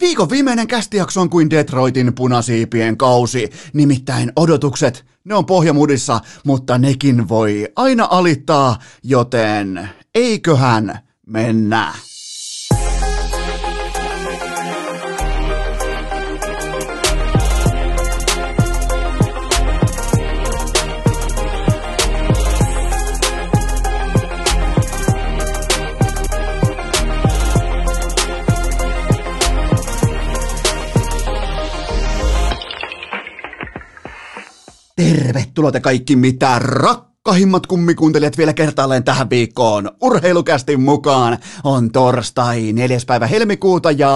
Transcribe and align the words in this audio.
Viikon 0.00 0.30
viimeinen 0.30 0.66
kästijakso 0.66 1.20
on 1.20 1.30
kuin 1.30 1.50
Detroitin 1.50 2.14
punasiipien 2.14 2.96
kausi, 2.96 3.50
nimittäin 3.72 4.32
odotukset, 4.36 5.04
ne 5.24 5.34
on 5.34 5.46
pohjamudissa, 5.46 6.20
mutta 6.44 6.78
nekin 6.78 7.28
voi 7.28 7.68
aina 7.76 8.08
alittaa, 8.10 8.78
joten 9.02 9.88
eiköhän 10.14 10.98
mennä. 11.26 11.92
Tervetuloa 35.32 35.72
te 35.72 35.80
kaikki 35.80 36.16
mitä 36.16 36.58
rakkahimmat 36.58 37.66
kummikuuntelijat 37.66 38.38
vielä 38.38 38.52
kertaalleen 38.52 39.04
tähän 39.04 39.30
viikkoon. 39.30 39.90
Urheilukästin 40.02 40.80
mukaan 40.80 41.38
on 41.64 41.90
torstai 41.90 42.72
4. 42.72 42.98
päivä 43.06 43.26
helmikuuta 43.26 43.90
ja 43.90 44.12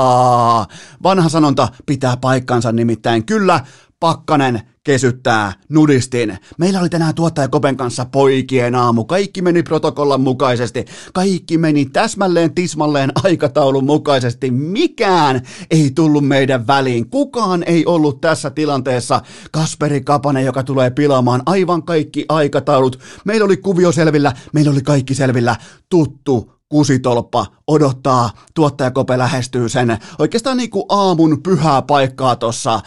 vanha 1.02 1.28
sanonta 1.28 1.68
pitää 1.86 2.16
paikkansa 2.16 2.72
nimittäin 2.72 3.26
kyllä 3.26 3.60
Pakkanen 4.04 4.60
kesyttää 4.82 5.52
nudistin. 5.68 6.38
Meillä 6.58 6.80
oli 6.80 6.88
tänään 6.88 7.14
tuottaja 7.14 7.48
Kopen 7.48 7.76
kanssa 7.76 8.04
poikien 8.04 8.74
aamu. 8.74 9.04
Kaikki 9.04 9.42
meni 9.42 9.62
protokollan 9.62 10.20
mukaisesti. 10.20 10.84
Kaikki 11.14 11.58
meni 11.58 11.84
täsmälleen 11.86 12.54
tismalleen 12.54 13.12
aikataulun 13.24 13.84
mukaisesti. 13.84 14.50
Mikään 14.50 15.40
ei 15.70 15.90
tullut 15.94 16.28
meidän 16.28 16.66
väliin. 16.66 17.10
Kukaan 17.10 17.62
ei 17.66 17.86
ollut 17.86 18.20
tässä 18.20 18.50
tilanteessa 18.50 19.20
Kasperi 19.52 20.00
Kapanen, 20.00 20.44
joka 20.44 20.62
tulee 20.62 20.90
pilaamaan 20.90 21.42
aivan 21.46 21.82
kaikki 21.82 22.24
aikataulut. 22.28 22.98
Meillä 23.24 23.44
oli 23.44 23.56
kuvio 23.56 23.92
selvillä, 23.92 24.32
meillä 24.52 24.70
oli 24.72 24.82
kaikki 24.82 25.14
selvillä. 25.14 25.56
Tuttu 25.88 26.53
kusitolppa 26.68 27.46
odottaa, 27.66 28.30
tuottajakope 28.54 29.18
lähestyy 29.18 29.68
sen 29.68 29.98
oikeastaan 30.18 30.56
niin 30.56 30.70
kuin 30.70 30.84
aamun 30.88 31.42
pyhää 31.42 31.82
paikkaa 31.82 32.36
tuossa 32.36 32.80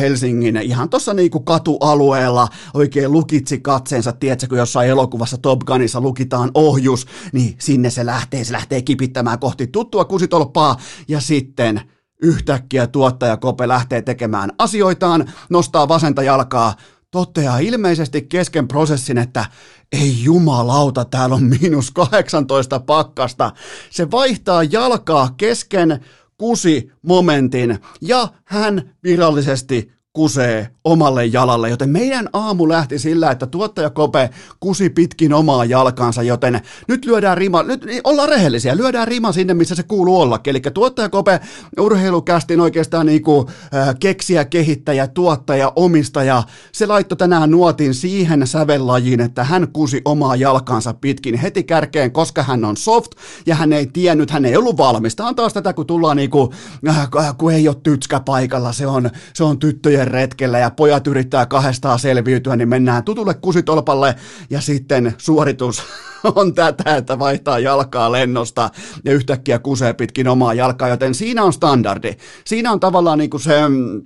Helsingin, 0.00 0.56
ihan 0.56 0.90
tuossa 0.90 1.14
niin 1.14 1.30
kuin 1.30 1.44
katualueella, 1.44 2.48
oikein 2.74 3.12
lukitsi 3.12 3.60
katseensa, 3.60 4.12
tiedätkö, 4.12 4.56
jossain 4.56 4.88
elokuvassa 4.88 5.38
Top 5.38 5.60
Gunissa 5.60 6.00
lukitaan 6.00 6.50
ohjus, 6.54 7.06
niin 7.32 7.56
sinne 7.58 7.90
se 7.90 8.06
lähtee, 8.06 8.44
se 8.44 8.52
lähtee 8.52 8.82
kipittämään 8.82 9.38
kohti 9.38 9.66
tuttua 9.66 10.04
kusitolppaa, 10.04 10.76
ja 11.08 11.20
sitten 11.20 11.80
yhtäkkiä 12.22 12.86
tuottajakope 12.86 13.68
lähtee 13.68 14.02
tekemään 14.02 14.50
asioitaan, 14.58 15.32
nostaa 15.50 15.88
vasenta 15.88 16.22
jalkaa, 16.22 16.74
toteaa 17.10 17.58
ilmeisesti 17.58 18.22
kesken 18.22 18.68
prosessin, 18.68 19.18
että 19.18 19.44
ei 19.92 20.22
jumalauta, 20.22 21.04
täällä 21.04 21.34
on 21.34 21.44
miinus 21.44 21.90
18 21.90 22.80
pakkasta. 22.80 23.52
Se 23.90 24.10
vaihtaa 24.10 24.62
jalkaa 24.62 25.34
kesken 25.36 26.04
kusi 26.38 26.92
momentin 27.02 27.78
ja 28.00 28.28
hän 28.44 28.94
virallisesti 29.02 29.92
kusee 30.12 30.68
omalle 30.84 31.26
jalalle, 31.26 31.70
joten 31.70 31.90
meidän 31.90 32.28
aamu 32.32 32.68
lähti 32.68 32.98
sillä, 32.98 33.30
että 33.30 33.46
tuottaja 33.46 33.90
Kope 33.90 34.30
kusi 34.60 34.90
pitkin 34.90 35.32
omaa 35.32 35.64
jalkansa, 35.64 36.22
joten 36.22 36.60
nyt 36.88 37.04
lyödään 37.04 37.38
rima, 37.38 37.62
nyt 37.62 37.84
ollaan 38.04 38.28
rehellisiä, 38.28 38.76
lyödään 38.76 39.08
rima 39.08 39.32
sinne, 39.32 39.54
missä 39.54 39.74
se 39.74 39.82
kuuluu 39.82 40.20
olla. 40.20 40.40
Eli 40.46 40.60
tuottaja 40.60 41.08
Kope 41.08 41.40
urheilukästin 41.80 42.60
oikeastaan 42.60 43.06
niin 43.06 43.22
kuin, 43.22 43.46
äh, 43.74 43.94
keksiä, 44.00 44.44
kehittäjä, 44.44 45.06
tuottaja, 45.06 45.72
omistaja, 45.76 46.42
se 46.72 46.86
laittoi 46.86 47.16
tänään 47.16 47.50
nuotin 47.50 47.94
siihen 47.94 48.46
sävellajiin, 48.46 49.20
että 49.20 49.44
hän 49.44 49.68
kusi 49.72 50.02
omaa 50.04 50.36
jalkansa 50.36 50.94
pitkin 50.94 51.34
heti 51.34 51.64
kärkeen, 51.64 52.12
koska 52.12 52.42
hän 52.42 52.64
on 52.64 52.76
soft 52.76 53.12
ja 53.46 53.54
hän 53.54 53.72
ei 53.72 53.86
tiennyt, 53.86 54.30
hän 54.30 54.44
ei 54.44 54.56
ollut 54.56 54.76
valmis. 54.76 55.16
Tämä 55.16 55.28
on 55.28 55.36
taas 55.36 55.52
tätä, 55.52 55.72
kun 55.72 55.86
tullaan 55.86 56.16
niin 56.16 56.30
kuin, 56.30 56.50
äh, 56.88 57.08
kun 57.38 57.52
ei 57.52 57.68
ole 57.68 57.76
tytskä 57.82 58.20
paikalla, 58.20 58.72
se 58.72 58.86
on, 58.86 59.10
se 59.34 59.44
on 59.44 59.58
tyttöjen 59.58 59.99
retkellä 60.08 60.58
ja 60.58 60.70
pojat 60.70 61.06
yrittää 61.06 61.46
kahdestaan 61.46 61.98
selviytyä, 61.98 62.56
niin 62.56 62.68
mennään 62.68 63.04
tutulle 63.04 63.34
kusitolpalle 63.34 64.14
ja 64.50 64.60
sitten 64.60 65.14
suoritus 65.18 65.82
on 66.34 66.54
tätä, 66.54 66.96
että 66.96 67.18
vaihtaa 67.18 67.58
jalkaa 67.58 68.12
lennosta 68.12 68.70
ja 69.04 69.12
yhtäkkiä 69.12 69.58
kusee 69.58 69.92
pitkin 69.92 70.28
omaa 70.28 70.54
jalkaa, 70.54 70.88
joten 70.88 71.14
siinä 71.14 71.42
on 71.42 71.52
standardi. 71.52 72.16
Siinä 72.46 72.72
on 72.72 72.80
tavallaan 72.80 73.18
niin 73.18 73.30
kuin 73.30 73.40
se 73.40 73.68
mm, 73.68 74.02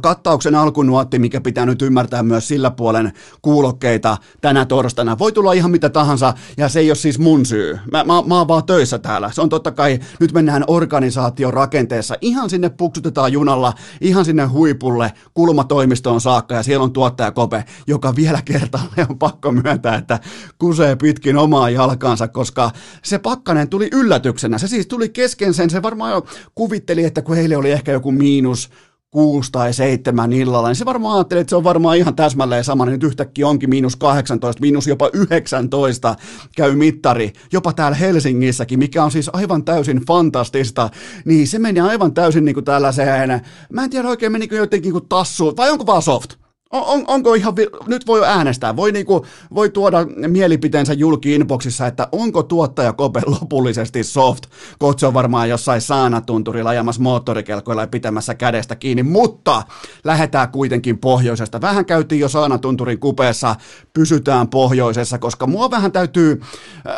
kattauksen 0.00 0.54
alkunuotti, 0.54 1.18
mikä 1.18 1.40
pitää 1.40 1.66
nyt 1.66 1.82
ymmärtää 1.82 2.22
myös 2.22 2.48
sillä 2.48 2.70
puolen 2.70 3.12
kuulokkeita 3.42 4.16
tänä 4.40 4.64
torstaina. 4.64 5.18
Voi 5.18 5.32
tulla 5.32 5.52
ihan 5.52 5.70
mitä 5.70 5.90
tahansa, 5.90 6.34
ja 6.56 6.68
se 6.68 6.80
ei 6.80 6.90
ole 6.90 6.96
siis 6.96 7.18
mun 7.18 7.46
syy. 7.46 7.78
Mä, 7.92 8.04
mä, 8.04 8.22
mä 8.26 8.38
oon 8.38 8.48
vaan 8.48 8.64
töissä 8.64 8.98
täällä. 8.98 9.30
Se 9.32 9.40
on 9.40 9.48
totta 9.48 9.70
kai, 9.70 9.98
nyt 10.20 10.32
mennään 10.32 10.64
organisaation 10.66 11.54
rakenteessa. 11.54 12.14
Ihan 12.20 12.50
sinne 12.50 12.68
puksutetaan 12.68 13.32
junalla, 13.32 13.72
ihan 14.00 14.24
sinne 14.24 14.44
huipulle, 14.44 15.12
kulmatoimistoon 15.34 16.20
saakka, 16.20 16.54
ja 16.54 16.62
siellä 16.62 16.84
on 16.84 16.92
tuottaja 16.92 17.32
Kope, 17.32 17.64
joka 17.86 18.16
vielä 18.16 18.42
kertaalleen 18.44 19.06
on 19.10 19.18
pakko 19.18 19.52
myöntää, 19.52 19.94
että 19.94 20.20
kusee 20.58 20.96
pitkin 20.96 21.36
omaa 21.36 21.70
jalkaansa, 21.70 22.28
koska 22.28 22.70
se 23.02 23.18
pakkanen 23.18 23.68
tuli 23.68 23.88
yllätyksenä. 23.92 24.58
Se 24.58 24.68
siis 24.68 24.86
tuli 24.86 25.08
kesken 25.08 25.54
sen, 25.54 25.70
se 25.70 25.82
varmaan 25.82 26.12
jo 26.12 26.26
kuvitteli, 26.54 27.04
että 27.04 27.22
kun 27.22 27.36
heille 27.36 27.56
oli 27.56 27.70
ehkä 27.70 27.92
joku 27.92 28.12
miinus 28.12 28.70
kuusi 29.16 29.52
tai 29.52 29.72
seitsemän 29.72 30.32
illalla, 30.32 30.68
niin 30.68 30.76
se 30.76 30.84
varmaan 30.84 31.16
ajattelee, 31.16 31.40
että 31.40 31.50
se 31.50 31.56
on 31.56 31.64
varmaan 31.64 31.96
ihan 31.96 32.16
täsmälleen 32.16 32.64
sama, 32.64 32.84
niin 32.84 32.92
nyt 32.92 33.02
yhtäkkiä 33.02 33.48
onkin 33.48 33.70
miinus 33.70 33.96
18, 33.96 34.60
miinus 34.60 34.86
jopa 34.86 35.10
19 35.12 36.14
käy 36.56 36.76
mittari, 36.76 37.32
jopa 37.52 37.72
täällä 37.72 37.96
Helsingissäkin, 37.96 38.78
mikä 38.78 39.04
on 39.04 39.10
siis 39.10 39.30
aivan 39.32 39.64
täysin 39.64 40.00
fantastista, 40.06 40.90
niin 41.24 41.48
se 41.48 41.58
meni 41.58 41.80
aivan 41.80 42.14
täysin 42.14 42.44
niin 42.44 42.54
kuin 42.54 42.64
tällaiseen, 42.64 43.40
mä 43.72 43.84
en 43.84 43.90
tiedä 43.90 44.08
oikein 44.08 44.32
menikö 44.32 44.56
jotenkin 44.56 44.92
kuin 44.92 45.08
tassuun, 45.08 45.56
vai 45.56 45.70
onko 45.70 45.86
vaan 45.86 46.02
soft? 46.02 46.45
On, 46.72 46.82
on, 46.84 47.04
onko 47.08 47.34
ihan, 47.34 47.54
nyt 47.86 48.06
voi 48.06 48.24
äänestää, 48.24 48.76
voi, 48.76 48.92
niinku, 48.92 49.26
voi 49.54 49.70
tuoda 49.70 49.98
mielipiteensä 50.28 50.92
julki 50.92 51.34
inboxissa, 51.34 51.86
että 51.86 52.08
onko 52.12 52.42
tuottaja 52.42 52.92
Kope 52.92 53.22
lopullisesti 53.40 54.04
soft, 54.04 54.44
Kotse 54.78 55.06
on 55.06 55.14
varmaan 55.14 55.48
jossain 55.48 55.80
saanatunturilla 55.80 56.70
ajamassa 56.70 57.02
moottorikelkoilla 57.02 57.82
ja 57.82 57.86
pitämässä 57.86 58.34
kädestä 58.34 58.76
kiinni, 58.76 59.02
mutta 59.02 59.62
lähdetään 60.04 60.48
kuitenkin 60.48 60.98
pohjoisesta. 60.98 61.60
Vähän 61.60 61.84
käytiin 61.84 62.20
jo 62.20 62.28
saanatunturin 62.28 63.00
kupeessa, 63.00 63.56
pysytään 63.92 64.48
pohjoisessa, 64.48 65.18
koska 65.18 65.46
mua 65.46 65.70
vähän 65.70 65.92
täytyy, 65.92 66.40
äh, 66.86 66.94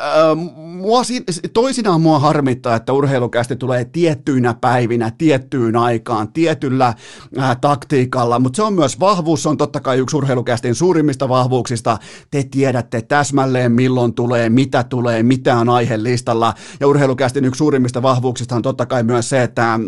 mua, 0.57 1.03
toisinaan 1.53 2.01
mua 2.01 2.19
harmittaa, 2.19 2.77
että 2.77 2.93
urheilukästi 2.93 3.57
tulee 3.57 3.85
tiettyinä 3.85 4.55
päivinä, 4.55 5.13
tiettyyn 5.19 5.77
aikaan, 5.77 6.33
tietyllä 6.33 6.95
äh, 7.39 7.57
taktiikalla, 7.61 8.39
mutta 8.39 8.57
se 8.57 8.63
on 8.63 8.75
myös 8.75 9.01
vahvuus, 9.01 9.47
on 9.47 9.58
totta 9.59 9.81
kai 9.81 9.99
yksi 9.99 10.17
urheilukästin 10.17 10.75
suurimmista 10.75 11.29
vahvuuksista. 11.29 11.99
Te 12.31 12.45
tiedätte 12.51 13.03
täsmälleen 13.03 13.73
milloin 13.73 14.15
tulee, 14.15 14.51
mitä 14.51 14.85
tulee, 14.85 15.23
mitä 15.23 15.57
on 15.57 15.69
aihelistalla. 15.69 16.55
Ja 16.81 16.87
urheilukästin 16.89 17.45
yksi 17.45 17.59
suurimmista 17.59 18.03
vahvuuksista 18.03 18.57
on 18.57 18.63
totta 18.63 18.87
kai 18.87 19.03
myös 19.03 19.29
se, 19.29 19.43
että 19.43 19.81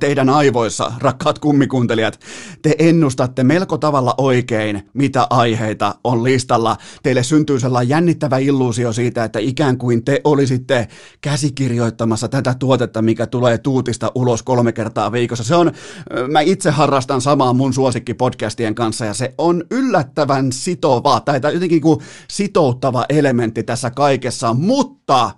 teidän 0.00 0.28
aivoissa, 0.28 0.92
rakkaat 0.98 1.38
kummikuuntelijat, 1.38 2.20
te 2.62 2.74
ennustatte 2.78 3.44
melko 3.44 3.78
tavalla 3.78 4.14
oikein, 4.18 4.88
mitä 4.94 5.26
aiheita 5.30 5.94
on 6.04 6.24
listalla. 6.24 6.76
Teille 7.02 7.22
syntyy 7.22 7.60
sellainen 7.60 7.88
jännittävä 7.88 8.38
illuusio 8.38 8.92
siitä, 8.92 9.24
että 9.24 9.38
ikään 9.38 9.78
kuin 9.78 10.04
te 10.04 10.20
olisitte 10.24 10.88
käsikirjoittamassa 11.20 12.28
tätä 12.28 12.54
tuotetta, 12.58 13.02
mikä 13.02 13.26
tulee 13.26 13.58
tuutista 13.58 14.12
ulos 14.14 14.42
kolme 14.42 14.72
kertaa 14.72 15.12
viikossa. 15.12 15.44
Se 15.44 15.54
on, 15.54 15.72
mä 16.28 16.40
itse 16.40 16.70
harrastan 16.70 17.20
samaa 17.20 17.52
mun 17.52 17.72
suosikkipodcastien 17.72 18.74
kanssa 18.74 19.04
ja 19.04 19.14
se 19.14 19.34
on 19.38 19.64
yllättävän 19.70 20.52
sitova 20.52 21.20
tai 21.20 21.40
jotenkin 21.54 21.80
kuin 21.80 22.00
sitouttava 22.28 23.04
elementti 23.08 23.62
tässä 23.62 23.90
kaikessa, 23.90 24.54
mutta 24.54 25.30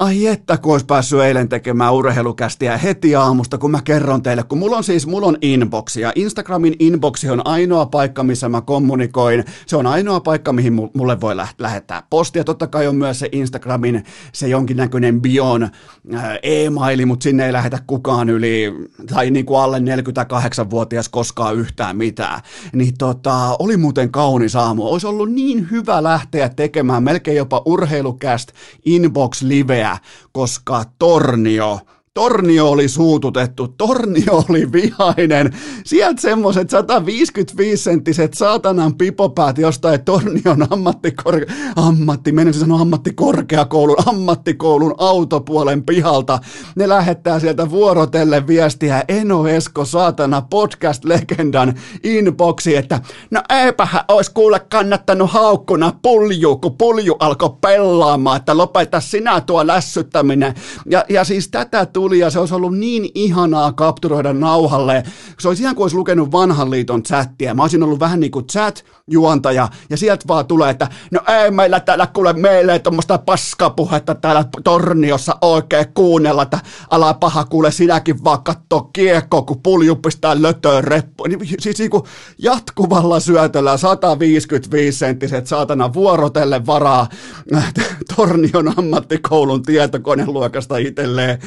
Ai 0.00 0.26
että, 0.26 0.58
kun 0.58 0.72
olisi 0.72 0.86
päässyt 0.86 1.20
eilen 1.20 1.48
tekemään 1.48 1.94
urheilukästiä 1.94 2.76
heti 2.76 3.16
aamusta, 3.16 3.58
kun 3.58 3.70
mä 3.70 3.82
kerron 3.84 4.22
teille, 4.22 4.42
kun 4.42 4.58
mulla 4.58 4.76
on 4.76 4.84
siis, 4.84 5.06
mulla 5.06 5.26
on 5.26 5.36
inboxi, 5.42 6.00
ja 6.00 6.12
Instagramin 6.14 6.76
inboxi 6.78 7.30
on 7.30 7.46
ainoa 7.46 7.86
paikka, 7.86 8.22
missä 8.22 8.48
mä 8.48 8.60
kommunikoin, 8.60 9.44
se 9.66 9.76
on 9.76 9.86
ainoa 9.86 10.20
paikka, 10.20 10.52
mihin 10.52 10.72
mulle 10.94 11.20
voi 11.20 11.36
lähettää 11.58 12.02
postia, 12.10 12.44
totta 12.44 12.66
kai 12.66 12.86
on 12.86 12.96
myös 12.96 13.18
se 13.18 13.28
Instagramin, 13.32 14.04
se 14.32 14.48
jonkinnäköinen 14.48 15.22
bion 15.22 15.62
äh, 15.62 16.38
e-maili, 16.42 17.06
mutta 17.06 17.24
sinne 17.24 17.46
ei 17.46 17.52
lähetä 17.52 17.78
kukaan 17.86 18.30
yli, 18.30 18.74
tai 19.14 19.30
niin 19.30 19.46
kuin 19.46 19.60
alle 19.60 19.78
48-vuotias 19.78 21.08
koskaan 21.08 21.56
yhtään 21.56 21.96
mitään, 21.96 22.40
niin 22.72 22.94
tota, 22.98 23.56
oli 23.58 23.76
muuten 23.76 24.10
kaunis 24.10 24.56
aamu, 24.56 24.86
olisi 24.86 25.06
ollut 25.06 25.32
niin 25.32 25.70
hyvä 25.70 26.02
lähteä 26.02 26.48
tekemään 26.48 27.02
melkein 27.02 27.36
jopa 27.36 27.62
urheilukäst 27.64 28.52
inbox 28.84 29.42
liveä, 29.42 29.85
koska 30.32 30.84
Tornio 30.98 31.80
Tornio 32.16 32.70
oli 32.70 32.88
suututettu, 32.88 33.68
Tornio 33.68 34.44
oli 34.48 34.72
vihainen. 34.72 35.56
Sieltä 35.84 36.20
semmoiset 36.20 36.72
155-senttiset 36.72 38.34
saatanan 38.34 38.94
pipopäät 38.94 39.58
jostain 39.58 40.04
Tornion 40.04 40.66
ammattikor... 40.70 41.40
ammatti, 41.76 42.34
sanoa 42.52 42.80
ammattikorkeakoulun, 42.80 43.96
ammattikoulun 44.06 44.94
autopuolen 44.98 45.82
pihalta. 45.82 46.38
Ne 46.76 46.88
lähettää 46.88 47.40
sieltä 47.40 47.70
vuorotelle 47.70 48.46
viestiä 48.46 49.04
Eno 49.08 49.46
Esko 49.46 49.84
saatana 49.84 50.40
podcast-legendan 50.40 51.74
inboxi, 52.04 52.76
että 52.76 53.00
no 53.30 53.42
eipähän 53.50 54.04
olisi 54.08 54.30
kuule 54.34 54.60
kannattanut 54.60 55.30
haukkuna 55.30 55.92
pulju, 56.02 56.56
kun 56.56 56.76
pulju 56.76 57.16
alkoi 57.18 57.56
pelaamaan, 57.60 58.36
että 58.36 58.56
lopeta 58.56 59.00
sinä 59.00 59.40
tuo 59.40 59.66
lässyttäminen. 59.66 60.54
Ja, 60.90 61.04
ja 61.08 61.24
siis 61.24 61.48
tätä 61.48 61.86
tuli 61.86 62.05
ja 62.12 62.30
se 62.30 62.38
olisi 62.38 62.54
ollut 62.54 62.78
niin 62.78 63.10
ihanaa 63.14 63.72
kapturoida 63.72 64.32
nauhalle. 64.32 65.02
Se 65.38 65.48
olisi 65.48 65.62
ihan 65.62 65.74
kuin 65.74 65.84
olisi 65.84 65.96
lukenut 65.96 66.32
vanhan 66.32 66.70
liiton 66.70 67.02
chattia. 67.02 67.54
Mä 67.54 67.62
olisin 67.62 67.82
ollut 67.82 68.00
vähän 68.00 68.20
niin 68.20 68.30
kuin 68.30 68.44
chat-juontaja 68.52 69.68
ja 69.90 69.96
sieltä 69.96 70.24
vaan 70.28 70.46
tulee, 70.46 70.70
että 70.70 70.88
no 71.10 71.20
ei 71.28 71.50
meillä 71.50 71.80
täällä 71.80 72.06
kuule 72.06 72.32
meille 72.32 72.78
tuommoista 72.78 73.18
paskapuhetta 73.18 74.14
täällä 74.14 74.44
torniossa 74.64 75.36
oikein 75.40 75.86
kuunnella, 75.94 76.42
että 76.42 76.58
ala 76.90 77.14
paha 77.14 77.44
kuule 77.44 77.72
sinäkin 77.72 78.24
vaan 78.24 78.42
katsoa 78.42 78.90
kiekko, 78.92 79.42
kun 79.42 79.62
pulju 79.62 79.96
pistää 79.96 80.42
lötöön. 80.42 80.84
Niin, 81.28 81.40
siis 81.60 81.78
niin 81.78 81.90
kuin 81.90 82.02
jatkuvalla 82.38 83.20
syötöllä 83.20 83.76
155 83.76 84.98
senttiset 84.98 85.46
saatana 85.46 85.92
vuorotelle 85.92 86.66
varaa 86.66 87.08
Tornion 88.16 88.78
ammattikoulun 88.78 89.62
tietokoneluokasta 89.62 90.76
itselleen, 90.76 91.38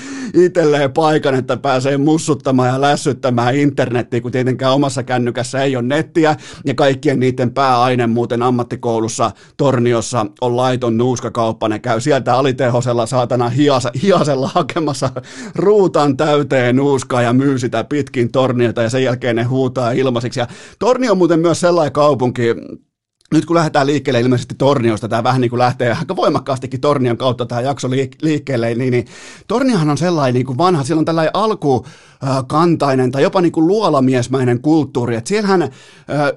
itselleen 0.49 0.93
paikan, 0.93 1.35
että 1.35 1.57
pääsee 1.57 1.97
mussuttamaan 1.97 2.69
ja 2.69 2.81
lässyttämään 2.81 3.55
internettiin, 3.55 4.23
kun 4.23 4.31
tietenkään 4.31 4.73
omassa 4.73 5.03
kännykässä 5.03 5.63
ei 5.63 5.75
ole 5.75 5.83
nettiä, 5.83 6.35
ja 6.65 6.75
kaikkien 6.75 7.19
niiden 7.19 7.53
pääaine 7.53 8.07
muuten 8.07 8.43
ammattikoulussa 8.43 9.31
Torniossa 9.57 10.25
on 10.41 10.57
laiton 10.57 10.97
nuuskakauppa, 10.97 11.69
ne 11.69 11.79
käy 11.79 12.01
sieltä 12.01 12.35
alitehosella 12.35 13.05
saatana 13.05 13.49
hiasa, 13.49 13.91
hiasella 14.03 14.51
hakemassa 14.55 15.09
ruutan 15.55 16.17
täyteen 16.17 16.75
nuuskaa 16.75 17.21
ja 17.21 17.33
myy 17.33 17.59
sitä 17.59 17.83
pitkin 17.83 18.31
torniota, 18.31 18.81
ja 18.81 18.89
sen 18.89 19.03
jälkeen 19.03 19.35
ne 19.35 19.43
huutaa 19.43 19.91
ilmaisiksi, 19.91 20.39
ja 20.39 20.47
Tornio 20.79 21.11
on 21.11 21.17
muuten 21.17 21.39
myös 21.39 21.59
sellainen 21.59 21.93
kaupunki, 21.93 22.43
nyt 23.33 23.45
kun 23.45 23.55
lähdetään 23.55 23.87
liikkeelle 23.87 24.19
ilmeisesti 24.19 24.55
Torniosta, 24.55 25.07
tämä 25.07 25.23
vähän 25.23 25.41
niin 25.41 25.49
kuin 25.49 25.59
lähtee 25.59 25.93
aika 25.99 26.15
voimakkaastikin 26.15 26.81
Tornion 26.81 27.17
kautta 27.17 27.45
tämä 27.45 27.61
jakso 27.61 27.89
liikkeelle, 28.21 28.75
niin, 28.75 28.91
niin 28.91 29.05
Torniohan 29.47 29.89
on 29.89 29.97
sellainen 29.97 30.33
niin 30.33 30.45
kuin 30.45 30.57
vanha, 30.57 30.83
siellä 30.83 30.99
on 30.99 31.05
tällainen 31.05 31.35
alkukantainen 31.35 33.11
tai 33.11 33.23
jopa 33.23 33.41
niin 33.41 33.51
kuin 33.51 33.67
luolamiesmäinen 33.67 34.61
kulttuuri, 34.61 35.15
että 35.15 35.27
siellähän 35.27 35.69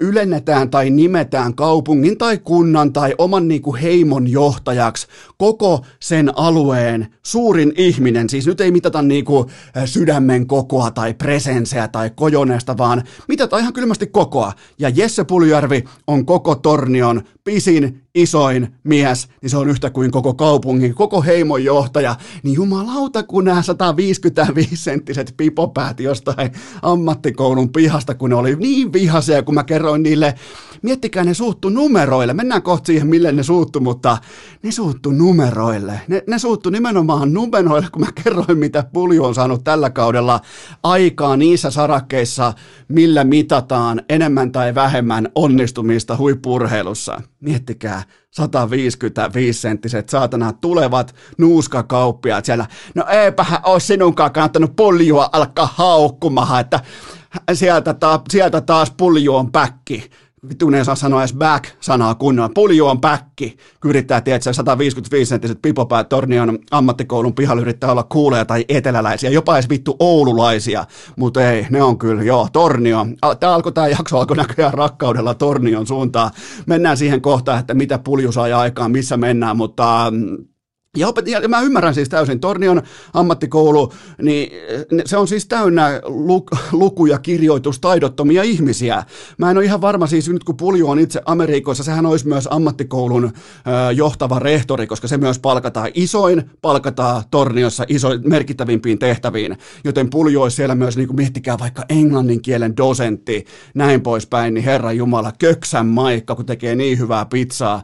ylennetään 0.01 0.71
tai 0.71 0.91
nimetään 0.91 1.55
kaupungin 1.55 2.19
tai 2.19 2.39
kunnan 2.39 2.93
tai 2.93 3.15
oman 3.19 3.49
niin 3.49 3.63
kuin 3.63 3.81
heimon 3.81 4.29
johtajaksi 4.31 5.07
koko 5.37 5.85
sen 6.01 6.39
alueen 6.39 7.07
suurin 7.23 7.73
ihminen, 7.77 8.31
siis 8.31 8.47
nyt 8.47 8.61
ei 8.61 8.71
mitata 8.71 9.03
niin 9.03 9.25
kuin 9.25 9.49
sydämen 9.85 10.47
kokoa 10.47 10.91
tai 10.91 11.15
presenseä 11.15 11.89
tai 11.89 12.11
kojoneesta, 12.15 12.79
vaan 12.79 13.03
mitataan 13.29 13.63
ihan 13.63 13.73
kylmästi 13.73 14.07
kokoa, 14.07 14.53
ja 14.79 14.89
Jesse 14.89 15.25
Puljärvi 15.25 15.85
on 16.07 16.27
koko 16.27 16.55
Tornion 16.83 17.23
pisin, 17.45 18.02
isoin 18.15 18.75
mies, 18.85 19.29
niin 19.43 19.51
se 19.51 19.57
on 19.57 19.69
yhtä 19.69 19.91
kuin 19.91 20.11
koko 20.11 20.35
kaupungin, 20.35 20.95
koko 20.95 21.23
heimon 21.23 21.65
johtaja, 21.65 22.17
niin 22.43 22.55
jumalauta, 22.55 23.23
kun 23.23 23.45
nämä 23.45 23.61
155-senttiset 23.61 25.35
pipopäät 25.37 26.01
jostain 26.01 26.51
ammattikoulun 26.83 27.73
pihasta, 27.73 28.15
kun 28.15 28.31
ne 28.31 28.37
oli 28.37 28.57
niin 28.57 28.93
vihaisia, 28.93 29.43
kun 29.43 29.55
mä 29.55 29.65
kerroin 29.65 30.03
niille, 30.03 30.35
miettikää 30.83 31.25
ne 31.25 31.35
suuttu 31.35 31.69
numeroille, 31.69 32.35
mennään 32.35 32.63
kohta 32.63 32.87
siihen, 32.87 33.09
mille 33.09 33.33
ne 33.33 33.43
suuttu, 33.43 33.81
mutta 33.81 34.19
ne 34.63 34.73
suuttu 34.73 35.11
numeroille, 35.11 36.01
ne, 36.09 36.23
ne 36.27 36.39
suuttu 36.39 36.71
nimenomaan 36.71 37.33
numeroille, 37.33 37.89
kun 37.93 38.03
mä 38.03 38.13
kerroin, 38.25 38.59
mitä 38.59 38.85
Pulju 38.93 39.25
on 39.25 39.35
saanut 39.35 39.65
tällä 39.65 39.91
kaudella 39.91 40.41
aikaa 40.83 41.37
niissä 41.37 41.71
sarakkeissa, 41.71 42.53
millä 42.89 43.25
mitataan 43.25 44.03
enemmän 44.09 44.53
tai 44.53 44.75
vähemmän 44.75 45.29
onnistumista 45.35 46.17
huippurheilussa. 46.17 47.21
Miettikää, 47.43 48.03
155-senttiset 48.41 50.09
saatana 50.09 50.53
tulevat 50.53 51.15
nuuskakauppiaat 51.39 52.45
siellä. 52.45 52.67
No 52.95 53.05
eipähän 53.09 53.61
ole 53.65 53.81
sinunkaan 53.81 54.33
kannattanut 54.33 54.77
puljua 54.77 55.29
alkaa 55.33 55.75
haukkumahan, 55.75 56.61
että 56.61 56.81
sieltä, 57.53 57.95
ta- 57.95 58.23
sieltä 58.31 58.61
taas 58.61 58.91
pulju 58.97 59.35
on 59.35 59.53
päkki 59.53 60.11
vittu 60.49 60.71
ne 60.71 60.79
ei 60.79 60.85
saa 60.85 60.95
sanoa 60.95 61.23
edes 61.23 61.35
back-sanaa 61.35 62.15
kunnolla. 62.15 62.51
Pulju 62.55 62.87
on 62.87 63.01
päkki, 63.01 63.57
kun 63.81 63.91
yrittää, 63.91 64.21
tietää 64.21 64.53
155-senttiset 64.53 65.59
pipopäät 65.63 66.09
Tornion 66.09 66.59
ammattikoulun 66.71 67.35
pihalla 67.35 67.63
yrittää 67.63 67.93
olla 67.93 68.03
kuuleja 68.03 68.45
tai 68.45 68.65
eteläläisiä, 68.69 69.31
jopa 69.31 69.57
edes 69.57 69.69
vittu 69.69 69.97
oululaisia, 69.99 70.85
mutta 71.17 71.51
ei, 71.51 71.67
ne 71.71 71.83
on 71.83 71.99
kyllä, 71.99 72.23
joo, 72.23 72.49
Tornio. 72.53 73.07
Tämä 73.41 73.55
alkoi, 73.55 73.73
tämä 73.73 73.89
jakso 73.89 74.19
alkoi 74.19 74.37
näköjään 74.37 74.75
rakkaudella 74.75 75.35
Tornion 75.35 75.87
suuntaan. 75.87 76.31
Mennään 76.67 76.97
siihen 76.97 77.21
kohtaan, 77.21 77.59
että 77.59 77.75
mitä 77.75 77.99
pulju 77.99 78.33
sai 78.33 78.53
aikaan, 78.53 78.91
missä 78.91 79.17
mennään, 79.17 79.57
mutta 79.57 80.07
mm, 80.11 80.37
ja, 80.97 81.09
opet- 81.09 81.29
ja 81.29 81.49
mä 81.49 81.61
ymmärrän 81.61 81.95
siis 81.95 82.09
täysin, 82.09 82.41
Tornion 82.41 82.83
ammattikoulu, 83.15 83.93
niin 84.23 84.53
se 85.05 85.17
on 85.17 85.29
siis 85.29 85.47
täynnä 85.47 86.01
luk- 86.05 86.59
luku- 86.73 87.07
ja 87.07 87.19
kirjoitustaidottomia 87.19 88.43
ihmisiä. 88.43 89.05
Mä 89.39 89.51
en 89.51 89.57
ole 89.57 89.65
ihan 89.65 89.81
varma 89.81 90.07
siis, 90.07 90.29
nyt 90.29 90.45
kun 90.45 90.57
Pulju 90.57 90.89
on 90.91 90.99
itse 90.99 91.23
Amerikoissa, 91.25 91.85
sehän 91.85 92.07
olisi 92.07 92.29
myös 92.29 92.49
ammattikoulun 92.51 93.25
ö, 93.25 93.93
johtava 93.93 94.39
rehtori, 94.39 94.87
koska 94.87 95.09
se 95.09 95.19
myös 95.19 95.39
palkataan 95.39 95.91
isoin, 95.95 96.51
palkataan 96.63 97.23
Torniossa 97.31 97.85
iso, 97.89 98.09
merkittävimpiin 98.25 98.99
tehtäviin, 98.99 99.57
joten 99.85 100.11
Pulju 100.11 100.43
olisi 100.43 100.57
siellä 100.57 100.75
myös, 100.75 100.97
niin 100.97 101.09
kuin 101.09 101.17
miettikää 101.17 101.59
vaikka 101.59 101.85
englannin 101.89 102.43
kielen 102.43 102.77
dosentti, 102.77 103.45
näin 103.75 104.01
poispäin, 104.01 104.55
niin 104.55 104.65
Herra 104.65 104.93
Jumala, 104.93 105.33
köksän 105.39 105.87
maikka, 105.87 106.35
kun 106.35 106.47
tekee 106.47 106.75
niin 106.75 106.99
hyvää 106.99 107.27
pizzaa. 107.27 107.83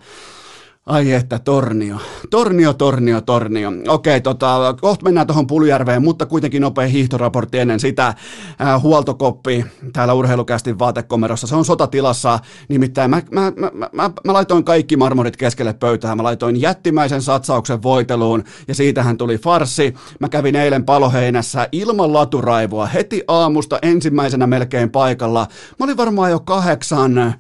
Ai 0.89 1.13
että, 1.13 1.39
Tornio. 1.39 1.97
Tornio, 2.31 2.73
Tornio, 2.73 3.21
Tornio. 3.21 3.73
Okei, 3.89 4.21
tota, 4.21 4.75
kohta 4.81 5.05
mennään 5.05 5.27
tuohon 5.27 5.47
Puljärveen, 5.47 6.03
mutta 6.03 6.27
kuitenkin 6.27 6.63
nopea 6.63 6.87
hiihtoraportti 6.87 7.59
ennen 7.59 7.81
sitä. 7.81 8.07
Äh, 8.07 8.83
huoltokoppi 8.83 9.65
täällä 9.93 10.15
urheilukästin 10.15 10.79
vaatekomerossa. 10.79 11.47
Se 11.47 11.57
on 11.57 11.65
sotatilassa. 11.65 12.39
Nimittäin 12.69 13.11
mä, 13.11 13.23
mä, 13.31 13.53
mä, 13.57 13.71
mä, 13.93 14.11
mä 14.25 14.33
laitoin 14.33 14.65
kaikki 14.65 14.97
marmorit 14.97 15.37
keskelle 15.37 15.73
pöytää. 15.73 16.15
Mä 16.15 16.23
laitoin 16.23 16.61
jättimäisen 16.61 17.23
satsauksen 17.23 17.83
voiteluun 17.83 18.45
ja 18.69 18.75
siitähän 18.75 19.17
tuli 19.17 19.39
farsi. 19.39 19.95
Mä 20.21 20.29
kävin 20.29 20.57
eilen 20.57 20.85
paloheinässä 20.85 21.69
ilman 21.73 22.13
laturaivoa 22.13 22.87
heti 22.87 23.25
aamusta 23.29 23.79
ensimmäisenä 23.83 24.47
melkein 24.47 24.91
paikalla. 24.91 25.47
Mä 25.79 25.85
olin 25.85 25.97
varmaan 25.97 26.31
jo 26.31 26.41
kahdeksan 26.41 27.35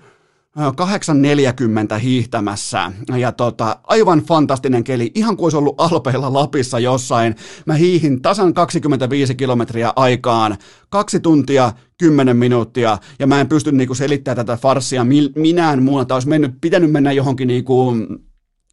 8.40 0.58 1.98
hiihtämässä. 1.98 2.92
Ja 3.16 3.32
tota, 3.32 3.76
aivan 3.84 4.18
fantastinen 4.18 4.84
keli, 4.84 5.12
ihan 5.14 5.36
kuin 5.36 5.44
olisi 5.44 5.56
ollut 5.56 5.80
Alpeilla 5.80 6.32
Lapissa 6.32 6.78
jossain. 6.78 7.36
Mä 7.66 7.74
hiihin 7.74 8.22
tasan 8.22 8.54
25 8.54 9.34
kilometriä 9.34 9.92
aikaan, 9.96 10.56
kaksi 10.88 11.20
tuntia, 11.20 11.72
10 11.98 12.36
minuuttia. 12.36 12.98
Ja 13.18 13.26
mä 13.26 13.40
en 13.40 13.48
pysty 13.48 13.72
niinku 13.72 13.94
selittämään 13.94 14.36
tätä 14.36 14.56
farssia 14.56 15.06
minään 15.34 15.82
muuta, 15.82 16.14
olisi 16.14 16.28
mennyt, 16.28 16.54
pitänyt 16.60 16.90
mennä 16.90 17.12
johonkin 17.12 17.48
niinku, 17.48 17.94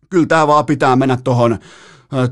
kyllä 0.10 0.26
tämä 0.26 0.48
vaan 0.48 0.66
pitää 0.66 0.96
mennä 0.96 1.18
tuohon 1.24 1.58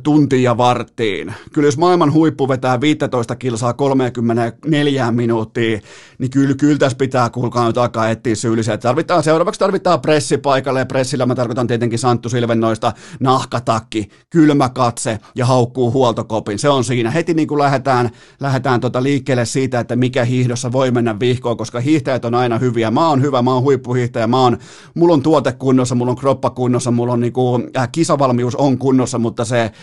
tuntia 0.04 0.58
varttiin. 0.58 1.34
Kyllä 1.54 1.68
jos 1.68 1.78
maailman 1.78 2.14
huippu 2.14 2.50
vetää 2.50 2.82
15 2.82 3.36
kilsaa 3.36 3.74
34 3.74 5.12
minuuttia, 5.12 5.80
niin 6.20 6.32
kyllä, 6.32 6.56
kyllä 6.56 6.78
tässä 6.78 6.98
pitää 6.98 7.30
kuulkaa 7.30 7.68
nyt 7.68 7.78
alkaa 7.78 8.10
etsiä 8.10 8.36
syyllisiä. 8.36 8.78
Tarvitaan, 8.78 9.24
seuraavaksi 9.24 9.60
tarvitaan 9.60 10.02
pressi 10.02 10.38
paikalle 10.38 10.80
ja 10.80 10.86
pressillä 10.86 11.26
mä 11.26 11.36
tarkoitan 11.36 11.68
tietenkin 11.68 12.00
Santtu 12.00 12.30
Silvennoista 12.30 12.94
nahkatakki, 13.20 14.10
kylmä 14.30 14.70
katse 14.70 15.20
ja 15.36 15.46
haukkuu 15.46 15.92
huoltokopin. 15.92 16.60
Se 16.60 16.70
on 16.70 16.84
siinä. 16.84 17.12
Heti 17.12 17.34
niin 17.34 17.48
kuin 17.48 17.60
lähdetään, 17.60 18.10
lähdetään 18.40 18.80
tota 18.80 19.04
liikkeelle 19.04 19.46
siitä, 19.46 19.80
että 19.80 19.96
mikä 19.96 20.26
hiihdossa 20.26 20.72
voi 20.72 20.92
mennä 20.92 21.20
vihkoon, 21.20 21.58
koska 21.58 21.80
hiihtäjät 21.80 22.26
on 22.26 22.36
aina 22.36 22.58
hyviä. 22.58 22.92
Mä 22.92 23.10
oon 23.10 23.22
hyvä, 23.22 23.42
mä 23.42 23.54
oon 23.54 23.64
huippuhiihtäjä, 23.64 24.28
mä 24.28 24.40
oon, 24.40 24.58
mulla 24.94 25.14
on 25.14 25.22
tuote 25.22 25.52
kunnossa, 25.52 25.96
mulla 25.96 26.12
on 26.12 26.18
kroppa 26.18 26.50
kunnossa, 26.50 26.92
mulla 26.92 27.14
on 27.14 27.20
niin 27.20 27.34
kuin, 27.34 27.70
äh, 27.78 27.90
kisavalmius 27.92 28.56
on 28.56 28.78
kunnossa, 28.78 29.20
mutta 29.20 29.46
se 29.46 29.63
nousee 29.64 29.74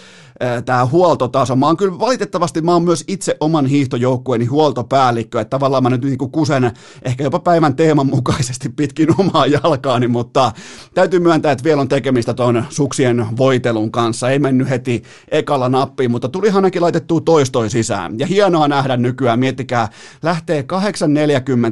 tämä 0.64 0.87
huoltotaso. 0.87 1.56
Mä 1.56 1.66
oon 1.66 1.76
kyllä 1.76 1.99
valitettavasti, 1.99 2.61
mä 2.61 2.73
oon 2.73 2.82
myös 2.82 3.04
itse 3.09 3.37
oman 3.40 3.66
hiihtojoukkueeni 3.66 4.44
huoltopäällikkö, 4.47 5.40
että 5.40 5.50
tavallaan 5.50 5.82
mä 5.82 5.90
nyt 5.90 6.04
niin 6.04 6.18
kuin 6.18 6.30
kusen 6.30 6.70
ehkä 7.02 7.25
jopa 7.25 7.38
päivän 7.38 7.76
teeman 7.76 8.06
mukaisesti 8.06 8.68
pitkin 8.68 9.09
omaa 9.20 9.47
jalkaani, 9.47 10.09
mutta 10.09 10.52
täytyy 10.94 11.20
myöntää, 11.20 11.52
että 11.52 11.64
vielä 11.64 11.80
on 11.80 11.88
tekemistä 11.88 12.35
tuon 12.35 12.64
suksien 12.70 13.26
voitelun 13.37 13.92
kanssa. 13.92 14.30
Ei 14.30 14.38
mennyt 14.38 14.70
heti 14.70 15.02
ekalla 15.28 15.68
nappiin, 15.68 16.11
mutta 16.11 16.28
tuli 16.28 16.50
ainakin 16.50 16.82
laitettua 16.82 17.20
toistoi 17.20 17.70
sisään. 17.70 18.18
Ja 18.18 18.26
hienoa 18.26 18.68
nähdä 18.68 18.97
nykyään, 18.97 19.38
miettikää, 19.38 19.88
lähtee 20.23 20.64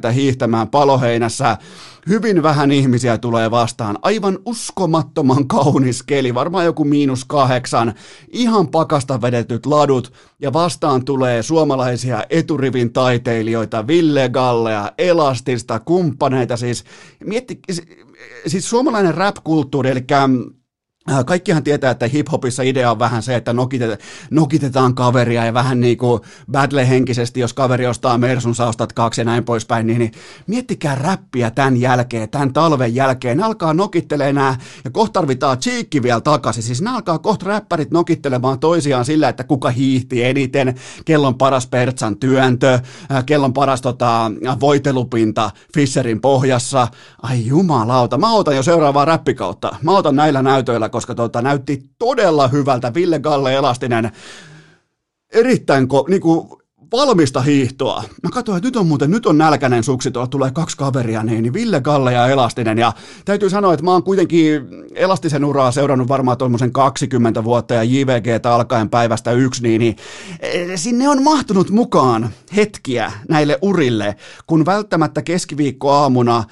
8.40 0.07 0.13
hiihtämään 0.13 0.69
paloheinässä, 0.69 1.57
hyvin 2.09 2.43
vähän 2.43 2.73
ihmisiä 2.73 3.19
tulee 3.19 3.51
vastaan. 3.51 3.99
Aivan 4.03 4.39
uskomattoman 4.47 5.49
kaunis 5.49 6.03
keli, 6.03 6.35
varmaan 6.35 6.65
joku 6.65 6.85
miinus 6.85 7.25
kahdeksan. 7.25 7.95
Ihan 8.33 8.58
pakasta 8.67 9.21
vedetyt 9.21 9.67
ladut 9.67 10.13
ja 10.41 10.53
vastaan 10.53 11.05
tulee 11.05 11.43
suomalaisia 11.43 12.25
eturivin 12.31 12.93
taiteilijoita, 12.93 13.87
Ville 13.87 14.29
Gallea, 14.29 14.93
Elastista, 14.99 15.81
kumppaneita. 15.81 16.57
Siis, 16.57 16.85
mietti, 17.25 17.61
siis 18.47 18.71
suomalainen 18.71 19.15
rap-kulttuuri, 19.15 19.91
eli 19.91 20.05
Äh, 20.13 20.58
kaikkihan 21.27 21.65
tietää, 21.65 21.91
että 21.91 22.09
hiphopissa 22.09 22.63
idea 22.63 22.91
on 22.91 22.99
vähän 22.99 23.23
se, 23.23 23.37
että 23.37 23.53
nokitetaan, 23.53 23.99
nokitetaan 24.31 24.95
kaveria 24.95 25.45
ja 25.45 25.55
vähän 25.55 25.81
niin 25.81 25.99
kuin 25.99 26.21
battle-henkisesti, 26.53 27.41
jos 27.41 27.53
kaveri 27.53 27.87
ostaa 27.87 28.19
Mersun, 28.19 28.55
sä 28.55 28.67
ostat 28.67 28.93
kaksi 28.93 29.21
ja 29.21 29.25
näin 29.25 29.45
poispäin, 29.45 29.87
niin, 29.87 29.99
niin 29.99 30.13
miettikää 30.47 30.95
räppiä 30.95 31.51
tämän 31.51 31.77
jälkeen, 31.77 32.31
tämän 32.31 32.53
talven 32.53 32.95
jälkeen. 32.95 33.37
Ne 33.37 33.43
alkaa 33.43 33.75
nokittelee 33.75 34.33
nämä 34.33 34.57
ja 34.85 34.91
kohta 34.91 35.13
tarvitaan 35.13 35.59
cheekki 35.59 36.03
vielä 36.03 36.21
takaisin. 36.21 36.63
Siis 36.63 36.83
ne 36.83 36.91
alkaa 36.91 37.19
kohta 37.19 37.47
räppärit 37.47 37.91
nokittelemaan 37.91 38.59
toisiaan 38.59 39.05
sillä, 39.05 39.29
että 39.29 39.45
kuka 39.45 39.71
hiihti 39.71 40.25
eniten, 40.25 40.75
kellon 41.05 41.35
paras 41.35 41.67
Pertsan 41.67 42.17
työntö, 42.17 42.81
äh, 43.13 43.25
kellon 43.27 43.53
paras 43.53 43.83
tota, 43.83 44.31
voitelupinta 44.61 45.51
Fisserin 45.75 46.21
pohjassa. 46.21 46.89
Ai 47.23 47.47
jumalauta, 47.47 48.19
mä 48.19 48.33
otan 48.33 48.57
jo 48.57 48.63
seuraavaa 48.63 49.05
räppikautta. 49.05 49.77
Mä 49.83 49.97
otan 49.97 50.17
näillä 50.17 50.43
näytöillä, 50.43 50.89
koska 50.99 51.15
tota, 51.15 51.43
näytti 51.43 51.91
todella 51.99 52.49
hyvältä. 52.49 52.95
Ville 52.95 53.19
Galle 53.19 53.55
Elastinen 53.55 54.13
erittäin 55.33 55.85
ko- 55.85 56.11
niinku, 56.11 56.59
valmista 56.93 57.41
hiihtoa. 57.41 58.05
Mä 58.23 58.31
katsoin, 58.31 58.57
että 58.57 58.67
nyt 58.67 58.77
on 58.77 58.87
muuten, 58.87 59.11
nyt 59.11 59.27
on 59.27 59.39
nälkäinen 59.39 59.85
suksi, 59.85 60.11
tuolla 60.11 60.27
tulee 60.27 60.51
kaksi 60.51 60.77
kaveria, 60.77 61.23
niin, 61.23 61.43
niin 61.43 61.53
Ville 61.53 61.81
Galle 61.81 62.13
ja 62.13 62.29
Elastinen. 62.29 62.79
Ja 62.79 62.93
täytyy 63.25 63.51
sanoa, 63.51 63.75
että 63.75 63.85
mä 63.85 63.93
oon 63.93 64.03
kuitenkin 64.03 64.63
Elastisen 64.95 65.45
uraa 65.45 65.73
seurannut 65.73 66.09
varmaan 66.09 66.39
tuommoisen 66.39 66.73
20 66.73 67.45
vuotta 67.45 67.75
ja 67.75 67.83
JVG 67.83 68.47
alkaen 68.47 68.91
päivästä 68.91 69.33
yksi, 69.33 69.63
niin, 69.63 69.79
niin 69.79 69.97
eh, 70.41 70.71
sinne 70.77 71.09
on 71.09 71.23
mahtunut 71.23 71.71
mukaan 71.71 72.31
hetkiä 72.57 73.13
näille 73.29 73.59
urille, 73.63 74.17
kun 74.47 74.67
välttämättä 74.67 75.23
keskiviikkoaamuna 75.23 76.45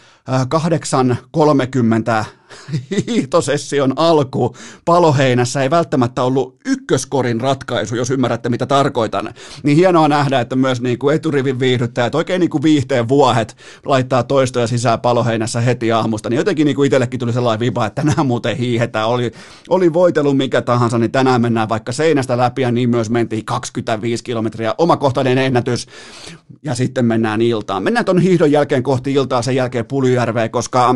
8.30 2.21 2.25
hiihtosession 3.07 3.93
alku 3.97 4.57
paloheinässä 4.85 5.63
ei 5.63 5.71
välttämättä 5.71 6.23
ollut 6.23 6.57
ykköskorin 6.65 7.41
ratkaisu, 7.41 7.97
jos 7.97 8.11
ymmärrätte 8.11 8.49
mitä 8.49 8.67
tarkoitan. 8.67 9.35
Niin 9.63 9.77
hienoa 9.77 10.09
nähdä, 10.09 10.41
että 10.41 10.57
myös 10.57 10.81
niin 10.81 10.99
kuin 10.99 11.17
eturivin 11.17 11.61
viihdyttäjät, 11.61 12.15
oikein 12.15 12.41
niin 12.41 12.51
kuin 12.51 12.63
viihteen 12.63 13.09
vuohet 13.09 13.57
laittaa 13.85 14.23
toistoja 14.23 14.67
sisään 14.67 15.01
paloheinässä 15.01 15.61
heti 15.61 15.93
aamusta. 15.93 16.31
Niin 16.31 16.39
jotenkin 16.39 16.65
niin 16.65 16.77
kuin 16.77 16.87
itsellekin 16.87 17.21
tuli 17.21 17.33
sellainen 17.33 17.61
viba, 17.61 17.87
että 17.87 18.03
tänään 18.03 18.27
muuten 18.27 18.57
hiihetään. 18.57 19.09
Oli, 19.09 19.33
oli 19.69 19.93
voitelu 19.93 20.35
mikä 20.35 20.63
tahansa, 20.63 20.99
niin 20.99 21.13
tänään 21.13 21.41
mennään 21.41 21.69
vaikka 21.69 21.93
seinästä 21.93 22.37
läpi 22.37 22.63
ja 22.63 22.71
niin 22.71 22.91
myös 22.91 23.11
mentiin 23.11 23.45
25 23.45 24.25
kilometriä. 24.25 24.75
Omakohtainen 24.79 25.39
ennätys 25.39 25.87
ja 26.63 26.75
sitten 26.75 27.05
mennään 27.05 27.43
iltaan. 27.43 27.83
Mennään 27.83 28.05
tuon 28.05 28.21
hiihdon 28.21 28.53
jälkeen 28.53 28.83
kohti 28.83 29.13
iltaa, 29.13 29.43
sen 29.43 29.57
jälkeen 29.57 29.87
Pulyjärveen, 29.87 30.51
koska 30.51 30.95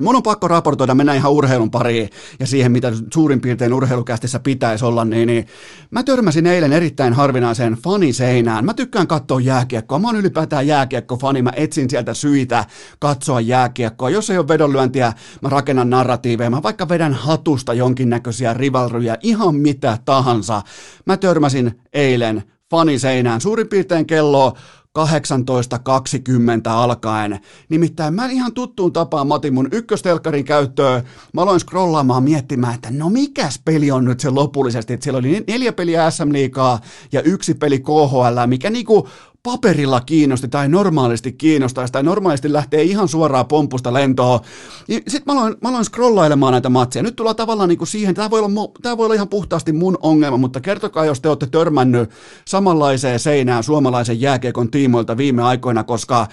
Mun 0.00 0.16
on 0.16 0.22
pakko 0.22 0.48
raportoida, 0.48 0.94
mennään 0.94 1.18
ihan 1.18 1.32
urheilun 1.32 1.70
pariin 1.70 2.10
ja 2.40 2.46
siihen, 2.46 2.72
mitä 2.72 2.92
suurin 3.14 3.40
piirtein 3.40 3.74
urheilukästissä 3.74 4.40
pitäisi 4.40 4.84
olla, 4.84 5.04
niin, 5.04 5.26
niin 5.26 5.46
mä 5.90 6.02
törmäsin 6.02 6.46
eilen 6.46 6.72
erittäin 6.72 7.12
harvinaiseen 7.12 7.72
faniseinään. 7.72 8.64
Mä 8.64 8.74
tykkään 8.74 9.06
katsoa 9.06 9.40
jääkiekkoa, 9.40 9.98
mä 9.98 10.08
oon 10.08 10.16
ylipäätään 10.16 10.66
jääkiekko-fani, 10.66 11.42
mä 11.42 11.52
etsin 11.56 11.90
sieltä 11.90 12.14
syitä 12.14 12.64
katsoa 12.98 13.40
jääkiekkoa. 13.40 14.10
Jos 14.10 14.30
ei 14.30 14.38
ole 14.38 14.48
vedonlyöntiä, 14.48 15.12
mä 15.42 15.48
rakennan 15.48 15.90
narratiiveja, 15.90 16.50
mä 16.50 16.62
vaikka 16.62 16.88
vedän 16.88 17.14
hatusta 17.14 17.74
jonkinnäköisiä 17.74 18.54
rivalryjä, 18.54 19.16
ihan 19.22 19.54
mitä 19.54 19.98
tahansa. 20.04 20.62
Mä 21.06 21.16
törmäsin 21.16 21.80
eilen 21.92 22.42
faniseinään, 22.70 23.40
suurin 23.40 23.68
piirtein 23.68 24.06
kello 24.06 24.56
18.20 24.98 26.70
alkaen. 26.70 27.40
Nimittäin 27.68 28.14
mä 28.14 28.26
ihan 28.26 28.52
tuttuun 28.52 28.92
tapaan 28.92 29.26
Mati 29.26 29.50
mun 29.50 29.68
ykköstelkkarin 29.72 30.44
käyttöön. 30.44 31.02
Mä 31.32 31.42
aloin 31.42 31.60
scrollaamaan 31.60 32.22
miettimään, 32.22 32.74
että 32.74 32.88
no 32.90 33.10
mikäs 33.10 33.60
peli 33.64 33.90
on 33.90 34.04
nyt 34.04 34.20
se 34.20 34.30
lopullisesti. 34.30 34.92
Että 34.92 35.04
siellä 35.04 35.18
oli 35.18 35.44
neljä 35.46 35.72
peliä 35.72 36.10
SM 36.10 36.32
Liigaa 36.32 36.80
ja 37.12 37.22
yksi 37.22 37.54
peli 37.54 37.80
KHL, 37.80 38.46
mikä 38.46 38.70
niinku 38.70 39.08
paperilla 39.48 40.00
kiinnosti 40.00 40.48
tai 40.48 40.68
normaalisti 40.68 41.32
kiinnostaisi 41.32 41.92
tai 41.92 42.02
normaalisti 42.02 42.52
lähtee 42.52 42.82
ihan 42.82 43.08
suoraan 43.08 43.46
pompusta 43.46 43.92
lentoon. 43.92 44.40
Sitten 44.88 45.22
mä 45.26 45.32
aloin, 45.32 45.56
mä 45.62 45.68
aloin 45.68 45.84
scrollailemaan 45.84 46.52
näitä 46.52 46.68
matseja. 46.68 47.02
Nyt 47.02 47.16
tullaan 47.16 47.36
tavallaan 47.36 47.68
niin 47.68 47.78
kuin 47.78 47.88
siihen, 47.88 48.14
tämä 48.14 48.30
voi, 48.30 48.40
olla, 48.40 48.72
tämä 48.82 48.96
voi 48.96 49.04
olla 49.04 49.14
ihan 49.14 49.28
puhtaasti 49.28 49.72
mun 49.72 49.98
ongelma, 50.02 50.36
mutta 50.36 50.60
kertokaa, 50.60 51.04
jos 51.04 51.20
te 51.20 51.28
olette 51.28 51.46
törmännyt 51.46 52.10
samanlaiseen 52.44 53.18
seinään 53.18 53.62
suomalaisen 53.62 54.20
jääkiekon 54.20 54.70
tiimoilta 54.70 55.16
viime 55.16 55.42
aikoina, 55.42 55.84
koska 55.84 56.26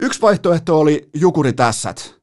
yksi 0.00 0.22
vaihtoehto 0.22 0.80
oli 0.80 1.08
jukuritässät. 1.14 2.14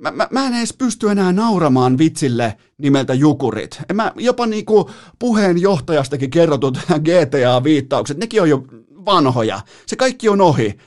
Mä, 0.00 0.10
mä, 0.10 0.28
mä 0.30 0.46
en 0.46 0.54
edes 0.54 0.74
pysty 0.78 1.10
enää 1.10 1.32
nauramaan 1.32 1.98
vitsille 1.98 2.56
nimeltä 2.78 3.14
Jukurit. 3.14 3.80
En 3.90 3.96
mä, 3.96 4.12
jopa 4.16 4.46
niinku 4.46 4.90
puheenjohtajastakin 5.18 6.30
kerrotut 6.30 6.78
GTA-viittaukset, 7.06 8.18
nekin 8.18 8.42
on 8.42 8.50
jo 8.50 8.64
vanhoja. 9.04 9.60
Se 9.86 9.96
kaikki 9.96 10.28
on 10.28 10.40
ohi. 10.40 10.78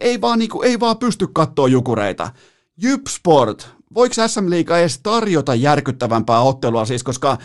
Ei 0.00 0.20
vaan, 0.20 0.38
niinku, 0.38 0.62
ei 0.62 0.80
vaan 0.80 0.98
pysty 0.98 1.26
katsoa 1.32 1.68
jukureita. 1.68 2.30
Jypsport, 2.82 3.68
voiko 3.94 4.14
SM 4.26 4.50
Liiga 4.50 4.78
edes 4.78 5.00
tarjota 5.02 5.54
järkyttävämpää 5.54 6.40
ottelua 6.40 6.84
siis, 6.84 7.02
koska 7.02 7.38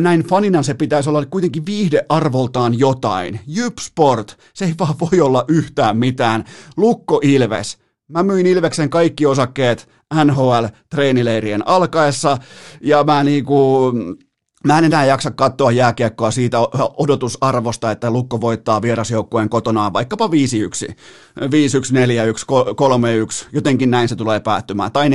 näin 0.00 0.20
fanina 0.20 0.62
se 0.62 0.74
pitäisi 0.74 1.08
olla 1.08 1.26
kuitenkin 1.26 1.66
viihdearvoltaan 1.66 2.78
jotain. 2.78 3.40
Jypsport, 3.46 4.38
se 4.54 4.64
ei 4.64 4.74
vaan 4.78 4.94
voi 5.00 5.20
olla 5.20 5.44
yhtään 5.48 5.96
mitään. 5.96 6.44
Lukko 6.76 7.20
Ilves, 7.22 7.78
Mä 8.10 8.22
myin 8.22 8.46
Ilveksen 8.46 8.90
kaikki 8.90 9.26
osakkeet 9.26 9.88
NHL-treenileirien 10.14 11.62
alkaessa, 11.66 12.38
ja 12.80 13.04
mä 13.04 13.24
niinku, 13.24 13.92
Mä 14.64 14.78
en 14.78 14.84
enää 14.84 15.04
jaksa 15.04 15.30
katsoa 15.30 15.72
jääkiekkoa 15.72 16.30
siitä 16.30 16.58
odotusarvosta, 16.96 17.90
että 17.90 18.10
Lukko 18.10 18.40
voittaa 18.40 18.82
vierasjoukkueen 18.82 19.48
kotonaan 19.48 19.92
vaikkapa 19.92 20.26
5-1, 20.26 20.30
5-1, 20.30 20.92
4-1, 21.40 21.46
3-1, 23.42 23.48
jotenkin 23.52 23.90
näin 23.90 24.08
se 24.08 24.16
tulee 24.16 24.40
päättymään, 24.40 24.92
tai 24.92 25.08
4-0, 25.08 25.12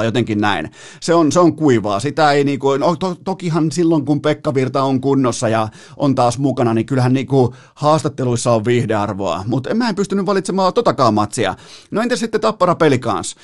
3-0, 0.00 0.04
jotenkin 0.04 0.40
näin. 0.40 0.70
Se 1.00 1.14
on, 1.14 1.32
se 1.32 1.40
on 1.40 1.56
kuivaa, 1.56 2.00
sitä 2.00 2.32
ei 2.32 2.44
niinku, 2.44 2.76
no, 2.76 2.96
to, 2.96 3.16
tokihan 3.24 3.72
silloin 3.72 4.04
kun 4.04 4.20
Pekka 4.20 4.54
Virta 4.54 4.82
on 4.82 5.00
kunnossa 5.00 5.48
ja 5.48 5.68
on 5.96 6.14
taas 6.14 6.38
mukana, 6.38 6.74
niin 6.74 6.86
kyllähän 6.86 7.12
niinku 7.12 7.54
haastatteluissa 7.74 8.52
on 8.52 8.64
viihdearvoa, 8.64 9.44
mutta 9.46 9.74
mä 9.74 9.88
en 9.88 9.94
pystynyt 9.94 10.26
valitsemaan 10.26 10.74
totakaan 10.74 11.14
matsia. 11.14 11.54
No 11.90 12.02
entä 12.02 12.16
sitten 12.16 12.40
Tappara 12.40 12.74
Pelikans? 12.74 13.36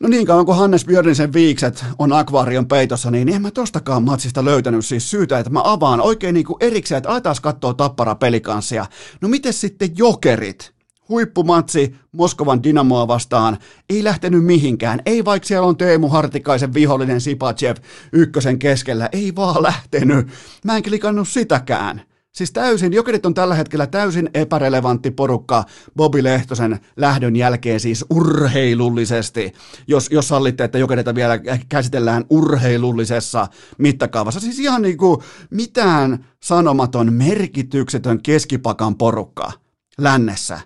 No 0.00 0.08
niin 0.08 0.26
kauan 0.26 0.46
kuin 0.46 0.58
Hannes 0.58 0.84
Björnisen 0.84 1.32
viikset 1.32 1.84
on 1.98 2.12
akvaarion 2.12 2.68
peitossa, 2.68 3.10
niin 3.10 3.28
en 3.28 3.42
mä 3.42 3.50
tostakaan 3.50 4.02
matsista 4.02 4.44
löytänyt 4.44 4.86
siis 4.86 5.10
syytä, 5.10 5.38
että 5.38 5.50
mä 5.50 5.60
avaan 5.64 6.00
oikein 6.00 6.34
niin 6.34 6.46
kuin 6.46 6.56
erikseen, 6.60 6.96
että 6.96 7.10
aletaan 7.10 7.36
katsoa 7.42 7.74
tappara 7.74 8.14
pelikanssia. 8.14 8.86
No 9.20 9.28
miten 9.28 9.52
sitten 9.52 9.90
jokerit? 9.96 10.74
Huippumatsi 11.08 11.94
Moskovan 12.12 12.62
Dynamoa 12.62 13.08
vastaan 13.08 13.58
ei 13.90 14.04
lähtenyt 14.04 14.44
mihinkään. 14.44 15.00
Ei 15.06 15.24
vaikka 15.24 15.46
siellä 15.46 15.66
on 15.66 15.76
Teemu 15.76 16.08
Hartikaisen 16.08 16.74
vihollinen 16.74 17.20
Sipachev 17.20 17.76
ykkösen 18.12 18.58
keskellä. 18.58 19.08
Ei 19.12 19.36
vaan 19.36 19.62
lähtenyt. 19.62 20.26
Mä 20.64 20.76
en 20.76 20.82
klikannut 20.82 21.28
sitäkään. 21.28 22.02
Siis 22.34 22.52
täysin, 22.52 22.92
Jokerit 22.92 23.26
on 23.26 23.34
tällä 23.34 23.54
hetkellä 23.54 23.86
täysin 23.86 24.30
epärelevantti 24.34 25.10
porukka 25.10 25.64
Bobi 25.96 26.22
Lehtosen 26.22 26.80
lähdön 26.96 27.36
jälkeen 27.36 27.80
siis 27.80 28.04
urheilullisesti, 28.10 29.52
jos, 29.86 30.08
jos 30.10 30.28
sallitte, 30.28 30.64
että 30.64 30.78
Jokerita 30.78 31.14
vielä 31.14 31.38
käsitellään 31.68 32.24
urheilullisessa 32.30 33.46
mittakaavassa. 33.78 34.40
Siis 34.40 34.58
ihan 34.58 34.82
niin 34.82 34.96
kuin 34.98 35.20
mitään 35.50 36.26
sanomaton, 36.42 37.12
merkityksetön 37.12 38.22
keskipakan 38.22 38.96
porukka 38.96 39.52
lännessä. 39.98 40.60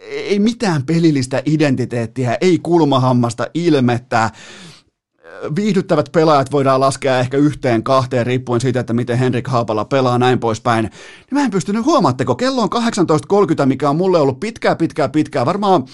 Ei 0.00 0.38
mitään 0.38 0.86
pelillistä 0.86 1.42
identiteettiä, 1.46 2.38
ei 2.40 2.58
kulmahammasta 2.58 3.46
ilmettä, 3.54 4.30
viihdyttävät 5.56 6.12
pelaajat 6.12 6.52
voidaan 6.52 6.80
laskea 6.80 7.18
ehkä 7.18 7.36
yhteen, 7.36 7.82
kahteen, 7.82 8.26
riippuen 8.26 8.60
siitä, 8.60 8.80
että 8.80 8.92
miten 8.92 9.18
Henrik 9.18 9.48
Haapala 9.48 9.84
pelaa 9.84 10.18
näin 10.18 10.38
poispäin. 10.38 10.84
Niin 10.84 10.92
mä 11.30 11.44
en 11.44 11.50
pystynyt, 11.50 11.84
huomaatteko, 11.84 12.34
kello 12.34 12.62
on 12.62 12.68
18.30, 13.60 13.66
mikä 13.66 13.90
on 13.90 13.96
mulle 13.96 14.18
ollut 14.18 14.40
pitkää, 14.40 14.76
pitkää, 14.76 15.08
pitkää, 15.08 15.46
varmaan 15.46 15.84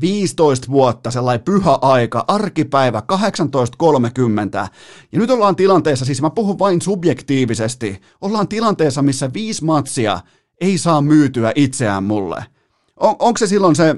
15 0.00 0.70
vuotta, 0.70 1.10
sellainen 1.10 1.44
pyhä 1.44 1.78
aika, 1.82 2.24
arkipäivä 2.28 3.02
18.30. 3.12 4.68
Ja 5.12 5.18
nyt 5.18 5.30
ollaan 5.30 5.56
tilanteessa, 5.56 6.04
siis 6.04 6.22
mä 6.22 6.30
puhun 6.30 6.58
vain 6.58 6.82
subjektiivisesti, 6.82 8.00
ollaan 8.20 8.48
tilanteessa, 8.48 9.02
missä 9.02 9.30
viisi 9.32 9.64
matsia 9.64 10.20
ei 10.60 10.78
saa 10.78 11.02
myytyä 11.02 11.52
itseään 11.54 12.04
mulle. 12.04 12.44
On, 12.96 13.16
onko 13.18 13.38
se 13.38 13.46
silloin 13.46 13.76
se, 13.76 13.96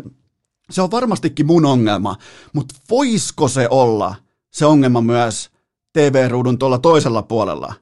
se 0.70 0.82
on 0.82 0.90
varmastikin 0.90 1.46
mun 1.46 1.66
ongelma, 1.66 2.16
mutta 2.52 2.74
voisiko 2.90 3.48
se 3.48 3.68
olla 3.70 4.14
se 4.52 4.66
ongelma 4.66 5.00
myös 5.00 5.50
TV-ruudun 5.92 6.58
tuolla 6.58 6.78
toisella 6.78 7.22
puolella? 7.22 7.74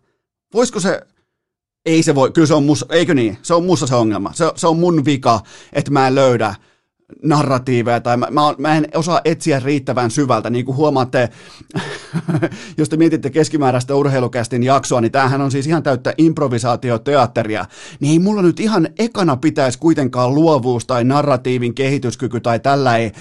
Voisiko 0.54 0.80
se, 0.80 1.00
ei 1.86 2.02
se 2.02 2.14
voi, 2.14 2.32
kyllä 2.32 2.46
se 2.46 2.54
on 2.54 2.64
mus, 2.64 2.84
eikö 2.90 3.14
niin, 3.14 3.38
se 3.42 3.54
on 3.54 3.64
mussa 3.64 3.86
se 3.86 3.94
ongelma, 3.94 4.32
se, 4.32 4.44
se 4.56 4.66
on 4.66 4.78
mun 4.78 5.04
vika, 5.04 5.40
että 5.72 5.90
mä 5.90 6.06
en 6.06 6.14
löydä 6.14 6.54
narratiiveja 7.22 8.00
tai 8.00 8.16
mä, 8.16 8.26
mä, 8.58 8.76
en 8.76 8.88
osaa 8.94 9.20
etsiä 9.24 9.60
riittävän 9.60 10.10
syvältä. 10.10 10.50
Niin 10.50 10.64
kuin 10.64 10.76
huomaatte, 10.76 11.28
jos 12.78 12.88
te 12.88 12.96
mietitte 12.96 13.30
keskimääräistä 13.30 13.94
urheilukästin 13.94 14.62
jaksoa, 14.62 15.00
niin 15.00 15.12
tämähän 15.12 15.40
on 15.40 15.50
siis 15.50 15.66
ihan 15.66 15.82
täyttä 15.82 16.14
improvisaatioteatteria. 16.18 17.64
Niin 18.00 18.12
ei 18.12 18.18
mulla 18.18 18.42
nyt 18.42 18.60
ihan 18.60 18.88
ekana 18.98 19.36
pitäisi 19.36 19.78
kuitenkaan 19.78 20.34
luovuus 20.34 20.86
tai 20.86 21.04
narratiivin 21.04 21.74
kehityskyky 21.74 22.40
tai 22.40 22.60
tällä 22.60 22.96
ei 22.96 23.12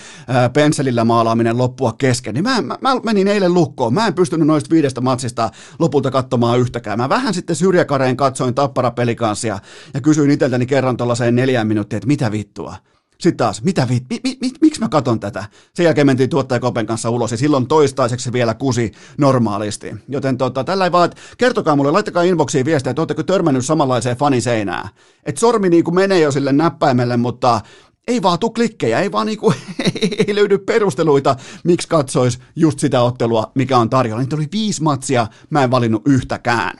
pensselillä 0.53 1.03
maalaaminen 1.03 1.57
loppua 1.57 1.93
kesken. 1.97 2.33
Niin 2.33 2.43
mä, 2.43 2.61
mä, 2.61 2.77
mä 2.81 2.95
menin 3.03 3.27
eilen 3.27 3.53
lukkoon. 3.53 3.93
Mä 3.93 4.07
en 4.07 4.13
pystynyt 4.13 4.47
noista 4.47 4.69
viidestä 4.69 5.01
matsista 5.01 5.49
lopulta 5.79 6.11
katsomaan 6.11 6.59
yhtäkään. 6.59 6.97
Mä 6.97 7.09
vähän 7.09 7.33
sitten 7.33 7.55
syrjäkareen 7.55 8.17
katsoin 8.17 8.55
tappara 8.55 8.91
pelikanssia 8.91 9.59
ja 9.93 10.01
kysyin 10.01 10.31
itseltäni 10.31 10.65
kerran 10.65 10.97
tuollaiseen 10.97 11.35
neljään 11.35 11.67
minuuttia, 11.67 11.97
että 11.97 12.07
mitä 12.07 12.31
vittua. 12.31 12.75
Sitten 13.19 13.37
taas, 13.37 13.63
mitä 13.63 13.87
vi, 13.89 14.01
mi, 14.09 14.19
mi, 14.23 14.37
mi, 14.41 14.51
miksi 14.61 14.79
mä 14.79 14.89
katon 14.89 15.19
tätä? 15.19 15.43
Sen 15.73 15.83
jälkeen 15.83 16.07
mentiin 16.07 16.29
tuottajakopen 16.29 16.85
kanssa 16.85 17.09
ulos 17.09 17.31
ja 17.31 17.37
silloin 17.37 17.67
toistaiseksi 17.67 18.33
vielä 18.33 18.53
kusi 18.53 18.91
normaalisti. 19.17 19.95
Joten 20.07 20.37
tota, 20.37 20.63
tällä 20.63 20.83
ei 20.85 20.91
vaan, 20.91 21.11
kertokaa 21.37 21.75
mulle, 21.75 21.91
laittakaa 21.91 22.23
inboxiin 22.23 22.65
viestiä, 22.65 22.89
että 22.89 23.01
oletteko 23.01 23.23
törmännyt 23.23 23.65
samanlaiseen 23.65 24.17
faniseinään. 24.17 24.89
Että 25.23 25.39
sormi 25.39 25.69
niin 25.69 25.83
kuin 25.83 25.95
menee 25.95 26.19
jo 26.19 26.31
sille 26.31 26.51
näppäimelle, 26.51 27.17
mutta 27.17 27.61
ei 28.07 28.21
vaan 28.21 28.39
tuu 28.39 28.49
klikkejä, 28.49 28.99
ei 28.99 29.11
vaan 29.11 29.27
niinku, 29.27 29.53
ei 30.27 30.35
löydy 30.35 30.57
perusteluita, 30.57 31.35
miksi 31.63 31.87
katsois 31.87 32.39
just 32.55 32.79
sitä 32.79 33.01
ottelua, 33.01 33.51
mikä 33.55 33.77
on 33.77 33.89
tarjolla. 33.89 34.21
Niitä 34.21 34.35
oli 34.35 34.47
viisi 34.51 34.83
matsia, 34.83 35.27
mä 35.49 35.63
en 35.63 35.71
valinnut 35.71 36.01
yhtäkään. 36.07 36.77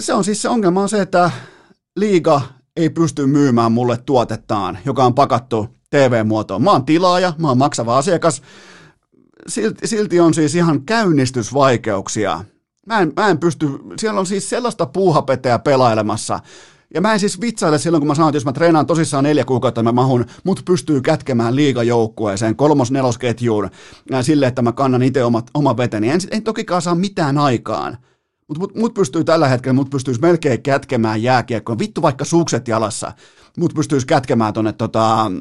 Se 0.00 0.14
on 0.14 0.24
siis 0.24 0.42
se 0.42 0.48
ongelma 0.48 0.82
on 0.82 0.88
se, 0.88 1.02
että 1.02 1.30
liiga 1.96 2.42
ei 2.76 2.90
pysty 2.90 3.26
myymään 3.26 3.72
mulle 3.72 3.96
tuotettaan, 4.06 4.78
joka 4.84 5.04
on 5.04 5.14
pakattu 5.14 5.68
TV-muotoon. 5.90 6.62
Mä 6.62 6.70
oon 6.70 6.84
tilaaja, 6.84 7.32
mä 7.38 7.48
oon 7.48 7.58
maksava 7.58 7.98
asiakas, 7.98 8.42
silti, 9.48 9.86
silti 9.86 10.20
on 10.20 10.34
siis 10.34 10.54
ihan 10.54 10.82
käynnistysvaikeuksia. 10.82 12.44
Mä 12.86 13.00
en, 13.00 13.12
mä 13.16 13.28
en 13.28 13.38
pysty, 13.38 13.68
siellä 13.98 14.20
on 14.20 14.26
siis 14.26 14.50
sellaista 14.50 14.86
puuhapeteä 14.86 15.58
pelailemassa, 15.58 16.40
ja 16.94 17.00
mä 17.00 17.12
en 17.12 17.20
siis 17.20 17.40
vitsaile 17.40 17.78
silloin, 17.78 18.00
kun 18.00 18.08
mä 18.08 18.14
sanon, 18.14 18.28
että 18.28 18.36
jos 18.36 18.44
mä 18.44 18.52
treenaan 18.52 18.86
tosissaan 18.86 19.24
neljä 19.24 19.44
kuukautta, 19.44 19.82
mä 19.82 19.92
mahun, 19.92 20.26
mut 20.44 20.62
pystyy 20.64 21.00
kätkemään 21.00 21.56
liigajoukkueeseen 21.56 22.56
kolmos-nelosketjuun 22.56 23.70
sille, 24.22 24.46
että 24.46 24.62
mä 24.62 24.72
kannan 24.72 25.02
itse 25.02 25.24
omat, 25.24 25.50
oman 25.54 25.76
veteni. 25.76 26.10
En, 26.10 26.20
en 26.30 26.42
tokikaan 26.42 26.82
saa 26.82 26.94
mitään 26.94 27.38
aikaan. 27.38 27.96
Mutta 28.50 28.60
mut, 28.60 28.74
mut 28.74 28.94
pystyy 28.94 29.24
tällä 29.24 29.48
hetkellä, 29.48 29.72
mut 29.72 29.90
pystyisi 29.90 30.20
melkein 30.20 30.62
kätkemään 30.62 31.22
jääkiekkoon. 31.22 31.78
Vittu 31.78 32.02
vaikka 32.02 32.24
sukset 32.24 32.68
jalassa, 32.68 33.12
mut 33.58 33.74
pystyisi 33.74 34.06
kätkemään 34.06 34.52
tuonne 34.52 34.72
tota, 34.72 35.32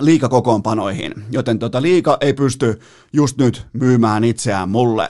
liikakokoonpanoihin. 0.00 1.14
Joten 1.30 1.58
tota, 1.58 1.82
liika 1.82 2.18
ei 2.20 2.32
pysty 2.32 2.80
just 3.12 3.38
nyt 3.38 3.66
myymään 3.72 4.24
itseään 4.24 4.68
mulle. 4.68 5.08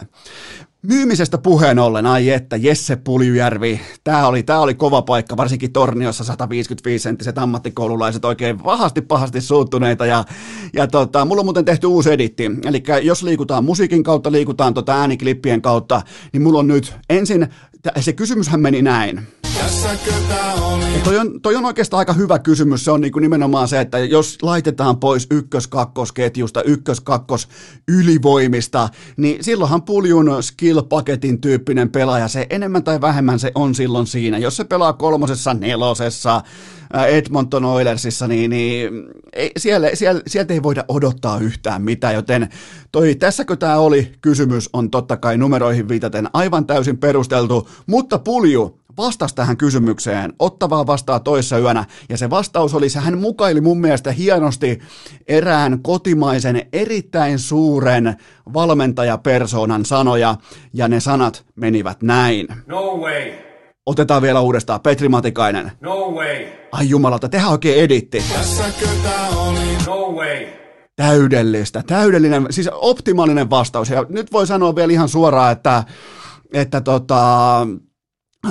Myymisestä 0.89 1.39
puheen 1.39 1.79
ollen, 1.79 2.07
ai 2.07 2.31
että, 2.31 2.57
Jesse 2.57 2.97
Puljujärvi, 2.97 3.81
tämä 4.05 4.27
oli, 4.27 4.43
tää 4.43 4.61
oli 4.61 4.75
kova 4.75 5.03
paikka, 5.03 5.37
varsinkin 5.37 5.73
Torniossa 5.73 6.35
155-senttiset 6.35 7.39
ammattikoululaiset 7.39 8.25
oikein 8.25 8.59
pahasti 8.59 9.01
pahasti 9.01 9.41
suuttuneita 9.41 10.07
ja, 10.07 10.25
ja 10.73 10.87
tota, 10.87 11.25
mulla 11.25 11.41
on 11.41 11.47
muuten 11.47 11.65
tehty 11.65 11.87
uusi 11.87 12.13
editti, 12.13 12.51
eli 12.65 12.83
jos 13.03 13.23
liikutaan 13.23 13.65
musiikin 13.65 14.03
kautta, 14.03 14.33
liikutaan 14.33 14.75
tota 14.75 15.01
ääniklippien 15.01 15.63
kautta, 15.63 16.03
niin 16.33 16.43
mulla 16.43 16.59
on 16.59 16.67
nyt 16.67 16.97
ensin, 17.11 17.49
se 18.01 18.13
kysymyshän 18.13 18.61
meni 18.61 18.83
näin, 18.83 19.27
toi 21.05 21.19
on, 21.19 21.41
toi 21.41 21.57
on 21.57 21.65
oikeastaan 21.65 21.99
aika 21.99 22.13
hyvä 22.13 22.39
kysymys. 22.39 22.85
Se 22.85 22.91
on 22.91 23.01
niin 23.01 23.13
kuin 23.13 23.23
nimenomaan 23.23 23.69
se, 23.69 23.81
että 23.81 23.99
jos 23.99 24.39
laitetaan 24.43 24.97
pois 24.97 25.27
ykkös-kakkosketjusta, 25.31 26.63
ykkös-kakkos 26.63 27.49
ylivoimista, 27.89 28.89
niin 29.17 29.45
silloinhan 29.45 29.83
puljun 29.83 30.29
skill-paketin 30.29 31.41
tyyppinen 31.41 31.91
pelaaja, 31.91 32.29
se 32.29 32.47
enemmän 32.51 32.85
tai 32.85 33.01
vähemmän 33.01 33.39
se 33.39 33.53
on 33.55 33.75
silloin 33.75 34.07
siinä. 34.07 34.39
Jos 34.39 34.57
se 34.57 34.65
pelaa 34.65 34.93
kolmosessa, 34.93 35.55
nelosessa, 35.55 36.43
Edmonton 37.09 37.65
Oilersissa, 37.65 38.29
niin, 38.29 38.51
niin 38.51 38.91
ei, 39.33 39.53
siellä, 39.57 39.91
siellä, 39.95 40.23
sieltä 40.27 40.55
ei 40.55 40.63
voida 40.63 40.85
odottaa 40.89 41.39
yhtään 41.39 41.83
mitään, 41.83 42.15
joten 42.15 42.49
toi, 42.93 43.15
tässäkö 43.15 43.57
tämä 43.57 43.79
oli 43.79 44.13
kysymys, 44.21 44.71
on 44.73 44.91
totta 44.91 45.17
kai 45.17 45.39
numeroihin 45.39 45.89
viitaten 45.89 46.29
aivan 46.33 46.67
täysin 46.67 46.99
perusteltu, 46.99 47.69
mutta 47.87 48.19
pulju, 48.19 48.84
vastasi 48.97 49.35
tähän 49.35 49.57
kysymykseen. 49.57 50.33
Ottavaa 50.39 50.87
vastaa 50.87 51.21
toissa 51.21 51.59
yönä, 51.59 51.85
ja 52.09 52.19
se 52.19 52.31
vastaus 52.31 52.75
oli, 52.75 52.89
se 52.89 52.99
hän 52.99 53.19
mukaili 53.19 53.61
mun 53.61 53.81
mielestä 53.81 54.13
hienosti 54.13 54.79
erään 55.29 55.83
kotimaisen 55.83 56.67
erittäin 56.73 57.39
suuren 57.39 58.17
valmentajapersonan 58.55 59.85
sanoja, 59.85 60.37
ja 60.73 60.89
ne 60.89 61.01
sanat 61.01 61.45
menivät 61.57 62.03
näin. 62.03 62.47
No 62.67 62.97
way. 62.97 63.33
Otetaan 63.87 64.23
vielä 64.23 64.41
uudestaan. 64.41 64.81
Petri 64.81 65.09
Matikainen. 65.09 65.73
No 65.81 66.11
way. 66.11 66.47
Ai 66.73 66.89
jumalauta, 66.89 67.29
tehdään 67.29 67.53
oikein 67.53 67.85
editti. 67.85 68.25
Tässäkö 68.35 68.89
tää 69.03 69.29
oli? 69.29 69.77
No 69.87 70.13
way. 70.13 70.47
Täydellistä, 70.97 71.83
täydellinen, 71.87 72.47
siis 72.51 72.71
optimaalinen 72.73 73.51
vastaus. 73.51 73.91
Ja 73.91 74.07
nyt 74.09 74.33
voi 74.33 74.47
sanoa 74.47 74.75
vielä 74.75 74.93
ihan 74.93 75.09
suoraan, 75.09 75.53
että, 75.53 75.85
että 76.53 76.81
tota, 76.81 77.67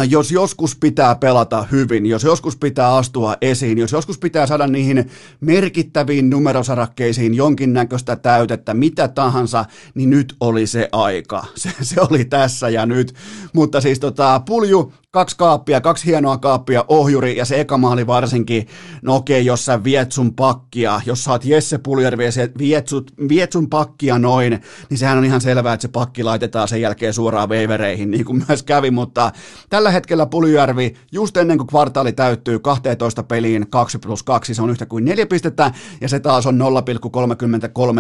jos 0.10 0.32
joskus 0.32 0.76
pitää 0.76 1.16
pelata 1.16 1.68
hyvin, 1.72 2.06
jos 2.06 2.24
joskus 2.24 2.58
pitää 2.58 2.96
astua 2.96 3.36
esiin, 3.42 3.78
jos 3.78 3.92
joskus 3.92 4.20
pitää 4.20 4.48
saada 4.48 4.68
niihin 4.68 5.12
merkittäviin 5.42 6.30
numerosarakkeisiin 6.30 7.34
jonkinnäköistä 7.34 8.16
täytettä, 8.16 8.74
mitä 8.74 9.08
tahansa, 9.08 9.66
niin 9.96 10.10
nyt 10.10 10.36
oli 10.40 10.68
se 10.68 10.90
aika. 10.92 11.46
Se, 11.64 11.72
se 11.82 12.02
oli 12.10 12.26
tässä 12.26 12.70
ja 12.70 12.86
nyt. 12.86 13.14
Mutta 13.54 13.82
siis 13.82 14.00
tota, 14.00 14.42
Pulju 14.46 14.94
kaksi 15.14 15.38
kaappia, 15.38 15.82
kaksi 15.82 16.06
hienoa 16.06 16.38
kaappia, 16.38 16.86
ohjuri 16.88 17.38
ja 17.38 17.46
se 17.46 17.60
eka 17.62 17.78
maali 17.78 18.08
varsinkin, 18.08 18.68
no 19.02 19.16
okei, 19.16 19.46
jos 19.46 19.66
sä 19.66 19.84
viet 19.84 20.12
sun 20.12 20.34
pakkia, 20.34 21.02
jos 21.06 21.24
sä 21.24 21.32
oot 21.32 21.46
Jesse 21.46 21.78
Puljärvi 21.78 22.26
ja 22.26 22.32
sä 22.32 22.50
viet, 22.58 22.88
sut, 22.88 23.12
viet 23.30 23.52
sun 23.52 23.70
pakkia 23.70 24.20
noin, 24.20 24.62
niin 24.90 24.98
sehän 24.98 25.18
on 25.18 25.26
ihan 25.26 25.42
selvää, 25.42 25.74
että 25.74 25.82
se 25.82 25.88
pakki 25.88 26.24
laitetaan 26.24 26.68
sen 26.68 26.82
jälkeen 26.82 27.14
suoraan 27.14 27.50
veivereihin, 27.50 28.12
niin 28.12 28.26
kuin 28.26 28.44
myös 28.48 28.64
kävi, 28.64 28.92
mutta 28.92 29.32
tällä 29.70 29.92
hetkellä 29.92 30.26
Puljärvi, 30.26 30.94
just 31.12 31.38
ennen 31.38 31.58
kuin 31.58 31.68
kvartaali 31.68 32.14
täyttyy 32.14 32.60
12 32.60 33.24
peliin 33.24 33.70
2 33.70 34.00
plus 34.00 34.24
2, 34.24 34.54
se 34.54 34.62
on 34.62 34.70
yhtä 34.70 34.86
kuin 34.86 35.06
4 35.06 35.26
pistettä, 35.26 35.72
ja 36.02 36.10
se 36.10 36.20
taas 36.20 36.46
on 36.48 36.60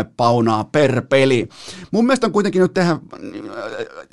0,33 0.03 0.11
paunaa 0.17 0.63
per 0.63 1.01
peli. 1.09 1.49
Mun 1.91 2.05
mielestä 2.05 2.27
on 2.27 2.33
kuitenkin 2.33 2.61
nyt 2.61 2.73
tehdä 2.73 2.97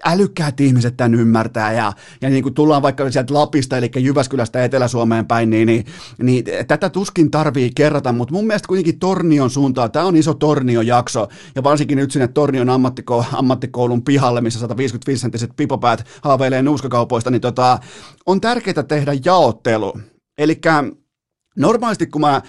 älykkäät 0.04 0.60
ihmiset 0.60 0.96
tämän 0.96 1.14
ymmärtää, 1.14 1.72
ja, 1.72 1.92
ja 2.20 2.30
niin 2.30 2.42
kuin 2.42 2.54
tullaan 2.54 2.89
vaikka 2.98 3.12
sieltä 3.12 3.35
Lapista, 3.35 3.76
eli 3.76 3.90
Jyväskylästä 3.96 4.64
Etelä-Suomeen 4.64 5.26
päin, 5.26 5.50
niin, 5.50 5.66
niin, 5.66 5.85
niin 6.22 6.44
tätä 6.68 6.90
tuskin 6.90 7.31
tarvii 7.31 7.70
kerrata, 7.74 8.12
mutta 8.12 8.35
mun 8.35 8.46
mielestä 8.46 8.68
kuitenkin 8.68 8.98
Tornion 8.98 9.50
suuntaan, 9.50 9.90
tämä 9.90 10.05
on 10.05 10.16
iso 10.16 10.35
Tornio-jakso, 10.35 11.29
ja 11.55 11.62
varsinkin 11.62 11.98
nyt 11.98 12.11
sinne 12.11 12.29
Tornion 12.29 12.70
ammattiko, 12.70 13.24
ammattikoulun 13.33 14.05
pihalle, 14.05 14.40
missä 14.40 14.66
155-senttiset 14.66 15.50
pipopäät 15.57 16.05
haaveilee 16.22 16.62
nuuskakaupoista, 16.62 17.31
niin 17.31 17.40
tota, 17.40 17.79
on 18.26 18.40
tärkeää 18.40 18.83
tehdä 18.88 19.12
jaottelu. 19.24 19.92
Eli 20.38 20.61
normaalisti 21.57 22.07
kun 22.07 22.20
mä 22.20 22.42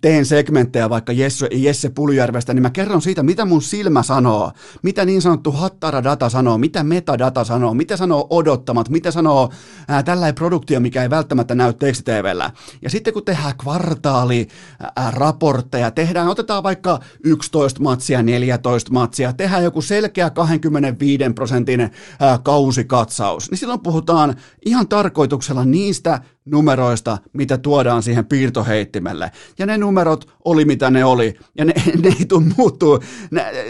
teen 0.00 0.26
segmenttejä 0.26 0.90
vaikka 0.90 1.12
Jesse, 1.12 1.48
Jesse 1.52 1.90
Puljärvestä, 1.90 2.54
niin 2.54 2.62
mä 2.62 2.70
kerron 2.70 3.02
siitä, 3.02 3.22
mitä 3.22 3.44
mun 3.44 3.62
silmä 3.62 4.02
sanoo, 4.02 4.52
mitä 4.82 5.04
niin 5.04 5.22
sanottu 5.22 5.52
hattara-data 5.52 6.28
sanoo, 6.28 6.58
mitä 6.58 6.84
metadata 6.84 7.44
sanoo, 7.44 7.74
mitä 7.74 7.96
sanoo 7.96 8.26
odottamat, 8.30 8.88
mitä 8.88 9.10
sanoo 9.10 9.52
ää, 9.88 10.02
tällainen 10.02 10.34
produktio, 10.34 10.80
mikä 10.80 11.02
ei 11.02 11.10
välttämättä 11.10 11.54
näy 11.54 11.72
tekstitvllä. 11.72 12.50
Ja 12.82 12.90
sitten 12.90 13.12
kun 13.12 13.24
tehdään 13.24 13.56
kvartaali 13.56 14.48
ää, 14.96 15.10
raportteja, 15.10 15.90
tehdään, 15.90 16.28
otetaan 16.28 16.62
vaikka 16.62 17.00
11 17.24 17.82
matsia, 17.82 18.22
14 18.22 18.92
matsia, 18.92 19.32
tehdään 19.32 19.64
joku 19.64 19.82
selkeä 19.82 20.30
25 20.30 21.24
prosentin 21.34 21.80
ää, 21.80 22.38
kausikatsaus, 22.38 23.50
niin 23.50 23.58
silloin 23.58 23.80
puhutaan 23.80 24.34
ihan 24.66 24.88
tarkoituksella 24.88 25.64
niistä 25.64 26.20
numeroista, 26.44 27.18
mitä 27.32 27.58
tuodaan 27.58 28.02
siihen 28.02 28.26
piirtoheittimelle. 28.26 29.25
Ja 29.58 29.66
ne 29.66 29.78
numerot 29.78 30.28
oli 30.44 30.64
mitä 30.64 30.90
ne 30.90 31.04
oli, 31.04 31.34
ja 31.58 31.64
ne, 31.64 31.72
ne 32.02 32.08
ei 32.18 32.26
tule 32.26 32.44
muuttuu. 32.56 33.00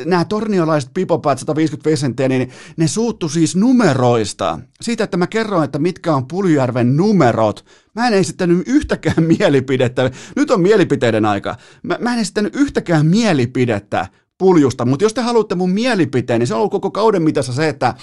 Nämä 0.05 0.25
torniolaiset 0.25 0.91
pipopäät 0.95 1.39
155 1.39 2.01
senttiä, 2.01 2.29
niin 2.29 2.51
ne 2.77 2.89
suuttu 2.89 3.29
siis 3.29 3.57
numeroista. 3.57 4.59
Siitä, 4.81 5.05
että 5.05 5.17
mä 5.17 5.27
kerroin, 5.27 5.65
että 5.65 5.79
mitkä 5.79 6.15
on 6.15 6.29
Puljärven 6.29 6.97
numerot. 6.97 7.65
Mä 7.95 8.09
en 8.09 8.15
esittänyt 8.15 8.69
yhtäkään 8.69 9.23
mielipidettä. 9.39 10.11
Nyt 10.37 10.51
on 10.51 10.61
mielipiteiden 10.61 11.25
aika. 11.25 11.57
Mä, 11.83 11.99
mä 12.01 12.13
en 12.13 12.21
esittänyt 12.21 12.57
yhtäkään 12.57 13.07
mielipidettä 13.07 14.07
puljusta, 14.39 14.85
mutta 14.85 15.05
jos 15.05 15.15
te 15.15 15.21
haluatte 15.21 15.55
mun 15.55 15.71
mielipiteen, 15.71 16.39
niin 16.39 16.47
se 16.47 16.55
on 16.55 16.59
ollut 16.59 16.71
koko 16.71 16.91
kauden 16.91 17.23
mitassa 17.23 17.53
se, 17.53 17.69
että 17.69 17.95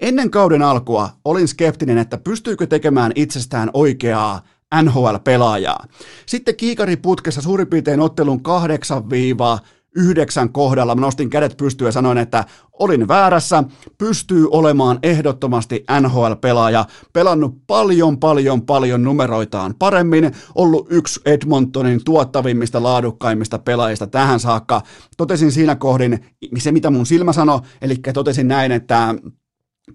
ennen 0.00 0.30
kauden 0.30 0.62
alkua 0.62 1.10
olin 1.24 1.48
skeptinen, 1.48 1.98
että 1.98 2.18
pystyykö 2.18 2.66
tekemään 2.66 3.12
itsestään 3.14 3.70
oikeaa 3.74 4.42
NHL-pelaajaa. 4.74 5.84
Sitten 6.26 6.56
kiikari 6.56 6.96
putkessa 6.96 7.42
suurin 7.42 7.66
piirtein 7.66 8.00
ottelun 8.00 8.40
8- 8.40 9.66
yhdeksän 9.96 10.52
kohdalla 10.52 10.94
mä 10.94 11.00
nostin 11.00 11.30
kädet 11.30 11.56
pystyyn 11.56 11.88
ja 11.88 11.92
sanoin, 11.92 12.18
että 12.18 12.44
olin 12.72 13.08
väärässä, 13.08 13.64
pystyy 13.98 14.48
olemaan 14.50 14.98
ehdottomasti 15.02 15.84
NHL-pelaaja, 16.00 16.84
pelannut 17.12 17.66
paljon, 17.66 18.20
paljon, 18.20 18.62
paljon 18.62 19.02
numeroitaan 19.02 19.74
paremmin, 19.78 20.32
ollut 20.54 20.86
yksi 20.90 21.20
Edmontonin 21.24 22.04
tuottavimmista, 22.04 22.82
laadukkaimmista 22.82 23.58
pelaajista 23.58 24.06
tähän 24.06 24.40
saakka. 24.40 24.82
Totesin 25.16 25.52
siinä 25.52 25.76
kohdin 25.76 26.24
se, 26.58 26.72
mitä 26.72 26.90
mun 26.90 27.06
silmä 27.06 27.32
sanoi, 27.32 27.60
eli 27.82 27.96
totesin 28.14 28.48
näin, 28.48 28.72
että 28.72 29.14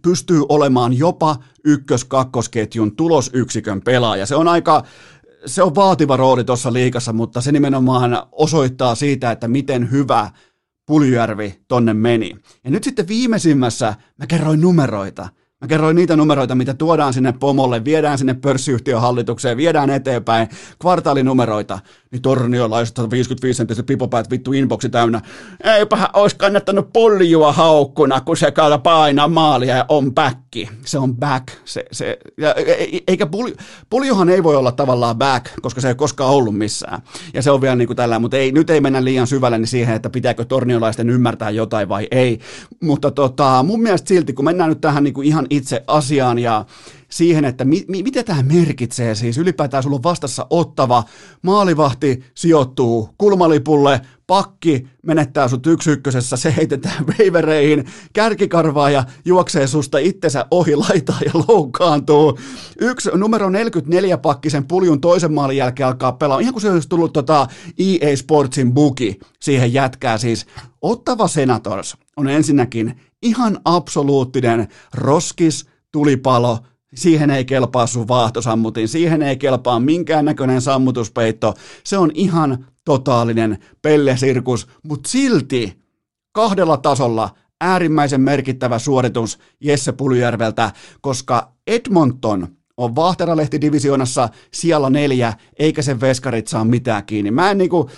pystyy 0.01 0.41
olemaan 0.49 0.97
jopa 0.97 1.35
ykkös-kakkosketjun 1.65 2.95
tulosyksikön 2.95 3.81
pelaaja. 3.81 4.25
Se 4.25 4.35
on 4.35 4.47
aika 4.47 4.83
se 5.45 5.63
on 5.63 5.75
vaativa 5.75 6.17
rooli 6.17 6.43
tuossa 6.43 6.73
liikassa, 6.73 7.13
mutta 7.13 7.41
se 7.41 7.51
nimenomaan 7.51 8.23
osoittaa 8.31 8.95
siitä, 8.95 9.31
että 9.31 9.47
miten 9.47 9.91
hyvä 9.91 10.31
Puljärvi 10.85 11.61
tonne 11.67 11.93
meni. 11.93 12.35
Ja 12.63 12.71
nyt 12.71 12.83
sitten 12.83 13.07
viimeisimmässä 13.07 13.95
mä 14.17 14.27
kerroin 14.27 14.61
numeroita. 14.61 15.29
Mä 15.61 15.67
kerroin 15.67 15.95
niitä 15.95 16.15
numeroita, 16.15 16.55
mitä 16.55 16.73
tuodaan 16.73 17.13
sinne 17.13 17.31
pomolle, 17.31 17.85
viedään 17.85 18.17
sinne 18.17 18.33
pörssiyhtiön 18.33 19.01
hallitukseen, 19.01 19.57
viedään 19.57 19.89
eteenpäin, 19.89 20.49
kvartaalinumeroita, 20.79 21.79
niin 22.11 22.21
torniolaiset 22.21 22.95
155 22.95 23.57
senttistä 23.57 23.83
pipopäät 23.83 24.31
vittu 24.31 24.53
inboxi 24.53 24.89
täynnä. 24.89 25.21
Eipähän 25.63 26.09
olisi 26.13 26.35
kannattanut 26.35 26.93
poljua 26.93 27.51
haukkuna, 27.51 28.21
kun 28.21 28.37
se 28.37 28.51
kaala 28.51 28.77
painaa 28.77 29.27
maalia 29.27 29.75
ja 29.75 29.85
on 29.89 30.13
back. 30.13 30.37
Se 30.85 30.97
on 30.97 31.15
back. 31.15 31.47
Se, 31.65 31.85
se, 31.91 32.17
ja, 32.37 32.53
e, 32.53 32.61
e, 32.71 32.99
eikä 33.07 33.25
pulju, 33.25 33.55
puljuhan 33.89 34.29
ei 34.29 34.43
voi 34.43 34.55
olla 34.55 34.71
tavallaan 34.71 35.17
back, 35.17 35.45
koska 35.61 35.81
se 35.81 35.87
ei 35.87 35.95
koskaan 35.95 36.33
ollut 36.33 36.57
missään. 36.57 37.01
Ja 37.33 37.41
se 37.41 37.51
on 37.51 37.61
vielä 37.61 37.75
niin 37.75 37.87
kuin 37.87 37.97
tällä, 37.97 38.19
mutta 38.19 38.37
ei, 38.37 38.51
nyt 38.51 38.69
ei 38.69 38.81
mennä 38.81 39.03
liian 39.03 39.27
syvälle 39.27 39.57
niin 39.57 39.67
siihen, 39.67 39.95
että 39.95 40.09
pitääkö 40.09 40.45
torniolaisten 40.45 41.09
ymmärtää 41.09 41.49
jotain 41.49 41.89
vai 41.89 42.07
ei. 42.11 42.39
Mutta 42.81 43.11
tota, 43.11 43.63
mun 43.63 43.81
mielestä 43.81 44.07
silti, 44.07 44.33
kun 44.33 44.45
mennään 44.45 44.69
nyt 44.69 44.81
tähän 44.81 45.03
niin 45.03 45.13
kuin 45.13 45.27
ihan 45.27 45.47
itse 45.51 45.83
asiaan 45.87 46.39
ja 46.39 46.65
siihen, 47.09 47.45
että 47.45 47.65
mi, 47.65 47.85
mi, 47.87 48.03
mitä 48.03 48.23
tämä 48.23 48.43
merkitsee 48.43 49.15
siis. 49.15 49.37
Ylipäätään 49.37 49.83
sulla 49.83 49.95
on 49.95 50.03
vastassa 50.03 50.47
ottava, 50.49 51.03
maalivahti 51.41 52.23
sijoittuu 52.35 53.09
kulmalipulle, 53.17 54.01
pakki 54.27 54.87
menettää 55.03 55.47
sut 55.47 55.67
yksi 55.67 55.91
ykkösessä, 55.91 56.37
se 56.37 56.53
heitetään 56.57 57.07
veivereihin, 57.07 57.85
kärkikarvaa 58.13 58.89
ja 58.89 59.03
juoksee 59.25 59.67
susta 59.67 59.97
itsensä 59.97 60.45
ohi 60.51 60.75
laitaa 60.75 61.19
ja 61.25 61.31
loukkaantuu. 61.47 62.39
Yksi 62.79 63.09
numero 63.13 63.49
44 63.49 64.17
pakkisen 64.17 64.67
puljun 64.67 65.01
toisen 65.01 65.33
maalin 65.33 65.57
jälkeen 65.57 65.87
alkaa 65.87 66.11
pelaa, 66.11 66.39
ihan 66.39 66.53
kuin 66.53 66.61
se 66.61 66.71
olisi 66.71 66.89
tullut 66.89 67.13
tota 67.13 67.47
EA 67.77 68.17
Sportsin 68.17 68.73
buki 68.73 69.19
siihen 69.39 69.73
jätkää 69.73 70.17
siis. 70.17 70.45
Ottava 70.81 71.27
Senators 71.27 71.97
on 72.17 72.29
ensinnäkin 72.29 72.95
ihan 73.21 73.59
absoluuttinen 73.65 74.67
roskis, 74.93 75.65
tulipalo, 75.91 76.59
Siihen 76.95 77.29
ei 77.29 77.45
kelpaa 77.45 77.87
sun 77.87 78.07
vaahtosammutin, 78.07 78.87
siihen 78.87 79.21
ei 79.21 79.37
kelpaa 79.37 79.79
minkäännäköinen 79.79 80.61
sammutuspeitto. 80.61 81.53
Se 81.83 81.97
on 81.97 82.11
ihan 82.13 82.65
totaalinen 82.85 83.57
pellesirkus, 83.81 84.67
mutta 84.83 85.09
silti 85.09 85.81
kahdella 86.31 86.77
tasolla 86.77 87.29
äärimmäisen 87.61 88.21
merkittävä 88.21 88.79
suoritus 88.79 89.39
Jesse 89.59 89.91
Puljärveltä, 89.91 90.71
koska 91.01 91.51
Edmonton 91.67 92.47
on 92.77 92.95
Vahteralehti-divisioonassa 92.95 94.29
siellä 94.53 94.89
neljä, 94.89 95.33
eikä 95.59 95.81
sen 95.81 96.01
veskarit 96.01 96.47
saa 96.47 96.65
mitään 96.65 97.05
kiinni. 97.05 97.31
Mä 97.31 97.51
en 97.51 97.57
niinku, 97.57 97.89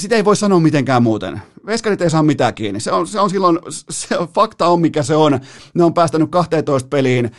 sitä 0.00 0.16
ei 0.16 0.24
voi 0.24 0.36
sanoa 0.36 0.60
mitenkään 0.60 1.02
muuten. 1.02 1.42
Veskarit 1.66 2.02
ei 2.02 2.10
saa 2.10 2.22
mitään 2.22 2.54
kiinni. 2.54 2.80
Se 2.80 2.92
on, 2.92 3.06
se 3.06 3.20
on 3.20 3.30
silloin, 3.30 3.58
se 3.90 4.18
on, 4.18 4.28
fakta 4.28 4.66
on 4.66 4.80
mikä 4.80 5.02
se 5.02 5.16
on. 5.16 5.40
Ne 5.74 5.84
on 5.84 5.94
päästänyt 5.94 6.30
12 6.30 6.88
peliin, 6.88 7.30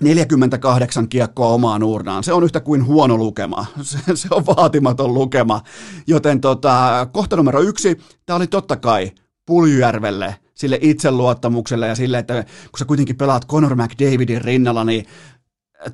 48 0.00 1.08
kiekkoa 1.08 1.48
omaan 1.48 1.82
urnaan. 1.82 2.24
Se 2.24 2.32
on 2.32 2.44
yhtä 2.44 2.60
kuin 2.60 2.86
huono 2.86 3.16
lukema. 3.16 3.66
Se, 3.82 3.98
se 4.14 4.28
on 4.30 4.46
vaatimaton 4.46 5.14
lukema. 5.14 5.60
Joten 6.06 6.40
tota, 6.40 7.06
kohta 7.12 7.36
numero 7.36 7.60
yksi, 7.60 7.98
tämä 8.26 8.36
oli 8.36 8.46
totta 8.46 8.76
kai 8.76 9.12
Puljärvelle, 9.46 10.36
sille 10.54 10.78
itseluottamukselle 10.80 11.86
ja 11.88 11.94
sille, 11.94 12.18
että 12.18 12.44
kun 12.44 12.78
sä 12.78 12.84
kuitenkin 12.84 13.16
pelaat 13.16 13.46
Conor 13.46 13.74
McDavidin 13.74 14.40
rinnalla, 14.40 14.84
niin 14.84 15.06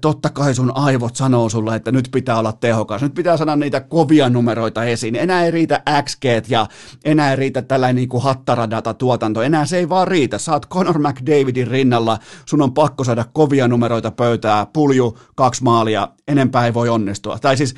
totta 0.00 0.30
kai 0.30 0.54
sun 0.54 0.72
aivot 0.74 1.16
sanoo 1.16 1.48
sulle, 1.48 1.76
että 1.76 1.92
nyt 1.92 2.08
pitää 2.12 2.38
olla 2.38 2.52
tehokas, 2.52 3.02
nyt 3.02 3.14
pitää 3.14 3.36
saada 3.36 3.56
niitä 3.56 3.80
kovia 3.80 4.28
numeroita 4.28 4.84
esiin. 4.84 5.16
Enää 5.16 5.44
ei 5.44 5.50
riitä 5.50 5.82
XG 6.02 6.24
ja 6.48 6.66
enää 7.04 7.30
ei 7.30 7.36
riitä 7.36 7.62
tällainen 7.62 7.96
niin 7.96 8.08
kuin 8.08 8.22
hattaradata 8.22 8.94
tuotanto, 8.94 9.42
enää 9.42 9.66
se 9.66 9.78
ei 9.78 9.88
vaan 9.88 10.08
riitä. 10.08 10.38
Saat 10.38 10.68
Conor 10.68 10.98
McDavidin 10.98 11.66
rinnalla, 11.66 12.18
sun 12.46 12.62
on 12.62 12.74
pakko 12.74 13.04
saada 13.04 13.24
kovia 13.32 13.68
numeroita 13.68 14.10
pöytää, 14.10 14.66
pulju, 14.66 15.18
kaksi 15.34 15.62
maalia, 15.62 16.08
enempää 16.28 16.66
ei 16.66 16.74
voi 16.74 16.88
onnistua. 16.88 17.38
Tai 17.38 17.56
siis 17.56 17.74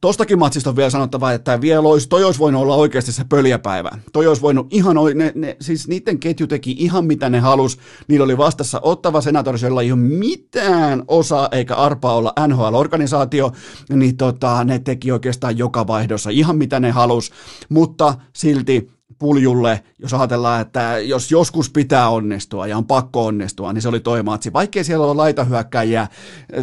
Tostakin 0.00 0.38
matsista 0.38 0.70
on 0.70 0.76
vielä 0.76 0.90
sanottava, 0.90 1.32
että 1.32 1.60
vielä 1.60 1.88
olisi, 1.88 2.08
toi 2.08 2.24
olisi 2.24 2.40
voinut 2.40 2.62
olla 2.62 2.74
oikeasti 2.74 3.12
se 3.12 3.24
pöljäpäivä. 3.28 3.90
Toi 4.12 4.26
olisi 4.26 4.42
voinut 4.42 4.66
ihan, 4.70 4.96
ne, 5.14 5.32
ne, 5.34 5.56
siis 5.60 5.88
niiden 5.88 6.18
ketju 6.18 6.46
teki 6.46 6.76
ihan 6.78 7.04
mitä 7.04 7.30
ne 7.30 7.40
halus. 7.40 7.78
Niillä 8.08 8.24
oli 8.24 8.38
vastassa 8.38 8.80
ottava 8.82 9.20
senatori, 9.20 9.58
jolla 9.62 9.82
ei 9.82 9.92
ole 9.92 10.00
mitään 10.00 11.02
osaa 11.08 11.48
eikä 11.52 11.74
arpaa 11.74 12.14
olla 12.14 12.32
NHL-organisaatio, 12.48 13.52
niin 13.92 14.16
tota, 14.16 14.64
ne 14.64 14.78
teki 14.78 15.12
oikeastaan 15.12 15.58
joka 15.58 15.86
vaihdossa 15.86 16.30
ihan 16.30 16.56
mitä 16.56 16.80
ne 16.80 16.90
halus, 16.90 17.32
mutta 17.68 18.14
silti 18.36 18.90
puljulle, 19.18 19.82
jos 19.98 20.14
ajatellaan, 20.14 20.60
että 20.60 20.98
jos 20.98 21.30
joskus 21.30 21.70
pitää 21.70 22.08
onnistua 22.08 22.66
ja 22.66 22.76
on 22.76 22.86
pakko 22.86 23.26
onnistua, 23.26 23.72
niin 23.72 23.82
se 23.82 23.88
oli 23.88 24.00
toi 24.00 24.22
matsi. 24.22 24.52
Vaikkei 24.52 24.84
siellä 24.84 25.06
ole 25.06 25.14
laitahyökkäjiä, 25.14 26.08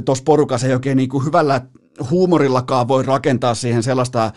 tuossa 0.06 0.24
porukassa 0.24 0.68
ei 0.68 0.74
oikein 0.74 0.98
niin 0.98 1.10
kuin 1.10 1.26
hyvällä 1.26 1.62
huumorillakaan 2.10 2.88
voi 2.88 3.04
rakentaa 3.04 3.56
siihen 3.56 3.84
sellaista 3.84 4.32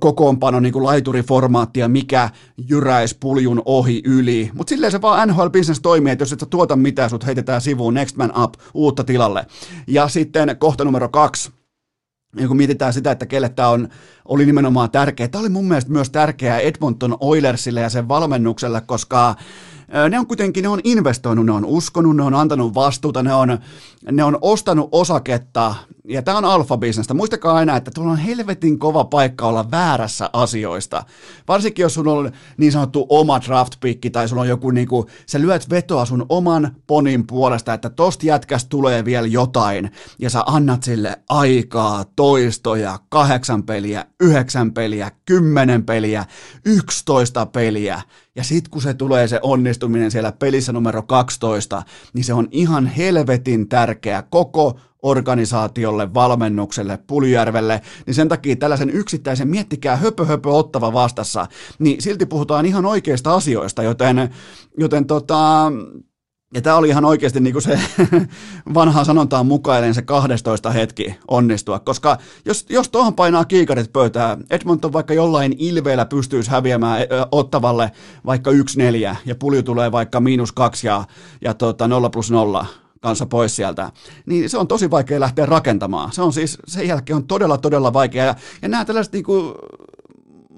kokoonpano 0.00 0.60
niin 0.60 0.72
kuin 0.72 0.84
laituriformaattia, 0.84 1.88
mikä 1.88 2.30
jyräisi 2.68 3.16
puljun 3.20 3.62
ohi 3.64 4.02
yli. 4.04 4.50
Mutta 4.54 4.70
silleen 4.70 4.92
se 4.92 5.02
vaan 5.02 5.28
NHL 5.28 5.48
Business 5.48 5.80
toimii, 5.80 6.12
että 6.12 6.22
jos 6.22 6.32
et 6.32 6.40
sä 6.40 6.46
tuota 6.46 6.76
mitään, 6.76 7.10
sut 7.10 7.26
heitetään 7.26 7.60
sivuun, 7.60 7.94
next 7.94 8.16
man 8.16 8.32
up, 8.42 8.54
uutta 8.74 9.04
tilalle. 9.04 9.46
Ja 9.86 10.08
sitten 10.08 10.56
kohta 10.58 10.84
numero 10.84 11.08
kaksi, 11.08 11.50
ja 12.36 12.48
kun 12.48 12.56
mietitään 12.56 12.92
sitä, 12.92 13.10
että 13.10 13.26
kelle 13.26 13.48
tämä 13.48 13.68
on, 13.68 13.88
oli 14.24 14.46
nimenomaan 14.46 14.90
tärkeä, 14.90 15.28
tämä 15.28 15.40
oli 15.40 15.48
mun 15.48 15.68
mielestä 15.68 15.92
myös 15.92 16.10
tärkeää 16.10 16.58
Edmonton 16.58 17.16
Oilersille 17.20 17.80
ja 17.80 17.88
sen 17.88 18.08
valmennukselle, 18.08 18.80
koska 18.80 19.34
ne 20.10 20.18
on 20.18 20.26
kuitenkin, 20.26 20.62
ne 20.62 20.68
on 20.68 20.80
investoinut, 20.84 21.46
ne 21.46 21.52
on 21.52 21.64
uskonut, 21.64 22.16
ne 22.16 22.22
on 22.22 22.34
antanut 22.34 22.74
vastuuta, 22.74 23.22
ne 23.22 23.34
on, 23.34 23.58
ne 24.12 24.24
on 24.24 24.38
ostanut 24.40 24.88
osaketta 24.92 25.74
ja 26.08 26.22
tämä 26.22 26.38
on 26.38 26.44
alfa-bisnestä. 26.44 27.14
Muistakaa 27.14 27.54
aina, 27.54 27.76
että 27.76 27.90
tuolla 27.94 28.12
on 28.12 28.18
helvetin 28.18 28.78
kova 28.78 29.04
paikka 29.04 29.46
olla 29.46 29.70
väärässä 29.70 30.30
asioista. 30.32 31.04
Varsinkin 31.48 31.82
jos 31.82 31.94
sun 31.94 32.08
on 32.08 32.32
niin 32.56 32.72
sanottu 32.72 33.06
oma 33.08 33.40
draft 33.40 33.72
pick 33.80 34.12
tai 34.12 34.28
sulla 34.28 34.42
on 34.42 34.48
joku 34.48 34.70
niinku, 34.70 35.06
sä 35.26 35.40
lyöt 35.40 35.70
vetoa 35.70 36.04
sun 36.04 36.26
oman 36.28 36.76
ponin 36.86 37.26
puolesta, 37.26 37.74
että 37.74 37.90
tosta 37.90 38.26
jätkästä 38.26 38.68
tulee 38.68 39.04
vielä 39.04 39.26
jotain 39.26 39.90
ja 40.18 40.30
sä 40.30 40.42
annat 40.46 40.82
sille 40.82 41.18
aikaa, 41.28 42.04
toistoja, 42.16 42.98
kahdeksan 43.08 43.62
peliä, 43.62 44.04
yhdeksän 44.20 44.72
peliä, 44.72 45.10
kymmenen 45.24 45.84
peliä, 45.84 46.24
yksitoista 46.64 47.46
peliä. 47.46 48.02
Ja 48.38 48.44
sit 48.44 48.68
kun 48.68 48.82
se 48.82 48.94
tulee 48.94 49.28
se 49.28 49.40
onnistuminen 49.42 50.10
siellä 50.10 50.32
pelissä 50.32 50.72
numero 50.72 51.02
12, 51.02 51.82
niin 52.14 52.24
se 52.24 52.34
on 52.34 52.48
ihan 52.50 52.86
helvetin 52.86 53.68
tärkeä 53.68 54.22
koko 54.30 54.80
organisaatiolle, 55.02 56.14
valmennukselle, 56.14 56.98
Puljärvelle, 57.06 57.80
niin 58.06 58.14
sen 58.14 58.28
takia 58.28 58.56
tällaisen 58.56 58.90
yksittäisen, 58.90 59.48
miettikää 59.48 59.96
höpö 59.96 60.24
höpö 60.24 60.48
ottava 60.48 60.92
vastassa, 60.92 61.46
niin 61.78 62.02
silti 62.02 62.26
puhutaan 62.26 62.66
ihan 62.66 62.86
oikeista 62.86 63.34
asioista, 63.34 63.82
joten, 63.82 64.30
joten 64.78 65.06
tota, 65.06 65.72
ja 66.54 66.62
tämä 66.62 66.76
oli 66.76 66.88
ihan 66.88 67.04
oikeasti 67.04 67.40
niin 67.40 67.52
kuin 67.52 67.62
se 67.62 67.80
vanha 68.74 69.04
sanontaan 69.04 69.46
mukainen 69.46 69.94
se 69.94 70.02
12 70.02 70.70
hetki 70.70 71.14
onnistua, 71.28 71.78
koska 71.78 72.18
jos, 72.44 72.66
jos 72.68 72.88
tuohon 72.88 73.14
painaa 73.14 73.44
kiikarit 73.44 73.92
pöytää, 73.92 74.36
Edmonton 74.50 74.92
vaikka 74.92 75.14
jollain 75.14 75.54
ilveellä 75.58 76.04
pystyisi 76.04 76.50
häviämään 76.50 77.00
ottavalle 77.32 77.90
vaikka 78.26 78.50
1-4 78.50 78.54
ja 79.26 79.34
pulju 79.34 79.62
tulee 79.62 79.92
vaikka 79.92 80.20
miinus 80.20 80.52
2 80.52 80.86
ja, 80.86 81.04
ja 81.40 81.54
tota 81.54 81.88
0 81.88 82.10
plus 82.10 82.30
0, 82.30 82.66
kanssa 83.00 83.26
pois 83.26 83.56
sieltä, 83.56 83.92
niin 84.26 84.50
se 84.50 84.58
on 84.58 84.68
tosi 84.68 84.90
vaikea 84.90 85.20
lähteä 85.20 85.46
rakentamaan. 85.46 86.12
Se 86.12 86.22
on 86.22 86.32
siis, 86.32 86.58
sen 86.66 86.88
jälkeen 86.88 87.16
on 87.16 87.26
todella, 87.26 87.58
todella 87.58 87.92
vaikea. 87.92 88.24
Ja, 88.24 88.34
ja 88.62 88.68
nämä 88.68 88.84
tällaiset 88.84 89.12
niin 89.12 89.24
kuin, 89.24 89.54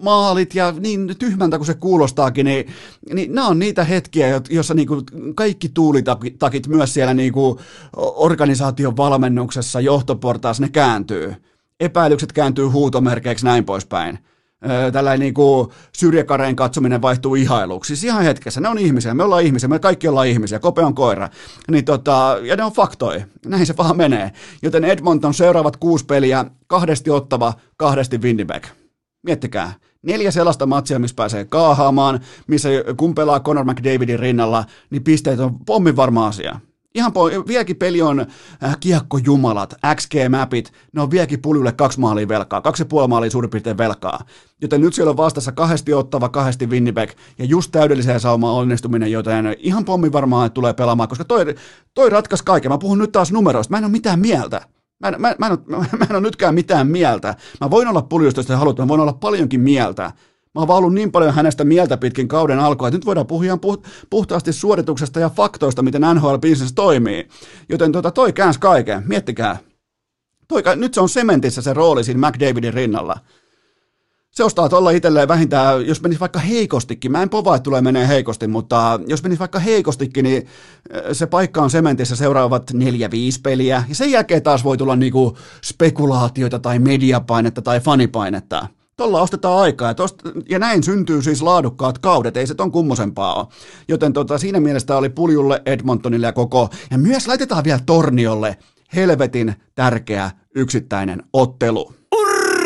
maalit 0.02 0.54
ja 0.54 0.74
niin 0.80 1.14
tyhmältä 1.18 1.58
kuin 1.58 1.66
se 1.66 1.74
kuulostaakin, 1.74 2.46
niin, 2.46 2.66
niin 3.14 3.34
nämä 3.34 3.48
on 3.48 3.58
niitä 3.58 3.84
hetkiä, 3.84 4.40
joissa 4.50 4.74
niin 4.74 4.88
kaikki 5.34 5.68
tuulitakit 5.68 6.66
myös 6.66 6.94
siellä 6.94 7.14
niin 7.14 7.32
kuin 7.32 7.58
organisaation 7.96 8.96
valmennuksessa, 8.96 9.80
johtoportaassa, 9.80 10.62
ne 10.62 10.68
kääntyy. 10.68 11.34
Epäilykset 11.80 12.32
kääntyy 12.32 12.66
huutomerkeiksi 12.66 13.44
näin 13.44 13.64
poispäin 13.64 14.18
tällainen 14.92 15.20
niin 15.20 15.34
kuin 15.34 15.68
syrjäkareen 15.96 16.56
katsominen 16.56 17.02
vaihtuu 17.02 17.34
ihailuksi. 17.34 17.88
Siis 17.88 18.04
ihan 18.04 18.22
hetkessä, 18.22 18.60
ne 18.60 18.68
on 18.68 18.78
ihmisiä, 18.78 19.14
me 19.14 19.22
ollaan 19.22 19.42
ihmisiä, 19.42 19.68
me 19.68 19.78
kaikki 19.78 20.08
ollaan 20.08 20.26
ihmisiä, 20.26 20.58
Kope 20.58 20.84
on 20.84 20.94
koira. 20.94 21.28
Niin 21.70 21.84
tota, 21.84 22.38
ja 22.42 22.56
ne 22.56 22.64
on 22.64 22.72
faktoi, 22.72 23.24
näin 23.46 23.66
se 23.66 23.76
vaan 23.76 23.96
menee. 23.96 24.32
Joten 24.62 24.84
Edmonton 24.84 25.34
seuraavat 25.34 25.76
kuusi 25.76 26.04
peliä, 26.04 26.44
kahdesti 26.66 27.10
ottava, 27.10 27.52
kahdesti 27.76 28.18
Winnipeg. 28.18 28.66
Miettikää, 29.22 29.72
neljä 30.02 30.30
sellaista 30.30 30.66
matsia, 30.66 30.98
missä 30.98 31.14
pääsee 31.14 31.44
kaahaamaan, 31.44 32.20
missä 32.46 32.68
kun 32.96 33.14
pelaa 33.14 33.40
Conor 33.40 33.64
McDavidin 33.64 34.18
rinnalla, 34.18 34.64
niin 34.90 35.04
pisteet 35.04 35.40
on 35.40 35.58
pommin 35.66 35.96
varma 35.96 36.26
asia. 36.26 36.60
Ihan 36.94 37.12
po- 37.12 37.48
vieläkin 37.48 37.76
peli 37.76 38.02
on 38.02 38.20
äh, 38.20 38.76
kiekkojumalat, 38.80 39.74
XG-mapit, 39.94 40.72
ne 40.92 41.02
on 41.02 41.10
vieläkin 41.10 41.42
puljulle 41.42 41.72
kaksi 41.72 42.00
maalia 42.00 42.28
velkaa, 42.28 42.60
kaksi 42.60 42.82
ja 42.82 42.86
puoli 42.86 43.08
maalia 43.08 43.30
suurin 43.30 43.50
piirtein 43.50 43.78
velkaa. 43.78 44.24
Joten 44.60 44.80
nyt 44.80 44.94
siellä 44.94 45.10
on 45.10 45.16
vastassa 45.16 45.52
kahdesti 45.52 45.94
ottava, 45.94 46.28
kahdesti 46.28 46.66
Winnipeg 46.66 47.10
ja 47.38 47.44
just 47.44 47.72
täydelliseen 47.72 48.20
sauma 48.20 48.52
onnistuminen, 48.52 49.12
joten 49.12 49.56
ihan 49.58 49.84
pommi 49.84 50.12
varmaan 50.12 50.52
tulee 50.52 50.72
pelaamaan, 50.72 51.08
koska 51.08 51.24
toi, 51.24 51.54
toi 51.94 52.10
ratkaisi 52.10 52.44
kaiken. 52.44 52.70
Mä 52.70 52.78
puhun 52.78 52.98
nyt 52.98 53.12
taas 53.12 53.32
numeroista, 53.32 53.72
mä 53.72 53.78
en 53.78 53.84
ole 53.84 53.92
mitään 53.92 54.20
mieltä. 54.20 54.66
Mä 55.00 55.08
en, 55.08 55.20
mä, 55.20 55.34
mä, 55.38 55.46
en 55.46 55.52
ole, 55.52 55.86
mä 55.98 56.06
en 56.10 56.16
ole 56.16 56.20
nytkään 56.20 56.54
mitään 56.54 56.86
mieltä. 56.86 57.34
Mä 57.60 57.70
voin 57.70 57.88
olla 57.88 58.02
puljusta, 58.02 58.40
jos 58.40 58.48
haluat, 58.48 58.78
mä 58.78 58.88
voin 58.88 59.00
olla 59.00 59.12
paljonkin 59.12 59.60
mieltä. 59.60 60.02
Mä 60.54 60.60
oon 60.60 60.68
vaan 60.68 60.78
ollut 60.78 60.94
niin 60.94 61.12
paljon 61.12 61.34
hänestä 61.34 61.64
mieltä 61.64 61.96
pitkin 61.96 62.28
kauden 62.28 62.58
alkua, 62.58 62.88
että 62.88 62.96
nyt 62.98 63.06
voidaan 63.06 63.26
puhua 63.26 63.58
puhtaasti 64.10 64.52
suorituksesta 64.52 65.20
ja 65.20 65.30
faktoista, 65.30 65.82
miten 65.82 66.02
NHL-business 66.02 66.72
toimii. 66.74 67.28
Joten 67.68 67.92
tota, 67.92 68.10
toi 68.10 68.32
käänsi 68.32 68.60
kaiken, 68.60 69.02
miettikää. 69.06 69.58
Toi, 70.48 70.62
nyt 70.76 70.94
se 70.94 71.00
on 71.00 71.08
sementissä 71.08 71.62
se 71.62 71.74
rooli 71.74 72.04
siinä 72.04 72.28
McDavidin 72.28 72.74
rinnalla. 72.74 73.18
Se 74.30 74.44
ostaa 74.44 74.68
tuolla 74.68 74.90
itselleen 74.90 75.28
vähintään, 75.28 75.86
jos 75.86 76.02
menisi 76.02 76.20
vaikka 76.20 76.38
heikostikin, 76.38 77.12
mä 77.12 77.22
en 77.22 77.30
povaa, 77.30 77.56
että 77.56 77.64
tulee 77.64 77.80
menee 77.80 78.08
heikosti, 78.08 78.46
mutta 78.46 79.00
jos 79.06 79.22
menisi 79.22 79.38
vaikka 79.38 79.58
heikostikin, 79.58 80.22
niin 80.22 80.46
äh, 80.96 81.02
se 81.12 81.26
paikka 81.26 81.62
on 81.62 81.70
sementissä 81.70 82.16
seuraavat 82.16 82.72
neljä, 82.72 83.10
viisi 83.10 83.40
peliä, 83.40 83.84
ja 83.88 83.94
sen 83.94 84.10
jälkeen 84.10 84.42
taas 84.42 84.64
voi 84.64 84.76
tulla 84.76 84.96
niinku 84.96 85.36
spekulaatioita 85.64 86.58
tai 86.58 86.78
mediapainetta 86.78 87.62
tai 87.62 87.80
fanipainetta. 87.80 88.66
Tuolla 88.96 89.20
ostetaan 89.20 89.58
aikaa 89.58 89.88
ja, 89.88 89.94
tosta, 89.94 90.30
ja 90.48 90.58
näin 90.58 90.82
syntyy 90.82 91.22
siis 91.22 91.42
laadukkaat 91.42 91.98
kaudet, 91.98 92.36
ei 92.36 92.46
se 92.46 92.54
ton 92.54 92.72
kummosempaa 92.72 93.34
ole. 93.34 93.46
Joten 93.88 94.12
tota, 94.12 94.38
siinä 94.38 94.60
mielessä 94.60 94.96
oli 94.96 95.08
Puljulle, 95.08 95.62
Edmontonille 95.66 96.26
ja 96.26 96.32
koko, 96.32 96.68
ja 96.90 96.98
myös 96.98 97.28
laitetaan 97.28 97.64
vielä 97.64 97.80
Torniolle 97.86 98.56
helvetin 98.94 99.54
tärkeä 99.74 100.30
yksittäinen 100.54 101.22
ottelu. 101.32 101.99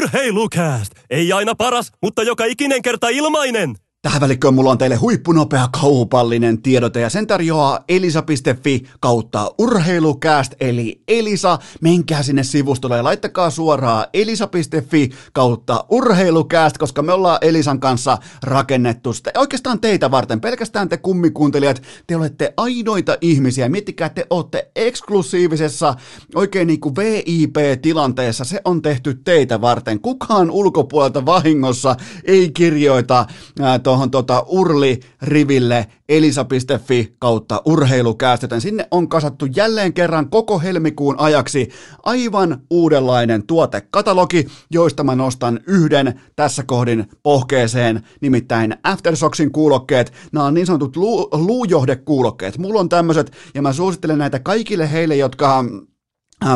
Urheilukääst! 0.04 0.92
Ei 1.10 1.32
aina 1.32 1.54
paras, 1.54 1.92
mutta 2.02 2.22
joka 2.22 2.44
ikinen 2.44 2.82
kerta 2.82 3.08
ilmainen! 3.08 3.76
Tähän 4.04 4.20
välikköön 4.20 4.54
mulla 4.54 4.70
on 4.70 4.78
teille 4.78 4.96
huippunopea 4.96 5.68
kaupallinen 5.80 6.62
tiedote 6.62 7.00
ja 7.00 7.10
sen 7.10 7.26
tarjoaa 7.26 7.80
elisa.fi 7.88 8.82
kautta 9.00 9.50
urheilukääst 9.58 10.54
eli 10.60 11.02
Elisa. 11.08 11.58
Menkää 11.80 12.22
sinne 12.22 12.42
sivustolle 12.42 12.96
ja 12.96 13.04
laittakaa 13.04 13.50
suoraan 13.50 14.06
elisa.fi 14.14 15.10
kautta 15.32 15.84
urheilukääst, 15.90 16.78
koska 16.78 17.02
me 17.02 17.12
ollaan 17.12 17.38
Elisan 17.40 17.80
kanssa 17.80 18.18
rakennettu 18.42 19.12
sitä. 19.12 19.30
Oikeastaan 19.36 19.80
teitä 19.80 20.10
varten, 20.10 20.40
pelkästään 20.40 20.88
te 20.88 20.96
kummikuuntelijat, 20.96 21.82
te 22.06 22.16
olette 22.16 22.54
ainoita 22.56 23.16
ihmisiä. 23.20 23.68
Miettikää, 23.68 24.08
te 24.08 24.26
olette 24.30 24.70
eksklusiivisessa 24.76 25.94
oikein 26.34 26.66
niin 26.66 26.80
kuin 26.80 26.96
VIP-tilanteessa. 26.96 28.44
Se 28.44 28.60
on 28.64 28.82
tehty 28.82 29.14
teitä 29.14 29.60
varten. 29.60 30.00
Kukaan 30.00 30.50
ulkopuolelta 30.50 31.26
vahingossa 31.26 31.96
ei 32.24 32.50
kirjoita 32.50 33.26
ää, 33.60 33.78
tuohon 33.94 34.10
tota 34.10 34.44
Urli-riville 34.46 35.86
elisa.fi 36.08 37.14
kautta 37.18 37.62
urheilukääst, 37.64 38.42
sinne 38.58 38.88
on 38.90 39.08
kasattu 39.08 39.46
jälleen 39.56 39.92
kerran 39.92 40.30
koko 40.30 40.58
helmikuun 40.58 41.18
ajaksi 41.18 41.68
aivan 42.02 42.60
uudenlainen 42.70 43.46
tuotekatalogi, 43.46 44.46
joista 44.70 45.04
mä 45.04 45.14
nostan 45.14 45.60
yhden 45.66 46.20
tässä 46.36 46.62
kohdin 46.62 47.08
pohkeeseen, 47.22 48.02
nimittäin 48.20 48.76
Aftersocksin 48.82 49.52
kuulokkeet. 49.52 50.12
Nämä 50.32 50.46
on 50.46 50.54
niin 50.54 50.66
sanotut 50.66 50.96
lu- 50.96 51.28
luujohdekuulokkeet. 51.32 52.58
Mulla 52.58 52.80
on 52.80 52.88
tämmöiset, 52.88 53.32
ja 53.54 53.62
mä 53.62 53.72
suosittelen 53.72 54.18
näitä 54.18 54.38
kaikille 54.38 54.92
heille, 54.92 55.16
jotka 55.16 55.64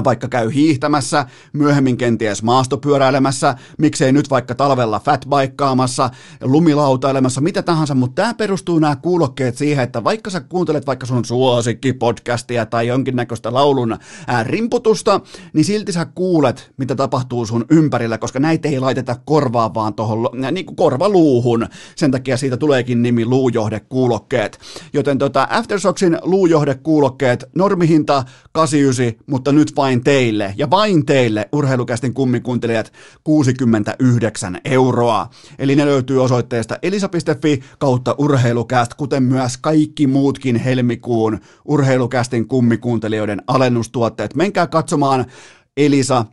vaikka 0.04 0.28
käy 0.28 0.50
hiihtämässä, 0.54 1.26
myöhemmin 1.52 1.96
kenties 1.96 2.42
maastopyöräilemässä, 2.42 3.54
miksei 3.78 4.12
nyt 4.12 4.30
vaikka 4.30 4.54
talvella 4.54 5.00
fatbaikkaamassa, 5.00 6.10
lumilautailemassa, 6.42 7.40
mitä 7.40 7.62
tahansa, 7.62 7.94
mutta 7.94 8.22
tämä 8.22 8.34
perustuu 8.34 8.78
nämä 8.78 8.96
kuulokkeet 8.96 9.56
siihen, 9.56 9.84
että 9.84 10.04
vaikka 10.04 10.30
sä 10.30 10.40
kuuntelet 10.40 10.86
vaikka 10.86 11.06
sun 11.06 11.24
suosikkipodcastia 11.24 12.66
tai 12.66 12.86
jonkinnäköistä 12.86 13.54
laulun 13.54 13.96
rimputusta, 14.42 15.20
niin 15.52 15.64
silti 15.64 15.92
sä 15.92 16.04
kuulet, 16.04 16.70
mitä 16.76 16.94
tapahtuu 16.94 17.46
sun 17.46 17.64
ympärillä, 17.70 18.18
koska 18.18 18.40
näitä 18.40 18.68
ei 18.68 18.80
laiteta 18.80 19.16
korvaa 19.24 19.74
vaan 19.74 19.94
tuohon 19.94 20.28
niin 20.52 20.66
kuin 20.66 20.76
korvaluuhun. 20.76 21.66
Sen 21.96 22.10
takia 22.10 22.36
siitä 22.36 22.56
tuleekin 22.56 23.02
nimi 23.02 23.26
luujohdekuulokkeet. 23.26 24.58
Joten 24.92 25.18
tota, 25.18 25.48
Aftersocksin 25.50 26.18
luujohdekuulokkeet, 26.22 27.44
normihinta 27.54 28.24
89, 28.52 29.24
mutta 29.26 29.52
nyt 29.52 29.67
vain 29.76 30.04
teille 30.04 30.54
ja 30.56 30.70
vain 30.70 31.06
teille 31.06 31.48
urheilukästin 31.52 32.14
kummikuuntelijat 32.14 32.92
69 33.24 34.60
euroa. 34.64 35.30
Eli 35.58 35.76
ne 35.76 35.86
löytyy 35.86 36.22
osoitteesta 36.22 36.78
elisa.fi 36.82 37.62
kautta 37.78 38.14
urheilukäst, 38.18 38.94
kuten 38.94 39.22
myös 39.22 39.56
kaikki 39.56 40.06
muutkin 40.06 40.56
helmikuun 40.56 41.38
urheilukästin 41.64 42.48
kummikuuntelijoiden 42.48 43.42
alennustuotteet. 43.46 44.34
Menkää 44.34 44.66
katsomaan 44.66 45.26
Elisa 45.76 46.24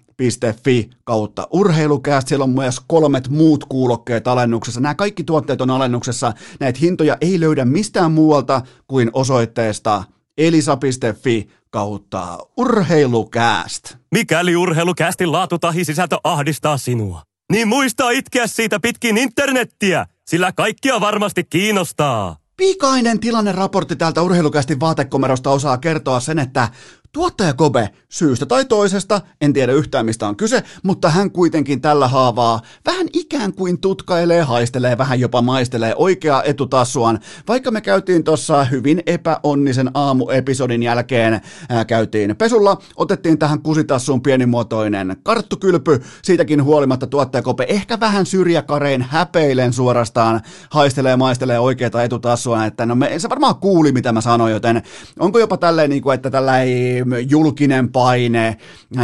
fi 0.63 0.89
kautta 1.03 1.47
urheilukääst. 1.51 2.27
Siellä 2.27 2.43
on 2.43 2.49
myös 2.49 2.81
kolmet 2.87 3.29
muut 3.29 3.65
kuulokkeet 3.65 4.27
alennuksessa. 4.27 4.81
Nämä 4.81 4.95
kaikki 4.95 5.23
tuotteet 5.23 5.61
on 5.61 5.69
alennuksessa. 5.69 6.33
Näitä 6.59 6.79
hintoja 6.81 7.17
ei 7.21 7.39
löydä 7.39 7.65
mistään 7.65 8.11
muualta 8.11 8.61
kuin 8.87 9.09
osoitteesta 9.13 10.03
elisa.fi 10.37 11.49
kautta 11.69 12.37
urheilukääst. 12.57 13.95
Mikäli 14.11 14.55
urheilukäästin 14.55 15.31
laatu 15.31 15.59
tahi 15.59 15.85
sisältö 15.85 16.17
ahdistaa 16.23 16.77
sinua, 16.77 17.21
niin 17.51 17.67
muista 17.67 18.09
itkeä 18.09 18.47
siitä 18.47 18.79
pitkin 18.79 19.17
internettiä, 19.17 20.05
sillä 20.27 20.51
kaikkia 20.51 20.99
varmasti 20.99 21.43
kiinnostaa. 21.43 22.37
Pikainen 22.57 23.19
tilanneraportti 23.19 23.95
täältä 23.95 24.21
urheilukästin 24.21 24.79
vaatekomerosta 24.79 25.49
osaa 25.49 25.77
kertoa 25.77 26.19
sen, 26.19 26.39
että 26.39 26.69
Tuottaja 27.15 27.53
Kobe, 27.53 27.89
syystä 28.09 28.45
tai 28.45 28.65
toisesta, 28.65 29.21
en 29.41 29.53
tiedä 29.53 29.73
yhtään 29.73 30.05
mistä 30.05 30.27
on 30.27 30.35
kyse, 30.35 30.63
mutta 30.83 31.09
hän 31.09 31.31
kuitenkin 31.31 31.81
tällä 31.81 32.07
haavaa. 32.07 32.61
Vähän 32.85 33.07
ikään 33.13 33.53
kuin 33.53 33.81
tutkailee, 33.81 34.41
haistelee, 34.41 34.97
vähän 34.97 35.19
jopa 35.19 35.41
maistelee 35.41 35.93
oikeaa 35.97 36.43
etutassuaan. 36.43 37.19
Vaikka 37.47 37.71
me 37.71 37.81
käytiin 37.81 38.23
tuossa 38.23 38.63
hyvin 38.63 39.03
epäonnisen 39.05 39.91
aamuepisodin 39.93 40.83
jälkeen, 40.83 41.41
ää, 41.69 41.85
käytiin 41.85 42.35
pesulla, 42.35 42.77
otettiin 42.95 43.37
tähän 43.37 43.61
kusitassuun 43.61 44.21
pienimuotoinen 44.21 45.17
karttukylpy, 45.23 46.01
siitäkin 46.21 46.63
huolimatta 46.63 47.07
tuottaja 47.07 47.41
Kobe 47.41 47.65
ehkä 47.69 47.99
vähän 47.99 48.25
syrjäkarein 48.25 49.01
häpeilen 49.01 49.73
suorastaan, 49.73 50.41
haistelee, 50.69 51.15
maistelee 51.15 51.59
oikeaa 51.59 52.03
etutassuaan, 52.03 52.67
että 52.67 52.85
no 52.85 52.95
me, 52.95 53.19
se 53.19 53.29
varmaan 53.29 53.55
kuuli 53.55 53.91
mitä 53.91 54.11
mä 54.11 54.21
sanoin, 54.21 54.53
joten 54.53 54.81
onko 55.19 55.39
jopa 55.39 55.57
tälleen, 55.57 55.89
niin 55.89 56.01
kuin, 56.01 56.15
että 56.15 56.29
tällä 56.29 56.61
ei 56.61 57.04
julkinen 57.29 57.91
paine, 57.91 58.57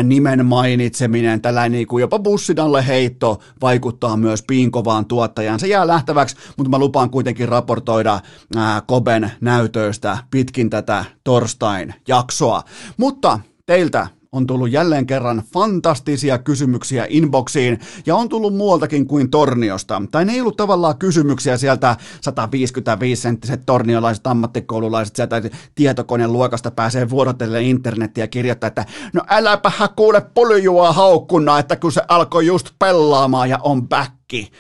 nimen 0.03 0.45
mainitseminen, 0.45 1.41
tällainen 1.41 1.71
niin 1.71 1.87
kuin 1.87 2.01
jopa 2.01 2.19
bussidalle 2.19 2.87
heitto 2.87 3.39
vaikuttaa 3.61 4.17
myös 4.17 4.43
piinkovaan 4.47 5.05
tuottajaan. 5.05 5.59
Se 5.59 5.67
jää 5.67 5.87
lähteväksi, 5.87 6.35
mutta 6.57 6.69
mä 6.69 6.79
lupaan 6.79 7.09
kuitenkin 7.09 7.49
raportoida 7.49 8.19
ää, 8.55 8.81
Koben 8.81 9.31
näytöistä 9.41 10.17
pitkin 10.31 10.69
tätä 10.69 11.05
torstain 11.23 11.93
jaksoa. 12.07 12.63
Mutta 12.97 13.39
teiltä 13.65 14.07
on 14.31 14.47
tullut 14.47 14.71
jälleen 14.71 15.05
kerran 15.05 15.43
fantastisia 15.53 16.37
kysymyksiä 16.37 17.05
inboxiin 17.09 17.79
ja 18.05 18.15
on 18.15 18.29
tullut 18.29 18.55
muualtakin 18.55 19.07
kuin 19.07 19.31
Torniosta. 19.31 20.01
Tai 20.11 20.25
ne 20.25 20.33
ei 20.33 20.41
ollut 20.41 20.57
tavallaan 20.57 20.97
kysymyksiä 20.97 21.57
sieltä 21.57 21.95
155-senttiset 22.29 23.61
torniolaiset 23.65 24.27
ammattikoululaiset 24.27 25.15
sieltä 25.15 25.41
tietokoneen 25.75 26.33
luokasta 26.33 26.71
pääsee 26.71 27.09
vuorotellen 27.09 27.63
internettiä 27.63 28.27
kirjoittaa, 28.27 28.67
että 28.67 28.85
no 29.13 29.21
äläpä 29.29 29.71
kuule 29.95 30.21
poljua 30.33 30.93
haukkuna, 30.93 31.59
että 31.59 31.75
kun 31.75 31.91
se 31.91 32.01
alkoi 32.07 32.45
just 32.45 32.69
pelaamaan 32.79 33.49
ja 33.49 33.59
on 33.63 33.89
backi. 33.89 34.51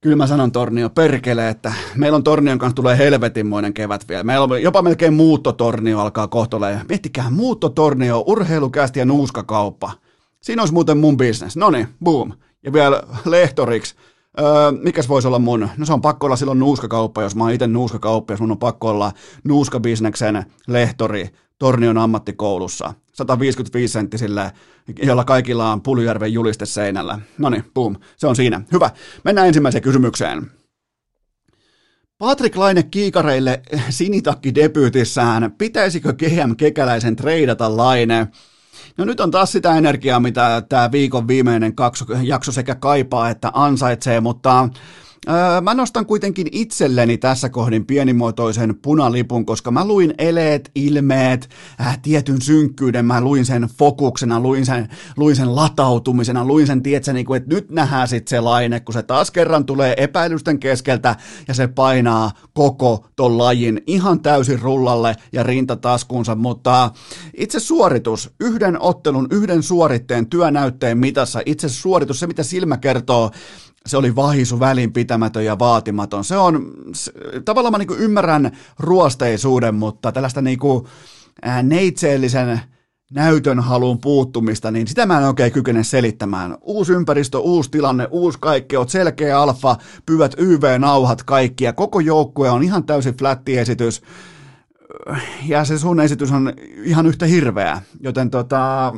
Kyllä 0.00 0.16
mä 0.16 0.26
sanon 0.26 0.52
Tornio, 0.52 0.90
perkele, 0.90 1.48
että 1.48 1.72
meillä 1.94 2.16
on 2.16 2.24
Tornion 2.24 2.58
kanssa 2.58 2.76
tulee 2.76 2.98
helvetinmoinen 2.98 3.74
kevät 3.74 4.08
vielä. 4.08 4.24
Meillä 4.24 4.44
on 4.44 4.62
jopa 4.62 4.82
melkein 4.82 5.14
muuttotornio 5.14 6.00
alkaa 6.00 6.28
kohtoleen. 6.28 6.80
Miettikää, 6.88 7.30
muuttotornio, 7.30 8.24
urheilukästi 8.26 8.98
ja 8.98 9.04
nuuskakauppa. 9.04 9.92
Siinä 10.40 10.62
olisi 10.62 10.74
muuten 10.74 10.98
mun 10.98 11.16
business. 11.16 11.56
No 11.56 11.70
niin, 11.70 11.88
boom. 12.04 12.32
Ja 12.62 12.72
vielä 12.72 13.02
lehtoriksi. 13.24 13.94
Öö, 14.40 14.46
mikäs 14.82 15.08
voisi 15.08 15.28
olla 15.28 15.38
mun? 15.38 15.68
No 15.76 15.86
se 15.86 15.92
on 15.92 16.00
pakko 16.00 16.26
olla 16.26 16.36
silloin 16.36 16.58
nuuskakauppa, 16.58 17.22
jos 17.22 17.36
mä 17.36 17.44
oon 17.44 17.52
itse 17.52 17.66
nuuskakauppa, 17.66 18.32
jos 18.32 18.40
mun 18.40 18.50
on 18.50 18.58
pakko 18.58 18.88
olla 18.88 19.12
nuuskabisneksen 19.44 20.44
lehtori 20.66 21.30
Tornion 21.58 21.98
ammattikoulussa. 21.98 22.94
155 23.12 23.92
senttisille, 23.92 24.52
jolla 25.02 25.24
kaikilla 25.24 25.72
on 25.72 25.82
Puljärven 25.82 26.32
juliste 26.32 26.66
seinällä. 26.66 27.18
No 27.38 27.50
niin, 27.50 27.64
boom, 27.74 27.96
se 28.16 28.26
on 28.26 28.36
siinä. 28.36 28.60
Hyvä, 28.72 28.90
mennään 29.24 29.46
ensimmäiseen 29.46 29.82
kysymykseen. 29.82 30.50
Patrick 32.18 32.56
Laine 32.56 32.82
kiikareille 32.82 33.62
sinitakki 33.90 34.54
debyytissään. 34.54 35.52
Pitäisikö 35.58 36.12
GM 36.12 36.56
Kekäläisen 36.56 37.16
treidata 37.16 37.76
Laine? 37.76 38.28
No 38.96 39.04
nyt 39.04 39.20
on 39.20 39.30
taas 39.30 39.52
sitä 39.52 39.76
energiaa, 39.76 40.20
mitä 40.20 40.62
tämä 40.68 40.92
viikon 40.92 41.28
viimeinen 41.28 41.74
jakso 42.22 42.52
sekä 42.52 42.74
kaipaa 42.74 43.30
että 43.30 43.50
ansaitsee, 43.54 44.20
mutta 44.20 44.68
Öö, 45.28 45.60
mä 45.60 45.74
nostan 45.74 46.06
kuitenkin 46.06 46.46
itselleni 46.52 47.18
tässä 47.18 47.48
kohdin 47.48 47.86
pienimuotoisen 47.86 48.74
punalipun, 48.82 49.46
koska 49.46 49.70
mä 49.70 49.86
luin 49.86 50.14
eleet, 50.18 50.70
ilmeet, 50.74 51.48
äh, 51.80 51.98
tietyn 52.02 52.42
synkkyyden, 52.42 53.06
mä 53.06 53.20
luin 53.20 53.44
sen 53.44 53.68
fokuksena, 53.78 54.40
luin 54.40 54.66
sen, 54.66 54.88
luin 55.16 55.36
sen 55.36 55.56
latautumisena, 55.56 56.44
luin 56.44 56.66
sen, 56.66 56.82
tietsä, 56.82 57.12
niin 57.12 57.26
kuin, 57.26 57.36
että 57.36 57.54
nyt 57.54 57.70
nähdään 57.70 58.08
sitten 58.08 58.30
se 58.30 58.40
laine, 58.40 58.80
kun 58.80 58.92
se 58.92 59.02
taas 59.02 59.30
kerran 59.30 59.66
tulee 59.66 59.94
epäilysten 59.96 60.58
keskeltä 60.58 61.16
ja 61.48 61.54
se 61.54 61.68
painaa 61.68 62.30
koko 62.54 63.06
ton 63.16 63.38
lajin 63.38 63.82
ihan 63.86 64.20
täysin 64.20 64.60
rullalle 64.60 65.16
ja 65.32 65.42
rintataskuunsa, 65.42 66.34
mutta 66.34 66.90
itse 67.36 67.60
suoritus, 67.60 68.30
yhden 68.40 68.82
ottelun, 68.82 69.28
yhden 69.30 69.62
suoritteen 69.62 70.26
työnäytteen 70.26 70.98
mitassa, 70.98 71.40
itse 71.46 71.68
suoritus, 71.68 72.20
se 72.20 72.26
mitä 72.26 72.42
silmä 72.42 72.76
kertoo, 72.76 73.30
se 73.86 73.96
oli 73.96 74.16
vahisu, 74.16 74.60
välinpitämätön 74.60 75.44
ja 75.44 75.58
vaatimaton. 75.58 76.24
Se 76.24 76.36
on, 76.36 76.72
se, 76.92 77.12
tavallaan 77.44 77.72
mä 77.72 77.78
niin 77.78 77.98
ymmärrän 77.98 78.56
ruosteisuuden, 78.78 79.74
mutta 79.74 80.12
tällaista 80.12 80.42
niin 80.42 80.58
kuin, 80.58 80.86
ää, 81.42 81.62
neitseellisen 81.62 82.60
näytön 83.12 83.60
haluun 83.60 84.00
puuttumista, 84.00 84.70
niin 84.70 84.86
sitä 84.86 85.06
mä 85.06 85.18
en 85.18 85.24
oikein 85.24 85.52
kykene 85.52 85.84
selittämään. 85.84 86.58
Uusi 86.60 86.92
ympäristö, 86.92 87.38
uusi 87.38 87.70
tilanne, 87.70 88.08
uusi 88.10 88.38
kaikki, 88.40 88.76
oot 88.76 88.88
selkeä 88.88 89.40
alfa, 89.40 89.76
pyvät 90.06 90.34
YV-nauhat 90.38 91.22
kaikki 91.22 91.64
ja 91.64 91.72
koko 91.72 92.00
joukkue 92.00 92.50
on 92.50 92.62
ihan 92.62 92.84
täysin 92.84 93.16
flätti 93.16 93.58
esitys 93.58 94.02
ja 95.46 95.64
se 95.64 95.78
sun 95.78 96.00
esitys 96.00 96.32
on 96.32 96.52
ihan 96.84 97.06
yhtä 97.06 97.26
hirveä, 97.26 97.82
joten 98.00 98.30
tota, 98.30 98.92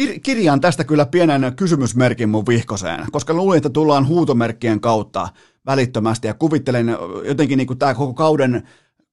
kir- 0.00 0.20
kirjaan 0.22 0.60
tästä 0.60 0.84
kyllä 0.84 1.06
pienen 1.06 1.52
kysymysmerkin 1.56 2.28
mun 2.28 2.46
vihkoseen, 2.46 3.06
koska 3.12 3.34
luulin, 3.34 3.56
että 3.56 3.70
tullaan 3.70 4.06
huutomerkkien 4.06 4.80
kautta 4.80 5.28
välittömästi 5.66 6.26
ja 6.26 6.34
kuvittelen 6.34 6.96
jotenkin 7.24 7.56
niin 7.56 7.78
tämä 7.78 7.94
koko 7.94 8.14
kauden 8.14 8.62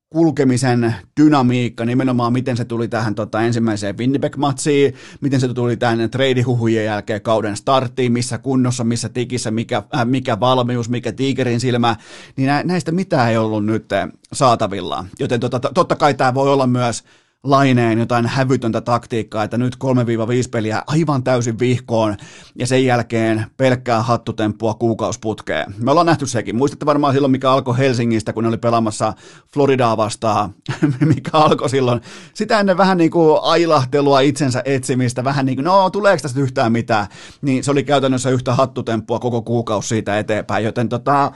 kulkemisen 0.10 0.96
dynamiikka, 1.22 1.86
nimenomaan 1.86 2.34
miten 2.34 2.58
se 2.58 2.66
tuli 2.66 2.88
tähän 2.88 3.16
tota, 3.16 3.42
ensimmäiseen 3.42 3.98
Winnipeg-matsiin, 3.98 4.94
miten 5.22 5.40
se 5.40 5.54
tuli 5.54 5.78
tähän 5.78 6.10
treidihuhujen 6.10 6.86
jälkeen 6.86 7.22
kauden 7.22 7.58
starttiin, 7.58 8.12
missä 8.12 8.38
kunnossa, 8.38 8.84
missä 8.84 9.10
tikissä, 9.10 9.52
mikä, 9.52 9.84
äh, 9.96 10.06
mikä 10.06 10.40
valmius, 10.40 10.90
mikä 10.90 11.12
tiikerin 11.12 11.60
silmä, 11.60 11.96
niin 12.36 12.50
näistä 12.64 12.92
mitään 12.92 13.30
ei 13.30 13.38
ollut 13.38 13.66
nyt 13.66 13.86
saatavilla. 14.34 15.06
Joten 15.20 15.40
tota, 15.40 15.60
totta 15.74 15.96
kai 15.96 16.14
tämä 16.14 16.34
voi 16.34 16.54
olla 16.54 16.68
myös 16.68 17.04
laineen 17.44 18.00
jotain 18.00 18.26
hävytöntä 18.26 18.82
taktiikkaa, 18.82 19.44
että 19.44 19.58
nyt 19.58 19.76
3-5 19.76 19.80
peliä 20.52 20.84
aivan 20.88 21.24
täysin 21.24 21.60
vihkoon 21.60 22.18
ja 22.56 22.68
sen 22.68 22.86
jälkeen 22.86 23.46
pelkkää 23.58 24.04
hattutemppua 24.04 24.74
kuukausputkeen. 24.74 25.76
Me 25.78 25.92
ollaan 25.92 26.06
nähty 26.06 26.28
sekin. 26.28 26.56
Muistatte 26.56 26.86
varmaan 26.86 27.14
silloin, 27.14 27.32
mikä 27.32 27.52
alkoi 27.52 27.78
Helsingistä, 27.78 28.34
kun 28.34 28.44
ne 28.44 28.48
oli 28.48 28.58
pelaamassa 28.58 29.14
Floridaa 29.54 29.98
vastaan, 29.98 30.56
mikä 31.16 31.32
alkoi 31.34 31.70
silloin. 31.70 32.02
Sitä 32.34 32.60
ennen 32.60 32.78
vähän 32.78 32.98
niin 32.98 33.12
kuin 33.12 33.40
ailahtelua 33.42 34.20
itsensä 34.20 34.62
etsimistä, 34.66 35.24
vähän 35.24 35.46
niin 35.46 35.56
kuin, 35.56 35.66
no 35.66 35.90
tuleeko 35.90 36.22
tästä 36.22 36.40
yhtään 36.40 36.72
mitään, 36.72 37.08
niin 37.42 37.64
se 37.64 37.72
oli 37.72 37.84
käytännössä 37.84 38.30
yhtä 38.30 38.54
hattutemppua 38.54 39.20
koko 39.20 39.42
kuukausi 39.42 39.88
siitä 39.88 40.20
eteenpäin, 40.20 40.66
joten 40.66 40.90
tota, 40.90 41.32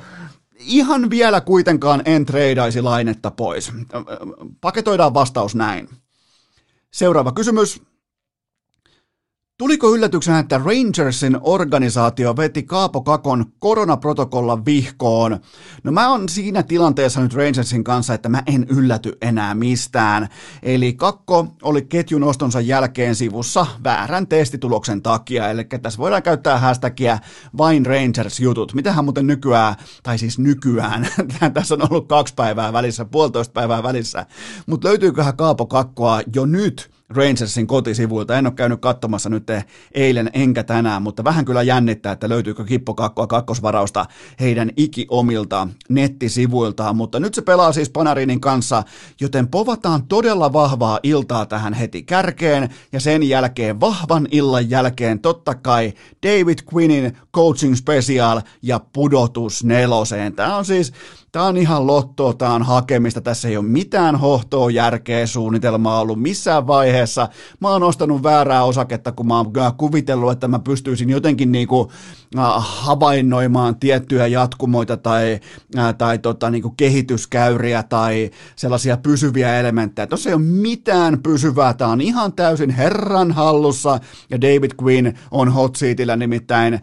ihan 0.62 1.10
vielä 1.10 1.42
kuitenkaan 1.42 2.02
en 2.06 2.26
treidaisi 2.26 2.82
lainetta 2.82 3.32
pois. 3.32 3.72
Paketoidaan 4.62 5.14
vastaus 5.14 5.56
näin. 5.56 5.90
Seuraava 6.92 7.32
kysymys. 7.32 7.82
Tuliko 9.62 9.96
yllätyksenä, 9.96 10.40
että 10.40 10.62
Rangersin 10.66 11.38
organisaatio 11.42 12.38
veti 12.38 12.64
Kaapo 12.64 13.02
Kakon 13.02 13.46
koronaprotokollan 13.60 14.66
vihkoon? 14.66 15.40
No 15.84 15.92
mä 15.92 16.10
on 16.10 16.30
siinä 16.30 16.64
tilanteessa 16.64 17.22
nyt 17.22 17.34
Rangersin 17.34 17.84
kanssa, 17.84 18.14
että 18.14 18.30
mä 18.30 18.44
en 18.48 18.66
ylläty 18.70 19.18
enää 19.22 19.56
mistään. 19.56 20.28
Eli 20.64 20.94
Kakko 20.94 21.48
oli 21.62 21.82
ketjun 21.82 22.24
ostonsa 22.24 22.62
jälkeen 22.62 23.16
sivussa 23.16 23.66
väärän 23.84 24.28
testituloksen 24.28 25.02
takia, 25.02 25.50
eli 25.50 25.64
tässä 25.64 25.98
voidaan 25.98 26.24
käyttää 26.24 26.60
hashtagia 26.60 27.20
vain 27.58 27.86
Rangers-jutut. 27.86 28.74
Mitähän 28.74 29.04
muuten 29.04 29.28
nykyään, 29.28 29.76
tai 30.04 30.18
siis 30.18 30.40
nykyään, 30.40 31.08
tässä 31.54 31.76
on 31.76 31.88
ollut 31.92 32.08
kaksi 32.08 32.34
päivää 32.34 32.74
välissä, 32.74 33.06
puolitoista 33.06 33.54
päivää 33.54 33.84
välissä, 33.84 34.26
mutta 34.66 34.88
löytyyköhän 34.88 35.38
Kaapo 35.38 35.66
Kakkoa 35.66 36.22
jo 36.36 36.46
nyt 36.46 36.92
Rangersin 37.16 37.68
kotisivuilta. 37.68 38.38
En 38.38 38.46
ole 38.46 38.54
käynyt 38.54 38.82
katsomassa 38.82 39.30
nyt 39.30 39.48
eilen 39.94 40.30
enkä 40.34 40.64
tänään, 40.64 41.02
mutta 41.02 41.24
vähän 41.24 41.46
kyllä 41.46 41.64
jännittää, 41.64 42.12
että 42.12 42.30
löytyykö 42.30 42.66
kippokakkoa 42.66 43.28
kakkosvarausta 43.28 44.06
heidän 44.40 44.72
ikiomilta 44.78 45.68
nettisivuiltaan. 45.90 46.96
Mutta 46.96 47.20
nyt 47.20 47.34
se 47.34 47.42
pelaa 47.42 47.72
siis 47.72 47.90
Panarinin 47.90 48.42
kanssa, 48.42 48.84
joten 49.22 49.48
povataan 49.48 50.08
todella 50.08 50.54
vahvaa 50.54 51.00
iltaa 51.04 51.46
tähän 51.46 51.74
heti 51.74 52.04
kärkeen 52.04 52.70
ja 52.92 53.00
sen 53.00 53.24
jälkeen 53.24 53.80
vahvan 53.80 54.28
illan 54.32 54.70
jälkeen 54.70 55.20
totta 55.20 55.56
kai 55.56 55.94
David 56.26 56.58
Quinnin 56.74 57.18
coaching 57.36 57.76
special 57.76 58.42
ja 58.62 58.80
pudotus 58.94 59.64
neloseen. 59.64 60.34
Tämä 60.34 60.58
on 60.58 60.66
siis 60.66 60.94
Tämä 61.32 61.46
on 61.46 61.58
ihan 61.58 61.88
lottoa, 61.88 62.34
tämä 62.34 62.54
on 62.54 62.64
hakemista, 62.64 63.22
tässä 63.22 63.48
ei 63.48 63.58
ole 63.58 63.66
mitään 63.66 64.16
hohtoa, 64.16 64.72
järkeä, 64.72 65.28
suunnitelmaa 65.28 66.02
ollut 66.02 66.22
missään 66.22 66.68
vaiheessa. 66.68 67.28
Mä 67.60 67.70
oon 67.70 67.84
ostanut 67.84 68.24
väärää 68.24 68.64
osaketta, 68.64 69.12
kun 69.12 69.28
mä 69.28 69.38
oon 69.38 69.52
kuvitellut, 69.78 70.32
että 70.32 70.48
mä 70.48 70.60
pystyisin 70.60 71.10
jotenkin 71.10 71.52
niinku 71.52 71.92
havainnoimaan 72.58 73.76
tiettyjä 73.80 74.28
jatkumoita 74.28 74.98
tai, 74.98 75.40
tai 75.98 76.20
tota, 76.20 76.50
niinku 76.50 76.70
kehityskäyriä 76.70 77.84
tai 77.84 78.32
sellaisia 78.56 78.98
pysyviä 78.98 79.60
elementtejä. 79.60 80.08
Tuossa 80.08 80.30
ei 80.30 80.36
ole 80.36 80.44
mitään 80.44 81.24
pysyvää, 81.24 81.74
tämä 81.74 81.92
on 81.92 82.02
ihan 82.02 82.34
täysin 82.34 82.70
herran 82.70 83.32
hallussa. 83.32 84.00
Ja 84.30 84.42
David 84.42 84.72
Quinn 84.84 85.14
on 85.32 85.50
hot 85.52 85.76
seatillä, 85.76 86.16
nimittäin. 86.16 86.82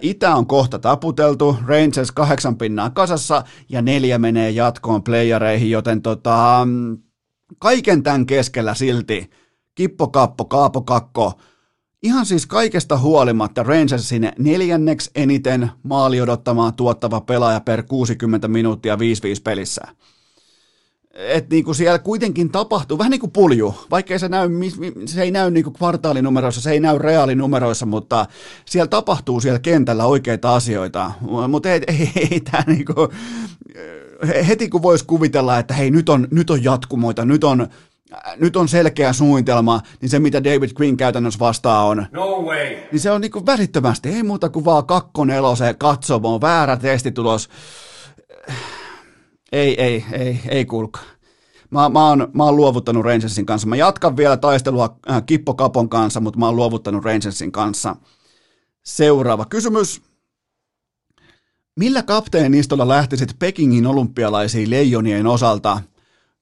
Itä 0.00 0.34
on 0.34 0.46
kohta 0.46 0.78
taputeltu, 0.78 1.56
Rangers 1.66 2.12
kahdeksan 2.12 2.56
pinnaa 2.56 2.90
kasassa. 2.90 3.44
Ja 3.68 3.82
neljä 3.90 4.18
menee 4.18 4.50
jatkoon 4.50 5.02
playereihin, 5.02 5.70
joten 5.70 6.02
tota, 6.02 6.68
kaiken 7.58 8.02
tämän 8.02 8.26
keskellä 8.26 8.74
silti 8.74 9.30
Kippo 9.74 10.08
Kappo, 10.08 10.44
Kaapo 10.44 10.82
Kakko, 10.82 11.32
ihan 12.02 12.26
siis 12.26 12.46
kaikesta 12.46 12.98
huolimatta 12.98 13.62
Rangersin 13.62 14.32
neljänneksi 14.38 15.10
eniten 15.14 15.70
maali 15.82 16.20
odottamaan 16.20 16.74
tuottava 16.74 17.20
pelaaja 17.20 17.60
per 17.60 17.82
60 17.82 18.48
minuuttia 18.48 18.96
5-5 18.96 18.98
pelissä 19.44 19.82
että 21.14 21.54
niinku 21.54 21.74
siellä 21.74 21.98
kuitenkin 21.98 22.50
tapahtuu, 22.50 22.98
vähän 22.98 23.10
niin 23.10 23.20
kuin 23.20 23.32
pulju, 23.32 23.74
vaikka 23.90 24.18
se, 24.18 24.28
näy, 24.28 24.48
se 25.06 25.22
ei 25.22 25.30
näy 25.30 25.50
niinku 25.50 25.70
kvartaalinumeroissa, 25.70 26.60
se 26.60 26.70
ei 26.70 26.80
näy 26.80 26.98
reaalinumeroissa, 26.98 27.86
mutta 27.86 28.26
siellä 28.64 28.88
tapahtuu 28.88 29.40
siellä 29.40 29.58
kentällä 29.58 30.04
oikeita 30.04 30.54
asioita, 30.54 31.12
mutta 31.48 31.72
ei, 31.72 31.80
ei, 31.86 32.10
ei 32.30 32.40
tämä 32.40 32.64
niinku, 32.66 33.08
heti 34.48 34.68
kun 34.68 34.82
voisi 34.82 35.04
kuvitella, 35.04 35.58
että 35.58 35.74
hei 35.74 35.90
nyt 35.90 36.08
on, 36.08 36.28
nyt 36.30 36.50
on 36.50 36.64
jatkumoita, 36.64 37.24
nyt 37.24 37.44
on, 37.44 37.68
nyt 38.36 38.56
on 38.56 38.68
selkeä 38.68 39.12
suunnitelma, 39.12 39.80
niin 40.00 40.08
se 40.08 40.18
mitä 40.18 40.44
David 40.44 40.70
Quinn 40.80 40.96
käytännössä 40.96 41.40
vastaa 41.40 41.84
on, 41.86 42.06
No 42.12 42.42
way. 42.42 42.76
niin 42.92 43.00
se 43.00 43.10
on 43.10 43.20
niinku 43.20 43.46
välittömästi, 43.46 44.08
ei 44.08 44.22
muuta 44.22 44.48
kuin 44.48 44.64
vaan 44.64 44.86
kakkoneloseen 44.86 45.78
katsomaan, 45.78 46.40
väärä 46.40 46.76
testitulos, 46.76 47.48
ei, 49.52 49.82
ei, 49.82 50.04
ei, 50.12 50.40
ei 50.48 50.64
kuulkaa. 50.64 51.02
Mä, 51.70 51.88
mä, 51.88 52.08
oon, 52.08 52.28
mä 52.34 52.44
oon 52.44 52.56
luovuttanut 52.56 53.04
Rangersin 53.04 53.46
kanssa. 53.46 53.68
Mä 53.68 53.76
jatkan 53.76 54.16
vielä 54.16 54.36
taistelua 54.36 54.96
äh, 55.10 55.22
Kippo 55.26 55.54
Kapon 55.54 55.88
kanssa, 55.88 56.20
mutta 56.20 56.38
mä 56.38 56.46
oon 56.46 56.56
luovuttanut 56.56 57.04
Rangersin 57.04 57.52
kanssa. 57.52 57.96
Seuraava 58.82 59.44
kysymys. 59.44 60.02
Millä 61.76 62.02
kapteenistolla 62.02 62.88
lähtisit 62.88 63.38
Pekingin 63.38 63.86
olympialaisiin 63.86 64.70
leijonien 64.70 65.26
osalta? 65.26 65.80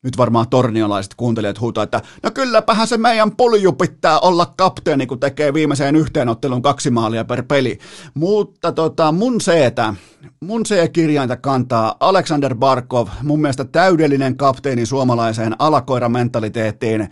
Nyt 0.03 0.19
varmaan 0.19 0.49
torniolaiset 0.49 1.15
kuuntelijat 1.15 1.61
huutaa, 1.61 1.85
että 1.85 2.03
no 2.23 2.31
kylläpähän 2.31 2.87
se 2.87 2.97
meidän 2.97 3.37
polju 3.37 3.73
pitää 3.73 4.19
olla 4.21 4.55
kapteeni, 4.57 5.07
kun 5.07 5.21
tekee 5.21 5.55
viimeiseen 5.55 5.97
yhteenottelun 5.97 6.63
kaksi 6.63 6.91
maalia 6.91 7.25
per 7.25 7.43
peli. 7.43 7.79
Mutta 8.15 8.73
tota, 8.73 9.13
mun 9.13 9.41
seetä, 9.41 9.95
mun 10.41 10.63
C-kirjainta 10.65 11.37
kantaa 11.37 11.97
Alexander 12.01 12.55
Barkov, 12.55 13.09
mun 13.23 13.41
mielestä 13.41 13.65
täydellinen 13.65 14.37
kapteeni 14.37 14.87
suomalaiseen 14.87 15.57
alakoiramentaliteettiin. 15.59 17.09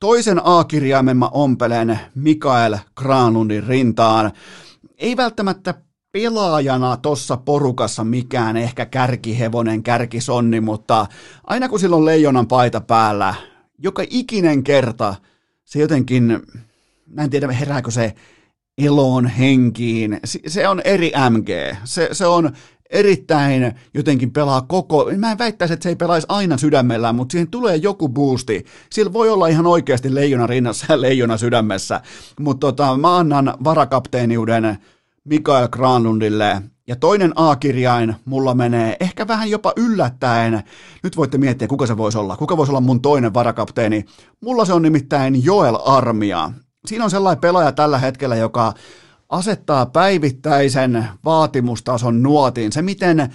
Toisen 0.00 0.40
A-kirjaimen 0.44 1.16
mä 1.16 1.28
ompelen 1.32 2.00
Mikael 2.14 2.78
Granlundin 2.96 3.66
rintaan. 3.66 4.32
Ei 4.98 5.16
välttämättä 5.16 5.74
pelaajana 6.12 6.96
tuossa 6.96 7.36
porukassa 7.36 8.04
mikään 8.04 8.56
ehkä 8.56 8.86
kärkihevonen, 8.86 9.82
kärkisonni, 9.82 10.60
mutta 10.60 11.06
aina 11.44 11.68
kun 11.68 11.80
silloin 11.80 12.04
leijonan 12.04 12.48
paita 12.48 12.80
päällä, 12.80 13.34
joka 13.78 14.02
ikinen 14.10 14.64
kerta 14.64 15.14
se 15.64 15.78
jotenkin, 15.78 16.42
mä 17.06 17.22
en 17.22 17.30
tiedä 17.30 17.52
herääkö 17.52 17.90
se 17.90 18.14
eloon 18.78 19.26
henkiin, 19.26 20.20
se 20.46 20.68
on 20.68 20.80
eri 20.84 21.12
MG, 21.30 21.48
se, 21.84 22.08
se 22.12 22.26
on 22.26 22.52
erittäin 22.90 23.74
jotenkin 23.94 24.32
pelaa 24.32 24.62
koko, 24.62 25.10
mä 25.16 25.32
en 25.32 25.38
väittäisi, 25.38 25.74
että 25.74 25.82
se 25.82 25.88
ei 25.88 25.96
pelaisi 25.96 26.26
aina 26.30 26.56
sydämellään, 26.56 27.14
mutta 27.14 27.32
siihen 27.32 27.48
tulee 27.48 27.76
joku 27.76 28.08
boosti. 28.08 28.64
Sillä 28.90 29.12
voi 29.12 29.30
olla 29.30 29.46
ihan 29.46 29.66
oikeasti 29.66 30.14
leijona 30.14 30.46
rinnassa 30.46 30.86
ja 30.88 31.00
leijona 31.00 31.36
sydämessä, 31.36 32.00
mutta 32.40 32.66
tota, 32.66 32.96
mä 32.96 33.16
annan 33.16 33.54
varakapteeniuden 33.64 34.78
Mikael 35.24 35.68
Granlundille. 35.68 36.62
Ja 36.86 36.96
toinen 36.96 37.32
A-kirjain 37.36 38.16
mulla 38.24 38.54
menee 38.54 38.96
ehkä 39.00 39.28
vähän 39.28 39.50
jopa 39.50 39.72
yllättäen. 39.76 40.62
Nyt 41.02 41.16
voitte 41.16 41.38
miettiä, 41.38 41.68
kuka 41.68 41.86
se 41.86 41.96
voisi 41.96 42.18
olla. 42.18 42.36
Kuka 42.36 42.56
voisi 42.56 42.72
olla 42.72 42.80
mun 42.80 43.02
toinen 43.02 43.34
varakapteeni? 43.34 44.04
Mulla 44.40 44.64
se 44.64 44.72
on 44.72 44.82
nimittäin 44.82 45.44
Joel 45.44 45.78
Armia. 45.84 46.50
Siinä 46.86 47.04
on 47.04 47.10
sellainen 47.10 47.40
pelaaja 47.40 47.72
tällä 47.72 47.98
hetkellä, 47.98 48.36
joka 48.36 48.74
asettaa 49.28 49.86
päivittäisen 49.86 51.08
vaatimustason 51.24 52.22
nuotiin. 52.22 52.72
Se, 52.72 52.82
miten 52.82 53.34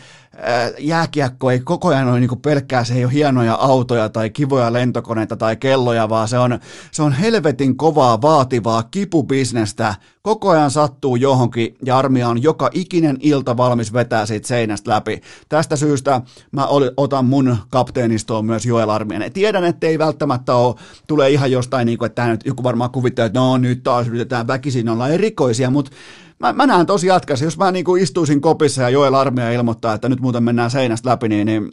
jääkiekko 0.80 1.52
ei 1.52 1.60
koko 1.60 1.88
ajan 1.88 2.08
ole 2.08 2.20
niin 2.20 2.40
pelkkää, 2.42 2.84
se 2.84 2.94
ei 2.94 3.06
ole 3.06 3.14
hienoja 3.14 3.54
autoja 3.54 4.10
tai 4.10 4.30
kivoja 4.30 4.74
lentokoneita 4.74 5.36
tai 5.36 5.56
kelloja, 5.56 6.10
vaan 6.10 6.28
se 6.28 6.40
on, 6.40 6.60
se 6.92 7.04
on 7.04 7.12
helvetin 7.12 7.78
kovaa, 7.78 8.22
vaativaa 8.22 8.84
kipubisnestä. 8.84 9.96
Koko 10.22 10.50
ajan 10.50 10.72
sattuu 10.72 11.16
johonkin 11.16 11.78
ja 11.86 11.98
armia 11.98 12.30
on 12.30 12.44
joka 12.44 12.70
ikinen 12.74 13.18
ilta 13.20 13.58
valmis 13.58 13.94
vetää 13.94 14.26
siitä 14.26 14.48
seinästä 14.48 14.92
läpi. 14.92 15.22
Tästä 15.50 15.76
syystä 15.76 16.22
mä 16.52 16.68
otan 16.98 17.26
mun 17.26 17.58
kapteenistoon 17.70 18.46
myös 18.46 18.66
Joel 18.66 18.90
Armian. 18.90 19.32
Tiedän, 19.34 19.64
että 19.64 19.88
ei 19.88 20.00
välttämättä 20.00 20.56
ole, 20.56 20.76
tulee 21.08 21.30
ihan 21.30 21.52
jostain, 21.52 21.86
niin 21.86 21.98
kuin, 21.98 22.06
että 22.08 22.28
nyt 22.28 22.46
joku 22.46 22.64
varmaan 22.64 22.92
kuvittaa, 22.92 23.26
että 23.26 23.40
no 23.40 23.58
nyt 23.58 23.84
taas 23.84 24.08
yritetään 24.08 24.48
väkisin 24.48 24.90
olla 24.90 25.08
erikoisia, 25.08 25.70
mutta 25.70 25.92
mä, 26.40 26.54
mä 26.54 26.66
näen 26.66 26.86
tosi 26.86 27.08
jatkassa, 27.08 27.46
jos 27.46 27.58
mä 27.58 27.72
niinku 27.72 27.96
istuisin 27.96 28.42
kopissa 28.42 28.82
ja 28.82 28.90
Joel 28.90 29.14
Armia 29.14 29.52
ilmoittaa, 29.52 29.94
että 29.94 30.10
nyt 30.10 30.20
muuten 30.20 30.44
mennään 30.44 30.72
seinästä 30.72 31.10
läpi, 31.10 31.30
niin, 31.30 31.46
niin 31.46 31.72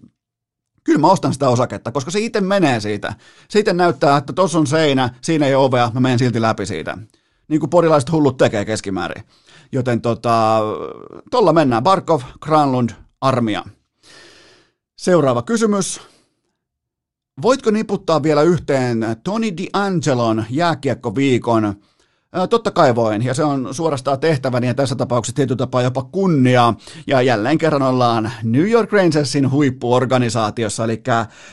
kyllä 0.85 0.99
mä 0.99 1.07
ostan 1.07 1.33
sitä 1.33 1.49
osaketta, 1.49 1.93
koska 1.93 2.11
se 2.11 2.21
itse 2.21 2.41
menee 2.41 2.81
siitä. 2.81 3.15
Siitä 3.49 3.73
näyttää, 3.73 4.17
että 4.17 4.33
tuossa 4.33 4.59
on 4.59 4.67
seinä, 4.67 5.15
siinä 5.21 5.47
ei 5.47 5.55
ole 5.55 5.65
ovea, 5.65 5.91
mä 5.95 6.01
menen 6.01 6.19
silti 6.19 6.41
läpi 6.41 6.67
siitä. 6.67 6.99
Niin 7.49 7.61
kuin 7.61 7.71
porilaiset 7.71 8.13
hullut 8.13 8.37
tekee 8.37 8.65
keskimäärin. 8.65 9.25
Joten 9.73 10.01
tota, 10.01 10.61
tolla 11.31 11.53
mennään. 11.53 11.83
Barkov, 11.83 12.21
Granlund, 12.41 12.91
Armia. 13.21 13.65
Seuraava 14.97 15.43
kysymys. 15.43 16.01
Voitko 17.43 17.71
niputtaa 17.71 18.23
vielä 18.23 18.43
yhteen 18.43 19.07
Tony 19.25 19.47
D'Angelon 19.51 20.45
jääkiekkoviikon 20.51 21.75
Totta 22.51 22.71
kai 22.71 22.95
voin, 22.95 23.25
ja 23.25 23.35
se 23.35 23.45
on 23.45 23.75
suorastaan 23.75 24.21
tehtäväni 24.21 24.67
ja 24.67 24.75
tässä 24.75 24.95
tapauksessa 24.95 25.37
tietyllä 25.37 25.57
tapaa 25.57 25.83
jopa 25.83 26.03
kunnia. 26.03 26.75
Ja 27.07 27.23
jälleen 27.23 27.59
kerran 27.59 27.83
ollaan 27.83 28.33
New 28.43 28.71
York 28.71 28.93
Rangersin 28.93 29.51
huippuorganisaatiossa, 29.51 30.85
eli 30.85 31.03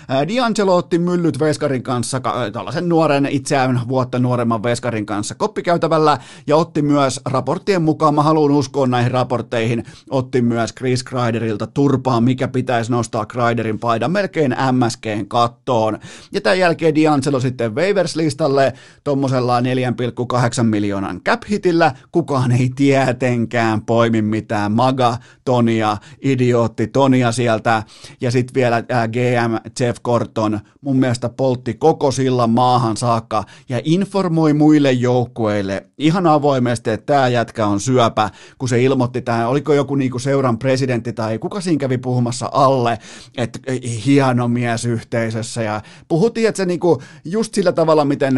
D'Angelo 0.09 0.69
otti 0.69 0.99
myllyt 0.99 1.39
Veskarin 1.39 1.83
kanssa, 1.83 2.21
tällaisen 2.53 2.89
nuoren, 2.89 3.25
itseään 3.25 3.81
vuotta 3.87 4.19
nuoremman 4.19 4.63
Veskarin 4.63 5.05
kanssa 5.05 5.35
koppikäytävällä, 5.35 6.17
ja 6.47 6.55
otti 6.55 6.81
myös 6.81 7.19
raporttien 7.25 7.81
mukaan, 7.81 8.15
mä 8.15 8.23
haluan 8.23 8.51
uskoa 8.51 8.87
näihin 8.87 9.11
raportteihin, 9.11 9.83
otti 10.09 10.41
myös 10.41 10.73
Chris 10.73 11.03
Kreiderilta 11.03 11.67
turpaa, 11.67 12.21
mikä 12.21 12.47
pitäisi 12.47 12.91
nostaa 12.91 13.25
Kreiderin 13.25 13.79
paidan 13.79 14.11
melkein 14.11 14.55
MSGn 14.71 15.25
kattoon. 15.27 15.99
Ja 16.31 16.41
tämän 16.41 16.59
jälkeen 16.59 16.93
D'Angelo 16.95 17.41
sitten 17.41 17.75
Waivers-listalle 17.75 18.73
tuommoisella 19.03 19.61
4,8 19.61 20.68
miljoonan 20.69 21.21
cap-hitillä, 21.21 21.91
kukaan 22.11 22.51
ei 22.51 22.69
tietenkään 22.75 23.85
poimi 23.85 24.21
mitään 24.21 24.71
maga 24.71 25.17
Tonia, 25.45 25.97
idiootti 26.21 26.87
Tonia 26.87 27.31
sieltä, 27.31 27.83
ja 28.21 28.31
sitten 28.31 28.53
vielä 28.53 28.75
äh, 28.77 29.09
GM 29.09 29.69
Jeff 29.79 30.01
Corton 30.01 30.59
mun 30.81 30.99
mielestä 30.99 31.29
poltti 31.29 31.73
koko 31.73 32.11
sillan 32.11 32.49
maahan 32.49 32.97
saakka 32.97 33.43
ja 33.69 33.81
informoi 33.83 34.53
muille 34.53 34.91
joukkueille 34.91 35.85
ihan 35.97 36.27
avoimesti, 36.27 36.89
että 36.89 37.13
tämä 37.13 37.27
jätkä 37.27 37.67
on 37.67 37.79
syöpä, 37.79 38.29
kun 38.57 38.69
se 38.69 38.83
ilmoitti 38.83 39.21
tähän, 39.21 39.49
oliko 39.49 39.73
joku 39.73 39.95
niinku 39.95 40.19
seuran 40.19 40.59
presidentti 40.59 41.13
tai 41.13 41.39
kuka 41.39 41.61
siinä 41.61 41.79
kävi 41.79 41.97
puhumassa 41.97 42.49
alle, 42.53 42.97
että 43.37 43.59
hieno 44.05 44.47
mies 44.47 44.85
yhteisössä. 44.85 45.63
Ja 45.63 45.81
puhuttiin, 46.07 46.47
että 46.47 46.57
se 46.57 46.65
niinku 46.65 47.01
just 47.25 47.53
sillä 47.53 47.71
tavalla, 47.71 48.05
miten 48.05 48.33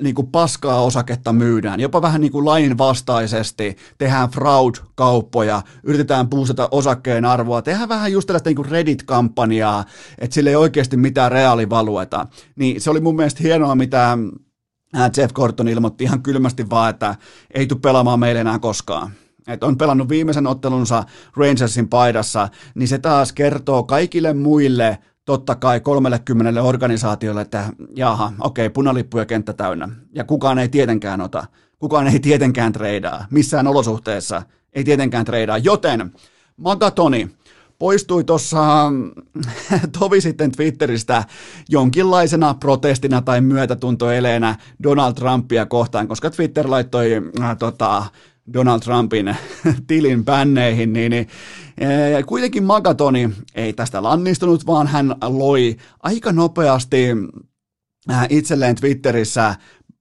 niin 0.00 0.14
kuin 0.14 0.26
paskaa 0.26 0.82
osaketta 0.82 1.32
myydään, 1.32 1.80
jopa 1.80 2.02
vähän 2.02 2.20
niin 2.20 2.32
kuin 2.32 2.44
lain 2.44 2.78
vastaisesti, 2.78 3.76
tehdään 3.98 4.30
fraud-kauppoja, 4.30 5.62
yritetään 5.82 6.28
puustata 6.28 6.68
osakkeen 6.70 7.24
arvoa, 7.24 7.62
tehdään 7.62 7.88
vähän 7.88 8.12
just 8.12 8.26
tällaista 8.26 8.50
niin 8.50 8.56
kuin 8.56 8.68
Reddit-kampanjaa, 8.68 9.84
että 10.18 10.34
sillä 10.34 10.50
ei 10.50 10.56
oikeasti 10.56 10.96
mitään 10.96 11.32
reaalivalueta. 11.32 12.26
Niin 12.56 12.80
se 12.80 12.90
oli 12.90 13.00
mun 13.00 13.16
mielestä 13.16 13.42
hienoa, 13.42 13.74
mitä 13.74 14.18
Jeff 15.16 15.34
Corton 15.34 15.68
ilmoitti 15.68 16.04
ihan 16.04 16.22
kylmästi 16.22 16.70
vaan, 16.70 16.90
että 16.90 17.14
ei 17.54 17.66
tule 17.66 17.80
pelaamaan 17.80 18.20
meille 18.20 18.40
enää 18.40 18.58
koskaan. 18.58 19.12
että 19.46 19.66
on 19.66 19.78
pelannut 19.78 20.08
viimeisen 20.08 20.46
ottelunsa 20.46 21.04
Rangersin 21.36 21.88
paidassa, 21.88 22.48
niin 22.74 22.88
se 22.88 22.98
taas 22.98 23.32
kertoo 23.32 23.82
kaikille 23.82 24.32
muille 24.32 24.98
totta 25.24 25.54
kai 25.54 25.80
30 25.80 26.62
organisaatiolle, 26.62 27.40
että 27.40 27.64
jaha, 27.96 28.32
okei, 28.40 28.70
punalippuja 28.70 29.26
kenttä 29.26 29.52
täynnä. 29.52 29.88
Ja 30.14 30.24
kukaan 30.24 30.58
ei 30.58 30.68
tietenkään 30.68 31.20
ota. 31.20 31.44
Kukaan 31.78 32.08
ei 32.08 32.20
tietenkään 32.20 32.72
treidaa. 32.72 33.26
Missään 33.30 33.66
olosuhteessa 33.66 34.42
ei 34.72 34.84
tietenkään 34.84 35.24
treidaa. 35.24 35.58
Joten 35.58 36.12
Magatoni 36.56 37.30
poistui 37.78 38.24
tuossa 38.24 38.92
tovi 39.98 40.20
sitten 40.20 40.52
Twitteristä 40.52 41.24
jonkinlaisena 41.68 42.54
protestina 42.54 43.22
tai 43.22 43.40
myötätuntoeleenä 43.40 44.56
Donald 44.82 45.14
Trumpia 45.14 45.66
kohtaan, 45.66 46.08
koska 46.08 46.30
Twitter 46.30 46.70
laittoi 46.70 47.22
äh, 47.40 47.56
tota, 47.58 48.04
Donald 48.52 48.80
Trumpin 48.80 49.36
tilin 49.86 50.24
pänneihin, 50.24 50.92
niin, 50.92 51.10
niin 51.10 51.28
e, 51.78 52.22
kuitenkin 52.22 52.64
Magatoni 52.64 53.30
ei 53.54 53.72
tästä 53.72 54.02
lannistunut, 54.02 54.66
vaan 54.66 54.86
hän 54.86 55.14
loi 55.22 55.76
aika 56.02 56.32
nopeasti 56.32 57.06
äh, 58.10 58.26
itselleen 58.30 58.76
Twitterissä 58.76 59.54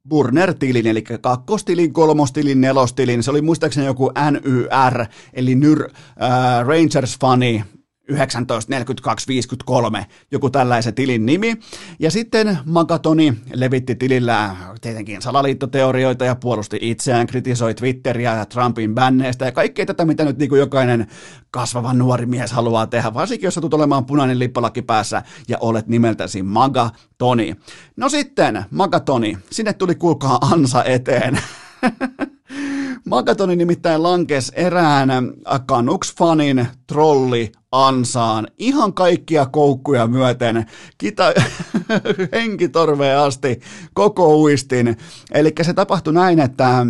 Burner-tilin, 0.09 0.87
eli 0.87 1.01
kakkostilin, 1.01 1.93
kolmostilin, 1.93 2.61
nelostilin, 2.61 3.23
se 3.23 3.31
oli 3.31 3.41
muistaakseni 3.41 3.85
joku 3.85 4.11
NYR, 4.31 5.05
eli 5.33 5.55
Nyr 5.55 5.83
äh, 5.83 6.65
Rangers-fani, 6.65 7.63
1942-53, 8.11 10.05
joku 10.31 10.49
tällaisen 10.49 10.93
tilin 10.93 11.25
nimi. 11.25 11.57
Ja 11.99 12.11
sitten 12.11 12.57
Magatoni 12.65 13.33
levitti 13.53 13.95
tilillä 13.95 14.55
tietenkin 14.81 15.21
salaliittoteorioita 15.21 16.25
ja 16.25 16.35
puolusti 16.35 16.77
itseään, 16.81 17.27
kritisoi 17.27 17.73
Twitteriä 17.73 18.35
ja 18.35 18.45
Trumpin 18.45 18.95
bänneistä 18.95 19.45
ja 19.45 19.51
kaikkea 19.51 19.85
tätä, 19.85 20.05
mitä 20.05 20.25
nyt 20.25 20.37
niin 20.37 20.57
jokainen 20.57 21.07
kasvava 21.51 21.93
nuori 21.93 22.25
mies 22.25 22.51
haluaa 22.51 22.87
tehdä, 22.87 23.13
varsinkin 23.13 23.47
jos 23.47 23.55
tulet 23.55 23.73
olemaan 23.73 24.05
punainen 24.05 24.39
lippalaki 24.39 24.81
päässä 24.81 25.21
ja 25.47 25.57
olet 25.59 25.87
nimeltäsi 25.87 26.43
Magatoni. 26.43 27.55
No 27.95 28.09
sitten, 28.09 28.65
Magatoni, 28.71 29.37
sinne 29.51 29.73
tuli 29.73 29.95
kuulkaa 29.95 30.37
ansa 30.41 30.83
eteen. 30.83 31.39
Magatoni 33.05 33.55
nimittäin 33.55 34.03
lankes 34.03 34.51
erään 34.55 35.09
Canucks-fanin 35.71 36.65
trolli 36.87 37.51
ansaan 37.71 38.47
ihan 38.57 38.93
kaikkia 38.93 39.45
koukkuja 39.45 40.07
myöten, 40.07 40.65
kita, 40.97 41.23
henkitorveen 42.33 43.17
asti, 43.17 43.61
koko 43.93 44.35
uistin. 44.37 44.97
Eli 45.31 45.53
se 45.61 45.73
tapahtui 45.73 46.13
näin, 46.13 46.39
että 46.39 46.85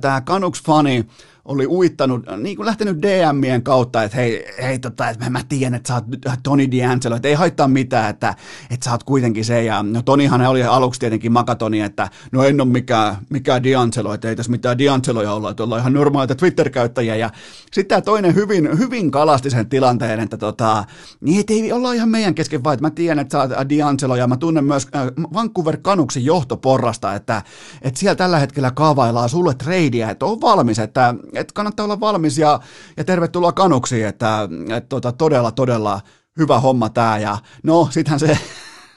tämä 0.00 0.22
Canucks-fani 0.26 1.04
oli 1.46 1.66
uittanut, 1.66 2.24
niin 2.36 2.56
kuin 2.56 2.66
lähtenyt 2.66 3.02
DMien 3.02 3.62
kautta, 3.62 4.02
että 4.02 4.16
hei, 4.16 4.44
hei 4.62 4.78
tota, 4.78 5.08
että 5.08 5.24
mä, 5.24 5.30
mä 5.30 5.40
tiedän, 5.48 5.74
että 5.74 5.88
sä 5.88 5.94
oot 5.94 6.04
Tony 6.42 6.64
D'Angelo, 6.64 7.16
että 7.16 7.28
ei 7.28 7.34
haittaa 7.34 7.68
mitään, 7.68 8.10
että, 8.10 8.34
että 8.70 8.84
sä 8.84 8.90
oot 8.90 9.04
kuitenkin 9.04 9.44
se, 9.44 9.62
ja 9.62 9.82
no 9.82 10.02
Tonihan 10.02 10.46
oli 10.46 10.62
aluksi 10.62 11.00
tietenkin 11.00 11.32
makatoni, 11.32 11.80
että 11.80 12.08
no 12.32 12.44
en 12.44 12.60
ole 12.60 12.68
mikään, 12.68 13.16
mikään 13.30 13.62
D'Angelo, 13.62 14.14
että 14.14 14.28
ei 14.28 14.36
tässä 14.36 14.52
mitään 14.52 14.76
D'Angeloja 14.78 15.28
olla, 15.28 15.50
että 15.50 15.62
ollaan 15.62 15.80
ihan 15.80 15.92
normaaleita 15.92 16.34
Twitter-käyttäjiä, 16.34 17.16
ja 17.16 17.30
sitten 17.72 17.88
tämä 17.88 18.00
toinen 18.00 18.34
hyvin, 18.34 18.78
hyvin 18.78 19.10
kalasti 19.10 19.50
sen 19.50 19.68
tilanteen, 19.68 20.20
että 20.20 20.36
tota, 20.36 20.84
niin 21.20 21.40
että 21.40 21.52
ei 21.52 21.72
olla 21.72 21.92
ihan 21.92 22.08
meidän 22.08 22.34
kesken 22.34 22.64
vaan, 22.64 22.74
että 22.74 22.86
mä 22.86 22.90
tiedän, 22.90 23.18
että 23.18 23.32
sä 23.32 23.40
oot 23.40 23.50
D'Angelo, 23.50 24.16
ja 24.16 24.26
mä 24.26 24.36
tunnen 24.36 24.64
myös 24.64 24.88
äh, 24.96 25.06
Vancouver 25.34 25.76
Canucksin 25.76 26.24
johtoporrasta, 26.24 27.14
että, 27.14 27.42
että 27.82 28.00
siellä 28.00 28.16
tällä 28.16 28.38
hetkellä 28.38 28.70
kaavaillaan 28.70 29.28
sulle 29.28 29.54
treidiä, 29.54 30.10
että 30.10 30.26
on 30.26 30.40
valmis, 30.40 30.78
että 30.78 31.14
että 31.36 31.54
kannattaa 31.54 31.84
olla 31.84 32.00
valmis 32.00 32.38
ja, 32.38 32.60
ja 32.96 33.04
tervetuloa 33.04 33.52
kanuksiin, 33.52 34.06
että, 34.06 34.48
että 34.76 34.88
tota, 34.88 35.12
todella, 35.12 35.52
todella 35.52 36.00
hyvä 36.38 36.60
homma 36.60 36.88
tämä. 36.88 37.18
Ja 37.18 37.38
no, 37.62 37.88
sittenhän 37.90 38.20
se 38.20 38.38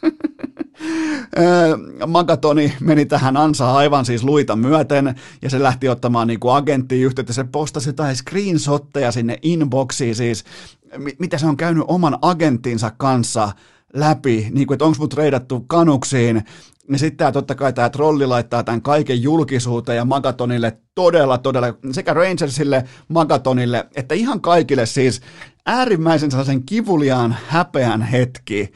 Magatoni 2.07 2.73
meni 2.79 3.05
tähän 3.05 3.37
ansaan 3.37 3.75
aivan 3.75 4.05
siis 4.05 4.23
luita 4.23 4.55
myöten 4.55 5.15
ja 5.41 5.49
se 5.49 5.63
lähti 5.63 5.89
ottamaan 5.89 6.27
niin 6.27 6.39
kuin 6.39 6.55
agenttiin 6.55 7.05
yhteyttä. 7.05 7.33
Se 7.33 7.43
postasi 7.43 7.89
jotain 7.89 8.15
screenshotteja 8.15 9.11
sinne 9.11 9.37
inboxiin 9.41 10.15
siis, 10.15 10.43
mitä 11.19 11.37
se 11.37 11.45
on 11.45 11.57
käynyt 11.57 11.83
oman 11.87 12.17
agenttinsa 12.21 12.91
kanssa 12.97 13.51
läpi, 13.93 14.47
niin 14.51 14.67
kuin, 14.67 14.75
että 14.75 14.85
onko 14.85 14.97
mut 14.99 15.13
reidattu 15.13 15.65
kanuksiin, 15.67 16.43
niin 16.89 16.99
sitten 16.99 17.17
tämä 17.17 17.31
totta 17.31 17.55
kai 17.55 17.73
tämä 17.73 17.89
trolli 17.89 18.25
laittaa 18.27 18.63
tämän 18.63 18.81
kaiken 18.81 19.21
julkisuuteen 19.21 19.95
ja 19.95 20.05
Magatonille 20.05 20.77
todella, 20.95 21.37
todella, 21.37 21.67
sekä 21.91 22.13
Rangersille, 22.13 22.83
Magatonille, 23.07 23.89
että 23.95 24.15
ihan 24.15 24.41
kaikille 24.41 24.85
siis 24.85 25.21
äärimmäisen 25.65 26.31
sellaisen 26.31 26.63
kivuliaan 26.63 27.35
häpeän 27.47 28.01
hetki. 28.01 28.71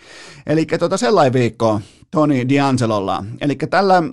Eli 0.47 0.65
tota 0.65 0.97
sellainen 0.97 1.33
viikko 1.33 1.81
Toni 2.11 2.43
D'Angelolla. 2.43 3.25
Eli 3.41 3.55
tällä, 3.55 4.03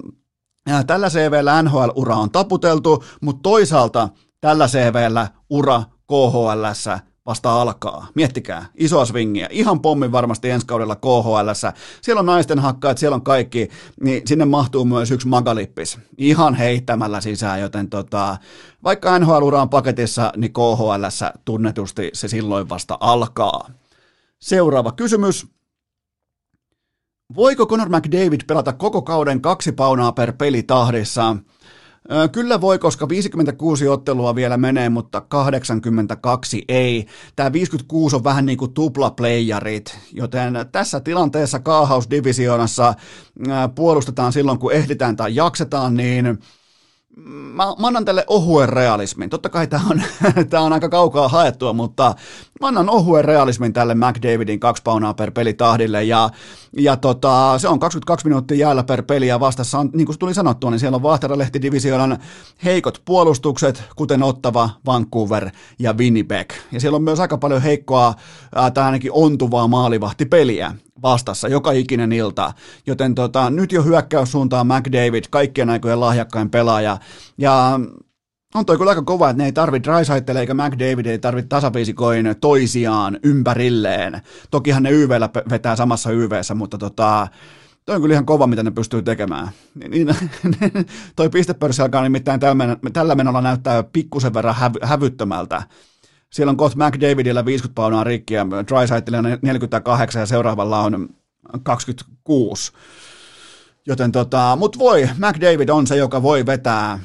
äh, 0.71 0.85
tällä 0.85 1.11
CVllä 1.11 1.63
NHL-ura 1.63 2.17
on 2.17 2.31
taputeltu, 2.31 3.05
mutta 3.21 3.43
toisaalta 3.43 4.09
tällä 4.41 4.69
CVllä 4.69 5.29
ura 5.51 5.83
KHLssä 6.07 7.01
vasta 7.31 7.63
alkaa. 7.63 8.07
Miettikää, 8.15 8.67
isoa 8.75 9.05
swingiä. 9.05 9.49
Ihan 9.51 9.81
pommi 9.81 10.13
varmasti 10.13 10.51
ensi 10.51 10.67
kaudella 10.67 10.97
KHL. 10.97 11.69
Siellä 12.03 12.21
on 12.21 12.27
naisten 12.27 12.59
hakkaat, 12.59 12.99
siellä 12.99 13.15
on 13.15 13.23
kaikki, 13.23 13.69
niin 14.01 14.27
sinne 14.27 14.45
mahtuu 14.45 14.85
myös 14.85 15.11
yksi 15.11 15.29
magalippis. 15.29 15.99
Ihan 16.19 16.55
heittämällä 16.55 17.21
sisään, 17.21 17.61
joten 17.61 17.91
tota, 17.91 18.37
vaikka 18.85 19.19
NHL 19.19 19.53
on 19.53 19.69
paketissa, 19.69 20.33
niin 20.37 20.53
KHL 20.53 21.05
tunnetusti 21.45 22.11
se 22.13 22.29
silloin 22.29 22.69
vasta 22.69 22.99
alkaa. 23.01 23.71
Seuraava 24.39 24.93
kysymys. 24.93 25.47
Voiko 27.37 27.67
Conor 27.67 27.89
McDavid 27.89 28.41
pelata 28.47 28.73
koko 28.73 29.03
kauden 29.03 29.41
kaksi 29.41 29.73
paunaa 29.73 30.13
per 30.13 30.33
peli 30.33 30.63
tahdissa? 30.63 31.37
Kyllä 32.33 32.61
voi, 32.61 32.79
koska 32.79 33.09
56 33.09 33.89
ottelua 33.89 34.35
vielä 34.35 34.57
menee, 34.57 34.89
mutta 34.89 35.21
82 35.21 36.65
ei. 36.69 37.07
Tämä 37.37 37.53
56 37.53 38.17
on 38.17 38.25
vähän 38.25 38.47
niin 38.47 38.59
kuin 38.59 38.75
tuplaplayerit, 38.75 39.99
joten 40.13 40.55
tässä 40.73 41.01
tilanteessa 41.01 41.59
kaahausdivisioonassa 41.59 42.95
puolustetaan 43.75 44.33
silloin, 44.33 44.59
kun 44.59 44.73
ehditään 44.73 45.17
tai 45.17 45.35
jaksetaan, 45.35 45.95
niin 45.95 46.39
mä, 47.17 47.65
mä 47.79 47.87
annan 47.87 48.05
tälle 48.05 48.25
ohuen 48.27 48.69
realismin. 48.69 49.31
Totta 49.31 49.49
kai 49.49 49.67
tämä 49.67 49.83
on, 49.91 50.03
on 50.65 50.73
aika 50.73 50.89
kaukaa 50.89 51.29
haettua, 51.29 51.73
mutta 51.73 52.15
mä 52.61 52.69
annan 52.69 52.91
ohuen 52.91 53.25
realismin 53.25 53.73
tälle 53.73 53.95
McDavidin 53.95 54.61
kaksi 54.61 54.83
paunaa 54.83 55.15
per 55.15 55.31
peli 55.31 55.55
tahdille. 55.55 56.05
Ja, 56.05 56.31
ja 56.77 56.97
tota, 56.97 57.59
se 57.59 57.69
on 57.69 57.79
22 57.79 58.27
minuuttia 58.27 58.57
jäällä 58.57 58.83
per 58.83 59.03
peli 59.03 59.27
ja 59.27 59.41
vastassa 59.41 59.79
on, 59.79 59.91
niin 59.95 60.07
kuin 60.07 60.19
tuli 60.19 60.35
sanottua, 60.35 60.71
niin 60.71 60.81
siellä 60.81 60.97
on 60.97 61.03
Vahteralehti-divisioonan 61.03 62.19
heikot 62.65 63.03
puolustukset, 63.05 63.85
kuten 63.97 64.23
Ottava, 64.23 64.71
Vancouver 64.87 65.51
ja 65.79 65.93
Winnipeg. 65.93 66.53
Ja 66.73 66.81
siellä 66.81 66.97
on 66.97 67.03
myös 67.03 67.21
aika 67.21 67.39
paljon 67.39 67.63
heikkoa 67.63 68.15
tai 68.75 68.85
ainakin 68.85 69.13
ontuvaa 69.13 69.69
maalivahtipeliä 69.69 70.75
vastassa 71.03 71.49
joka 71.49 71.73
ikinen 71.73 72.13
ilta. 72.13 72.53
Joten 72.87 73.15
tota, 73.15 73.51
nyt 73.51 73.73
jo 73.73 73.83
hyökkäyssuuntaan 73.83 74.67
McDavid, 74.67 75.25
kaikkien 75.31 75.71
aikojen 75.71 76.01
lahjakkain 76.01 76.51
pelaaja. 76.51 76.99
Ja 77.39 77.81
on 78.55 78.67
toi 78.67 78.79
kyllä 78.79 78.91
aika 78.91 79.03
kova, 79.03 79.31
että 79.31 79.43
ne 79.43 79.47
ei 79.47 79.53
tarvitse 79.53 79.91
Drysaitel 79.91 80.37
eikä 80.37 80.55
McDavid 80.55 81.07
ei 81.07 81.19
tarvitse 81.19 81.49
tasapiisikoin 81.49 82.35
toisiaan 82.41 83.19
ympärilleen. 83.23 84.23
Tokihan 84.51 84.83
ne 84.83 84.91
YVllä 84.91 85.29
vetää 85.51 85.77
samassa 85.77 86.11
YVssä, 86.11 86.55
mutta 86.55 86.79
tota, 86.79 87.29
toi 87.85 87.97
on 87.97 88.03
kyllä 88.03 88.13
ihan 88.13 88.27
kova, 88.27 88.47
mitä 88.47 88.63
ne 88.63 88.71
pystyy 88.71 89.03
tekemään. 89.03 89.49
Niin, 89.89 90.09
toi 91.17 91.29
pistepörssi 91.29 91.83
alkaa 91.83 92.03
nimittäin 92.03 92.41
tällä 92.93 93.15
menolla 93.15 93.41
näyttää 93.41 93.83
pikkusen 93.83 94.35
verran 94.35 94.55
häv- 94.55 94.87
hävyttömältä. 94.87 95.63
Siellä 96.31 96.51
on 96.51 96.57
kohta 96.57 96.87
McDavidillä 96.87 97.45
50 97.45 97.75
paunaa 97.75 98.05
rikkiä, 98.05 98.47
Drysaitelilla 98.69 99.39
48 99.43 100.21
ja 100.21 100.27
seuraavalla 100.27 100.81
on 100.81 101.09
26. 101.63 102.73
Joten 103.87 104.13
tota, 104.13 104.57
mut 104.57 104.79
voi, 104.79 105.09
McDavid 105.19 105.69
on 105.69 105.87
se, 105.87 105.97
joka 105.97 106.23
voi 106.23 106.47
vetää 106.47 107.01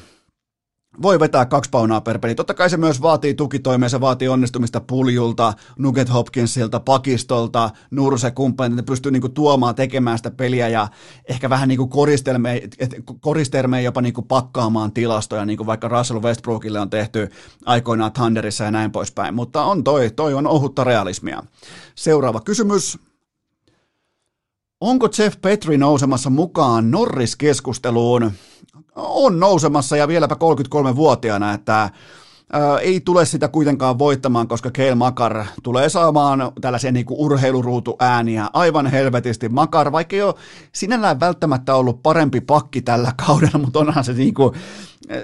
voi 1.02 1.20
vetää 1.20 1.46
kaksi 1.46 1.70
paunaa 1.70 2.00
per 2.00 2.18
peli. 2.18 2.34
Totta 2.34 2.54
kai 2.54 2.70
se 2.70 2.76
myös 2.76 3.02
vaatii 3.02 3.34
tukitoimia, 3.34 3.88
se 3.88 4.00
vaatii 4.00 4.28
onnistumista 4.28 4.80
puljulta, 4.80 5.52
Nugget 5.78 6.12
Hopkinsilta, 6.12 6.80
Pakistolta, 6.80 7.70
Nurse 7.90 8.30
kumppanit, 8.30 8.76
ne 8.76 8.82
pystyy 8.82 9.12
niinku 9.12 9.28
tuomaan 9.28 9.74
tekemään 9.74 10.18
sitä 10.18 10.30
peliä 10.30 10.68
ja 10.68 10.88
ehkä 11.28 11.50
vähän 11.50 11.68
niinku 11.68 11.90
koristelmeen 13.20 13.84
jopa 13.84 14.00
niinku 14.00 14.22
pakkaamaan 14.22 14.92
tilastoja, 14.92 15.44
niin 15.44 15.56
kuin 15.56 15.66
vaikka 15.66 15.88
Russell 15.88 16.22
Westbrookille 16.22 16.80
on 16.80 16.90
tehty 16.90 17.28
aikoinaan 17.64 18.12
Thunderissa 18.12 18.64
ja 18.64 18.70
näin 18.70 18.92
poispäin. 18.92 19.34
Mutta 19.34 19.64
on 19.64 19.84
toi, 19.84 20.10
toi 20.10 20.34
on 20.34 20.46
ohutta 20.46 20.84
realismia. 20.84 21.42
Seuraava 21.94 22.40
kysymys. 22.40 22.98
Onko 24.80 25.08
Jeff 25.18 25.40
Petri 25.42 25.78
nousemassa 25.78 26.30
mukaan 26.30 26.90
Norris-keskusteluun? 26.90 28.32
On 28.96 29.40
nousemassa 29.40 29.96
ja 29.96 30.08
vieläpä 30.08 30.34
33-vuotiaana, 30.34 31.52
että 31.52 31.90
ei 32.80 33.00
tule 33.00 33.26
sitä 33.26 33.48
kuitenkaan 33.48 33.98
voittamaan, 33.98 34.48
koska 34.48 34.70
Keil 34.70 34.94
Makar 34.94 35.44
tulee 35.62 35.88
saamaan 35.88 36.52
tällaisia 36.60 36.92
niin 36.92 37.06
kuin 37.06 37.20
urheiluruutuääniä 37.20 38.50
aivan 38.52 38.86
helvetisti. 38.86 39.48
Makar, 39.48 39.92
vaikka 39.92 40.16
ei 40.16 40.22
ole 40.22 40.34
sinällään 40.72 41.20
välttämättä 41.20 41.74
ollut 41.74 42.02
parempi 42.02 42.40
pakki 42.40 42.82
tällä 42.82 43.12
kaudella, 43.26 43.58
mutta 43.58 43.78
onhan 43.78 44.04
se, 44.04 44.12
niin 44.12 44.34
kuin, 44.34 44.54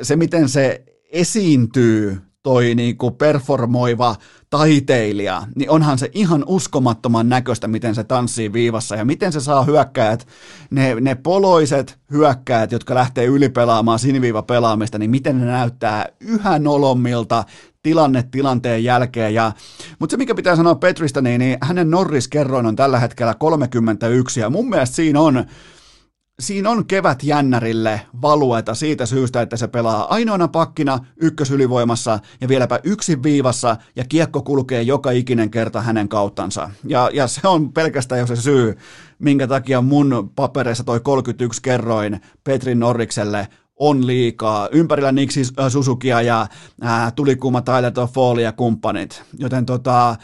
se 0.03 0.17
miten 0.17 0.49
se 0.49 0.85
esiintyy 1.11 2.23
toi 2.43 2.75
niinku 2.75 3.11
performoiva 3.11 4.17
taiteilija, 4.51 5.43
niin 5.55 5.71
onhan 5.71 5.99
se 5.99 6.11
ihan 6.15 6.45
uskomattoman 6.47 7.29
näköistä, 7.29 7.69
miten 7.69 7.95
se 7.95 8.05
tanssii 8.05 8.53
viivassa 8.53 8.97
ja 8.97 9.05
miten 9.05 9.33
se 9.33 9.41
saa 9.41 9.65
hyökkäjät, 9.65 10.27
ne, 10.71 10.95
ne 11.01 11.15
poloiset 11.15 11.99
hyökkäjät, 12.11 12.73
jotka 12.73 12.95
lähtee 12.95 13.25
ylipelaamaan 13.25 13.99
siniviiva 13.99 14.43
pelaamista, 14.43 14.99
niin 14.99 15.11
miten 15.11 15.41
ne 15.41 15.47
näyttää 15.47 16.07
yhä 16.21 16.59
nolommilta 16.59 17.45
tilanne 17.83 18.25
tilanteen 18.31 18.85
jälkeen. 18.85 19.35
Ja, 19.35 19.53
mutta 19.99 20.13
se, 20.13 20.17
mikä 20.17 20.35
pitää 20.35 20.57
sanoa 20.57 20.75
Petristä, 20.75 21.21
niin, 21.21 21.39
niin 21.39 21.59
hänen 21.63 21.91
Norris-kerroin 21.91 22.67
on 22.67 22.77
tällä 22.77 22.99
hetkellä 22.99 23.35
31 23.35 24.41
ja 24.41 24.51
mun 24.51 24.69
mielestä 24.69 24.97
siinä 24.97 25.21
on 25.21 25.45
siinä 26.41 26.71
on 26.71 26.87
kevät 26.87 27.23
jännärille 27.23 28.01
valueta 28.23 28.75
siitä 28.75 29.07
syystä, 29.07 29.43
että 29.43 29.57
se 29.57 29.69
pelaa 29.69 30.15
ainoana 30.15 30.49
pakkina 30.49 30.99
ykkösylivoimassa 31.17 32.19
ja 32.41 32.49
vieläpä 32.49 32.81
yksin 32.85 33.23
viivassa 33.23 33.77
ja 33.97 34.05
kiekko 34.09 34.43
kulkee 34.43 34.83
joka 34.83 35.11
ikinen 35.11 35.51
kerta 35.51 35.81
hänen 35.81 36.09
kauttansa. 36.09 36.71
Ja, 36.85 37.11
ja 37.13 37.27
se 37.27 37.49
on 37.49 37.73
pelkästään 37.73 38.19
jo 38.19 38.27
se 38.27 38.37
syy, 38.37 38.79
minkä 39.19 39.47
takia 39.47 39.81
mun 39.81 40.33
papereissa 40.37 40.85
toi 40.85 41.01
31 41.01 41.63
kerroin 41.63 42.21
Petrin 42.45 42.81
Norrikselle 42.81 43.49
on 43.77 44.07
liikaa. 44.07 44.69
Ympärillä 44.73 45.13
Niksi 45.13 45.43
Susukia 45.69 46.23
ja 46.23 46.47
ää, 46.81 47.11
tulikuuma 47.11 47.61
Tyler 47.61 47.93
Toffoli 47.93 48.43
ja 48.43 48.53
kumppanit. 48.53 49.23
Joten 49.39 49.67
tota, 49.67 50.17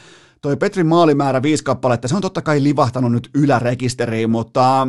toi 0.43 0.57
Petrin 0.57 0.87
maalimäärä 0.87 1.43
viisi 1.43 1.65
kappaletta, 1.65 2.09
se 2.09 2.17
on 2.17 2.23
totta 2.23 2.43
kai 2.43 2.63
livahtanut 2.63 3.13
nyt 3.13 3.31
ylärekisteriin, 3.35 4.31
mutta 4.31 4.89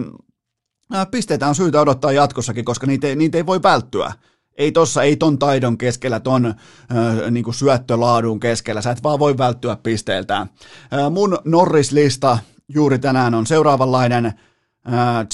pisteitä 1.11 1.47
on 1.47 1.55
syytä 1.55 1.81
odottaa 1.81 2.11
jatkossakin, 2.11 2.65
koska 2.65 2.87
niitä 2.87 3.07
ei, 3.07 3.15
niitä 3.15 3.37
ei 3.37 3.45
voi 3.45 3.63
välttyä. 3.63 4.13
Ei 4.57 4.71
tossa, 4.71 5.03
ei 5.03 5.15
ton 5.15 5.39
taidon 5.39 5.77
keskellä, 5.77 6.19
ton 6.19 6.45
äh, 6.45 7.31
niin 7.31 7.53
syöttölaadun 7.53 8.39
keskellä, 8.39 8.81
sä 8.81 8.91
et 8.91 9.03
vaan 9.03 9.19
voi 9.19 9.37
välttyä 9.37 9.77
pisteiltään. 9.83 10.49
Äh, 10.93 11.11
mun 11.11 11.37
Norris-lista 11.45 12.37
juuri 12.69 12.99
tänään 12.99 13.33
on 13.33 13.47
seuraavanlainen. 13.47 14.25
Äh, 14.25 14.33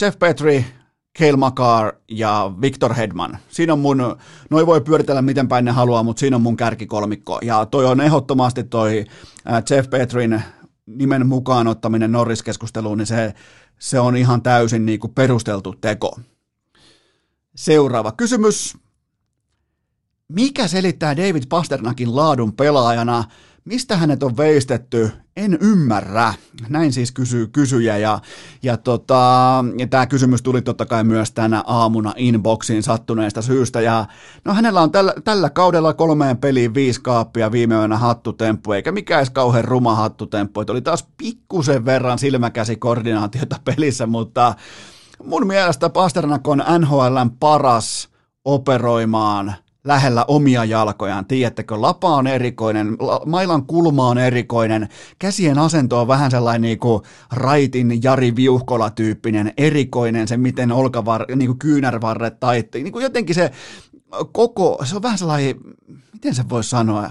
Jeff 0.01 0.19
Petri, 0.19 0.65
Kale 1.19 1.37
Makar 1.37 1.93
ja 2.11 2.51
Victor 2.61 2.93
Hedman. 2.93 3.37
Siinä 3.49 3.73
on 3.73 3.79
mun, 3.79 4.17
noi 4.49 4.65
voi 4.65 4.81
pyöritellä 4.81 5.21
miten 5.21 5.47
päin 5.47 5.65
ne 5.65 5.71
haluaa, 5.71 6.03
mutta 6.03 6.19
siinä 6.19 6.35
on 6.35 6.41
mun 6.41 6.57
kärkikolmikko. 6.57 7.39
Ja 7.43 7.65
toi 7.65 7.85
on 7.85 8.01
ehdottomasti 8.01 8.63
toi 8.63 9.05
Jeff 9.69 9.89
Petrin 9.89 10.41
nimen 10.85 11.27
mukaan 11.27 11.67
ottaminen 11.67 12.11
Norris-keskusteluun, 12.11 12.97
niin 12.97 13.05
se, 13.05 13.33
se 13.79 13.99
on 13.99 14.17
ihan 14.17 14.41
täysin 14.41 14.85
niin 14.85 14.99
kuin 14.99 15.13
perusteltu 15.13 15.75
teko. 15.81 16.19
Seuraava 17.55 18.11
kysymys. 18.11 18.77
Mikä 20.27 20.67
selittää 20.67 21.17
David 21.17 21.43
Pasternakin 21.49 22.15
laadun 22.15 22.53
pelaajana? 22.53 23.23
Mistä 23.65 23.97
hänet 23.97 24.23
on 24.23 24.37
veistetty? 24.37 25.11
En 25.35 25.57
ymmärrä. 25.61 26.33
Näin 26.69 26.93
siis 26.93 27.11
kysyy 27.11 27.47
kysyjä 27.47 27.97
ja, 27.97 28.19
ja, 28.63 28.77
tota, 28.77 29.65
ja 29.77 29.87
tämä 29.87 30.05
kysymys 30.05 30.41
tuli 30.41 30.61
totta 30.61 30.85
kai 30.85 31.03
myös 31.03 31.31
tänä 31.31 31.63
aamuna 31.67 32.13
inboxiin 32.17 32.83
sattuneesta 32.83 33.41
syystä. 33.41 33.81
Ja, 33.81 34.05
no 34.45 34.53
hänellä 34.53 34.81
on 34.81 34.91
tällä, 34.91 35.13
tällä 35.23 35.49
kaudella 35.49 35.93
kolmeen 35.93 36.37
peliin 36.37 36.73
viisi 36.73 37.01
kaappia 37.01 37.51
viime 37.51 37.75
yönä 37.75 37.97
hattutemppu, 37.97 38.71
eikä 38.71 38.91
mikään 38.91 39.19
edes 39.19 39.29
kauhean 39.29 39.65
ruma 39.65 39.95
hattutemppu. 39.95 40.61
Et 40.61 40.69
oli 40.69 40.81
taas 40.81 41.07
pikkusen 41.17 41.85
verran 41.85 42.19
silmäkäsikoordinaatiota 42.19 43.59
pelissä, 43.65 44.05
mutta 44.05 44.53
mun 45.23 45.47
mielestä 45.47 45.89
Pasternak 45.89 46.47
on 46.47 46.63
NHLn 46.79 47.31
paras 47.39 48.09
operoimaan– 48.45 49.53
lähellä 49.85 50.25
omia 50.27 50.65
jalkojaan. 50.65 51.25
Tiedättekö, 51.25 51.81
lapa 51.81 52.15
on 52.15 52.27
erikoinen, 52.27 52.97
mailan 53.25 53.65
kulma 53.65 54.07
on 54.07 54.17
erikoinen, 54.17 54.89
käsien 55.19 55.59
asento 55.59 56.01
on 56.01 56.07
vähän 56.07 56.31
sellainen 56.31 56.61
niin 56.61 56.79
kuin 56.79 57.03
raitin 57.31 58.03
Jari 58.03 58.35
Viuhkola-tyyppinen, 58.35 59.53
erikoinen, 59.57 60.27
se 60.27 60.37
miten 60.37 60.71
olkavar, 60.71 61.25
niin 61.35 61.47
kuin 61.47 61.59
kyynärvarret 61.59 62.39
taitti. 62.39 62.83
Niin 62.83 62.93
kuin 62.93 63.03
jotenkin 63.03 63.35
se 63.35 63.51
koko, 64.31 64.77
se 64.83 64.95
on 64.95 65.03
vähän 65.03 65.17
sellainen, 65.17 65.55
miten 66.13 66.35
se 66.35 66.49
voi 66.49 66.63
sanoa, 66.63 67.09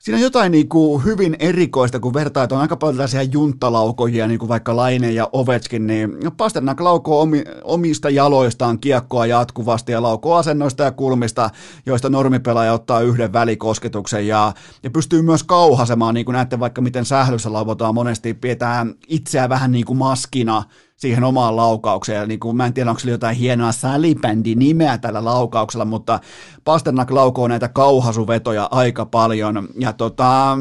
Siinä 0.00 0.16
on 0.16 0.22
jotain 0.22 0.52
niin 0.52 0.68
kuin 0.68 1.04
hyvin 1.04 1.36
erikoista, 1.38 2.00
kun 2.00 2.14
vertaa, 2.14 2.44
että 2.44 2.54
on 2.54 2.60
aika 2.60 2.76
paljon 2.76 2.96
tällaisia 2.96 3.22
junttalaukoja, 3.22 4.26
niin 4.26 4.38
kuin 4.38 4.48
vaikka 4.48 4.76
Laine 4.76 5.10
ja 5.10 5.28
Ovetskin, 5.32 5.86
niin 5.86 6.18
Pasternak 6.36 6.80
laukoo 6.80 7.20
omi, 7.20 7.44
omista 7.64 8.10
jaloistaan 8.10 8.78
kiekkoa 8.78 9.26
jatkuvasti 9.26 9.92
ja 9.92 10.02
laukoo 10.02 10.34
asennoista 10.34 10.82
ja 10.82 10.92
kulmista, 10.92 11.50
joista 11.86 12.08
normipelaaja 12.08 12.72
ottaa 12.72 13.00
yhden 13.00 13.32
välikosketuksen 13.32 14.26
ja, 14.26 14.52
ja 14.82 14.90
pystyy 14.90 15.22
myös 15.22 15.42
kauhasemaan, 15.42 16.14
niin 16.14 16.24
kuin 16.24 16.34
näette 16.34 16.60
vaikka 16.60 16.80
miten 16.80 17.04
sählyssä 17.04 17.52
lauvotaan 17.52 17.94
monesti, 17.94 18.34
pidetään 18.34 18.94
itseä 19.08 19.48
vähän 19.48 19.72
niin 19.72 19.84
kuin 19.84 19.98
maskina, 19.98 20.62
siihen 21.00 21.24
omaan 21.24 21.56
laukaukseen. 21.56 22.20
Ja 22.20 22.26
niin 22.26 22.40
kuin, 22.40 22.56
mä 22.56 22.66
en 22.66 22.74
tiedä, 22.74 22.90
onko 22.90 23.00
sillä 23.00 23.14
jotain 23.14 23.36
hienoa 23.36 23.72
salibändi 23.72 24.54
nimeä 24.54 24.98
tällä 24.98 25.24
laukauksella, 25.24 25.84
mutta 25.84 26.20
Pasternak 26.64 27.10
laukoo 27.10 27.48
näitä 27.48 27.68
kauhasuvetoja 27.68 28.68
aika 28.70 29.06
paljon. 29.06 29.68
Ja 29.78 29.92
tota, 29.92 30.58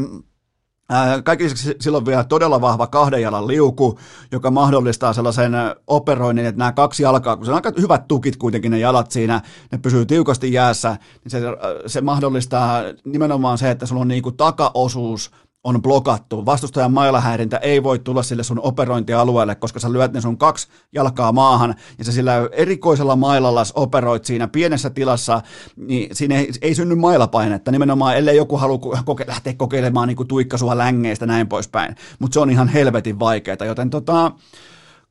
kaikki 1.24 1.46
silloin 1.80 2.06
vielä 2.06 2.24
todella 2.24 2.62
vahva 2.62 2.88
kahden 2.88 3.22
jalan 3.22 3.48
liuku, 3.48 4.00
joka 4.32 4.52
mahdollistaa 4.52 5.14
sellaisen 5.14 5.52
operoinnin, 5.88 6.46
että 6.46 6.60
nämä 6.60 6.72
kaksi 6.72 7.04
jalkaa, 7.04 7.36
kun 7.36 7.46
se 7.46 7.52
on 7.52 7.56
aika 7.56 7.72
hyvät 7.82 8.08
tukit 8.08 8.38
kuitenkin 8.38 8.72
ne 8.72 8.80
jalat 8.80 9.12
siinä, 9.12 9.42
ne 9.72 9.78
pysyy 9.78 10.06
tiukasti 10.06 10.54
jäässä, 10.54 10.98
niin 11.24 11.32
se, 11.32 11.42
se 11.88 12.02
mahdollistaa 12.02 12.82
nimenomaan 13.06 13.58
se, 13.58 13.72
että 13.72 13.86
sulla 13.86 14.02
on 14.02 14.08
niin 14.08 14.24
kuin 14.24 14.38
takaosuus 14.38 15.32
on 15.64 15.82
blokattu. 15.82 16.46
Vastustajan 16.46 16.94
mailahäirintä 16.94 17.58
ei 17.58 17.84
voi 17.84 18.00
tulla 18.00 18.24
sille 18.24 18.44
sun 18.44 18.60
operointialueelle, 18.60 19.56
koska 19.56 19.80
sä 19.80 19.94
lyöt 19.94 20.14
ne 20.14 20.22
sun 20.22 20.38
kaksi 20.38 20.68
jalkaa 20.94 21.32
maahan 21.32 21.76
ja 21.98 22.04
sä 22.04 22.12
sillä 22.12 22.50
erikoisella 22.52 23.16
mailalla 23.16 23.64
operoit 23.74 24.26
siinä 24.26 24.48
pienessä 24.48 24.90
tilassa, 24.90 25.42
niin 25.76 26.16
siinä 26.16 26.36
ei, 26.36 26.52
ei 26.62 26.76
synny 26.76 26.96
mailapainetta 26.96 27.72
nimenomaan, 27.72 28.18
ellei 28.18 28.38
joku 28.38 28.58
halua 28.58 28.78
koke- 28.78 29.28
lähteä 29.28 29.54
kokeilemaan 29.54 30.08
niin 30.08 30.18
kuin 30.18 30.28
tuikkasua 30.28 30.78
längeistä 30.78 31.26
näin 31.26 31.48
poispäin. 31.48 31.96
Mutta 32.20 32.34
se 32.34 32.40
on 32.40 32.50
ihan 32.50 32.68
helvetin 32.68 33.20
vaikeaa, 33.20 33.66
joten 33.66 33.90
tota, 33.90 34.32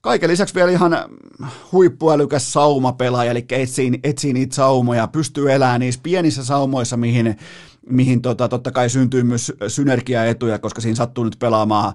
Kaiken 0.00 0.30
lisäksi 0.30 0.54
vielä 0.54 0.70
ihan 0.70 0.96
huippuälykäs 1.72 2.52
saumapelaaja, 2.52 3.30
eli 3.30 3.44
etsii, 3.50 4.00
etsii 4.04 4.32
niitä 4.32 4.54
saumoja, 4.54 5.06
pystyy 5.06 5.52
elämään 5.52 5.80
niissä 5.80 6.00
pienissä 6.02 6.44
saumoissa, 6.44 6.96
mihin 6.96 7.36
mihin 7.88 8.22
tota, 8.22 8.48
totta 8.48 8.72
kai 8.72 8.90
syntyy 8.90 9.22
myös 9.22 9.52
synergiaetuja, 9.68 10.58
koska 10.58 10.80
siinä 10.80 10.96
sattuu 10.96 11.24
nyt 11.24 11.36
pelaamaan 11.38 11.94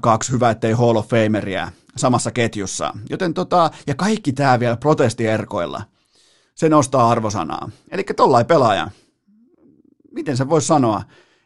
kaksi 0.00 0.32
hyvää, 0.32 0.50
ettei 0.50 0.72
Hall 0.72 0.96
of 0.96 1.08
Fameria 1.08 1.72
samassa 1.96 2.30
ketjussa. 2.30 2.92
Joten 3.10 3.34
tota, 3.34 3.70
ja 3.86 3.94
kaikki 3.94 4.32
tämä 4.32 4.60
vielä 4.60 4.76
protestierkoilla. 4.76 5.82
Se 6.54 6.68
nostaa 6.68 7.10
arvosanaa. 7.10 7.70
Eli 7.90 8.04
tollain 8.16 8.46
pelaaja. 8.46 8.90
Miten 10.12 10.36
se 10.36 10.48
voisi 10.48 10.66
sanoa? 10.66 11.02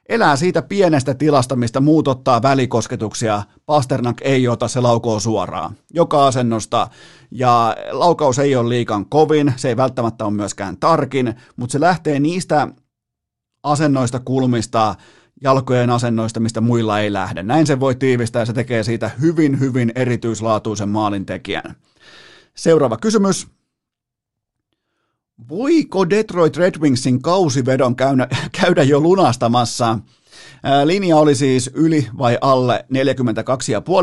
Elää 0.09 0.37
siitä 0.37 0.63
pienestä 0.63 1.15
tilasta, 1.15 1.57
mistä 1.57 1.81
muut 1.81 2.09
ottaa 2.09 2.43
välikosketuksia. 2.43 3.43
Pasternak 3.67 4.17
ei 4.21 4.49
ota, 4.49 4.69
se 4.69 4.81
laukoo 4.81 5.21
suoraan. 5.21 5.77
Joka 5.95 6.27
asennosta. 6.27 6.89
Ja 7.31 7.77
laukaus 7.91 8.39
ei 8.39 8.57
ole 8.57 8.69
liikan 8.69 9.07
kovin, 9.07 9.53
se 9.57 9.69
ei 9.69 9.77
välttämättä 9.77 10.25
ole 10.25 10.33
myöskään 10.33 10.77
tarkin, 10.77 11.35
mutta 11.57 11.73
se 11.73 11.81
lähtee 11.81 12.21
niistä 12.21 12.69
asennoista, 13.71 14.21
kulmista, 14.21 14.95
jalkojen 15.43 15.91
asennoista, 15.91 16.41
mistä 16.41 16.61
muilla 16.61 17.01
ei 17.01 17.13
lähde. 17.13 17.43
Näin 17.43 17.67
se 17.67 17.81
voi 17.81 17.95
tiivistää 17.95 18.43
ja 18.43 18.47
se 18.47 18.53
tekee 18.53 18.83
siitä 18.83 19.11
hyvin, 19.21 19.61
hyvin 19.61 19.93
erityislaatuisen 19.95 20.89
maalintekijän. 20.89 21.77
Seuraava 22.55 22.97
kysymys. 22.97 23.47
Voiko 25.49 26.11
Detroit 26.11 26.57
Red 26.57 26.75
Wingsin 26.81 27.23
kausivedon 27.23 27.97
käydä, 27.97 28.29
käydä 28.61 28.83
jo 28.83 29.01
lunastamassa? 29.01 29.99
Linja 30.85 31.17
oli 31.17 31.35
siis 31.35 31.71
yli 31.75 32.09
vai 32.19 32.39
alle 32.41 32.85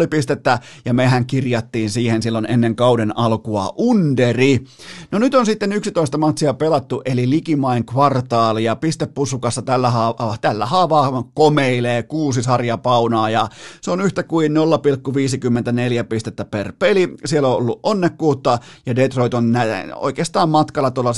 42,5 0.01 0.07
pistettä, 0.09 0.59
ja 0.85 0.93
mehän 0.93 1.25
kirjattiin 1.25 1.89
siihen 1.89 2.21
silloin 2.21 2.45
ennen 2.49 2.75
kauden 2.75 3.17
alkua 3.17 3.73
underi. 3.77 4.63
No 5.11 5.19
nyt 5.19 5.35
on 5.35 5.45
sitten 5.45 5.71
11 5.71 6.17
matsia 6.17 6.53
pelattu, 6.53 7.01
eli 7.05 7.29
likimain 7.29 7.85
kvartaali, 7.85 8.63
ja 8.63 8.75
pistepussukassa 8.75 9.61
tällä, 9.61 9.89
haavaa, 9.89 10.35
tällä 10.41 10.65
haavaa 10.65 11.29
komeilee 11.33 12.03
kuusi 12.03 12.43
sarjapaunaa, 12.43 13.29
ja 13.29 13.47
se 13.81 13.91
on 13.91 14.01
yhtä 14.01 14.23
kuin 14.23 14.51
0,54 14.51 16.03
pistettä 16.09 16.45
per 16.45 16.73
peli. 16.79 17.15
Siellä 17.25 17.47
on 17.47 17.57
ollut 17.57 17.79
onnekkuutta, 17.83 18.57
ja 18.85 18.95
Detroit 18.95 19.33
on 19.33 19.53
oikeastaan 19.95 20.49
matkalla 20.49 20.91
tuolla 20.91 21.11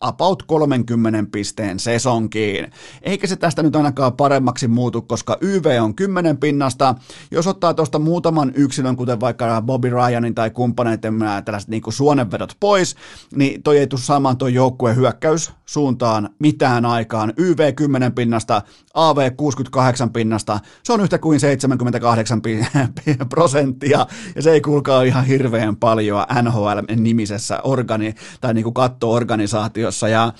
about 0.00 0.42
30 0.42 1.24
pisteen 1.32 1.78
sesonkiin. 1.78 2.72
Eikä 3.02 3.26
se 3.26 3.36
tästä 3.36 3.62
nyt 3.62 3.76
ainakaan 3.76 4.12
paremmaksi 4.12 4.68
muutu, 4.70 5.02
koska 5.02 5.38
YV 5.40 5.66
on 5.82 5.94
10 5.94 6.36
pinnasta. 6.36 6.94
Jos 7.30 7.46
ottaa 7.46 7.74
tuosta 7.74 7.98
muutaman 7.98 8.52
yksilön, 8.54 8.96
kuten 8.96 9.20
vaikka 9.20 9.62
Bobby 9.62 9.90
Ryanin 9.90 10.34
tai 10.34 10.50
kumppaneiden 10.50 11.14
tällaiset 11.44 11.70
niin 11.70 11.82
kuin 11.82 11.94
suonenvedot 11.94 12.56
pois, 12.60 12.96
niin 13.34 13.62
toi 13.62 13.78
ei 13.78 13.86
tule 13.86 14.00
saamaan 14.00 14.36
tuo 14.36 14.48
joukkueen 14.48 14.96
hyökkäys 14.96 15.52
suuntaan 15.66 16.30
mitään 16.38 16.86
aikaan. 16.86 17.32
YV 17.36 17.74
10 17.74 18.12
pinnasta, 18.12 18.62
AV 18.94 19.30
68 19.36 20.10
pinnasta, 20.10 20.60
se 20.82 20.92
on 20.92 21.00
yhtä 21.00 21.18
kuin 21.18 21.40
78 21.40 22.42
prosenttia, 23.30 24.06
ja 24.36 24.42
se 24.42 24.50
ei 24.50 24.60
kuulkaa 24.60 25.02
ihan 25.02 25.24
hirveän 25.24 25.76
paljon 25.76 26.26
NHL-nimisessä 26.42 27.58
organi- 27.58 28.14
tai 28.40 28.54
niin 28.54 28.64
kuin 28.64 28.74
katto-organisaatiossa, 28.74 30.08
ja 30.08 30.32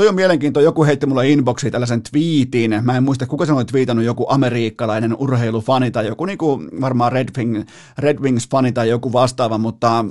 Toi 0.00 0.08
on 0.08 0.14
mielenkiintoinen, 0.14 0.64
joku 0.64 0.84
heitti 0.84 1.06
mulle 1.06 1.28
inboxiin 1.28 1.72
tällaisen 1.72 2.02
twiitin, 2.02 2.80
mä 2.82 2.96
en 2.96 3.02
muista 3.02 3.26
kuka 3.26 3.46
se 3.46 3.52
oli 3.52 3.64
twiitannut, 3.64 4.04
joku 4.04 4.26
amerikkalainen 4.28 5.16
urheilufani 5.18 5.90
tai 5.90 6.06
joku 6.06 6.24
niinku 6.24 6.62
varmaan 6.80 7.12
Red, 7.12 7.28
Wing, 7.38 7.64
Red 7.98 8.18
Wings-fani 8.18 8.72
tai 8.72 8.88
joku 8.88 9.12
vastaava, 9.12 9.58
mutta 9.58 10.04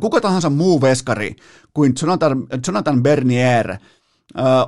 kuka 0.00 0.20
tahansa 0.20 0.50
muu 0.50 0.80
veskari 0.80 1.36
kuin 1.74 1.92
Jonathan, 2.02 2.46
Jonathan 2.66 3.02
Bernier 3.02 3.76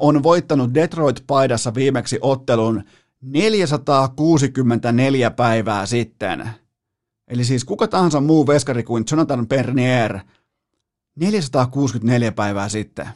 on 0.01 0.23
voittanut 0.23 0.71
Detroit-paidassa 0.75 1.75
viimeksi 1.75 2.19
ottelun 2.21 2.83
464 3.21 5.31
päivää 5.31 5.87
sitten. 5.87 6.51
Eli 7.29 7.45
siis 7.45 7.65
kuka 7.65 7.89
tahansa 7.89 8.21
muu 8.21 8.47
veskari 8.47 8.83
kuin 8.83 9.05
Jonathan 9.11 9.49
Bernier 9.49 10.19
464 11.17 12.33
päivää 12.33 12.69
sitten. 12.69 13.09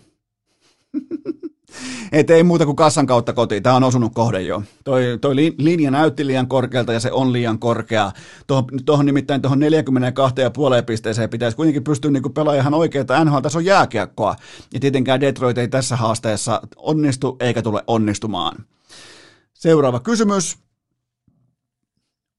Et 2.12 2.30
ei 2.30 2.42
muuta 2.42 2.64
kuin 2.64 2.76
kassan 2.76 3.06
kautta 3.06 3.32
kotiin. 3.32 3.62
Tämä 3.62 3.76
on 3.76 3.84
osunut 3.84 4.14
kohde 4.14 4.42
jo. 4.42 4.62
Toi, 4.84 5.18
toi 5.20 5.36
linja 5.58 5.90
näytti 5.90 6.26
liian 6.26 6.48
korkealta 6.48 6.92
ja 6.92 7.00
se 7.00 7.12
on 7.12 7.32
liian 7.32 7.58
korkea. 7.58 8.12
Tuohon, 8.46 8.64
tuohon 8.84 9.06
nimittäin 9.06 9.42
tuohon 9.42 9.60
42,5 9.60 10.84
pisteeseen 10.86 11.30
pitäisi 11.30 11.56
kuitenkin 11.56 11.84
pystyä 11.84 12.10
niin 12.10 12.32
pelaamaan 12.34 12.60
ihan 12.60 12.74
oikeaa 12.74 13.24
NHL 13.24 13.56
on 13.56 13.64
jääkiekkoa. 13.64 14.36
Ja 14.74 14.80
tietenkään 14.80 15.20
Detroit 15.20 15.58
ei 15.58 15.68
tässä 15.68 15.96
haasteessa 15.96 16.62
onnistu 16.76 17.36
eikä 17.40 17.62
tule 17.62 17.84
onnistumaan. 17.86 18.64
Seuraava 19.54 20.00
kysymys. 20.00 20.58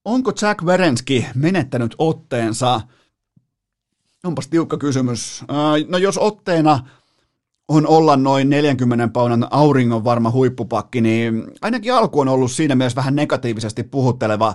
Onko 0.06 0.32
Jack 0.42 0.64
Werenski 0.64 1.26
menettänyt 1.36 1.96
otteensa? 1.98 2.82
Onpas 4.24 4.48
tiukka 4.48 4.78
kysymys. 4.78 5.44
No 5.88 5.98
jos 5.98 6.18
otteena 6.18 6.80
on 7.68 7.88
olla 7.88 8.16
noin 8.16 8.50
40 8.50 9.08
paunan 9.08 9.48
auringon 9.52 10.04
varma 10.04 10.32
huippupakki, 10.32 11.02
niin 11.02 11.44
ainakin 11.62 11.94
alku 11.94 12.20
on 12.20 12.28
ollut 12.28 12.52
siinä 12.52 12.76
mielessä 12.76 12.96
vähän 12.96 13.16
negatiivisesti 13.16 13.84
puhutteleva. 13.84 14.54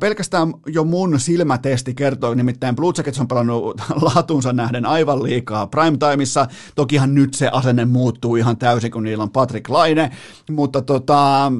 Pelkästään 0.00 0.54
jo 0.66 0.84
mun 0.84 1.20
silmätesti 1.20 1.94
kertoo, 1.94 2.34
nimittäin 2.34 2.76
Blue 2.76 2.92
Jackets 2.96 3.20
on 3.20 3.28
pelannut 3.28 3.80
laatunsa 4.14 4.52
nähden 4.52 4.86
aivan 4.86 5.22
liikaa 5.22 5.66
primetimeissa. 5.66 6.46
Tokihan 6.74 7.14
nyt 7.14 7.34
se 7.34 7.48
asenne 7.52 7.84
muuttuu 7.84 8.36
ihan 8.36 8.56
täysin, 8.56 8.90
kun 8.90 9.02
niillä 9.02 9.22
on 9.22 9.30
Patrick 9.30 9.68
Laine, 9.68 10.10
mutta 10.50 10.82
tota, 10.82 11.52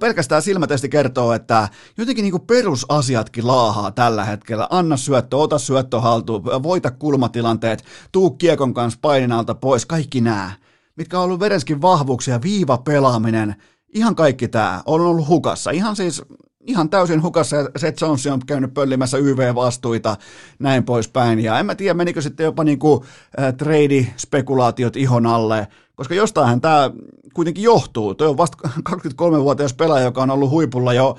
pelkästään 0.00 0.42
silmätesti 0.42 0.88
kertoo, 0.88 1.32
että 1.32 1.68
jotenkin 1.98 2.22
niin 2.22 2.40
perusasiatkin 2.40 3.46
laahaa 3.46 3.90
tällä 3.90 4.24
hetkellä. 4.24 4.66
Anna 4.70 4.96
syöttö, 4.96 5.36
ota 5.36 5.58
syöttö 5.58 6.00
haltuun, 6.00 6.44
voita 6.44 6.90
kulmatilanteet, 6.90 7.84
tuu 8.12 8.30
kiekon 8.30 8.74
kanssa 8.74 8.98
painin 9.02 9.32
alta 9.32 9.54
pois, 9.54 9.86
kaikki 9.86 10.20
nämä, 10.20 10.52
mitkä 10.96 11.18
on 11.18 11.24
ollut 11.24 11.40
Verenskin 11.40 11.82
vahvuuksia, 11.82 12.42
viiva 12.42 12.78
pelaaminen, 12.78 13.56
ihan 13.94 14.14
kaikki 14.14 14.48
tämä 14.48 14.82
on 14.86 15.00
ollut 15.00 15.28
hukassa. 15.28 15.70
Ihan 15.70 15.96
siis 15.96 16.22
ihan 16.66 16.90
täysin 16.90 17.22
hukassa 17.22 17.56
ja 17.56 17.68
Seth 17.76 18.02
Jones 18.02 18.26
on 18.26 18.40
käynyt 18.46 18.74
pöllimässä 18.74 19.18
YV-vastuita 19.18 20.16
näin 20.58 20.84
poispäin. 20.84 21.40
Ja 21.40 21.58
en 21.58 21.66
mä 21.66 21.74
tiedä, 21.74 21.94
menikö 21.94 22.22
sitten 22.22 22.44
jopa 22.44 22.64
niin 22.64 22.78
kuin, 22.78 23.02
äh, 23.40 23.54
trade-spekulaatiot 23.54 24.96
ihon 24.96 25.26
alle, 25.26 25.68
koska 25.94 26.14
jostainhan 26.14 26.60
tämä 26.60 26.90
kuitenkin 27.34 27.64
johtuu. 27.64 28.14
Tuo 28.14 28.28
on 28.28 28.36
vasta 28.36 28.68
23-vuotias 28.90 29.74
pelaaja, 29.74 30.04
joka 30.04 30.22
on 30.22 30.30
ollut 30.30 30.50
huipulla 30.50 30.92
jo 30.92 31.18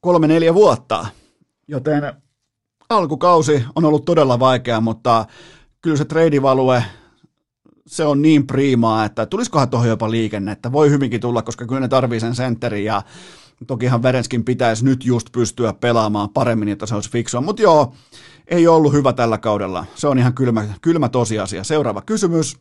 kolme 0.00 0.26
neljä 0.26 0.54
vuotta. 0.54 1.06
Joten 1.68 2.12
alkukausi 2.88 3.64
on 3.74 3.84
ollut 3.84 4.04
todella 4.04 4.38
vaikea, 4.38 4.80
mutta 4.80 5.24
kyllä 5.82 5.96
se 5.96 6.04
treidivalue, 6.04 6.84
se 7.86 8.04
on 8.04 8.22
niin 8.22 8.46
priimaa, 8.46 9.04
että 9.04 9.26
tulisikohan 9.26 9.70
tuohon 9.70 9.88
jopa 9.88 10.10
liikennettä. 10.10 10.72
Voi 10.72 10.90
hyvinkin 10.90 11.20
tulla, 11.20 11.42
koska 11.42 11.66
kyllä 11.66 11.80
ne 11.80 11.88
tarvii 11.88 12.20
sen 12.20 12.34
sentterin 12.34 12.84
ja 12.84 13.02
tokihan 13.66 14.02
Verenskin 14.02 14.44
pitäisi 14.44 14.84
nyt 14.84 15.04
just 15.04 15.32
pystyä 15.32 15.72
pelaamaan 15.72 16.30
paremmin, 16.30 16.68
että 16.68 16.86
se 16.86 16.94
olisi 16.94 17.10
fiksua. 17.10 17.40
Mutta 17.40 17.62
joo, 17.62 17.94
ei 18.48 18.66
ollut 18.66 18.92
hyvä 18.92 19.12
tällä 19.12 19.38
kaudella. 19.38 19.86
Se 19.94 20.08
on 20.08 20.18
ihan 20.18 20.34
kylmä, 20.34 20.64
kylmä 20.80 21.08
tosiasia. 21.08 21.64
Seuraava 21.64 22.02
kysymys. 22.02 22.56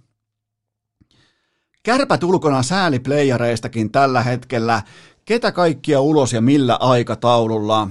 Kärpät 1.83 2.23
ulkona 2.23 2.63
sääliplayereistakin 2.63 3.91
tällä 3.91 4.23
hetkellä. 4.23 4.81
Ketä 5.25 5.51
kaikkia 5.51 6.01
ulos 6.01 6.33
ja 6.33 6.41
millä 6.41 6.77
aikataululla? 6.79 7.87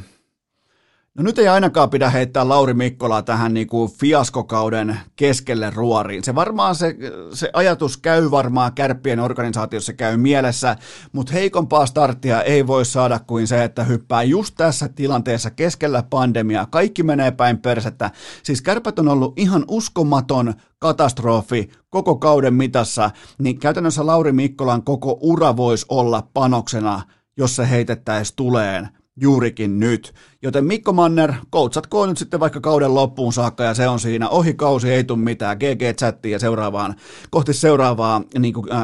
No 1.19 1.23
nyt 1.23 1.39
ei 1.39 1.49
ainakaan 1.49 1.91
pidä 1.91 2.11
heittää 2.11 2.49
Lauri 2.49 2.75
Mikkolaa 2.75 3.23
tähän 3.23 3.55
niin 3.55 3.67
kuin 3.67 3.91
fiaskokauden 3.91 5.01
keskelle 5.17 5.71
ruoriin. 5.71 6.25
Se 6.25 6.35
varmaan 6.35 6.75
se, 6.75 6.97
se 7.33 7.51
ajatus 7.53 7.97
käy 7.97 8.31
varmaan 8.31 8.73
kärppien 8.75 9.21
organisaatiossa 9.21 9.93
käy 9.93 10.17
mielessä, 10.17 10.77
mutta 11.13 11.33
heikompaa 11.33 11.87
starttia 11.87 12.43
ei 12.43 12.67
voi 12.67 12.85
saada 12.85 13.19
kuin 13.27 13.47
se, 13.47 13.65
että 13.65 13.85
hyppää 13.85 14.23
just 14.23 14.55
tässä 14.57 14.89
tilanteessa 14.89 15.51
keskellä 15.51 16.03
pandemiaa. 16.11 16.67
Kaikki 16.67 17.03
menee 17.03 17.31
päin 17.31 17.59
persettä. 17.59 18.11
Siis 18.43 18.63
kärpät 18.63 18.99
on 18.99 19.09
ollut 19.09 19.39
ihan 19.39 19.65
uskomaton 19.69 20.55
katastrofi 20.79 21.71
koko 21.91 22.17
kauden 22.17 22.55
mitassa, 22.55 23.11
niin 23.39 23.59
käytännössä 23.59 24.07
Lauri 24.07 24.33
Mikkolan 24.33 24.83
koko 24.83 25.19
ura 25.21 25.57
voisi 25.57 25.87
olla 25.89 26.29
panoksena, 26.35 27.03
jos 27.37 27.57
se 27.57 27.71
heitettäisiin 27.71 28.37
tuleen 28.37 28.89
juurikin 29.21 29.81
nyt. 29.81 30.15
Joten 30.43 30.65
Mikko 30.65 30.93
Manner, 30.93 31.33
koutsatkoon 31.51 32.09
nyt 32.09 32.19
sitten 32.19 32.41
vaikka 32.41 32.61
kauden 32.61 32.95
loppuun 32.95 33.33
saakka 33.33 33.65
ja 33.65 33.75
se 33.75 33.89
on 33.89 34.01
siinä. 34.01 34.29
Ohi 34.29 34.55
kausi 34.55 34.91
ei 34.91 35.05
tule 35.05 35.19
mitään. 35.19 35.57
GG-chattiin 35.57 36.33
ja 36.33 36.39
seuraavaan, 36.39 36.95
kohti 37.31 37.53
seuraavaa 37.53 38.23
niin 38.39 38.55
kuin, 38.55 38.73
äh, 38.73 38.81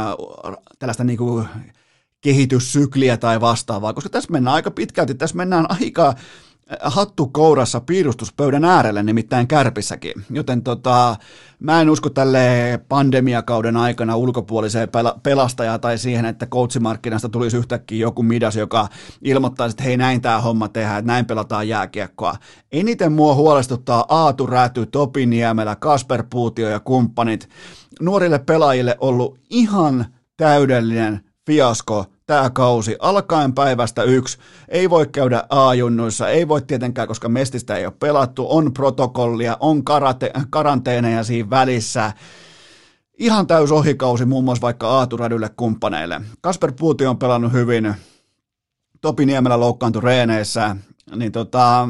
tällaista 0.79 1.05
niin 1.05 1.19
kuin, 1.19 1.49
kehityssykliä 2.21 3.17
tai 3.17 3.41
vastaavaa, 3.41 3.93
koska 3.93 4.11
tässä 4.11 4.33
mennään 4.33 4.55
aika 4.55 4.71
pitkälti, 4.71 5.15
tässä 5.15 5.37
mennään 5.37 5.67
aika 5.83 6.15
hattu 6.81 7.27
kourassa 7.27 7.81
piirustuspöydän 7.81 8.65
äärelle, 8.65 9.03
nimittäin 9.03 9.47
kärpissäkin. 9.47 10.13
Joten 10.31 10.63
tota, 10.63 11.17
mä 11.59 11.81
en 11.81 11.91
usko 11.91 12.11
tälle 12.11 12.81
pandemiakauden 12.89 13.77
aikana 13.77 14.17
ulkopuoliseen 14.17 14.89
pelastajaa 15.23 15.79
tai 15.79 15.99
siihen, 15.99 16.25
että 16.25 16.47
coachimarkkinasta 16.47 17.29
tulisi 17.29 17.57
yhtäkkiä 17.57 17.99
joku 17.99 18.23
midas, 18.23 18.57
joka 18.57 18.89
ilmoittaisi, 19.23 19.73
että 19.73 19.85
hei 19.85 19.97
näin 19.97 20.21
tämä 20.21 20.41
homma 20.41 20.69
tehdään, 20.69 20.99
että 20.99 21.13
näin 21.13 21.27
pelataan 21.27 21.69
jääkiekkoa. 21.69 22.37
Eniten 22.73 23.13
mua 23.13 23.35
huolestuttaa 23.35 24.05
Aatu 24.09 24.47
Räty, 24.47 24.87
Topi 24.87 25.27
Niemelä, 25.27 25.77
Kasper 25.77 26.25
Puutio 26.31 26.69
ja 26.69 26.81
kumppanit. 26.81 27.49
Nuorille 28.01 28.39
pelaajille 28.39 28.97
ollut 29.01 29.39
ihan 29.51 30.07
täydellinen 30.37 31.21
fiasko 31.47 32.07
tämä 32.31 32.51
kausi 32.51 32.97
alkaen 32.99 33.53
päivästä 33.53 34.03
yksi. 34.03 34.39
Ei 34.69 34.91
voi 34.91 35.07
käydä 35.07 35.45
A-junnuissa, 35.49 36.29
ei 36.29 36.49
voi 36.49 36.63
tietenkään, 36.63 37.09
koska 37.09 37.29
mestistä 37.29 37.77
ei 37.77 37.87
ole 37.87 37.95
pelattu, 37.99 38.47
on 38.51 38.73
protokollia, 38.73 39.57
on 39.61 39.85
karate, 39.85 40.33
karanteeneja 40.51 41.25
siinä 41.25 41.51
välissä. 41.51 42.13
Ihan 43.19 43.47
täys 43.47 43.73
ohikausi 43.73 44.25
muun 44.25 44.45
muassa 44.45 44.63
vaikka 44.63 44.89
Aaturadylle 44.89 45.51
kumppaneille. 45.57 46.21
Kasper 46.41 46.73
Puuti 46.73 47.07
on 47.07 47.19
pelannut 47.19 47.53
hyvin, 47.53 47.95
Topi 49.01 49.27
Niemelä 49.27 49.61
loukkaantui 49.61 50.03
reeneissä, 50.03 50.77
niin 51.17 51.33
tota, 51.33 51.89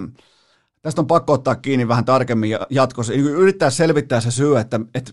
tästä 0.83 1.01
on 1.01 1.07
pakko 1.07 1.33
ottaa 1.33 1.55
kiinni 1.55 1.89
vähän 1.89 2.05
tarkemmin 2.05 2.51
jatkossa. 2.71 3.13
Yrittää 3.13 3.71
selvittää 3.71 4.21
se 4.21 4.31
syy, 4.31 4.59
että, 4.59 4.81
että 4.95 5.13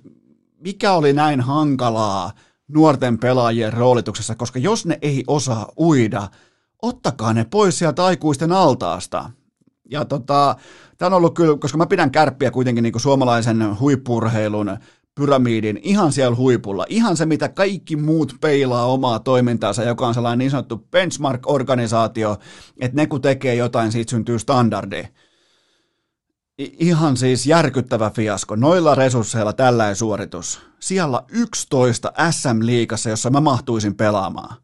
mikä 0.59 0.91
oli 0.91 1.13
näin 1.13 1.41
hankalaa 1.41 2.31
nuorten 2.67 3.17
pelaajien 3.17 3.73
roolituksessa, 3.73 4.35
koska 4.35 4.59
jos 4.59 4.85
ne 4.85 4.99
ei 5.01 5.23
osaa 5.27 5.71
uida, 5.79 6.27
ottakaa 6.81 7.33
ne 7.33 7.45
pois 7.45 7.79
sieltä 7.79 8.05
aikuisten 8.05 8.51
altaasta. 8.51 9.29
Ja 9.91 10.05
tota, 10.05 10.55
tämä 10.97 11.07
on 11.07 11.13
ollut 11.13 11.33
kyllä, 11.33 11.57
koska 11.57 11.77
mä 11.77 11.85
pidän 11.85 12.11
kärppiä 12.11 12.51
kuitenkin 12.51 12.83
niin 12.83 12.91
kuin 12.91 13.01
suomalaisen 13.01 13.79
huippurheilun 13.79 14.77
pyramidin 15.15 15.79
ihan 15.83 16.11
siellä 16.11 16.35
huipulla. 16.35 16.85
Ihan 16.89 17.17
se, 17.17 17.25
mitä 17.25 17.49
kaikki 17.49 17.95
muut 17.95 18.35
peilaa 18.41 18.85
omaa 18.85 19.19
toimintaansa, 19.19 19.83
joka 19.83 20.07
on 20.07 20.13
sellainen 20.13 20.39
niin 20.39 20.51
sanottu 20.51 20.87
benchmark-organisaatio, 20.91 22.37
että 22.79 22.95
ne 22.95 23.07
kun 23.07 23.21
tekee 23.21 23.55
jotain, 23.55 23.91
siitä 23.91 24.09
syntyy 24.09 24.39
standardi. 24.39 25.03
Ihan 26.57 27.17
siis 27.17 27.45
järkyttävä 27.45 28.09
fiasko. 28.09 28.55
Noilla 28.55 28.95
resursseilla 28.95 29.53
tällainen 29.53 29.95
suoritus. 29.95 30.61
Siellä 30.79 31.23
11 31.29 32.11
SM-liigassa, 32.31 33.09
jossa 33.09 33.29
mä 33.29 33.41
mahtuisin 33.41 33.95
pelaamaan. 33.95 34.57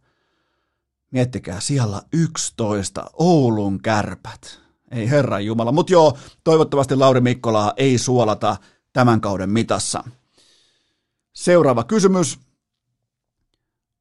Miettikää, 1.12 1.60
siellä 1.60 2.02
11 2.14 3.06
Oulun 3.14 3.82
kärpät. 3.82 4.60
Ei 4.91 5.10
herran 5.10 5.46
jumala. 5.46 5.72
Mutta 5.72 5.94
joo, 5.94 6.18
toivottavasti 6.44 6.96
Lauri 6.96 7.22
Mikkolaa 7.22 7.74
ei 7.78 7.98
suolata 7.98 8.58
tämän 8.94 9.22
kauden 9.22 9.50
mitassa. 9.50 10.04
Seuraava 11.34 11.84
kysymys. 11.84 12.39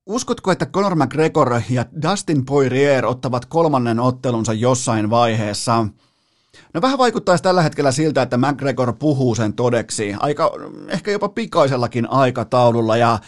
Uskotko, 0.07 0.53
että 0.53 0.67
Conor 0.67 0.95
McGregor 0.95 1.61
ja 1.71 1.85
Dustin 2.03 2.45
Poirier 2.45 3.07
ottavat 3.07 3.45
kolmannen 3.45 4.01
ottelunsa 4.01 4.53
jossain 4.53 5.11
vaiheessa? 5.11 5.87
No 6.75 6.83
vähän 6.83 6.99
vaikuttaisi 6.99 7.43
tällä 7.43 7.63
hetkellä 7.63 7.93
siltä, 7.93 8.23
että 8.23 8.37
McGregor 8.37 8.93
puhuu 8.93 9.35
sen 9.35 9.53
todeksi, 9.53 10.15
aika, 10.21 10.51
ehkä 10.89 11.11
jopa 11.11 11.29
pikaisellakin 11.29 12.11
aikataululla, 12.11 12.97
ja 12.97 13.19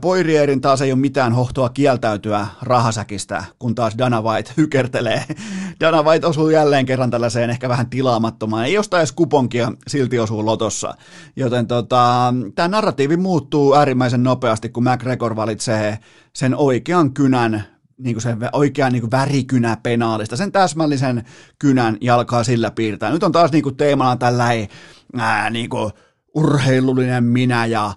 Poirierin 0.00 0.60
taas 0.60 0.82
ei 0.82 0.92
ole 0.92 1.00
mitään 1.00 1.32
hohtoa 1.32 1.68
kieltäytyä 1.68 2.46
rahasäkistä, 2.62 3.44
kun 3.58 3.74
taas 3.74 3.98
Dana 3.98 4.22
White 4.22 4.52
hykertelee. 4.56 5.24
Dana 5.80 6.02
White 6.02 6.26
osuu 6.26 6.50
jälleen 6.50 6.86
kerran 6.86 7.10
tällaiseen 7.10 7.50
ehkä 7.50 7.68
vähän 7.68 7.90
tilaamattomaan, 7.90 8.64
ei 8.64 8.72
jostain 8.72 9.00
edes 9.00 9.12
kuponkia, 9.12 9.72
silti 9.86 10.18
osuu 10.18 10.46
lotossa. 10.46 10.94
Joten 11.36 11.66
tota, 11.66 12.34
tämä 12.54 12.68
narratiivi 12.68 13.16
muuttuu 13.16 13.74
äärimmäisen 13.74 14.22
nopeasti, 14.22 14.68
kun 14.68 14.84
McGregor 14.84 15.36
valitsee 15.36 15.98
sen 16.32 16.54
oikean 16.54 17.14
kynän 17.14 17.77
niin 17.98 18.14
kuin 18.14 18.22
se 18.22 18.36
oikea 18.52 18.90
niin 18.90 19.00
kuin 19.02 19.10
värikynä 19.10 19.76
penaalista, 19.82 20.36
sen 20.36 20.52
täsmällisen 20.52 21.24
kynän 21.58 21.96
jalkaa 22.00 22.44
sillä 22.44 22.70
piirtää. 22.70 23.10
Nyt 23.10 23.22
on 23.22 23.32
taas 23.32 23.52
niin 23.52 23.62
kuin 23.62 23.76
teemana 23.76 24.16
tällainen 24.16 24.68
ää, 25.16 25.50
niin 25.50 25.68
kuin 25.68 25.92
urheilullinen 26.34 27.24
minä 27.24 27.66
ja 27.66 27.92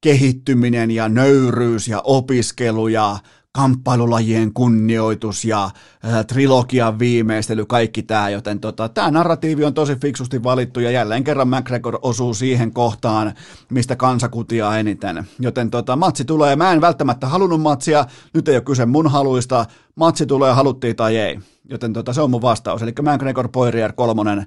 kehittyminen 0.00 0.90
ja 0.90 1.08
nöyryys 1.08 1.88
ja 1.88 2.00
opiskelu 2.04 2.88
ja 2.88 3.18
kamppailulajien 3.56 4.52
kunnioitus 4.52 5.44
ja 5.44 5.64
äh, 5.64 6.26
trilogian 6.26 6.98
viimeistely, 6.98 7.66
kaikki 7.66 8.02
tämä, 8.02 8.30
joten 8.30 8.60
tota, 8.60 8.88
tämä 8.88 9.10
narratiivi 9.10 9.64
on 9.64 9.74
tosi 9.74 9.96
fiksusti 9.96 10.42
valittu 10.42 10.80
ja 10.80 10.90
jälleen 10.90 11.24
kerran 11.24 11.48
McGregor 11.48 11.98
osuu 12.02 12.34
siihen 12.34 12.72
kohtaan, 12.72 13.32
mistä 13.70 13.96
kansa 13.96 14.28
kutiaa 14.28 14.78
eniten. 14.78 15.26
Joten 15.38 15.70
tota, 15.70 15.96
matsi 15.96 16.24
tulee, 16.24 16.56
mä 16.56 16.72
en 16.72 16.80
välttämättä 16.80 17.26
halunnut 17.26 17.60
matsia, 17.60 18.04
nyt 18.34 18.48
ei 18.48 18.56
ole 18.56 18.62
kyse 18.62 18.86
mun 18.86 19.10
haluista, 19.10 19.66
matsi 19.94 20.26
tulee 20.26 20.52
haluttiin 20.52 20.96
tai 20.96 21.16
ei. 21.16 21.38
Joten 21.70 21.92
tota, 21.92 22.12
se 22.12 22.20
on 22.20 22.30
mun 22.30 22.42
vastaus, 22.42 22.82
eli 22.82 22.92
McGregor 23.02 23.48
Poirier 23.48 23.92
kolmonen, 23.92 24.46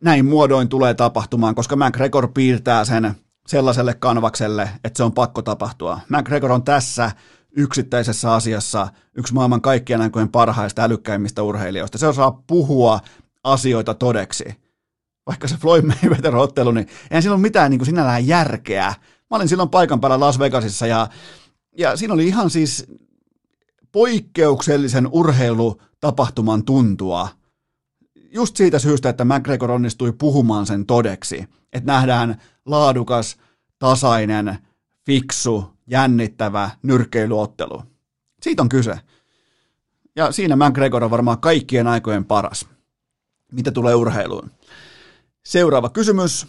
näin 0.00 0.26
muodoin 0.26 0.68
tulee 0.68 0.94
tapahtumaan, 0.94 1.54
koska 1.54 1.76
McGregor 1.76 2.28
piirtää 2.28 2.84
sen 2.84 3.14
sellaiselle 3.46 3.94
kanvakselle, 3.94 4.70
että 4.84 4.96
se 4.96 5.02
on 5.02 5.12
pakko 5.12 5.42
tapahtua. 5.42 6.00
McGregor 6.08 6.52
on 6.52 6.62
tässä 6.62 7.10
yksittäisessä 7.58 8.32
asiassa 8.32 8.88
yksi 9.14 9.34
maailman 9.34 9.60
kaikkien 9.60 10.00
aikojen 10.00 10.28
parhaista 10.28 10.82
älykkäimmistä 10.82 11.42
urheilijoista. 11.42 11.98
Se 11.98 12.06
osaa 12.06 12.42
puhua 12.46 13.00
asioita 13.44 13.94
todeksi. 13.94 14.44
Vaikka 15.26 15.48
se 15.48 15.56
Floyd 15.56 15.84
Mayweather-ottelu, 15.84 16.72
niin 16.72 16.88
eihän 17.10 17.22
sillä 17.22 17.34
ole 17.34 17.42
mitään 17.42 17.70
niin 17.70 17.78
kuin 17.78 17.86
sinällään 17.86 18.26
järkeä. 18.26 18.94
Mä 19.30 19.36
olin 19.36 19.48
silloin 19.48 19.68
paikan 19.68 20.00
päällä 20.00 20.20
Las 20.20 20.38
Vegasissa 20.38 20.86
ja, 20.86 21.08
ja 21.78 21.96
siinä 21.96 22.14
oli 22.14 22.26
ihan 22.26 22.50
siis 22.50 22.86
poikkeuksellisen 23.92 25.08
urheilutapahtuman 25.12 26.64
tuntua. 26.64 27.28
Just 28.30 28.56
siitä 28.56 28.78
syystä, 28.78 29.08
että 29.08 29.24
McGregor 29.24 29.70
onnistui 29.70 30.12
puhumaan 30.12 30.66
sen 30.66 30.86
todeksi. 30.86 31.44
Että 31.72 31.92
nähdään 31.92 32.40
laadukas, 32.66 33.36
tasainen, 33.78 34.58
fiksu, 35.06 35.77
jännittävä 35.88 36.70
nyrkkeilyottelu. 36.82 37.82
Siitä 38.42 38.62
on 38.62 38.68
kyse. 38.68 39.00
Ja 40.16 40.32
siinä 40.32 40.56
McGregor 40.56 41.04
on 41.04 41.10
varmaan 41.10 41.40
kaikkien 41.40 41.86
aikojen 41.86 42.24
paras, 42.24 42.68
mitä 43.52 43.70
tulee 43.70 43.94
urheiluun. 43.94 44.50
Seuraava 45.44 45.90
kysymys. 45.90 46.46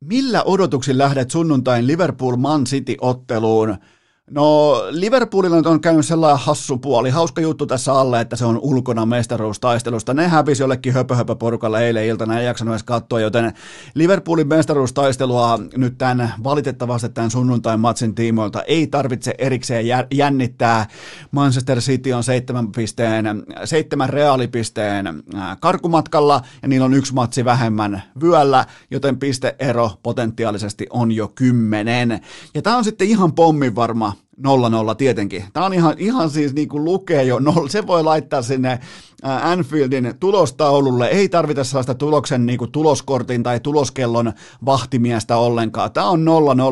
Millä 0.00 0.42
odotuksin 0.42 0.98
lähdet 0.98 1.30
sunnuntain 1.30 1.86
Liverpool-Man 1.86 2.64
City-otteluun– 2.64 3.76
No 4.30 4.74
Liverpoolilla 4.90 5.70
on 5.70 5.80
käynyt 5.80 6.06
sellainen 6.06 6.44
hassu 6.44 6.78
puoli. 6.78 7.10
Hauska 7.10 7.40
juttu 7.40 7.66
tässä 7.66 7.92
alle, 7.92 8.20
että 8.20 8.36
se 8.36 8.44
on 8.44 8.58
ulkona 8.58 9.06
mestaruustaistelusta. 9.06 10.14
Ne 10.14 10.28
hävisi 10.28 10.62
jollekin 10.62 10.92
höpö, 10.92 11.14
höpö 11.14 11.34
porukalle 11.34 11.86
eilen 11.86 12.06
iltana, 12.06 12.38
ei 12.38 12.46
jaksanut 12.46 12.72
edes 12.72 12.82
katsoa, 12.82 13.20
joten 13.20 13.52
Liverpoolin 13.94 14.48
mestaruustaistelua 14.48 15.58
nyt 15.76 15.98
tämän 15.98 16.34
valitettavasti 16.44 17.08
tämän 17.08 17.30
sunnuntain 17.30 17.80
matsin 17.80 18.14
tiimoilta 18.14 18.62
ei 18.62 18.86
tarvitse 18.86 19.34
erikseen 19.38 19.86
jännittää. 20.14 20.86
Manchester 21.30 21.78
City 21.78 22.12
on 22.12 22.24
seitsemän, 22.24 22.72
pisteen, 22.72 23.26
seitsemän 23.64 24.08
reaalipisteen 24.08 25.06
äh, 25.06 25.56
karkumatkalla 25.60 26.42
ja 26.62 26.68
niillä 26.68 26.84
on 26.84 26.94
yksi 26.94 27.14
matsi 27.14 27.44
vähemmän 27.44 28.02
vyöllä, 28.22 28.66
joten 28.90 29.18
pisteero 29.18 29.90
potentiaalisesti 30.02 30.86
on 30.90 31.12
jo 31.12 31.28
kymmenen. 31.34 32.20
Ja 32.54 32.62
tämä 32.62 32.76
on 32.76 32.84
sitten 32.84 33.08
ihan 33.08 33.32
pommin 33.32 33.74
varma 33.74 34.13
0-0 34.40 34.94
tietenkin. 34.94 35.44
Tämä 35.52 35.66
on 35.66 35.74
ihan, 35.74 35.94
ihan 35.98 36.30
siis 36.30 36.54
niin 36.54 36.68
kuin 36.68 36.84
lukee 36.84 37.22
jo, 37.22 37.38
no, 37.38 37.54
se 37.68 37.86
voi 37.86 38.04
laittaa 38.04 38.42
sinne 38.42 38.78
Anfieldin 39.22 40.14
tulostaululle, 40.20 41.06
ei 41.06 41.28
tarvita 41.28 41.64
sellaista 41.64 41.94
tuloksen 41.94 42.46
niin 42.46 42.58
kuin 42.58 42.72
tuloskortin 42.72 43.42
tai 43.42 43.60
tuloskellon 43.60 44.32
vahtimiestä 44.66 45.36
ollenkaan. 45.36 45.92
Tämä 45.92 46.08
on 46.08 46.26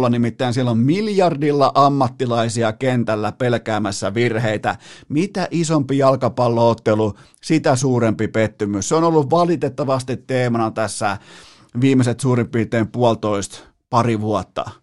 0-0, 0.06 0.10
nimittäin 0.10 0.54
siellä 0.54 0.70
on 0.70 0.78
miljardilla 0.78 1.72
ammattilaisia 1.74 2.72
kentällä 2.72 3.32
pelkäämässä 3.32 4.14
virheitä. 4.14 4.76
Mitä 5.08 5.48
isompi 5.50 5.98
jalkapalloottelu, 5.98 7.14
sitä 7.42 7.76
suurempi 7.76 8.28
pettymys. 8.28 8.88
Se 8.88 8.94
on 8.94 9.04
ollut 9.04 9.30
valitettavasti 9.30 10.16
teemana 10.16 10.70
tässä 10.70 11.18
viimeiset 11.80 12.20
suurin 12.20 12.48
piirtein 12.48 12.88
puolitoista 12.88 13.58
pari 13.90 14.20
vuotta 14.20 14.81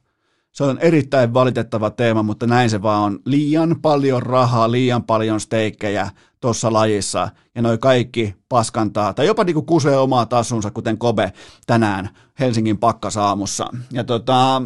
se 0.51 0.63
on 0.63 0.77
erittäin 0.79 1.33
valitettava 1.33 1.89
teema, 1.89 2.23
mutta 2.23 2.47
näin 2.47 2.69
se 2.69 2.81
vaan 2.81 3.03
on. 3.03 3.19
Liian 3.25 3.81
paljon 3.81 4.23
rahaa, 4.23 4.71
liian 4.71 5.03
paljon 5.03 5.39
steikkejä 5.39 6.09
tuossa 6.41 6.73
lajissa, 6.73 7.29
ja 7.55 7.61
noi 7.61 7.77
kaikki 7.77 8.35
paskantaa, 8.49 9.13
tai 9.13 9.25
jopa 9.25 9.43
niinku 9.43 9.61
kusee 9.61 9.97
omaa 9.97 10.25
tasunsa, 10.25 10.71
kuten 10.71 10.97
Kobe 10.97 11.33
tänään 11.67 12.09
Helsingin 12.39 12.77
pakkasaamussa. 12.77 13.67
Ja 13.91 14.03
tota, 14.03 14.61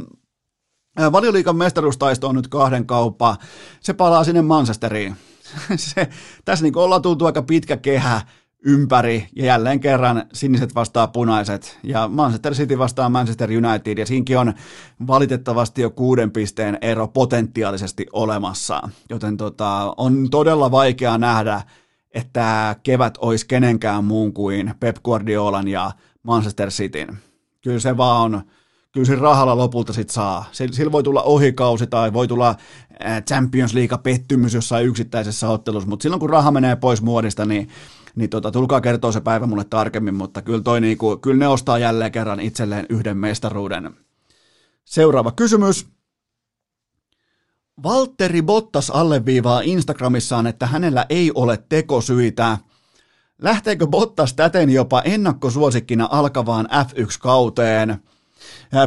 Valioliikan 1.11 1.55
mestaruustaisto 1.55 2.27
on 2.27 2.35
nyt 2.35 2.47
kahden 2.47 2.85
kauppa. 2.85 3.37
Se 3.81 3.93
palaa 3.93 4.23
sinne 4.23 4.41
Manchesteriin. 4.41 5.15
se, 5.75 6.09
tässä 6.45 6.63
niin 6.63 6.77
ollaan 6.77 7.01
tultu 7.01 7.25
aika 7.25 7.41
pitkä 7.41 7.77
kehä 7.77 8.21
ympäri 8.65 9.27
ja 9.35 9.45
jälleen 9.45 9.79
kerran 9.79 10.25
siniset 10.33 10.75
vastaa 10.75 11.07
punaiset 11.07 11.79
ja 11.83 12.07
Manchester 12.07 12.53
City 12.53 12.77
vastaa 12.77 13.09
Manchester 13.09 13.49
United 13.49 13.97
ja 13.97 14.05
siinkin 14.05 14.37
on 14.37 14.53
valitettavasti 15.07 15.81
jo 15.81 15.89
kuuden 15.89 16.31
pisteen 16.31 16.77
ero 16.81 17.07
potentiaalisesti 17.07 18.05
olemassa, 18.13 18.89
joten 19.09 19.37
tota, 19.37 19.93
on 19.97 20.29
todella 20.31 20.71
vaikea 20.71 21.17
nähdä, 21.17 21.61
että 22.11 22.75
kevät 22.83 23.17
olisi 23.17 23.47
kenenkään 23.47 24.03
muun 24.03 24.33
kuin 24.33 24.73
Pep 24.79 24.97
Guardiolan 25.03 25.67
ja 25.67 25.91
Manchester 26.23 26.69
Cityn. 26.69 27.17
Kyllä 27.61 27.79
se 27.79 27.97
vaan 27.97 28.21
on, 28.21 28.41
kyllä 28.91 29.05
se 29.05 29.15
rahalla 29.15 29.57
lopulta 29.57 29.93
sit 29.93 30.09
saa. 30.09 30.45
Sillä 30.51 30.91
voi 30.91 31.03
tulla 31.03 31.21
ohikausi 31.21 31.87
tai 31.87 32.13
voi 32.13 32.27
tulla 32.27 32.55
Champions 33.27 33.73
League 33.73 33.97
pettymys 33.97 34.53
jossain 34.53 34.85
yksittäisessä 34.85 35.49
ottelussa, 35.49 35.89
mutta 35.89 36.03
silloin 36.03 36.19
kun 36.19 36.29
raha 36.29 36.51
menee 36.51 36.75
pois 36.75 37.01
muodista, 37.01 37.45
niin 37.45 37.69
niin 38.15 38.29
tota, 38.29 38.51
tulkaa 38.51 38.81
kertoa 38.81 39.11
se 39.11 39.21
päivä 39.21 39.45
mulle 39.45 39.63
tarkemmin, 39.63 40.15
mutta 40.15 40.41
kyllä, 40.41 40.63
toi 40.63 40.81
niinku, 40.81 41.17
kyllä 41.17 41.37
ne 41.37 41.47
ostaa 41.47 41.79
jälleen 41.79 42.11
kerran 42.11 42.39
itselleen 42.39 42.85
yhden 42.89 43.17
mestaruuden. 43.17 43.95
Seuraava 44.85 45.31
kysymys. 45.31 45.87
Valtteri 47.83 48.41
Bottas 48.41 48.89
alleviivaa 48.89 49.61
Instagramissaan, 49.61 50.47
että 50.47 50.67
hänellä 50.67 51.05
ei 51.09 51.31
ole 51.35 51.63
tekosyitä. 51.69 52.57
Lähteekö 53.41 53.87
Bottas 53.87 54.33
täten 54.33 54.69
jopa 54.69 55.01
ennakkosuosikkina 55.01 56.07
alkavaan 56.11 56.69
F1-kauteen? 56.71 57.97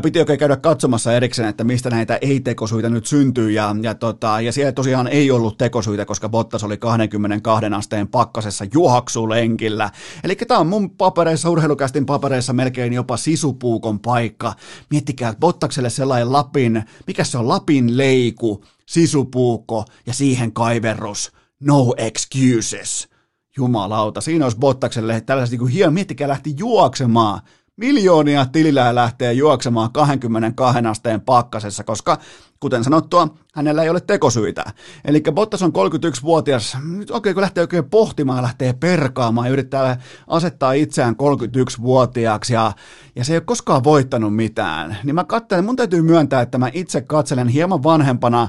Piti 0.02 0.18
oikein 0.18 0.38
käydä 0.38 0.56
katsomassa 0.56 1.12
erikseen, 1.12 1.48
että 1.48 1.64
mistä 1.64 1.90
näitä 1.90 2.18
ei-tekosyitä 2.20 2.88
nyt 2.88 3.06
syntyy, 3.06 3.50
ja, 3.50 3.76
ja, 3.82 3.94
tota, 3.94 4.40
ja 4.40 4.52
siellä 4.52 4.72
tosiaan 4.72 5.08
ei 5.08 5.30
ollut 5.30 5.58
tekosyitä, 5.58 6.04
koska 6.04 6.28
Bottas 6.28 6.64
oli 6.64 6.76
22 6.76 7.66
asteen 7.76 8.08
pakkasessa 8.08 8.64
juoksulenkillä. 8.74 9.90
Eli 10.24 10.36
tämä 10.36 10.60
on 10.60 10.66
mun 10.66 10.90
papereissa, 10.90 11.50
urheilukästin 11.50 12.06
papereissa 12.06 12.52
melkein 12.52 12.92
jopa 12.92 13.16
sisupuukon 13.16 14.00
paikka. 14.00 14.54
Miettikää, 14.90 15.34
Bottakselle 15.40 15.90
sellainen 15.90 16.32
Lapin, 16.32 16.84
mikä 17.06 17.24
se 17.24 17.38
on, 17.38 17.48
Lapin 17.48 17.96
leiku, 17.96 18.64
sisupuukko 18.86 19.84
ja 20.06 20.14
siihen 20.14 20.52
kaiverrus. 20.52 21.32
No 21.60 21.94
excuses. 21.96 23.08
Jumalauta, 23.56 24.20
siinä 24.20 24.44
olisi 24.44 24.58
Bottakselle 24.58 25.20
tällaiset 25.20 25.50
niin 25.50 25.58
kuin 25.58 25.72
hieman, 25.72 25.94
miettikää 25.94 26.28
lähti 26.28 26.54
juoksemaan 26.58 27.40
Miljoonia 27.76 28.46
tilillä 28.46 28.94
lähtee 28.94 29.32
juoksemaan 29.32 29.92
22 29.92 30.78
asteen 30.86 31.20
pakkasessa, 31.20 31.84
koska 31.84 32.18
kuten 32.60 32.84
sanottua, 32.84 33.28
hänellä 33.54 33.82
ei 33.82 33.90
ole 33.90 34.00
tekosyitä. 34.00 34.64
Eli 35.04 35.22
Bottas 35.32 35.62
on 35.62 35.72
31-vuotias, 35.72 36.76
nyt 36.96 37.10
oikein 37.10 37.34
kun 37.34 37.40
lähtee 37.40 37.62
oikein 37.62 37.90
pohtimaan, 37.90 38.42
lähtee 38.42 38.72
perkaamaan 38.72 39.50
yrittää 39.50 40.00
asettaa 40.26 40.72
itseään 40.72 41.14
31-vuotiaaksi 41.14 42.54
ja, 42.54 42.72
ja 43.16 43.24
se 43.24 43.32
ei 43.32 43.36
ole 43.36 43.44
koskaan 43.44 43.84
voittanut 43.84 44.36
mitään. 44.36 44.96
Niin 45.04 45.14
mä 45.14 45.24
katselen, 45.24 45.64
mun 45.64 45.76
täytyy 45.76 46.02
myöntää, 46.02 46.40
että 46.42 46.58
mä 46.58 46.70
itse 46.72 47.00
katselen 47.00 47.48
hieman 47.48 47.82
vanhempana 47.82 48.48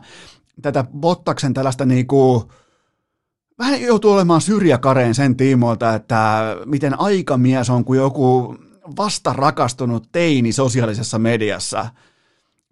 tätä 0.62 0.86
Bottaksen 1.00 1.54
tällaista 1.54 1.86
niinku, 1.86 2.52
vähän 3.60 3.82
joutuu 3.82 4.12
olemaan 4.12 4.42
syrjäkareen 4.42 5.16
sen 5.16 5.38
tiimoilta, 5.38 5.94
että 5.94 6.44
miten 6.66 7.00
aikamies 7.00 7.70
on 7.70 7.86
kuin 7.86 7.98
joku 7.98 8.56
vasta 8.98 9.34
rakastunut 9.34 10.08
teini 10.12 10.52
sosiaalisessa 10.52 11.20
mediassa. 11.20 11.90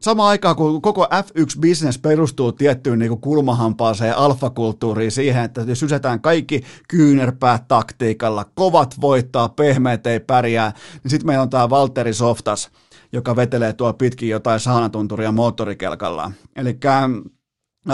Sama 0.01 0.27
aikaa, 0.27 0.55
kun 0.55 0.81
koko 0.81 1.03
F1-business 1.05 1.99
perustuu 2.01 2.51
tiettyyn 2.51 2.99
niin 2.99 3.21
kulmahampaaseen 3.21 4.17
alfakulttuuriin 4.17 5.11
siihen, 5.11 5.43
että 5.43 5.75
sysätään 5.75 6.21
kaikki 6.21 6.63
kyynärpäät 6.87 7.67
taktiikalla, 7.67 8.45
kovat 8.55 8.95
voittaa, 9.01 9.49
pehmeät 9.49 10.07
ei 10.07 10.19
pärjää, 10.19 10.73
niin 11.03 11.11
sitten 11.11 11.27
meillä 11.27 11.41
on 11.41 11.49
tämä 11.49 11.69
Valtteri 11.69 12.13
Softas, 12.13 12.69
joka 13.11 13.35
vetelee 13.35 13.73
tuo 13.73 13.93
pitkin 13.93 14.29
jotain 14.29 14.59
saanatunturia 14.59 15.31
moottorikelkalla. 15.31 16.31
Eli 16.55 16.79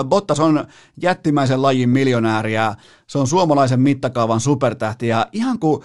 Bottas 0.03 0.39
on 0.39 0.67
jättimäisen 1.01 1.61
lajin 1.61 1.89
miljonääriä, 1.89 2.75
se 3.07 3.17
on 3.17 3.27
suomalaisen 3.27 3.81
mittakaavan 3.81 4.39
supertähti 4.39 5.07
ja 5.07 5.27
ihan 5.31 5.59
kuin 5.59 5.83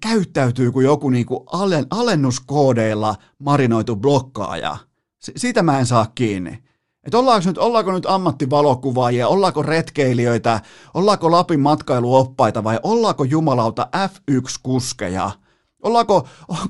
käyttäytyy 0.00 0.72
kuin 0.72 0.84
joku 0.86 1.10
niinku 1.10 1.46
alennuskoodeilla 1.90 3.14
marinoitu 3.38 3.96
blokkaaja. 3.96 4.76
S- 5.24 5.32
siitä 5.36 5.62
mä 5.62 5.78
en 5.78 5.86
saa 5.86 6.06
kiinni. 6.14 6.62
Et 7.04 7.14
ollaanko, 7.14 7.48
nyt, 7.48 7.58
ollaanko 7.58 7.92
nyt 7.92 8.06
ammattivalokuvaajia, 8.06 9.28
ollaanko 9.28 9.62
retkeilijöitä, 9.62 10.60
ollaanko 10.94 11.30
Lapin 11.30 11.60
matkailuoppaita 11.60 12.64
vai 12.64 12.78
ollaanko 12.82 13.24
jumalauta 13.24 13.88
F1-kuskeja? 14.08 15.30
Ollaanko, 15.82 16.28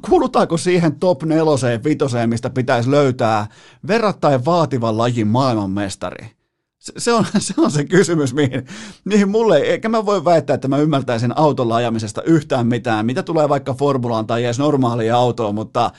kuulutaanko 0.09 0.57
siihen 0.57 0.99
top 1.01 1.23
neloseen, 1.23 1.85
vitoseen, 1.85 2.29
mistä 2.29 2.51
pitäisi 2.51 2.91
löytää 2.91 3.47
verrattain 3.87 4.45
vaativan 4.45 4.99
lajin 4.99 5.29
maailmanmestari? 5.29 6.38
Se 6.79 7.13
on, 7.13 7.27
se 7.39 7.55
on 7.57 7.71
se 7.71 7.85
kysymys, 7.85 8.35
mihin, 8.35 8.67
mihin 9.05 9.29
mulle, 9.29 9.59
eikä 9.59 9.89
mä 9.89 10.07
voi 10.07 10.25
väittää, 10.25 10.55
että 10.55 10.69
mä 10.69 10.79
ymmärtäisin 10.79 11.39
autolla 11.39 11.77
ajamisesta 11.77 12.23
yhtään 12.23 12.67
mitään, 12.67 13.07
mitä 13.07 13.23
tulee 13.23 13.49
vaikka 13.49 13.75
formulaan 13.75 14.27
tai 14.27 14.45
edes 14.45 14.59
normaalia 14.59 15.17
autoa, 15.17 15.53
mutta, 15.53 15.91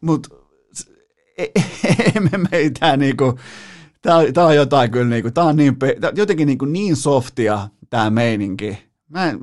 mutta 0.00 0.28
emme 2.16 2.48
meitä 2.50 2.96
niinku, 2.96 3.38
tää, 4.02 4.46
on 4.46 4.56
jotain 4.56 4.90
kyllä 4.90 5.10
niinku, 5.10 5.30
tää 5.30 5.44
on 5.44 5.56
niin, 5.56 5.76
tää, 6.00 6.12
jotenkin 6.14 6.46
niinku 6.46 6.64
niin 6.64 6.96
softia 6.96 7.68
tää 7.90 8.10
meininki. 8.10 8.78
Mä 9.08 9.26
en, 9.26 9.40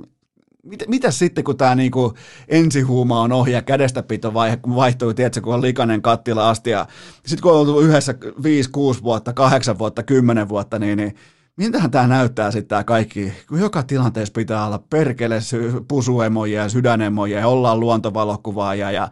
mitä, 0.68 0.86
mitä 0.88 1.11
sitten, 1.11 1.43
kun 1.43 1.57
tämä 1.57 1.76
niinku 1.76 2.13
ensihuuma 2.47 3.22
on 3.22 3.32
ohi 3.32 3.51
ja 3.51 3.61
kädestäpito 3.61 4.34
vaihe, 4.34 4.57
kun 4.57 4.76
vaihtuu, 4.76 5.13
tiedätkö, 5.13 5.41
kun 5.41 5.53
on 5.53 5.61
likainen 5.61 6.01
kattila 6.01 6.49
asti 6.49 6.70
ja 6.70 6.88
sitten 7.26 7.41
kun 7.41 7.51
on 7.51 7.57
ollut 7.57 7.84
yhdessä 7.84 8.15
5, 8.43 8.70
6 8.70 9.03
vuotta, 9.03 9.34
8 9.34 9.80
vuotta, 9.80 10.03
10 10.03 10.49
vuotta, 10.49 10.80
niin, 10.80 10.97
niin 10.97 11.15
miltähän 11.57 11.91
tämä 11.91 12.07
näyttää 12.07 12.51
sitten 12.51 12.68
tämä 12.68 12.84
kaikki, 12.84 13.34
kun 13.49 13.59
joka 13.59 13.84
tilanteessa 13.84 14.34
pitää 14.34 14.65
olla 14.65 14.84
perkele 14.89 15.39
pusuemoja 15.88 16.61
ja 16.61 16.70
sydänemoja 16.70 17.39
ja 17.39 17.47
ollaan 17.47 17.80
luontovalokuvaajia 17.80 18.91
ja 18.91 19.09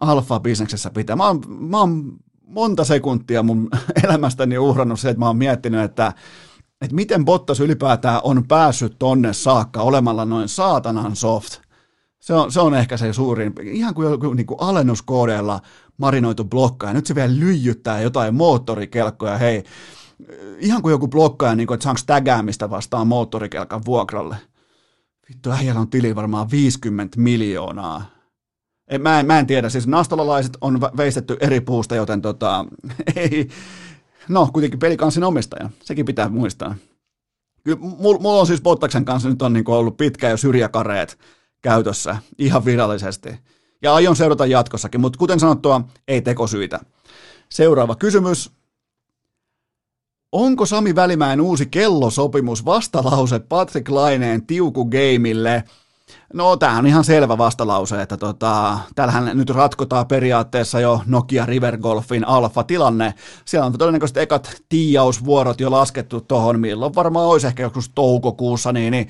alfa-bisneksessä 0.00 0.90
pitää. 0.90 1.16
Mä 1.16 1.26
oon, 1.26 1.40
mä 1.48 1.78
oon 1.78 2.12
monta 2.46 2.84
sekuntia 2.84 3.42
mun 3.42 3.68
elämästäni 4.04 4.58
uhrannut 4.58 5.00
se, 5.00 5.08
että 5.08 5.20
mä 5.20 5.26
oon 5.26 5.36
miettinyt, 5.36 5.80
että 5.80 6.12
että 6.82 6.94
miten 6.94 7.24
Bottas 7.24 7.60
ylipäätään 7.60 8.20
on 8.24 8.44
päässyt 8.48 8.96
tonne 8.98 9.32
saakka 9.32 9.82
olemalla 9.82 10.24
noin 10.24 10.48
saatanan 10.48 11.16
soft. 11.16 11.60
Se 12.20 12.34
on, 12.34 12.52
se 12.52 12.60
on 12.60 12.74
ehkä 12.74 12.96
se 12.96 13.12
suurin, 13.12 13.52
ihan 13.62 13.94
kuin 13.94 14.10
joku 14.10 14.32
niin 14.32 14.46
kuin 14.46 14.60
alennuskoodeilla 14.60 15.60
marinoitu 15.96 16.44
blokka, 16.44 16.86
ja 16.86 16.92
nyt 16.92 17.06
se 17.06 17.14
vielä 17.14 17.38
lyijyttää 17.38 18.00
jotain 18.00 18.34
moottorikelkkoja, 18.34 19.38
hei, 19.38 19.64
ihan 20.58 20.82
kuin 20.82 20.92
joku 20.92 21.08
blokkaaja, 21.08 21.54
niin 21.54 21.66
kuin, 21.66 21.74
että 21.74 21.84
saanko 21.84 22.00
tägäämistä 22.06 22.70
vastaan 22.70 23.06
moottorikelkan 23.06 23.84
vuokralle. 23.84 24.36
Vittu, 25.28 25.50
äijällä 25.50 25.80
on 25.80 25.90
tili 25.90 26.14
varmaan 26.14 26.50
50 26.50 27.20
miljoonaa. 27.20 28.04
Mä 28.98 29.20
en, 29.20 29.26
mä 29.26 29.38
en 29.38 29.46
tiedä, 29.46 29.68
siis 29.68 29.86
nastolalaiset 29.86 30.56
on 30.60 30.80
veistetty 30.80 31.36
eri 31.40 31.60
puusta, 31.60 31.94
joten 31.94 32.22
tota, 32.22 32.64
ei, 33.16 33.48
No, 34.28 34.48
kuitenkin 34.52 34.78
pelikanssin 34.78 35.24
omistaja, 35.24 35.70
sekin 35.82 36.06
pitää 36.06 36.28
muistaa. 36.28 36.74
Kyllä 37.64 37.78
mulla 37.80 38.40
on 38.40 38.46
siis 38.46 38.62
Bottaksen 38.62 39.04
kanssa 39.04 39.28
nyt 39.28 39.42
on 39.42 39.52
niin 39.52 39.68
ollut 39.68 39.96
pitkä 39.96 40.28
jo 40.28 40.36
syrjäkareet 40.36 41.18
käytössä 41.62 42.16
ihan 42.38 42.64
virallisesti. 42.64 43.30
Ja 43.82 43.94
aion 43.94 44.16
seurata 44.16 44.46
jatkossakin, 44.46 45.00
mutta 45.00 45.18
kuten 45.18 45.40
sanottua, 45.40 45.80
ei 46.08 46.22
tekosyitä. 46.22 46.80
Seuraava 47.48 47.94
kysymys. 47.94 48.50
Onko 50.32 50.66
Sami 50.66 50.94
Välimäen 50.94 51.40
uusi 51.40 51.66
kellosopimus 51.66 52.64
vastalause 52.64 53.38
Patrick 53.38 53.88
Laineen 53.88 54.46
tiuku 54.46 54.84
gameille– 54.84 55.64
No 56.32 56.56
tämä 56.56 56.78
on 56.78 56.86
ihan 56.86 57.04
selvä 57.04 57.38
vastalause, 57.38 58.02
että 58.02 58.16
tota, 58.16 58.78
täällähän 58.94 59.30
nyt 59.34 59.50
ratkotaan 59.50 60.06
periaatteessa 60.06 60.80
jo 60.80 61.02
Nokia 61.06 61.46
River 61.46 61.78
Golfin 61.78 62.28
alfa-tilanne. 62.28 63.14
Siellä 63.44 63.66
on 63.66 63.78
todennäköisesti 63.78 64.20
ekat 64.20 64.62
tiiausvuorot 64.68 65.60
jo 65.60 65.70
laskettu 65.70 66.20
tuohon, 66.20 66.60
milloin 66.60 66.94
varmaan 66.94 67.26
olisi 67.26 67.46
ehkä 67.46 67.62
joskus 67.62 67.88
toukokuussa, 67.94 68.72
niin, 68.72 68.90
niin 68.90 69.08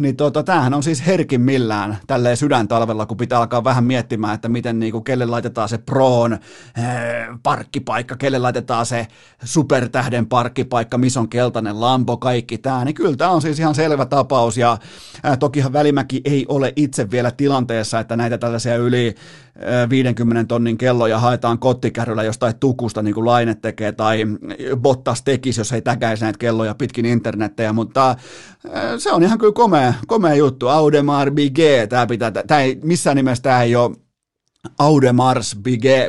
niin 0.00 0.16
tota, 0.16 0.42
tämähän 0.42 0.74
on 0.74 0.82
siis 0.82 1.06
herkimmillään 1.06 1.98
tälleen 2.06 2.36
sydäntalvella, 2.36 3.06
kun 3.06 3.16
pitää 3.16 3.38
alkaa 3.38 3.64
vähän 3.64 3.84
miettimään, 3.84 4.34
että 4.34 4.48
miten 4.48 4.78
niinku, 4.78 5.00
kelle 5.00 5.26
laitetaan 5.26 5.68
se 5.68 5.78
proon 5.78 6.32
äh, 6.32 6.40
parkkipaikka, 7.42 8.16
kelle 8.16 8.38
laitetaan 8.38 8.86
se 8.86 9.06
supertähden 9.44 10.26
parkkipaikka, 10.26 10.98
missä 10.98 11.20
on 11.20 11.28
keltainen 11.28 11.80
lampo, 11.80 12.16
kaikki 12.16 12.58
tämä, 12.58 12.84
niin 12.84 12.94
kyllä 12.94 13.16
tämä 13.16 13.30
on 13.30 13.42
siis 13.42 13.58
ihan 13.58 13.74
selvä 13.74 14.06
tapaus 14.06 14.56
ja 14.56 14.78
äh, 15.26 15.38
tokihan 15.38 15.72
Välimäki 15.72 16.20
ei 16.24 16.46
ole 16.48 16.72
itse 16.76 17.10
vielä 17.10 17.30
tilanteessa, 17.30 18.00
että 18.00 18.16
näitä 18.16 18.38
tällaisia 18.38 18.76
yli 18.76 19.14
50 19.90 20.48
tonnin 20.48 20.78
kelloja 20.78 21.18
haetaan 21.18 21.58
kottikärryllä 21.58 22.22
jostain 22.22 22.54
tukusta, 22.60 23.02
niin 23.02 23.14
kuin 23.14 23.26
Laine 23.26 23.54
tekee, 23.54 23.92
tai 23.92 24.24
Bottas 24.76 25.22
tekisi, 25.22 25.60
jos 25.60 25.72
ei 25.72 25.82
täkäisi 25.82 26.24
näitä 26.24 26.38
kelloja 26.38 26.74
pitkin 26.74 27.06
internettejä, 27.06 27.72
mutta 27.72 28.16
se 28.98 29.12
on 29.12 29.22
ihan 29.22 29.38
kyllä 29.38 29.52
komea, 29.52 29.94
komea 30.06 30.34
juttu. 30.34 30.68
Audemars 30.68 31.30
BG, 31.30 31.88
tämä 31.88 32.06
pitää, 32.06 32.30
tämä 32.30 32.60
ei, 32.60 32.80
missään 32.82 33.16
nimessä 33.16 33.42
tämä 33.42 33.62
ei 33.62 33.76
ole 33.76 33.96
Audemars 34.78 35.56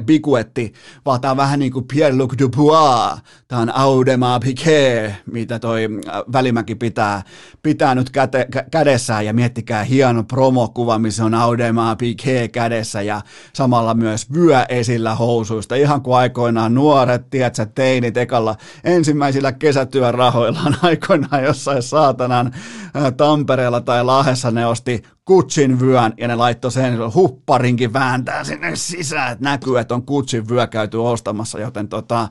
Biguetti, 0.06 0.74
vaan 1.06 1.22
tämä 1.22 1.32
on 1.32 1.38
vähän 1.38 1.60
niin 1.60 1.72
kuin 1.72 1.86
Pierre-Luc 1.94 2.40
Dubois, 2.40 3.22
tämä 3.48 3.62
on 3.62 3.76
Audemars 3.76 4.46
Piguet, 4.46 5.14
mitä 5.32 5.60
toi 5.60 5.84
äh, 5.84 6.24
Välimäki 6.34 6.76
pitää, 6.76 7.24
pitää 7.64 7.96
nyt 7.96 8.10
käte, 8.10 8.48
kä, 8.52 8.66
kädessään. 8.72 9.26
Ja 9.26 9.34
miettikää 9.34 9.84
hieno 9.84 10.24
promokuva, 10.24 11.00
missä 11.00 11.26
on 11.26 11.34
Audemars 11.34 11.98
Piguet 11.98 12.52
kädessä. 12.52 13.02
Ja 13.02 13.22
samalla 13.54 13.94
myös 13.94 14.34
vyö 14.34 14.66
esillä 14.70 15.16
housuista, 15.16 15.76
ihan 15.76 16.02
kuin 16.02 16.18
aikoinaan 16.18 16.74
nuoret, 16.74 17.30
tiedätkö, 17.30 17.66
teinit 17.66 18.18
ekalla 18.18 18.56
ensimmäisillä 18.84 19.52
kesätyön 19.52 20.14
rahoillaan 20.14 20.78
aikoinaan 20.82 21.44
jossain 21.44 21.84
saatanan 21.84 22.52
äh, 22.96 23.14
Tampereella 23.18 23.82
tai 23.82 24.04
Lahdessa 24.04 24.52
ne 24.52 24.66
osti 24.66 25.04
kutsin 25.26 25.80
vyön 25.80 26.14
ja 26.18 26.28
ne 26.28 26.36
laittoi 26.36 26.72
sen 26.72 27.14
hupparinkin 27.14 27.94
vääntää 27.94 28.44
sinne 28.44 28.76
sisään, 28.76 29.32
että 29.32 29.44
näkyy, 29.44 29.80
että 29.80 29.96
on 29.96 30.06
kutsin 30.06 30.50
vyö 30.50 30.68
käyty 30.68 30.98
ostamassa, 30.98 31.60
joten 31.60 31.88
tota, 31.88 32.30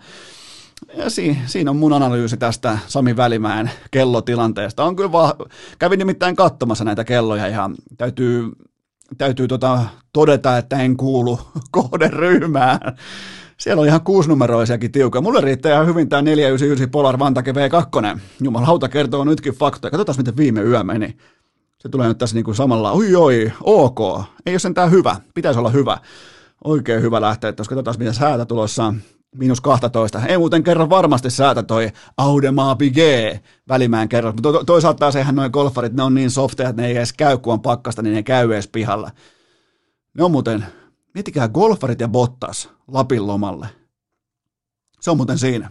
ja 0.97 1.11
si, 1.11 1.39
siinä 1.47 1.71
on 1.71 1.77
mun 1.77 1.93
analyysi 1.93 2.37
tästä 2.37 2.79
Sami 2.87 3.17
Välimäen 3.17 3.71
kellotilanteesta. 3.91 4.85
On 4.85 4.97
kyllä 4.97 5.13
vaan, 5.13 5.33
kävin 5.79 5.99
nimittäin 5.99 6.37
katsomassa 6.37 6.85
näitä 6.85 7.05
kelloja 7.05 7.49
ja 7.49 7.71
täytyy, 7.99 8.53
täytyy 9.19 9.49
tota, 9.49 9.85
todeta, 10.13 10.59
että 10.59 10.77
en 10.77 10.97
kuulu 10.97 11.41
kohderyhmään. 11.71 12.81
Siellä 13.57 13.81
on 13.81 13.87
ihan 13.87 14.01
kuusinumeroisiakin 14.01 14.93
tiukkoja. 14.93 15.23
Mulle 15.23 15.41
riittää 15.41 15.73
ihan 15.73 15.87
hyvin 15.87 16.09
tämä 16.09 16.23
499 16.23 16.91
Polar 16.91 17.19
Vantake 17.19 17.53
V2. 17.53 18.19
Jumalauta 18.43 18.89
kertoo 18.89 19.25
nytkin 19.25 19.55
faktoja. 19.55 19.91
Katsotaan, 19.91 20.19
miten 20.19 20.37
viime 20.37 20.63
yö 20.63 20.85
meni. 20.85 21.17
Se 21.85 21.89
tulee 21.89 22.09
nyt 22.09 22.19
tässä 22.19 22.35
niin 22.35 22.45
kuin 22.45 22.55
samalla, 22.55 22.93
oi 22.93 23.15
oi, 23.15 23.53
ok. 23.63 23.99
Ei 24.47 24.53
ole 24.53 24.59
sentään 24.59 24.91
hyvä. 24.91 25.17
Pitäisi 25.35 25.59
olla 25.59 25.71
hyvä. 25.71 25.99
Oikein 26.65 27.03
hyvä 27.03 27.21
lähteä, 27.21 27.51
että 27.51 27.63
katsotaan, 27.69 27.97
miten 27.99 28.15
säätä 28.15 28.45
tulossa 28.45 28.95
miinus 29.37 29.61
12. 29.61 30.27
Ei 30.27 30.39
muuten 30.39 30.63
kerran 30.63 30.91
varmasti 30.91 31.31
säätä 31.31 31.63
toi 31.63 31.93
Audemars 32.17 32.79
G 32.79 32.99
välimään 33.69 34.09
kerran. 34.09 34.35
Mutta 34.35 34.53
to, 34.53 34.65
toisaalta 34.65 35.11
sehän 35.11 35.35
noin 35.35 35.51
golfarit, 35.51 35.93
ne 35.93 36.03
on 36.03 36.15
niin 36.15 36.31
softeja, 36.31 36.69
että 36.69 36.83
ne 36.83 36.89
ei 36.89 36.97
edes 36.97 37.13
käy, 37.13 37.39
kun 37.39 37.53
on 37.53 37.61
pakkasta, 37.61 38.03
niin 38.03 38.15
ne 38.15 38.23
käy 38.23 38.53
edes 38.53 38.69
pihalla. 38.69 39.11
Ne 40.15 40.25
on 40.25 40.31
muuten, 40.31 40.67
miettikää 41.15 41.49
golfarit 41.49 42.01
ja 42.01 42.09
Bottas 42.09 42.69
Lapin 42.89 43.27
lomalle. 43.27 43.69
Se 45.01 45.11
on 45.11 45.17
muuten 45.17 45.39
siinä. 45.39 45.71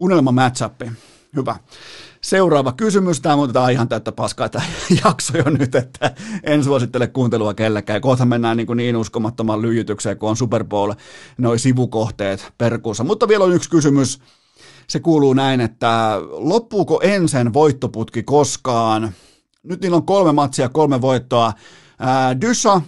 Unelma 0.00 0.32
matchup. 0.32 0.80
Hyvä. 1.36 1.56
Seuraava 2.20 2.72
kysymys. 2.72 3.20
Tämä 3.20 3.34
on 3.34 3.72
ihan 3.72 3.88
täyttä 3.88 4.12
paskaa 4.12 4.48
tämä 4.48 4.64
jakso 5.04 5.38
jo 5.38 5.44
nyt, 5.44 5.74
että 5.74 6.14
en 6.42 6.64
suosittele 6.64 7.06
kuuntelua 7.06 7.54
kellekään. 7.54 8.00
Kohta 8.00 8.24
mennään 8.24 8.56
niin, 8.56 8.66
kuin 8.66 8.76
niin 8.76 8.96
uskomattoman 8.96 9.62
lyijytykseen, 9.62 10.18
kun 10.18 10.28
on 10.28 10.36
Super 10.36 10.64
Bowl, 10.64 10.92
noi 11.38 11.58
sivukohteet 11.58 12.52
perkuussa. 12.58 13.04
Mutta 13.04 13.28
vielä 13.28 13.44
on 13.44 13.52
yksi 13.52 13.70
kysymys. 13.70 14.18
Se 14.88 15.00
kuuluu 15.00 15.34
näin, 15.34 15.60
että 15.60 16.16
loppuuko 16.30 17.00
ensin 17.02 17.52
voittoputki 17.52 18.22
koskaan? 18.22 19.12
Nyt 19.62 19.80
niillä 19.80 19.96
on 19.96 20.06
kolme 20.06 20.32
matsia, 20.32 20.68
kolme 20.68 21.00
voittoa. 21.00 21.52
Dyssa 22.40 22.80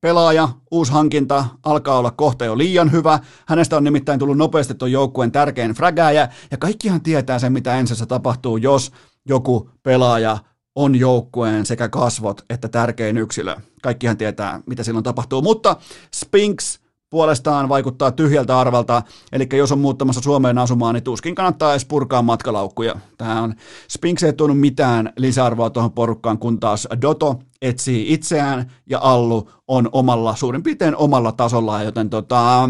pelaaja, 0.00 0.48
uusi 0.70 0.92
hankinta, 0.92 1.44
alkaa 1.62 1.98
olla 1.98 2.10
kohta 2.10 2.44
jo 2.44 2.58
liian 2.58 2.92
hyvä. 2.92 3.18
Hänestä 3.46 3.76
on 3.76 3.84
nimittäin 3.84 4.18
tullut 4.18 4.38
nopeasti 4.38 4.74
tuon 4.74 4.92
joukkueen 4.92 5.32
tärkein 5.32 5.70
frägääjä, 5.70 6.28
ja 6.50 6.56
kaikkihan 6.56 7.00
tietää 7.00 7.38
sen, 7.38 7.52
mitä 7.52 7.74
ensin 7.78 8.08
tapahtuu, 8.08 8.56
jos 8.56 8.92
joku 9.28 9.70
pelaaja 9.82 10.38
on 10.74 10.96
joukkueen 10.96 11.66
sekä 11.66 11.88
kasvot 11.88 12.44
että 12.50 12.68
tärkein 12.68 13.18
yksilö. 13.18 13.56
Kaikkihan 13.82 14.16
tietää, 14.16 14.60
mitä 14.66 14.82
silloin 14.82 15.04
tapahtuu, 15.04 15.42
mutta 15.42 15.76
Spinks 16.14 16.80
puolestaan 17.10 17.68
vaikuttaa 17.68 18.10
tyhjältä 18.10 18.58
arvalta, 18.58 19.02
eli 19.32 19.48
jos 19.52 19.72
on 19.72 19.78
muuttamassa 19.78 20.20
Suomeen 20.20 20.58
asumaan, 20.58 20.94
niin 20.94 21.04
tuskin 21.04 21.34
kannattaa 21.34 21.70
edes 21.70 21.84
purkaa 21.84 22.22
matkalaukkuja. 22.22 22.94
Tämä 23.18 23.42
on, 23.42 23.54
Spinks 23.88 24.22
ei 24.22 24.32
tuonut 24.32 24.60
mitään 24.60 25.12
lisäarvoa 25.16 25.70
tuohon 25.70 25.92
porukkaan, 25.92 26.38
kun 26.38 26.60
taas 26.60 26.88
Doto 27.00 27.38
etsii 27.62 28.12
itseään 28.12 28.72
ja 28.86 28.98
Allu 29.02 29.50
on 29.68 29.88
omalla, 29.92 30.36
suurin 30.36 30.62
piirtein 30.62 30.96
omalla 30.96 31.32
tasolla, 31.32 31.82
joten 31.82 32.10
tota, 32.10 32.64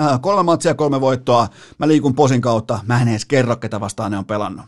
äh, 0.00 0.20
kolme 0.20 0.42
matsia, 0.42 0.74
kolme 0.74 1.00
voittoa, 1.00 1.48
mä 1.78 1.88
liikun 1.88 2.14
posin 2.14 2.40
kautta, 2.40 2.80
mä 2.86 3.02
en 3.02 3.08
edes 3.08 3.24
kerro, 3.24 3.56
ketä 3.56 3.80
vastaan 3.80 4.10
ne 4.10 4.18
on 4.18 4.24
pelannut. 4.24 4.66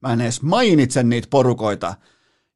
Mä 0.00 0.12
en 0.12 0.20
edes 0.20 0.42
mainitse 0.42 1.02
niitä 1.02 1.28
porukoita, 1.30 1.94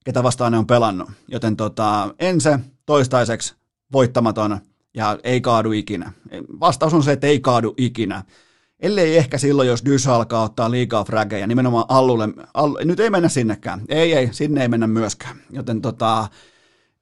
ketä 0.05 0.23
vastaan 0.23 0.53
ne 0.53 0.59
on 0.59 0.66
pelannut, 0.66 1.11
joten 1.29 1.57
tota, 1.57 2.14
ense 2.19 2.59
toistaiseksi 2.87 3.55
voittamaton 3.93 4.61
ja 4.99 5.18
ei 5.24 5.40
kaadu 5.40 5.72
ikinä. 5.72 6.12
Vastaus 6.61 6.94
on 6.94 7.03
se, 7.03 7.12
että 7.12 7.26
ei 7.26 7.40
kaadu 7.40 7.74
ikinä. 7.76 8.24
Ellei 8.80 9.16
ehkä 9.16 9.38
silloin, 9.38 9.68
jos 9.68 9.84
Dys 9.84 10.07
alkaa 10.07 10.42
ottaa 10.42 10.70
liikaa 10.70 11.05
frageja, 11.05 11.46
nimenomaan 11.46 11.84
Allulle, 11.88 12.28
Allu, 12.55 12.78
nyt 12.84 13.01
ei 13.01 13.11
mennä 13.11 13.28
sinnekään. 13.28 13.80
Ei, 13.88 14.12
ei, 14.12 14.28
sinne 14.32 14.62
ei 14.62 14.68
mennä 14.68 14.86
myöskään. 14.86 15.36
Joten 15.51 15.80
tota, 15.80 16.28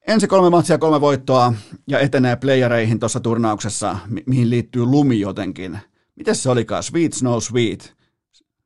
ensi 0.08 0.26
kolme 0.26 0.50
matsia, 0.50 0.78
kolme 0.78 1.00
voittoa 1.00 1.52
ja 1.88 1.98
etenee 1.98 2.36
playereihin 2.36 2.98
tuossa 2.98 3.20
turnauksessa, 3.20 3.98
mi- 4.06 4.22
mihin 4.26 4.50
liittyy 4.50 4.84
lumi 4.84 5.20
jotenkin. 5.20 5.78
Miten 6.16 6.36
se 6.36 6.50
olikaan? 6.50 6.82
Sweet 6.82 7.12
Snow 7.12 7.38
Sweet. 7.40 7.96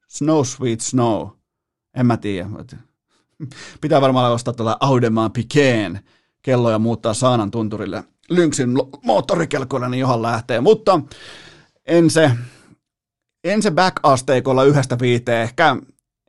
Snow 0.09 0.45
Sweet 0.45 0.81
Snow. 0.81 1.29
En 1.95 2.07
mä 2.07 2.17
tiedä. 2.17 2.49
Pitää 3.81 4.01
varmaan 4.01 4.33
ostaa 4.33 4.55
tuolla 4.55 4.77
Audemaan 4.81 5.33
Pikeen 5.33 6.01
kello 6.43 6.71
ja 6.71 6.79
muuttaa 6.79 7.15
Saanan 7.15 7.51
tunturille 7.51 8.05
Lynxin 8.31 8.71
moottorikelkoilla, 9.05 9.89
niin 9.89 10.01
johon 10.01 10.23
lähtee. 10.23 10.61
Mutta 10.61 11.01
en 11.87 12.11
se, 12.11 12.31
en 13.45 13.63
se 13.63 13.71
back-asteikolla 13.71 14.65
yhdestä 14.65 14.99
viiteen, 15.01 15.43
ehkä 15.43 15.77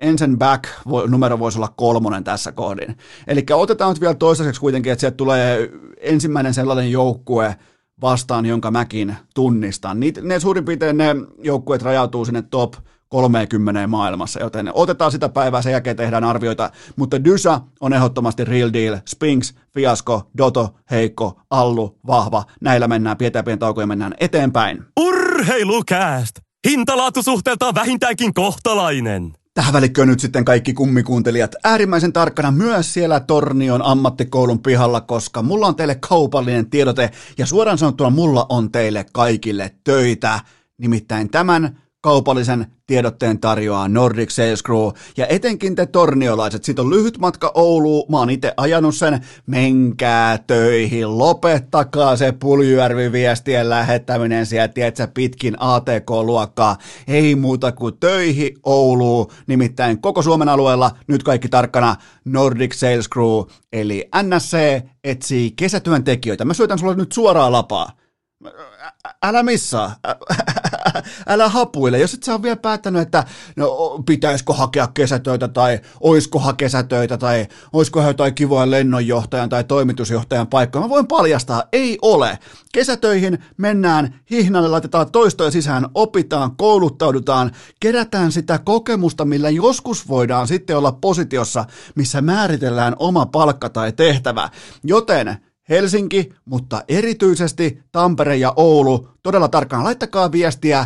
ensin 0.01 0.37
back 0.37 0.63
numero 1.07 1.39
voisi 1.39 1.57
olla 1.57 1.73
kolmonen 1.77 2.23
tässä 2.23 2.51
kohdin. 2.51 2.97
Eli 3.27 3.45
otetaan 3.53 3.91
nyt 3.91 4.01
vielä 4.01 4.13
toistaiseksi 4.15 4.61
kuitenkin, 4.61 4.91
että 4.91 4.99
sieltä 4.99 5.17
tulee 5.17 5.69
ensimmäinen 5.97 6.53
sellainen 6.53 6.91
joukkue 6.91 7.55
vastaan, 8.01 8.45
jonka 8.45 8.71
mäkin 8.71 9.15
tunnistan. 9.35 9.99
Niitä, 9.99 10.21
ne 10.21 10.39
suurin 10.39 10.65
piirtein 10.65 10.97
ne 10.97 11.15
joukkueet 11.43 11.81
rajautuu 11.81 12.25
sinne 12.25 12.41
top 12.41 12.73
30 13.11 13.87
maailmassa, 13.87 14.39
joten 14.39 14.71
otetaan 14.73 15.11
sitä 15.11 15.29
päivää, 15.29 15.61
sen 15.61 15.71
jälkeen 15.71 15.97
tehdään 15.97 16.23
arvioita, 16.23 16.71
mutta 16.95 17.23
Dysa 17.23 17.61
on 17.79 17.93
ehdottomasti 17.93 18.45
real 18.45 18.69
deal, 18.73 18.97
Spinks, 19.09 19.53
Fiasko, 19.73 20.29
Doto, 20.37 20.75
Heikko, 20.91 21.41
Allu, 21.49 21.99
Vahva, 22.07 22.43
näillä 22.61 22.87
mennään, 22.87 23.17
pidetään 23.17 23.45
pieni 23.45 23.59
tauko 23.59 23.81
ja 23.81 23.87
mennään 23.87 24.13
eteenpäin. 24.19 24.83
Urheilukääst! 24.99 26.39
Hintalaatusuhteeltaan 26.69 27.75
vähintäänkin 27.75 28.33
kohtalainen. 28.33 29.33
Tähän 29.53 29.73
välikköön 29.73 30.07
nyt 30.07 30.19
sitten 30.19 30.45
kaikki 30.45 30.73
kummikuuntelijat 30.73 31.55
äärimmäisen 31.63 32.13
tarkkana 32.13 32.51
myös 32.51 32.93
siellä 32.93 33.19
Tornion 33.19 33.81
ammattikoulun 33.81 34.63
pihalla, 34.63 35.01
koska 35.01 35.41
mulla 35.41 35.67
on 35.67 35.75
teille 35.75 35.95
kaupallinen 35.95 36.69
tiedote 36.69 37.11
ja 37.37 37.45
suoraan 37.45 37.77
sanottuna 37.77 38.09
mulla 38.09 38.45
on 38.49 38.71
teille 38.71 39.05
kaikille 39.13 39.75
töitä. 39.83 40.39
Nimittäin 40.77 41.29
tämän 41.29 41.77
kaupallisen 42.01 42.65
tiedotteen 42.87 43.39
tarjoaa 43.39 43.87
Nordic 43.87 44.29
Sales 44.29 44.63
Crew, 44.63 44.89
ja 45.17 45.27
etenkin 45.27 45.75
te 45.75 45.85
torniolaiset, 45.85 46.63
siitä 46.63 46.81
on 46.81 46.89
lyhyt 46.89 47.17
matka 47.17 47.51
Ouluun, 47.53 48.11
mä 48.11 48.17
oon 48.17 48.29
itse 48.29 48.53
ajanut 48.57 48.95
sen, 48.95 49.25
menkää 49.47 50.37
töihin, 50.37 51.17
lopettakaa 51.17 52.15
se 52.15 52.31
Puljujärvi-viestien 52.31 53.69
lähettäminen 53.69 54.45
sieltä, 54.45 54.73
tiedätkö, 54.73 55.07
pitkin 55.13 55.55
ATK-luokkaa, 55.59 56.77
ei 57.07 57.35
muuta 57.35 57.71
kuin 57.71 57.97
töihin 57.99 58.57
Ouluun, 58.63 59.27
nimittäin 59.47 60.01
koko 60.01 60.21
Suomen 60.21 60.49
alueella, 60.49 60.91
nyt 61.07 61.23
kaikki 61.23 61.49
tarkkana, 61.49 61.95
Nordic 62.25 62.73
Sales 62.73 63.09
Crew, 63.09 63.41
eli 63.73 64.09
NSC 64.23 64.57
etsii 65.03 65.51
kesätyöntekijöitä, 65.51 66.45
mä 66.45 66.53
syötän 66.53 66.79
sulle 66.79 66.95
nyt 66.95 67.11
suoraa 67.11 67.51
lapaa, 67.51 67.91
älä 69.23 69.43
missaa, 69.43 69.95
älä 71.27 71.49
hapuile. 71.49 71.99
Jos 71.99 72.13
et 72.13 72.23
sä 72.23 72.33
ole 72.33 72.41
vielä 72.41 72.55
päättänyt, 72.55 73.01
että 73.01 73.23
no, 73.55 73.99
pitäisikö 74.05 74.53
hakea 74.53 74.87
kesätöitä 74.87 75.47
tai 75.47 75.79
oisko 75.99 76.39
hakea 76.39 76.61
kesätöitä 76.71 77.17
tai 77.17 77.47
oisko 77.73 78.01
jotain 78.01 78.35
kivoja 78.35 78.71
lennonjohtajan 78.71 79.49
tai 79.49 79.63
toimitusjohtajan 79.63 80.47
paikkoja, 80.47 80.81
mä 80.81 80.89
voin 80.89 81.07
paljastaa, 81.07 81.63
ei 81.71 81.97
ole. 82.01 82.39
Kesätöihin 82.73 83.43
mennään, 83.57 84.19
hihnalle 84.31 84.69
laitetaan 84.69 85.11
toistoja 85.11 85.51
sisään, 85.51 85.87
opitaan, 85.93 86.55
kouluttaudutaan, 86.55 87.51
kerätään 87.79 88.31
sitä 88.31 88.59
kokemusta, 88.59 89.25
millä 89.25 89.49
joskus 89.49 90.07
voidaan 90.07 90.47
sitten 90.47 90.77
olla 90.77 90.91
positiossa, 90.91 91.65
missä 91.95 92.21
määritellään 92.21 92.95
oma 92.99 93.25
palkka 93.25 93.69
tai 93.69 93.91
tehtävä. 93.91 94.49
Joten 94.83 95.37
Helsinki, 95.71 96.29
mutta 96.45 96.83
erityisesti 96.87 97.83
Tampere 97.91 98.35
ja 98.35 98.53
Oulu. 98.55 99.07
Todella 99.23 99.47
tarkkaan 99.47 99.83
laittakaa 99.83 100.31
viestiä, 100.31 100.85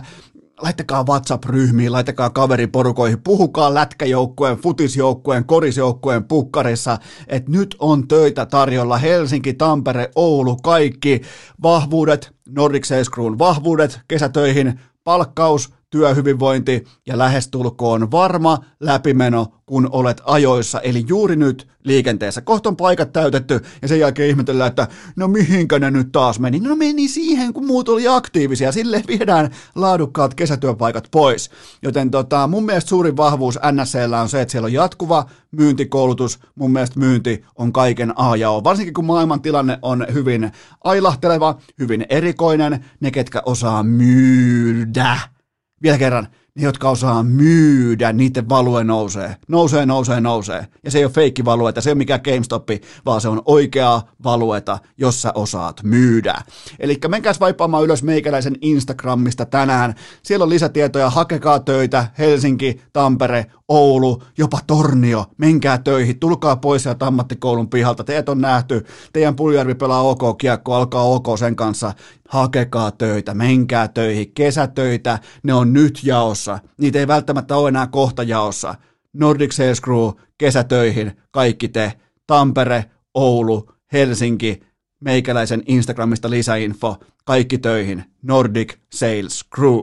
laittakaa 0.62 1.06
WhatsApp-ryhmiin, 1.06 1.92
laittakaa 1.92 2.30
kaveriporukoihin, 2.30 3.22
puhukaa 3.22 3.74
lätkäjoukkueen, 3.74 4.58
futisjoukkueen, 4.58 5.46
korisjoukkueen 5.46 6.24
pukkarissa, 6.24 6.98
että 7.28 7.52
nyt 7.52 7.76
on 7.80 8.08
töitä 8.08 8.46
tarjolla. 8.46 8.98
Helsinki, 8.98 9.54
Tampere, 9.54 10.10
Oulu, 10.16 10.56
kaikki 10.56 11.22
vahvuudet, 11.64 12.32
Nordic 12.50 12.88
Crewn 13.14 13.40
vahvuudet 13.40 14.00
kesätöihin, 14.08 14.80
palkkaus, 15.04 15.74
työhyvinvointi 15.90 16.84
ja 17.08 17.18
lähestulkoon 17.18 18.12
varma 18.12 18.58
läpimeno, 18.80 19.48
kun 19.66 19.90
olet 19.92 20.22
ajoissa, 20.26 20.80
eli 20.82 21.06
juuri 21.08 21.36
nyt 21.36 21.68
liikenteessä. 21.84 22.42
Kohta 22.42 22.70
on 22.70 22.76
paikat 22.76 23.14
täytetty 23.14 23.60
ja 23.82 23.88
sen 23.88 24.00
jälkeen 24.00 24.30
ihmetellään, 24.30 24.70
että 24.70 24.88
no 25.16 25.28
mihinkä 25.28 25.80
ne 25.80 25.92
nyt 25.92 26.12
taas 26.12 26.40
meni. 26.40 26.60
No 26.60 26.76
meni 26.76 27.08
siihen, 27.08 27.54
kun 27.54 27.66
muut 27.66 27.90
oli 27.90 28.08
aktiivisia, 28.08 28.72
sille 28.72 29.04
viedään 29.08 29.52
laadukkaat 29.76 30.34
kesätyöpaikat 30.34 31.08
pois. 31.12 31.50
Joten 31.82 32.12
tota, 32.12 32.48
mun 32.48 32.66
mielestä 32.66 32.90
suurin 32.90 33.18
vahvuus 33.18 33.60
NSCllä 33.72 34.22
on 34.22 34.30
se, 34.30 34.42
että 34.42 34.52
siellä 34.52 34.66
on 34.66 34.74
jatkuva 34.74 35.26
myyntikoulutus. 35.52 36.40
Mun 36.56 36.72
mielestä 36.72 37.00
myynti 37.00 37.44
on 37.56 37.74
kaiken 37.74 38.14
A 38.16 38.36
ja 38.36 38.50
O. 38.50 38.64
Varsinkin 38.64 38.94
kun 38.94 39.06
maailman 39.06 39.42
tilanne 39.42 39.80
on 39.82 40.06
hyvin 40.14 40.52
ailahteleva, 40.84 41.58
hyvin 41.80 42.06
erikoinen, 42.10 42.86
ne 43.00 43.12
ketkä 43.12 43.42
osaa 43.46 43.84
myydä 43.84 45.35
vielä 45.84 45.98
kerran, 45.98 46.28
ne, 46.56 46.64
jotka 46.64 46.90
osaa 46.90 47.24
myydä, 47.24 48.14
niiden 48.14 48.50
value 48.50 48.84
nousee. 48.84 49.36
Nousee, 49.48 49.86
nousee, 49.86 50.22
nousee. 50.22 50.68
Ja 50.84 50.92
se 50.92 50.98
ei 50.98 51.06
ole 51.06 51.12
feikki 51.12 51.46
valueta, 51.46 51.82
se 51.82 51.90
ei 51.90 51.92
ole 51.92 51.98
mikään 51.98 52.22
GameStop, 52.24 52.70
vaan 53.06 53.22
se 53.22 53.28
on 53.28 53.42
oikeaa 53.46 54.12
valueta, 54.24 54.78
jos 54.98 55.22
sä 55.22 55.32
osaat 55.36 55.84
myydä. 55.84 56.36
Eli 56.80 56.98
menkääs 57.08 57.40
vaipaamaan 57.40 57.84
ylös 57.84 58.04
meikäläisen 58.04 58.56
Instagramista 58.62 59.46
tänään. 59.46 59.96
Siellä 60.24 60.44
on 60.44 60.50
lisätietoja, 60.50 61.10
hakekaa 61.10 61.60
töitä, 61.60 62.08
Helsinki, 62.18 62.82
Tampere, 62.94 63.46
Oulu, 63.68 64.24
jopa 64.38 64.60
Tornio. 64.68 65.26
Menkää 65.38 65.78
töihin, 65.78 66.20
tulkaa 66.20 66.56
pois 66.56 66.84
sieltä 66.84 67.08
ammattikoulun 67.08 67.70
pihalta. 67.70 68.04
Teet 68.04 68.30
on 68.30 68.42
nähty, 68.42 68.86
teidän 69.14 69.36
Puljärvi 69.36 69.76
pelaa 69.76 70.02
OK 70.02 70.38
kiekko, 70.38 70.74
alkaa 70.74 71.04
OK 71.04 71.26
sen 71.40 71.56
kanssa. 71.56 71.94
Hakekaa 72.30 72.92
töitä, 72.92 73.34
menkää 73.34 73.88
töihin, 73.88 74.32
kesätöitä, 74.34 75.20
ne 75.44 75.54
on 75.54 75.74
nyt 75.74 76.00
jaossa. 76.04 76.60
Niitä 76.78 77.00
ei 77.00 77.08
välttämättä 77.08 77.58
ole 77.58 77.70
enää 77.70 77.88
kohta 77.88 78.24
jaossa. 78.24 78.76
Nordic 79.14 79.52
Sales 79.52 79.82
Crew, 79.82 80.10
kesätöihin, 80.38 81.12
kaikki 81.32 81.68
te. 81.68 81.94
Tampere, 82.28 82.86
Oulu, 83.14 83.72
Helsinki, 83.94 84.60
meikäläisen 85.00 85.64
Instagramista 85.68 86.30
lisäinfo, 86.30 86.98
kaikki 87.26 87.58
töihin, 87.58 88.04
Nordic 88.22 88.74
Sales 88.94 89.46
Crew. 89.56 89.80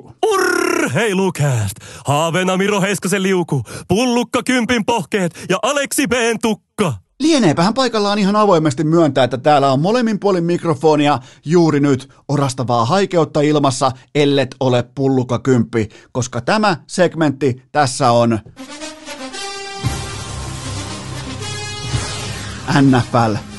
Urheilukääst! 0.92 1.74
Haaveena 2.04 2.56
Miro 2.56 2.80
Heiskasen 2.80 3.22
liuku, 3.22 3.62
pullukka 3.88 4.42
kympin 4.42 4.84
pohkeet 4.84 5.44
ja 5.48 5.58
Aleksi 5.62 6.06
B. 6.06 6.12
tukka. 6.42 6.94
Lieneepähän 7.20 7.74
paikallaan 7.74 8.18
ihan 8.18 8.36
avoimesti 8.36 8.84
myöntää, 8.84 9.24
että 9.24 9.38
täällä 9.38 9.72
on 9.72 9.80
molemmin 9.80 10.20
puolin 10.20 10.44
mikrofonia 10.44 11.18
juuri 11.44 11.80
nyt 11.80 12.08
orastavaa 12.28 12.84
haikeutta 12.84 13.40
ilmassa, 13.40 13.92
ellet 14.14 14.56
ole 14.60 14.84
pullukka 14.94 15.38
kymppi, 15.38 15.88
koska 16.12 16.40
tämä 16.40 16.76
segmentti 16.86 17.62
tässä 17.72 18.10
on 18.10 18.38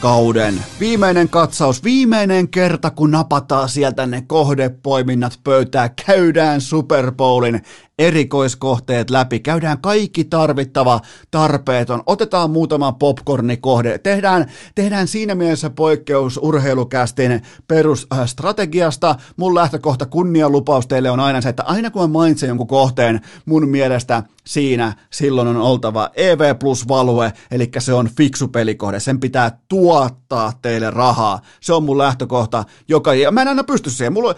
NFL-kauden 0.03 0.61
viimeinen 0.79 1.29
katsaus, 1.29 1.83
viimeinen 1.83 2.49
kerta, 2.49 2.91
kun 2.91 3.11
napataan 3.11 3.69
sieltä 3.69 4.05
ne 4.05 4.23
kohdepoiminnat 4.27 5.39
pöytää, 5.43 5.89
käydään 6.05 6.61
Super 6.61 7.11
Bowlin 7.11 7.61
erikoiskohteet 7.99 9.09
läpi, 9.09 9.39
käydään 9.39 9.81
kaikki 9.81 10.23
tarvittava 10.23 11.01
tarpeeton, 11.31 12.03
otetaan 12.05 12.51
muutama 12.51 12.91
popcornikohde, 12.91 13.97
tehdään, 13.97 14.45
tehdään 14.75 15.07
siinä 15.07 15.35
mielessä 15.35 15.69
poikkeus 15.69 16.39
urheilukästin 16.41 17.41
perusstrategiasta. 17.67 19.15
Mun 19.37 19.55
lähtökohta 19.55 20.05
kunnianlupaus 20.05 20.87
teille 20.87 21.09
on 21.09 21.19
aina 21.19 21.41
se, 21.41 21.49
että 21.49 21.63
aina 21.63 21.91
kun 21.91 22.01
mä 22.01 22.07
mainitsen 22.07 22.47
jonkun 22.47 22.67
kohteen, 22.67 23.21
mun 23.45 23.69
mielestä 23.69 24.23
siinä 24.47 24.93
silloin 25.09 25.47
on 25.47 25.57
oltava 25.57 26.09
EV 26.15 26.55
plus 26.59 26.87
value, 26.87 27.33
eli 27.51 27.71
se 27.79 27.93
on 27.93 28.09
fiksu 28.17 28.47
pelikohde, 28.47 28.99
sen 28.99 29.19
pitää 29.19 29.57
tuottaa 29.93 30.53
teille 30.61 30.89
rahaa. 30.89 31.39
Se 31.61 31.73
on 31.73 31.83
mun 31.83 31.97
lähtökohta, 31.97 32.63
joka, 32.87 33.13
ja 33.13 33.31
mä 33.31 33.41
en 33.41 33.47
aina 33.47 33.63
pysty 33.63 33.89
siihen. 33.89 34.13
Mulla, 34.13 34.35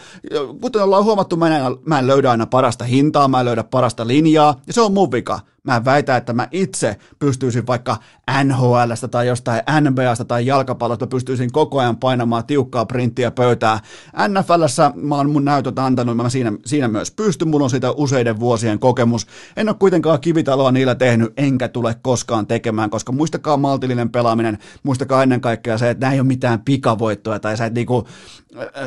kuten 0.61 0.83
ollaan 0.83 1.03
huomattu, 1.03 1.37
mä 1.37 1.57
en, 1.57 1.63
mä 1.85 1.99
en 1.99 2.07
löydä 2.07 2.31
aina 2.31 2.45
parasta 2.45 2.85
hintaa, 2.85 3.27
mä 3.27 3.39
en 3.39 3.45
löydä 3.45 3.63
parasta 3.63 4.07
linjaa, 4.07 4.55
ja 4.67 4.73
se 4.73 4.81
on 4.81 4.93
mun 4.93 5.11
vika. 5.11 5.39
Mä 5.65 5.75
en 5.75 5.85
väitä, 5.85 6.17
että 6.17 6.33
mä 6.33 6.47
itse 6.51 6.97
pystyisin 7.19 7.67
vaikka 7.67 7.97
NHLstä 8.43 9.07
tai 9.07 9.27
jostain 9.27 9.61
NBAsta 9.81 10.25
tai 10.25 10.45
jalkapallosta, 10.45 11.07
pystyisin 11.07 11.51
koko 11.51 11.79
ajan 11.79 11.97
painamaan 11.97 12.45
tiukkaa 12.45 12.85
printtiä 12.85 13.31
pöytää. 13.31 13.79
NFLssä 14.27 14.91
mä 14.95 15.15
oon 15.15 15.29
mun 15.29 15.45
näytöt 15.45 15.79
antanut, 15.79 16.17
mä 16.17 16.29
siinä, 16.29 16.53
siinä 16.65 16.87
myös 16.87 17.11
pystyn, 17.11 17.47
mulla 17.47 17.63
on 17.63 17.69
siitä 17.69 17.91
useiden 17.91 18.39
vuosien 18.39 18.79
kokemus. 18.79 19.27
En 19.57 19.69
ole 19.69 19.75
kuitenkaan 19.79 20.21
kivitaloa 20.21 20.71
niillä 20.71 20.95
tehnyt, 20.95 21.33
enkä 21.37 21.67
tule 21.67 21.95
koskaan 22.01 22.47
tekemään, 22.47 22.89
koska 22.89 23.11
muistakaa 23.11 23.57
maltillinen 23.57 24.09
pelaaminen, 24.09 24.57
muistakaa 24.83 25.23
ennen 25.23 25.41
kaikkea 25.41 25.77
se, 25.77 25.89
että 25.89 26.05
nämä 26.05 26.13
ei 26.13 26.19
ole 26.19 26.27
mitään 26.27 26.61
pikavoittoja, 26.61 27.39
tai 27.39 27.57
sä 27.57 27.65
et, 27.65 27.73
niinku, 27.73 28.07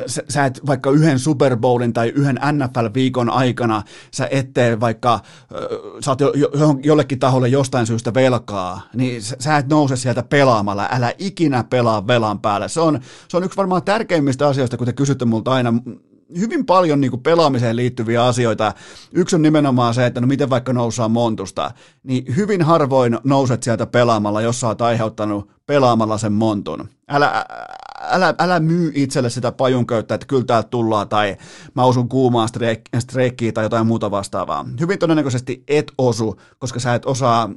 sä, 0.06 0.22
sä 0.28 0.44
et 0.44 0.60
vaikka 0.66 0.90
yhden 0.90 1.18
Super 1.18 1.56
Bowlin 1.56 1.92
tai 1.92 2.08
yhden 2.08 2.36
NFL-viikon 2.36 3.30
aikana, 3.30 3.82
sä 4.14 4.28
et 4.30 4.52
tee 4.52 4.80
vaikka, 4.80 5.20
sä 6.04 6.10
oot 6.10 6.20
jo, 6.20 6.32
jo, 6.34 6.50
jollekin 6.82 7.18
taholle 7.18 7.48
jostain 7.48 7.86
syystä 7.86 8.14
velkaa, 8.14 8.80
niin 8.94 9.22
sä 9.22 9.56
et 9.56 9.68
nouse 9.68 9.96
sieltä 9.96 10.22
pelaamalla, 10.22 10.88
älä 10.90 11.12
ikinä 11.18 11.64
pelaa 11.64 12.06
velan 12.06 12.40
päälle. 12.40 12.68
Se 12.68 12.80
on, 12.80 13.00
se 13.28 13.36
on 13.36 13.44
yksi 13.44 13.56
varmaan 13.56 13.82
tärkeimmistä 13.82 14.48
asioista, 14.48 14.76
kun 14.76 14.86
te 14.86 14.92
kysytte 14.92 15.24
multa 15.24 15.52
aina 15.52 15.72
hyvin 16.38 16.66
paljon 16.66 17.00
niin 17.00 17.10
kuin 17.10 17.22
pelaamiseen 17.22 17.76
liittyviä 17.76 18.24
asioita. 18.24 18.72
Yksi 19.12 19.36
on 19.36 19.42
nimenomaan 19.42 19.94
se, 19.94 20.06
että 20.06 20.20
no 20.20 20.26
miten 20.26 20.50
vaikka 20.50 20.72
nousaan 20.72 21.10
montusta, 21.10 21.70
niin 22.02 22.36
hyvin 22.36 22.62
harvoin 22.62 23.18
nouset 23.24 23.62
sieltä 23.62 23.86
pelaamalla, 23.86 24.40
jos 24.40 24.60
sä 24.60 24.66
oot 24.66 24.82
aiheuttanut 24.82 25.50
pelaamalla 25.66 26.18
sen 26.18 26.32
montun. 26.32 26.88
Älä, 27.09 27.44
älä, 28.00 28.34
älä 28.38 28.60
myy 28.60 28.92
itselle 28.94 29.30
sitä 29.30 29.52
pajunköyttä, 29.52 30.14
että 30.14 30.26
kyllä 30.26 30.44
täältä 30.44 30.68
tullaan, 30.68 31.09
tai 31.09 31.36
mä 31.74 31.84
osun 31.84 32.09
kuumaa 32.09 32.46
streikkiä 32.98 33.52
tai 33.52 33.64
jotain 33.64 33.86
muuta 33.86 34.10
vastaavaa. 34.10 34.66
Hyvin 34.80 34.98
todennäköisesti 34.98 35.64
et 35.68 35.92
osu, 35.98 36.40
koska 36.59 36.80
sä 36.80 36.94
et 36.94 37.06
osaa 37.06 37.50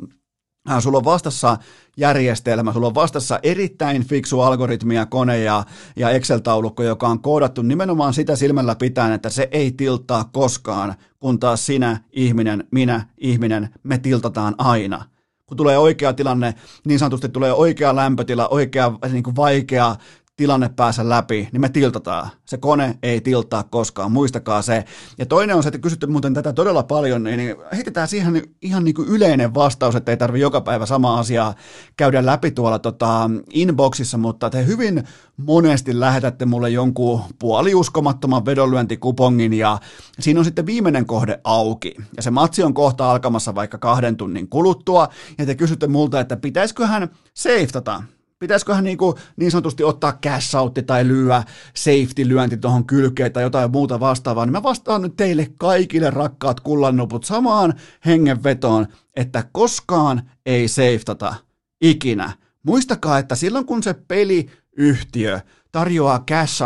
sulla 0.79 0.97
on 0.97 1.03
vastassa 1.03 1.57
järjestelmä, 1.97 2.73
sulla 2.73 2.87
on 2.87 2.95
vastassa 2.95 3.39
erittäin 3.43 4.05
fiksu 4.05 4.41
algoritmia, 4.41 5.05
kone 5.05 5.39
ja, 5.39 5.63
ja 5.95 6.09
Excel-taulukko, 6.09 6.83
joka 6.83 7.07
on 7.07 7.21
koodattu 7.21 7.61
nimenomaan 7.61 8.13
sitä 8.13 8.35
silmällä 8.35 8.75
pitäen, 8.75 9.13
että 9.13 9.29
se 9.29 9.47
ei 9.51 9.71
tiltaa 9.71 10.29
koskaan, 10.33 10.95
kun 11.19 11.39
taas 11.39 11.65
sinä, 11.65 11.97
ihminen, 12.11 12.67
minä, 12.71 13.07
ihminen, 13.17 13.69
me 13.83 13.97
tiltataan 13.97 14.55
aina. 14.57 15.05
Kun 15.45 15.57
tulee 15.57 15.77
oikea 15.77 16.13
tilanne, 16.13 16.55
niin 16.85 16.99
sanotusti 16.99 17.29
tulee 17.29 17.53
oikea 17.53 17.95
lämpötila, 17.95 18.47
oikea 18.47 18.91
niin 19.11 19.23
kuin 19.23 19.35
vaikea 19.35 19.95
tilanne 20.41 20.69
päässä 20.69 21.09
läpi, 21.09 21.49
niin 21.51 21.61
me 21.61 21.69
tiltataan. 21.69 22.29
Se 22.45 22.57
kone 22.57 22.97
ei 23.03 23.21
tiltaa 23.21 23.63
koskaan, 23.63 24.11
muistakaa 24.11 24.61
se. 24.61 24.85
Ja 25.17 25.25
toinen 25.25 25.55
on 25.55 25.63
se, 25.63 25.69
että 25.69 25.79
kysytte 25.79 26.07
muuten 26.07 26.33
tätä 26.33 26.53
todella 26.53 26.83
paljon, 26.83 27.23
niin 27.23 27.55
heitetään 27.73 28.07
siihen 28.07 28.41
ihan 28.61 28.83
niin 28.83 28.95
kuin 28.95 29.07
yleinen 29.07 29.53
vastaus, 29.53 29.95
että 29.95 30.11
ei 30.11 30.17
tarvi 30.17 30.39
joka 30.39 30.61
päivä 30.61 30.85
sama 30.85 31.19
asiaa 31.19 31.55
käydä 31.97 32.25
läpi 32.25 32.51
tuolla 32.51 32.79
tota 32.79 33.29
inboxissa, 33.53 34.17
mutta 34.17 34.49
te 34.49 34.65
hyvin 34.65 35.03
monesti 35.37 35.99
lähetätte 35.99 36.45
mulle 36.45 36.69
jonkun 36.69 37.21
puoliuskomattoman 37.39 38.45
vedonlyöntikupongin 38.45 39.53
ja 39.53 39.79
siinä 40.19 40.39
on 40.39 40.45
sitten 40.45 40.65
viimeinen 40.65 41.05
kohde 41.05 41.39
auki. 41.43 41.95
Ja 42.17 42.23
se 42.23 42.31
matsi 42.31 42.63
on 42.63 42.73
kohta 42.73 43.11
alkamassa 43.11 43.55
vaikka 43.55 43.77
kahden 43.77 44.17
tunnin 44.17 44.49
kuluttua 44.49 45.07
ja 45.37 45.45
te 45.45 45.55
kysytte 45.55 45.87
multa, 45.87 46.19
että 46.19 46.37
pitäisiköhän 46.37 47.09
safetata 47.33 48.03
Pitäisiköhän 48.41 48.83
niin, 48.83 48.97
kuin 48.97 49.15
niin 49.35 49.51
sanotusti 49.51 49.83
ottaa 49.83 50.19
cash 50.23 50.55
tai 50.85 51.07
lyödä 51.07 51.43
safety-lyönti 51.73 52.57
tuohon 52.57 52.85
kylkeen 52.85 53.33
tai 53.33 53.43
jotain 53.43 53.71
muuta 53.71 53.99
vastaavaa, 53.99 54.45
niin 54.45 54.51
mä 54.51 54.63
vastaan 54.63 55.01
nyt 55.01 55.15
teille 55.15 55.51
kaikille 55.57 56.09
rakkaat 56.09 56.59
kullannuput 56.59 57.23
samaan 57.23 57.73
hengenvetoon, 58.05 58.87
että 59.15 59.43
koskaan 59.51 60.21
ei 60.45 60.67
safetata 60.67 61.35
ikinä. 61.81 62.31
Muistakaa, 62.63 63.19
että 63.19 63.35
silloin 63.35 63.65
kun 63.65 63.83
se 63.83 63.93
peliyhtiö 63.93 65.39
tarjoaa 65.71 66.23
cash 66.31 66.63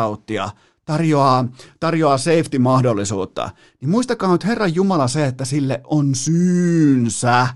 tarjoaa, 0.85 1.47
tarjoaa 1.79 2.17
safety-mahdollisuutta, 2.17 3.49
niin 3.81 3.89
muistakaa 3.89 4.31
nyt 4.31 4.45
Herran 4.45 4.75
Jumala 4.75 5.07
se, 5.07 5.25
että 5.25 5.45
sille 5.45 5.81
on 5.83 6.15
syynsä 6.15 7.47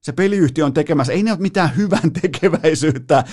se 0.00 0.12
peliyhtiö 0.12 0.64
on 0.64 0.72
tekemässä, 0.72 1.12
ei 1.12 1.22
ne 1.22 1.32
ole 1.32 1.40
mitään 1.40 1.76
hyvän 1.76 2.12
tekeväisyyttä 2.22 3.18
äh, 3.18 3.24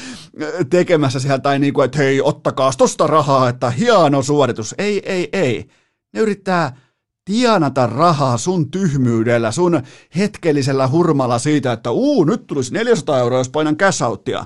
tekemässä 0.70 1.20
siellä, 1.20 1.40
tai 1.40 1.60
niin 1.60 1.74
kuin, 1.74 1.86
että 1.86 1.98
hei, 1.98 2.22
ottakaa 2.22 2.72
tosta 2.78 3.08
rahaa, 3.08 3.50
että 3.50 3.70
hieno 3.70 4.22
suoritus. 4.22 4.76
Ei, 4.78 5.12
ei, 5.12 5.30
ei. 5.34 5.68
Ne 6.14 6.20
yrittää 6.20 6.78
tienata 7.26 7.88
rahaa 7.88 8.38
sun 8.38 8.72
tyhmyydellä, 8.72 9.52
sun 9.52 9.82
hetkellisellä 10.18 10.88
hurmalla 10.88 11.40
siitä, 11.40 11.72
että 11.72 11.92
uu, 11.92 12.24
nyt 12.24 12.48
tulisi 12.48 12.74
400 12.74 13.20
euroa, 13.20 13.40
jos 13.40 13.50
painan 13.50 13.78
cash 13.78 14.04
outtia. 14.04 14.46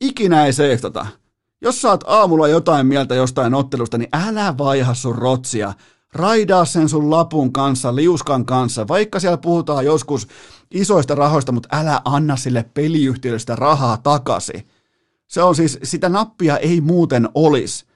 Ikinä 0.00 0.46
ei 0.46 0.52
seiftata. 0.52 1.06
Jos 1.62 1.82
saat 1.82 2.04
aamulla 2.06 2.48
jotain 2.48 2.86
mieltä 2.86 3.14
jostain 3.14 3.54
ottelusta, 3.54 3.98
niin 3.98 4.08
älä 4.12 4.58
vaiha 4.58 4.94
sun 4.94 5.14
rotsia. 5.14 5.72
Raidaa 6.16 6.64
sen 6.64 6.88
sun 6.88 7.10
lapun 7.10 7.52
kanssa, 7.52 7.94
liuskan 7.94 8.46
kanssa, 8.46 8.88
vaikka 8.88 9.20
siellä 9.20 9.36
puhutaan 9.36 9.84
joskus 9.84 10.28
isoista 10.70 11.14
rahoista, 11.14 11.52
mutta 11.52 11.68
älä 11.72 12.00
anna 12.04 12.36
sille 12.36 12.64
peliyhtiölle 12.74 13.38
sitä 13.38 13.56
rahaa 13.56 13.96
takaisin. 13.96 14.66
Se 15.28 15.42
on 15.42 15.54
siis, 15.54 15.78
sitä 15.82 16.08
nappia 16.08 16.58
ei 16.58 16.80
muuten 16.80 17.28
olisi. 17.34 17.86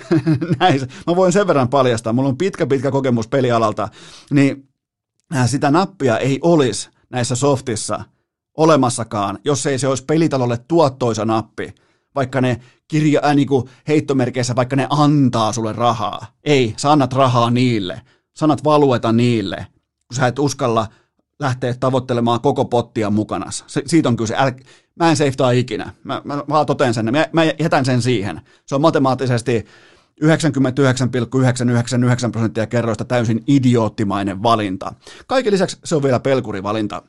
Näin, 0.60 0.80
mä 1.06 1.16
voin 1.16 1.32
sen 1.32 1.46
verran 1.46 1.68
paljastaa, 1.68 2.12
mulla 2.12 2.28
on 2.28 2.38
pitkä 2.38 2.66
pitkä 2.66 2.90
kokemus 2.90 3.28
pelialalta, 3.28 3.88
niin 4.30 4.68
äh, 5.36 5.48
sitä 5.48 5.70
nappia 5.70 6.18
ei 6.18 6.38
olisi 6.42 6.90
näissä 7.10 7.34
softissa 7.34 8.04
olemassakaan, 8.56 9.38
jos 9.44 9.66
ei 9.66 9.78
se 9.78 9.88
olisi 9.88 10.04
pelitalolle 10.04 10.58
tuottoisa 10.68 11.24
nappi, 11.24 11.74
vaikka 12.16 12.40
ne 12.40 12.60
kirja, 12.88 13.20
äh, 13.24 13.36
niin 13.36 13.48
heittomerkeissä, 13.88 14.56
vaikka 14.56 14.76
ne 14.76 14.86
antaa 14.90 15.52
sulle 15.52 15.72
rahaa. 15.72 16.26
Ei, 16.44 16.74
sä 16.76 16.92
annat 16.92 17.12
rahaa 17.12 17.50
niille, 17.50 18.02
sanat 18.36 18.64
valueta 18.64 19.12
niille, 19.12 19.66
kun 20.08 20.16
sä 20.16 20.26
et 20.26 20.38
uskalla 20.38 20.86
lähteä 21.38 21.74
tavoittelemaan 21.80 22.40
koko 22.40 22.64
pottia 22.64 23.10
mukana. 23.10 23.50
Se, 23.50 23.82
siitä 23.86 24.08
on 24.08 24.16
kyse. 24.16 24.36
Äl, 24.36 24.50
mä 24.94 25.10
en 25.10 25.16
seiftaa 25.16 25.50
ikinä. 25.50 25.92
Mä, 26.04 26.22
mä 26.24 26.44
vaan 26.48 26.66
toteen 26.66 26.94
sen. 26.94 27.12
Mä, 27.12 27.26
mä 27.32 27.44
jätän 27.44 27.84
sen 27.84 28.02
siihen. 28.02 28.40
Se 28.66 28.74
on 28.74 28.80
matemaattisesti 28.80 29.64
99,999 30.20 32.32
prosenttia 32.32 32.66
kerroista 32.66 33.04
täysin 33.04 33.44
idioottimainen 33.46 34.42
valinta. 34.42 34.92
Kaiken 35.26 35.52
lisäksi 35.52 35.78
se 35.84 35.96
on 35.96 36.02
vielä 36.02 36.20
pelkurivalinta. 36.20 37.02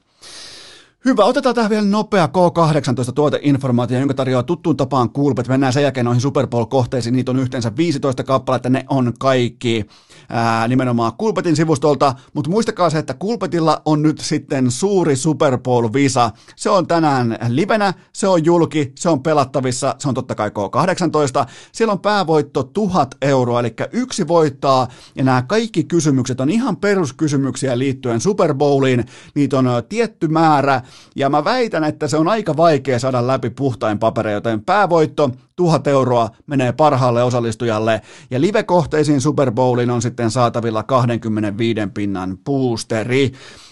Hyvä, 1.06 1.24
otetaan 1.26 1.56
tähän 1.56 1.70
vielä 1.70 1.86
nopea 1.86 2.28
K18 2.28 3.12
tuoteinformaatio, 3.16 4.00
jonka 4.00 4.14
tarjoaa 4.14 4.44
tuttuun 4.44 4.78
tapaan 4.78 5.10
Coolbet. 5.10 5.48
Mennään 5.48 5.74
sen 5.74 5.84
jälkeen 5.84 6.06
noihin 6.06 6.22
Super 6.22 6.48
Bowl-kohteisiin, 6.48 7.16
niitä 7.16 7.32
on 7.32 7.40
yhteensä 7.40 7.72
15 7.78 8.24
kappaletta, 8.24 8.70
ne 8.70 8.86
on 8.90 9.14
kaikki 9.20 9.86
ää, 10.30 10.68
nimenomaan 10.68 11.12
Coolbetin 11.20 11.56
sivustolta, 11.56 12.16
mutta 12.34 12.50
muistakaa 12.50 12.90
se, 12.90 12.98
että 12.98 13.14
Coolbetilla 13.14 13.82
on 13.86 14.02
nyt 14.02 14.20
sitten 14.20 14.72
suuri 14.72 15.16
Super 15.16 15.58
Bowl-visa. 15.58 16.32
Se 16.56 16.70
on 16.70 16.88
tänään 16.88 17.38
livenä, 17.48 17.94
se 18.14 18.28
on 18.28 18.46
julki, 18.46 18.92
se 18.96 19.10
on 19.10 19.24
pelattavissa, 19.24 19.96
se 20.00 20.08
on 20.08 20.14
totta 20.14 20.36
kai 20.36 20.50
K18. 20.50 21.50
Siellä 21.72 21.92
on 21.92 22.00
päävoitto 22.00 22.64
1000 22.64 23.16
euroa, 23.22 23.60
eli 23.60 23.74
yksi 23.92 24.28
voittaa, 24.28 24.88
ja 25.16 25.24
nämä 25.24 25.42
kaikki 25.42 25.84
kysymykset 25.84 26.42
on 26.42 26.50
ihan 26.50 26.78
peruskysymyksiä 26.78 27.78
liittyen 27.78 28.22
Super 28.22 28.54
Bowliin, 28.54 29.06
niitä 29.36 29.58
on 29.58 29.66
tietty 29.90 30.28
määrä, 30.28 30.82
ja 31.16 31.30
mä 31.30 31.44
väitän, 31.44 31.84
että 31.84 32.08
se 32.08 32.18
on 32.18 32.28
aika 32.28 32.58
vaikea 32.58 33.00
saada 33.00 33.28
läpi 33.28 33.50
puhtain 33.50 34.00
papereja, 34.00 34.38
joten 34.38 34.66
päävoitto 34.66 35.30
1000 35.56 35.88
euroa 35.88 36.30
menee 36.48 36.72
parhaalle 36.72 37.24
osallistujalle, 37.24 38.02
ja 38.32 38.42
live-kohteisiin 38.42 39.22
Super 39.22 39.52
Bowliin 39.52 39.90
on 39.90 40.02
sitten 40.02 40.32
saatavilla 40.32 40.84
25 40.84 41.80
pinnan 41.94 42.38
boosteri. 42.38 43.32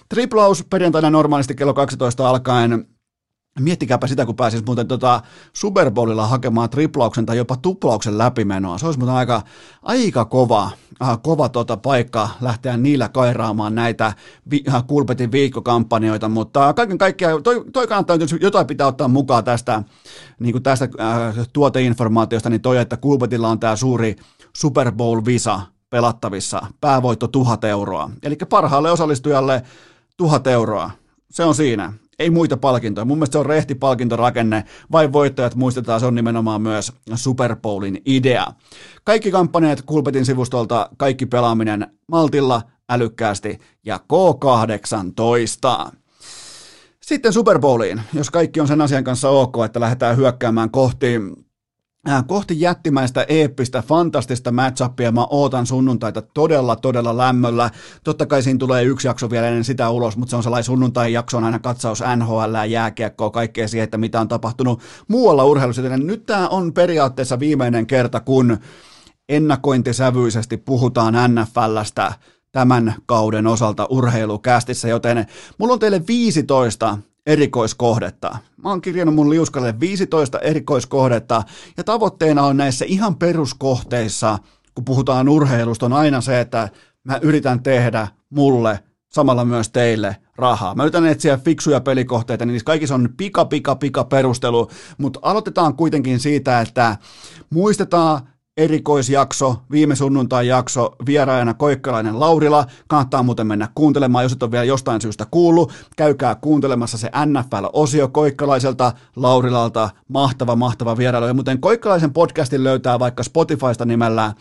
Triplaus 0.09 0.65
perjantaina 0.69 1.09
normaalisti 1.09 1.55
kello 1.55 1.73
12 1.73 2.29
alkaen 2.29 2.87
Miettikääpä 3.59 4.07
sitä, 4.07 4.25
kun 4.25 4.35
pääsis 4.35 4.65
muuten 4.65 4.87
tota 4.87 5.21
Super 5.53 5.91
Bowlilla 5.91 6.27
hakemaan 6.27 6.69
triplauksen 6.69 7.25
tai 7.25 7.37
jopa 7.37 7.55
tuplauksen 7.57 8.17
läpimenoa. 8.17 8.77
Se 8.77 8.85
olisi 8.85 8.99
muuten 8.99 9.15
aika, 9.15 9.41
aika 9.81 10.25
kova, 10.25 10.71
äh, 11.03 11.19
kova 11.23 11.49
tota 11.49 11.77
paikka 11.77 12.29
lähteä 12.41 12.77
niillä 12.77 13.09
kairaamaan 13.09 13.75
näitä 13.75 14.13
vi, 14.51 14.63
äh, 14.67 14.83
Kulpetin 14.87 15.31
viikkokampanjoita, 15.31 16.29
mutta 16.29 16.73
kaiken 16.73 16.97
kaikkiaan 16.97 17.43
toi, 17.43 17.65
toi 17.73 17.87
kannattaa, 17.87 18.15
jos 18.15 18.35
jotain 18.41 18.67
pitää 18.67 18.87
ottaa 18.87 19.07
mukaan 19.07 19.43
tästä, 19.43 19.83
niin 20.39 20.63
tästä 20.63 20.89
äh, 20.99 21.47
tuoteinformaatiosta, 21.53 22.49
niin 22.49 22.61
toi, 22.61 22.77
että 22.77 22.97
Kulpetilla 22.97 23.49
on 23.49 23.59
tämä 23.59 23.75
suuri 23.75 24.15
Super 24.57 24.91
Bowl-visa 24.91 25.61
pelattavissa, 25.89 26.61
päävoitto 26.81 27.27
1000 27.27 27.63
euroa. 27.63 28.09
Eli 28.23 28.35
parhaalle 28.49 28.91
osallistujalle 28.91 29.63
1000 30.17 30.47
euroa. 30.47 30.91
Se 31.31 31.43
on 31.43 31.55
siinä 31.55 31.93
ei 32.19 32.29
muita 32.29 32.57
palkintoja. 32.57 33.05
Mun 33.05 33.17
mielestä 33.17 33.33
se 33.33 33.39
on 33.39 33.45
rehti 33.45 33.75
palkintorakenne, 33.75 34.63
vai 34.91 35.13
voittajat 35.13 35.55
muistetaan, 35.55 35.99
se 35.99 36.05
on 36.05 36.15
nimenomaan 36.15 36.61
myös 36.61 36.91
Super 37.15 37.55
Bowlin 37.55 38.01
idea. 38.05 38.45
Kaikki 39.03 39.31
kampanjat 39.31 39.81
Kulpetin 39.81 40.25
sivustolta, 40.25 40.89
kaikki 40.97 41.25
pelaaminen 41.25 41.87
maltilla, 42.07 42.61
älykkäästi 42.89 43.59
ja 43.85 43.99
K18. 44.13 45.91
Sitten 47.01 47.33
Super 47.33 47.59
Bowliin, 47.59 48.01
jos 48.13 48.29
kaikki 48.29 48.59
on 48.59 48.67
sen 48.67 48.81
asian 48.81 49.03
kanssa 49.03 49.29
ok, 49.29 49.55
että 49.65 49.79
lähdetään 49.79 50.17
hyökkäämään 50.17 50.71
kohti 50.71 51.19
kohti 52.27 52.59
jättimäistä, 52.61 53.25
eeppistä, 53.27 53.81
fantastista 53.81 54.51
matchupia. 54.51 55.11
Mä 55.11 55.25
ootan 55.29 55.65
sunnuntaita 55.65 56.21
todella, 56.21 56.75
todella 56.75 57.17
lämmöllä. 57.17 57.69
Totta 58.03 58.25
kai 58.25 58.43
siinä 58.43 58.57
tulee 58.57 58.83
yksi 58.83 59.07
jakso 59.07 59.29
vielä 59.29 59.47
ennen 59.47 59.63
sitä 59.63 59.89
ulos, 59.89 60.17
mutta 60.17 60.29
se 60.29 60.35
on 60.35 60.43
sellainen 60.43 60.63
sunnuntai-jakso, 60.63 61.37
on 61.37 61.43
aina 61.43 61.59
katsaus 61.59 62.03
NHL, 62.15 62.55
jääkiekkoa, 62.69 63.29
kaikkea 63.29 63.67
siihen, 63.67 63.83
että 63.83 63.97
mitä 63.97 64.21
on 64.21 64.27
tapahtunut 64.27 64.81
muualla 65.07 65.43
urheilussa. 65.43 65.81
Nyt 65.81 66.25
tämä 66.25 66.47
on 66.47 66.73
periaatteessa 66.73 67.39
viimeinen 67.39 67.87
kerta, 67.87 68.19
kun 68.19 68.57
ennakointisävyisesti 69.29 70.57
puhutaan 70.57 71.13
NFLstä 71.35 72.13
tämän 72.51 72.95
kauden 73.05 73.47
osalta 73.47 73.87
urheilukästissä, 73.89 74.87
joten 74.87 75.25
mulla 75.57 75.73
on 75.73 75.79
teille 75.79 76.01
15 76.07 76.97
erikoiskohdetta. 77.25 78.37
Mä 78.63 78.69
oon 78.69 78.81
kirjannut 78.81 79.15
mun 79.15 79.29
liuskalle 79.29 79.79
15 79.79 80.39
erikoiskohdetta 80.39 81.43
ja 81.77 81.83
tavoitteena 81.83 82.43
on 82.43 82.57
näissä 82.57 82.85
ihan 82.87 83.15
peruskohteissa, 83.15 84.37
kun 84.75 84.85
puhutaan 84.85 85.29
urheilusta, 85.29 85.85
on 85.85 85.93
aina 85.93 86.21
se, 86.21 86.39
että 86.39 86.69
mä 87.03 87.19
yritän 87.21 87.63
tehdä 87.63 88.07
mulle 88.29 88.79
samalla 89.11 89.45
myös 89.45 89.69
teille 89.69 90.15
rahaa. 90.35 90.75
Mä 90.75 90.83
yritän 90.83 91.05
etsiä 91.05 91.37
fiksuja 91.37 91.81
pelikohteita, 91.81 92.45
niin 92.45 92.61
kaikissa 92.65 92.95
on 92.95 93.09
pika, 93.17 93.45
pika, 93.45 93.75
pika 93.75 94.03
perustelu, 94.03 94.71
mutta 94.97 95.19
aloitetaan 95.21 95.75
kuitenkin 95.75 96.19
siitä, 96.19 96.61
että 96.61 96.97
muistetaan 97.49 98.21
erikoisjakso, 98.57 99.55
viime 99.71 99.95
sunnuntai 99.95 100.47
jakso, 100.47 100.95
vieraajana 101.05 101.53
Koikkalainen 101.53 102.19
Laurila. 102.19 102.65
Kannattaa 102.87 103.23
muuten 103.23 103.47
mennä 103.47 103.67
kuuntelemaan, 103.75 104.25
jos 104.25 104.33
et 104.33 104.43
ole 104.43 104.51
vielä 104.51 104.63
jostain 104.63 105.01
syystä 105.01 105.25
kuullut. 105.31 105.73
Käykää 105.97 106.35
kuuntelemassa 106.35 106.97
se 106.97 107.09
NFL-osio 107.25 108.07
Koikkalaiselta, 108.07 108.91
Laurilalta. 109.15 109.89
Mahtava, 110.07 110.55
mahtava 110.55 110.97
vierailu. 110.97 111.27
Ja 111.27 111.33
muuten 111.33 111.61
Koikkalaisen 111.61 112.13
podcastin 112.13 112.63
löytää 112.63 112.99
vaikka 112.99 113.23
Spotifysta 113.23 113.85
nimellä 113.85 114.33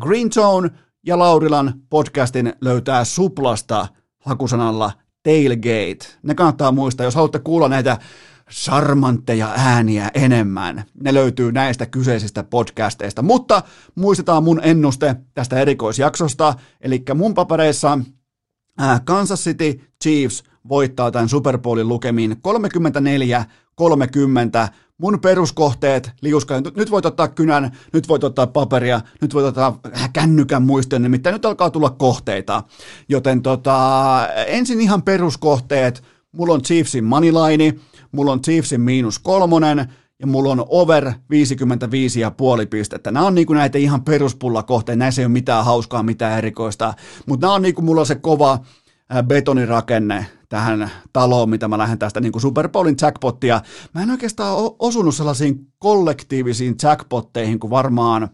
Green 0.00 0.30
Zone, 0.30 0.70
ja 1.06 1.18
Laurilan 1.18 1.74
podcastin 1.90 2.52
löytää 2.60 3.04
Suplasta 3.04 3.88
hakusanalla 4.24 4.92
Tailgate. 5.22 6.06
Ne 6.22 6.34
kannattaa 6.34 6.72
muistaa, 6.72 7.04
jos 7.04 7.14
haluatte 7.14 7.38
kuulla 7.38 7.68
näitä 7.68 7.98
charmantteja 8.50 9.52
ääniä 9.56 10.10
enemmän. 10.14 10.84
Ne 11.02 11.14
löytyy 11.14 11.52
näistä 11.52 11.86
kyseisistä 11.86 12.42
podcasteista. 12.42 13.22
Mutta 13.22 13.62
muistetaan 13.94 14.44
mun 14.44 14.60
ennuste 14.62 15.16
tästä 15.34 15.60
erikoisjaksosta, 15.60 16.54
eli 16.80 17.02
mun 17.14 17.34
papereissa 17.34 17.98
Kansas 19.04 19.44
City 19.44 19.80
Chiefs 20.02 20.44
voittaa 20.68 21.10
tämän 21.10 21.28
Super 21.28 21.58
Bowlin 21.58 21.88
lukemiin 21.88 22.32
34-30. 22.32 22.34
Mun 24.98 25.20
peruskohteet, 25.20 26.10
liuska, 26.20 26.54
nyt 26.76 26.90
voit 26.90 27.06
ottaa 27.06 27.28
kynän, 27.28 27.76
nyt 27.92 28.08
voit 28.08 28.24
ottaa 28.24 28.46
paperia, 28.46 29.00
nyt 29.20 29.34
voit 29.34 29.46
ottaa 29.46 29.80
kännykän 30.12 30.62
muisteen, 30.62 31.02
nimittäin 31.02 31.32
nyt 31.32 31.44
alkaa 31.44 31.70
tulla 31.70 31.90
kohteita. 31.90 32.62
Joten 33.08 33.42
tota, 33.42 34.28
ensin 34.46 34.80
ihan 34.80 35.02
peruskohteet, 35.02 36.02
mulla 36.32 36.54
on 36.54 36.62
Chiefsin 36.62 37.04
moneyline, 37.04 37.74
mulla 38.12 38.32
on 38.32 38.42
Chiefsin 38.42 38.80
miinus 38.80 39.18
kolmonen, 39.18 39.92
ja 40.18 40.26
mulla 40.26 40.52
on 40.52 40.64
over 40.68 41.04
55,5 41.10 41.14
pistettä. 42.70 43.10
Nämä 43.10 43.26
on 43.26 43.34
niinku 43.34 43.52
näitä 43.54 43.78
ihan 43.78 44.04
peruspullakohteita, 44.04 44.98
näissä 44.98 45.22
ei 45.22 45.26
ole 45.26 45.32
mitään 45.32 45.64
hauskaa, 45.64 46.02
mitään 46.02 46.38
erikoista, 46.38 46.94
mutta 47.26 47.46
nämä 47.46 47.54
on 47.54 47.62
niinku 47.62 47.82
mulla 47.82 48.04
se 48.04 48.14
kova 48.14 48.58
betonirakenne 49.26 50.26
tähän 50.48 50.90
taloon, 51.12 51.50
mitä 51.50 51.68
mä 51.68 51.78
lähden 51.78 51.98
tästä 51.98 52.20
niin 52.20 52.40
Super 52.40 52.68
Bowlin 52.68 52.96
jackpottia. 53.02 53.60
Mä 53.94 54.02
en 54.02 54.10
oikeastaan 54.10 54.56
osunut 54.78 55.14
sellaisiin 55.14 55.66
kollektiivisiin 55.78 56.74
jackpotteihin 56.82 57.60
kuin 57.60 57.70
varmaan 57.70 58.28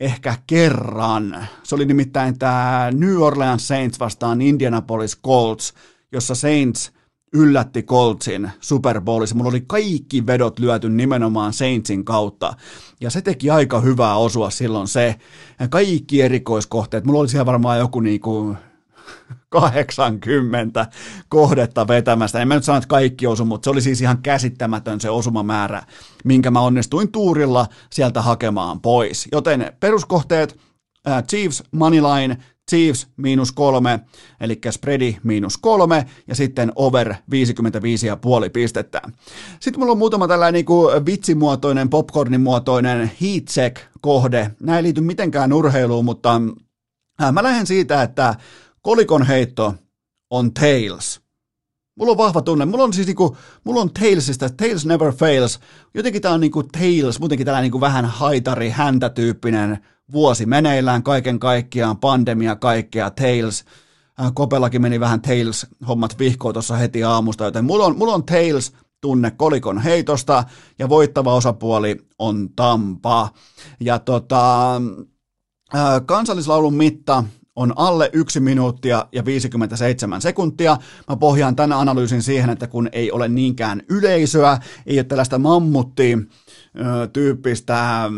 ehkä 0.00 0.34
kerran. 0.46 1.46
Se 1.62 1.74
oli 1.74 1.86
nimittäin 1.86 2.38
tämä 2.38 2.90
New 2.94 3.22
Orleans 3.22 3.68
Saints 3.68 4.00
vastaan 4.00 4.42
Indianapolis 4.42 5.20
Colts, 5.20 5.74
jossa 6.12 6.34
Saints 6.34 6.92
yllätti 7.36 7.82
Coltsin 7.82 8.50
Super 8.60 9.00
Bowlissa. 9.00 9.34
Mulla 9.34 9.50
oli 9.50 9.64
kaikki 9.66 10.26
vedot 10.26 10.58
lyöty 10.58 10.88
nimenomaan 10.88 11.52
Saintsin 11.52 12.04
kautta. 12.04 12.54
Ja 13.00 13.10
se 13.10 13.22
teki 13.22 13.50
aika 13.50 13.80
hyvää 13.80 14.16
osua 14.16 14.50
silloin 14.50 14.88
se. 14.88 15.14
Kaikki 15.70 16.22
erikoiskohteet. 16.22 17.04
Mulla 17.04 17.20
oli 17.20 17.28
siellä 17.28 17.46
varmaan 17.46 17.78
joku 17.78 18.00
niinku 18.00 18.56
80 19.48 20.86
kohdetta 21.28 21.88
vetämästä. 21.88 22.40
En 22.40 22.48
mä 22.48 22.54
nyt 22.54 22.64
sano, 22.64 22.78
että 22.78 22.88
kaikki 22.88 23.26
osu, 23.26 23.44
mutta 23.44 23.64
se 23.64 23.70
oli 23.70 23.80
siis 23.80 24.00
ihan 24.00 24.22
käsittämätön 24.22 25.00
se 25.00 25.10
osumamäärä, 25.10 25.82
minkä 26.24 26.50
mä 26.50 26.60
onnistuin 26.60 27.12
tuurilla 27.12 27.66
sieltä 27.92 28.22
hakemaan 28.22 28.80
pois. 28.80 29.28
Joten 29.32 29.72
peruskohteet, 29.80 30.60
Chiefs 31.28 31.62
Moneyline, 31.72 32.38
Chiefs 32.70 33.08
miinus 33.16 33.52
kolme, 33.52 34.00
eli 34.40 34.60
spreadi 34.70 35.16
miinus 35.22 35.58
kolme, 35.58 36.06
ja 36.28 36.34
sitten 36.34 36.72
over 36.74 37.12
55,5 37.12 37.18
pistettä. 38.52 39.02
Sitten 39.60 39.80
mulla 39.80 39.92
on 39.92 39.98
muutama 39.98 40.28
tällainen 40.28 40.54
niin 40.54 40.64
kuin 40.64 41.06
vitsimuotoinen, 41.06 41.90
popcornimuotoinen 41.90 43.10
heat 43.20 43.44
check 43.44 43.76
kohde. 44.00 44.50
Nämä 44.60 44.76
ei 44.76 44.82
liity 44.82 45.00
mitenkään 45.00 45.52
urheiluun, 45.52 46.04
mutta 46.04 46.40
mä 47.32 47.42
lähden 47.42 47.66
siitä, 47.66 48.02
että 48.02 48.34
kolikon 48.82 49.26
heitto 49.26 49.74
on 50.30 50.54
tails. 50.54 51.20
Mulla 51.98 52.12
on 52.12 52.18
vahva 52.18 52.42
tunne. 52.42 52.64
Mulla 52.64 52.84
on 52.84 52.92
siis 52.92 53.06
niinku, 53.06 53.36
mulla 53.64 53.80
on 53.80 53.90
Tailsista, 53.90 54.50
Tails 54.50 54.86
never 54.86 55.12
fails. 55.12 55.60
Jotenkin 55.94 56.22
tää 56.22 56.32
on 56.32 56.40
niinku 56.40 56.62
Tails, 56.62 57.20
muutenkin 57.20 57.44
tällainen 57.44 57.64
niinku 57.64 57.80
vähän 57.80 58.04
haitari, 58.04 58.70
häntä 58.70 59.08
tyyppinen 59.08 59.78
vuosi 60.12 60.46
meneillään 60.46 61.02
kaiken 61.02 61.38
kaikkiaan, 61.38 61.96
pandemia 61.98 62.56
kaikkea, 62.56 63.10
Tails, 63.10 63.64
Äh, 64.20 64.32
Kopellakin 64.34 64.82
meni 64.82 65.00
vähän 65.00 65.20
Tails-hommat 65.20 66.18
vihkoon 66.18 66.54
tuossa 66.54 66.76
heti 66.76 67.04
aamusta, 67.04 67.44
joten 67.44 67.64
mulla 67.64 67.84
on, 67.84 67.98
mulla 67.98 68.14
on 68.14 68.24
Tails 68.24 68.72
tunne 69.00 69.30
kolikon 69.30 69.78
heitosta 69.78 70.44
ja 70.78 70.88
voittava 70.88 71.34
osapuoli 71.34 71.96
on 72.18 72.48
Tampa. 72.56 73.28
Ja 73.80 73.98
tota, 73.98 74.76
äh, 75.74 76.00
kansallislaulun 76.06 76.74
mitta 76.74 77.24
on 77.56 77.72
alle 77.76 78.10
1 78.12 78.40
minuuttia 78.40 79.06
ja 79.12 79.24
57 79.24 80.20
sekuntia. 80.20 80.76
Mä 81.08 81.16
pohjaan 81.16 81.56
tänä 81.56 81.78
analyysin 81.78 82.22
siihen, 82.22 82.50
että 82.50 82.66
kun 82.66 82.88
ei 82.92 83.12
ole 83.12 83.28
niinkään 83.28 83.82
yleisöä, 83.90 84.58
ei 84.86 84.98
ole 84.98 85.04
tällaista 85.04 85.38
mammutti 85.38 86.18
tyyppistä 87.12 88.10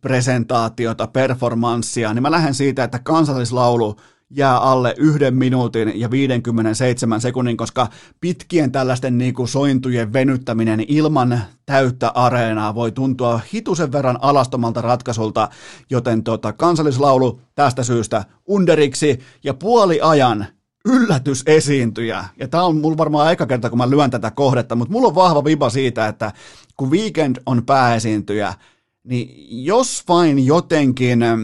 presentaatiota, 0.00 1.06
performanssia, 1.06 2.14
niin 2.14 2.22
mä 2.22 2.30
lähden 2.30 2.54
siitä, 2.54 2.84
että 2.84 2.98
kansallislaulu 2.98 3.96
jää 4.30 4.58
alle 4.58 4.94
yhden 4.98 5.34
minuutin 5.34 6.00
ja 6.00 6.10
57 6.10 7.20
sekunnin, 7.20 7.56
koska 7.56 7.88
pitkien 8.20 8.72
tällaisten 8.72 9.18
niin 9.18 9.34
kuin 9.34 9.48
sointujen 9.48 10.12
venyttäminen 10.12 10.84
ilman 10.88 11.40
täyttä 11.66 12.08
areenaa 12.08 12.74
voi 12.74 12.92
tuntua 12.92 13.40
hitusen 13.54 13.92
verran 13.92 14.18
alastomalta 14.20 14.80
ratkaisulta, 14.80 15.48
joten 15.90 16.22
tota, 16.22 16.52
kansallislaulu 16.52 17.40
tästä 17.54 17.82
syystä 17.82 18.24
underiksi 18.46 19.18
ja 19.44 19.54
puoli 19.54 20.00
ajan 20.00 20.46
yllätysesiintyjä. 20.84 22.24
Ja 22.38 22.48
tämä 22.48 22.62
on 22.62 22.76
mulla 22.76 22.96
varmaan 22.96 23.26
aika 23.26 23.46
kerta, 23.46 23.68
kun 23.68 23.78
mä 23.78 23.90
lyön 23.90 24.10
tätä 24.10 24.30
kohdetta, 24.30 24.74
mutta 24.74 24.92
mulla 24.92 25.08
on 25.08 25.14
vahva 25.14 25.44
viba 25.44 25.70
siitä, 25.70 26.06
että 26.06 26.32
kun 26.76 26.90
Weekend 26.90 27.36
on 27.46 27.66
pääesiintyjä, 27.66 28.54
niin 29.04 29.64
jos 29.64 30.04
vain 30.08 30.46
jotenkin 30.46 31.22
äh, 31.22 31.38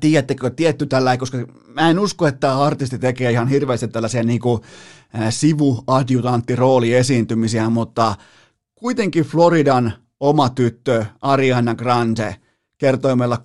tiedättekö, 0.00 0.50
tietty 0.50 0.86
tällä, 0.86 1.16
koska 1.16 1.38
mä 1.66 1.90
en 1.90 1.98
usko, 1.98 2.26
että 2.26 2.40
tämä 2.40 2.62
artisti 2.62 2.98
tekee 2.98 3.30
ihan 3.30 3.48
hirveästi 3.48 3.88
tällaisia 3.88 4.22
niin 4.22 4.40
kuin, 4.40 4.62
äh, 5.14 5.26
sivuadjutanttirooliesiintymisiä, 5.30 7.70
mutta 7.70 8.14
kuitenkin 8.74 9.24
Floridan 9.24 9.92
oma 10.20 10.48
tyttö 10.48 11.04
Ariana 11.22 11.74
Grande 11.74 12.36
kertoi 12.80 13.16
meillä 13.16 13.38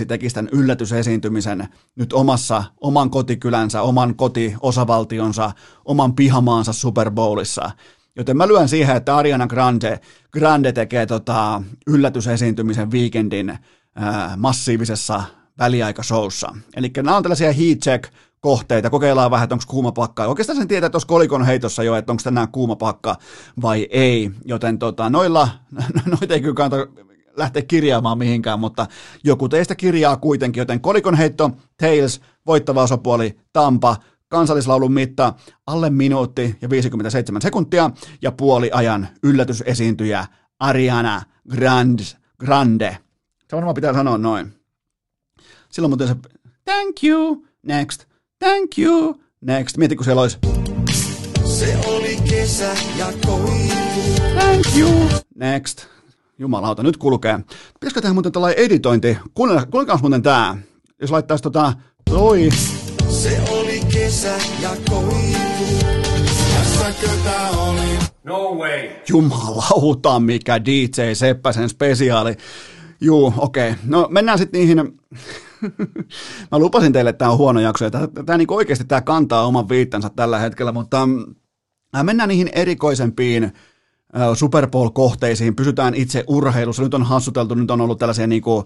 3,55 0.00 0.06
teki 0.06 0.30
tämän 0.30 0.48
yllätysesiintymisen 0.52 1.68
nyt 1.96 2.12
omassa, 2.12 2.64
oman 2.80 3.10
kotikylänsä, 3.10 3.82
oman 3.82 4.14
kotiosavaltionsa, 4.14 5.50
oman 5.84 6.14
pihamaansa 6.14 6.72
Super 6.72 7.10
Bowlissa. 7.10 7.70
Joten 8.16 8.36
mä 8.36 8.48
lyön 8.48 8.68
siihen, 8.68 8.96
että 8.96 9.16
Ariana 9.16 9.46
Grande, 9.46 10.00
Grande 10.32 10.72
tekee 10.72 11.06
tota 11.06 11.62
yllätysesiintymisen 11.86 12.90
weekendin 12.90 13.58
ää, 13.94 14.34
massiivisessa 14.36 15.22
väliaikashowssa. 15.58 16.54
Eli 16.76 16.90
nämä 16.96 17.16
on 17.16 17.22
tällaisia 17.22 17.52
heat 17.52 17.78
check 17.78 18.12
kohteita, 18.40 18.90
kokeillaan 18.90 19.30
vähän, 19.30 19.44
että 19.44 19.54
onko 19.54 19.64
kuuma 19.68 19.92
pakka. 19.92 20.26
Oikeastaan 20.26 20.58
sen 20.58 20.68
tietää 20.68 20.90
tuossa 20.90 21.08
kolikon 21.08 21.46
heitossa 21.46 21.82
jo, 21.82 21.96
että 21.96 22.12
onko 22.12 22.22
tänään 22.24 22.48
kuuma 22.48 22.76
pakka 22.76 23.16
vai 23.62 23.88
ei. 23.90 24.30
Joten 24.44 24.78
tota, 24.78 25.10
noilla, 25.10 25.48
noita 26.20 26.34
ei 26.34 26.40
kyllä 26.40 26.54
kannata 26.54 26.86
lähteä 27.36 27.62
kirjaamaan 27.62 28.18
mihinkään, 28.18 28.60
mutta 28.60 28.86
joku 29.24 29.48
teistä 29.48 29.74
kirjaa 29.74 30.16
kuitenkin, 30.16 30.60
joten 30.60 30.80
kolikon 30.80 31.14
heitto, 31.14 31.50
Tails, 31.76 32.20
voittava 32.46 32.82
osapuoli, 32.82 33.38
Tampa, 33.52 33.96
kansallislaulun 34.32 34.92
mitta 34.92 35.34
alle 35.66 35.90
minuutti 35.90 36.56
ja 36.62 36.70
57 36.70 37.42
sekuntia 37.42 37.90
ja 38.22 38.32
puoli 38.32 38.70
ajan 38.72 39.08
yllätysesiintyjä 39.22 40.26
Ariana 40.58 41.22
Grande. 41.50 42.02
Grande. 42.40 42.98
Se 43.50 43.56
varmaan 43.56 43.74
pitää 43.74 43.92
sanoa 43.94 44.18
noin. 44.18 44.54
Silloin 45.70 45.90
muuten 45.90 46.08
se 46.08 46.16
thank 46.64 46.96
you, 47.04 47.46
next, 47.62 48.04
thank 48.38 48.78
you, 48.78 49.20
next. 49.40 49.76
Mieti, 49.76 49.96
kun 49.96 50.04
siellä 50.04 50.22
olisi 50.22 50.38
Se 51.44 51.78
oli 51.86 52.16
kesä 52.30 52.74
ja 52.98 53.12
koivu. 53.26 53.72
thank 54.38 54.66
you, 54.78 55.08
next. 55.34 55.86
Jumalauta, 56.38 56.82
nyt 56.82 56.96
kulkee. 56.96 57.38
Pitäisikö 57.74 58.00
tehdä 58.00 58.14
muuten 58.14 58.32
tällainen 58.32 58.64
editointi? 58.64 59.18
Kuunnelkaa 59.34 59.98
muuten 60.00 60.22
tää. 60.22 60.56
Jos 61.00 61.10
laittaisi 61.10 61.42
tota, 61.42 61.72
toi, 62.10 62.48
Se 63.08 63.51
kesä 64.12 64.36
ja 64.60 64.70
koivu. 64.90 65.78
Tässäkö 66.54 67.08
tää 67.24 67.50
oli? 67.50 67.98
No 68.24 68.54
way. 68.54 68.90
jumalauta, 69.08 70.20
mikä 70.20 70.64
DJ 70.64 71.12
Seppäsen 71.12 71.68
spesiaali. 71.68 72.36
Juu, 73.00 73.34
okei. 73.36 73.70
Okay. 73.70 73.82
No 73.86 74.08
mennään 74.10 74.38
sitten 74.38 74.60
niihin, 74.60 74.76
mä 76.52 76.58
lupasin 76.58 76.92
teille, 76.92 77.10
että 77.10 77.18
tämä 77.18 77.30
on 77.30 77.38
huono 77.38 77.60
jakso, 77.60 77.84
ja 77.84 77.90
tämä, 77.90 78.08
tämä 78.26 78.38
niin 78.38 78.52
oikeasti 78.52 78.84
tämä 78.84 79.00
kantaa 79.00 79.46
oman 79.46 79.68
viittansa 79.68 80.10
tällä 80.10 80.38
hetkellä, 80.38 80.72
mutta 80.72 81.08
äh, 81.96 82.04
mennään 82.04 82.28
niihin 82.28 82.50
erikoisempiin 82.52 83.52
Super 84.34 84.70
Bowl-kohteisiin, 84.70 85.56
pysytään 85.56 85.94
itse 85.94 86.24
urheilussa. 86.26 86.82
Nyt 86.82 86.94
on 86.94 87.02
hassuteltu, 87.02 87.54
nyt 87.54 87.70
on 87.70 87.80
ollut 87.80 87.98
tällaisia 87.98 88.26
niin 88.26 88.42
kuin, 88.42 88.64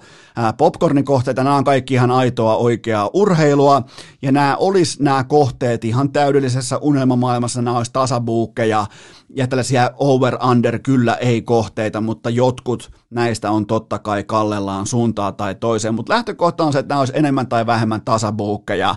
popcornikohteita, 0.56 1.44
nämä 1.44 1.56
on 1.56 1.64
kaikki 1.64 1.94
ihan 1.94 2.10
aitoa 2.10 2.56
oikeaa 2.56 3.10
urheilua, 3.12 3.82
ja 4.22 4.32
nämä 4.32 4.56
olisi 4.56 5.02
nämä 5.02 5.24
kohteet 5.24 5.84
ihan 5.84 6.12
täydellisessä 6.12 6.78
unelmamaailmassa, 6.78 7.62
nämä 7.62 7.76
olisi 7.76 7.92
tasabuukkeja, 7.92 8.86
ja 9.28 9.46
tällaisia 9.46 9.90
over-under 9.96 10.78
kyllä 10.78 11.14
ei 11.14 11.42
kohteita, 11.42 12.00
mutta 12.00 12.30
jotkut 12.30 12.90
näistä 13.10 13.50
on 13.50 13.66
totta 13.66 13.98
kai 13.98 14.24
kallellaan 14.24 14.86
suuntaan 14.86 15.34
tai 15.34 15.54
toiseen, 15.54 15.94
mutta 15.94 16.12
lähtökohta 16.14 16.64
on 16.64 16.72
se, 16.72 16.78
että 16.78 16.88
nämä 16.88 17.00
olisi 17.00 17.12
enemmän 17.16 17.46
tai 17.46 17.66
vähemmän 17.66 18.02
tasabuukkeja, 18.04 18.94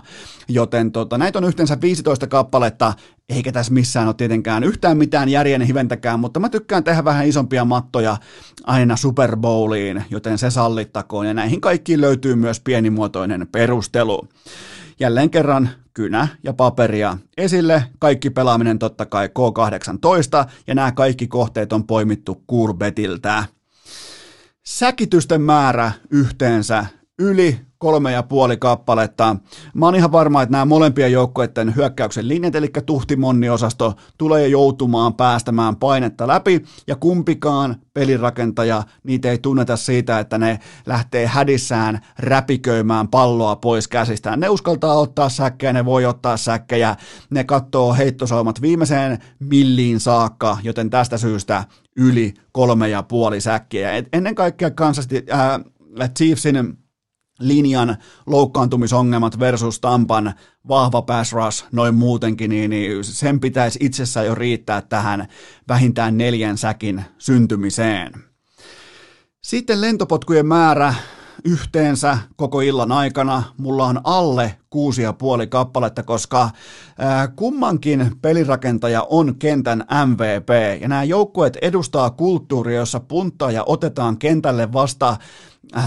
joten 0.48 0.92
tota, 0.92 1.18
näitä 1.18 1.38
on 1.38 1.44
yhteensä 1.44 1.78
15 1.80 2.26
kappaletta, 2.26 2.92
eikä 3.28 3.52
tässä 3.52 3.72
missään 3.72 4.06
ole 4.06 4.14
tietenkään 4.14 4.64
yhtään 4.64 4.96
mitään 4.96 5.28
järjen 5.28 5.62
hiventäkään, 5.62 6.20
mutta 6.20 6.40
mä 6.40 6.48
tykkään 6.48 6.84
tehdä 6.84 7.04
vähän 7.04 7.26
isompia 7.26 7.64
mattoja 7.64 8.16
aina 8.64 8.96
Super 8.96 9.36
Bowliin, 9.36 10.04
joten 10.10 10.38
se 10.38 10.50
sallittakoon, 10.50 11.26
ja 11.26 11.34
näihin 11.34 11.60
kaikkiin 11.60 12.00
löytyy 12.00 12.34
myös 12.34 12.60
pienimuotoinen 12.60 13.48
perustelu. 13.52 14.28
Jälleen 15.00 15.30
kerran 15.30 15.68
kynä 15.94 16.28
ja 16.42 16.52
paperia 16.52 17.18
esille, 17.36 17.84
kaikki 17.98 18.30
pelaaminen 18.30 18.78
totta 18.78 19.06
kai 19.06 19.26
K18, 19.26 20.50
ja 20.66 20.74
nämä 20.74 20.92
kaikki 20.92 21.28
kohteet 21.28 21.72
on 21.72 21.86
poimittu 21.86 22.42
Kurbetiltä. 22.46 23.44
Säkitysten 24.66 25.42
määrä 25.42 25.92
yhteensä 26.10 26.86
yli 27.18 27.60
kolme 27.80 28.12
ja 28.12 28.22
puoli 28.22 28.56
kappaletta. 28.56 29.36
Mä 29.74 29.86
oon 29.86 29.94
ihan 29.94 30.12
varma, 30.12 30.42
että 30.42 30.52
nämä 30.52 30.64
molempien 30.64 31.12
joukkueiden 31.12 31.76
hyökkäyksen 31.76 32.28
linjat, 32.28 32.54
eli 32.54 32.70
tuhtimonni-osasto, 32.86 33.94
tulee 34.18 34.48
joutumaan 34.48 35.14
päästämään 35.14 35.76
painetta 35.76 36.26
läpi, 36.26 36.64
ja 36.86 36.96
kumpikaan 36.96 37.76
pelirakentaja, 37.94 38.82
niitä 39.04 39.30
ei 39.30 39.38
tunneta 39.38 39.76
siitä, 39.76 40.18
että 40.18 40.38
ne 40.38 40.58
lähtee 40.86 41.26
hädissään 41.26 42.00
räpiköimään 42.18 43.08
palloa 43.08 43.56
pois 43.56 43.88
käsistään. 43.88 44.40
Ne 44.40 44.48
uskaltaa 44.48 44.94
ottaa 44.94 45.28
säkkejä, 45.28 45.72
ne 45.72 45.84
voi 45.84 46.06
ottaa 46.06 46.36
säkkejä, 46.36 46.96
ne 47.30 47.44
katsoo 47.44 47.94
heittosaumat 47.94 48.62
viimeiseen 48.62 49.18
milliin 49.38 50.00
saakka, 50.00 50.58
joten 50.62 50.90
tästä 50.90 51.18
syystä 51.18 51.64
yli 51.96 52.34
kolme 52.52 52.88
ja 52.88 53.02
puoli 53.02 53.40
säkkiä. 53.40 53.92
Et 53.92 54.08
ennen 54.12 54.34
kaikkea 54.34 54.70
Kansas 54.70 55.08
äh, 56.00 56.10
Chiefsin 56.18 56.76
linjan 57.40 57.96
loukkaantumisongelmat 58.26 59.38
versus 59.38 59.80
Tampan 59.80 60.34
vahva 60.68 61.02
pass 61.02 61.32
rush 61.32 61.64
noin 61.72 61.94
muutenkin, 61.94 62.50
niin, 62.50 62.70
niin 62.70 63.04
sen 63.04 63.40
pitäisi 63.40 63.78
itsessään 63.82 64.26
jo 64.26 64.34
riittää 64.34 64.82
tähän 64.82 65.28
vähintään 65.68 66.18
neljän 66.18 66.58
säkin 66.58 67.04
syntymiseen. 67.18 68.12
Sitten 69.40 69.80
lentopotkujen 69.80 70.46
määrä 70.46 70.94
yhteensä 71.44 72.18
koko 72.36 72.60
illan 72.60 72.92
aikana. 72.92 73.42
Mulla 73.56 73.86
on 73.86 74.00
alle 74.04 74.56
kuusi 74.70 75.02
ja 75.02 75.12
puoli 75.12 75.46
kappaletta, 75.46 76.02
koska 76.02 76.50
kummankin 77.36 78.12
pelirakentaja 78.22 79.06
on 79.10 79.38
kentän 79.38 79.84
MVP, 80.06 80.80
ja 80.80 80.88
nämä 80.88 81.04
joukkueet 81.04 81.56
edustaa 81.62 82.10
kulttuuria, 82.10 82.78
jossa 82.78 83.00
ja 83.52 83.64
otetaan 83.66 84.18
kentälle 84.18 84.72
vasta 84.72 85.16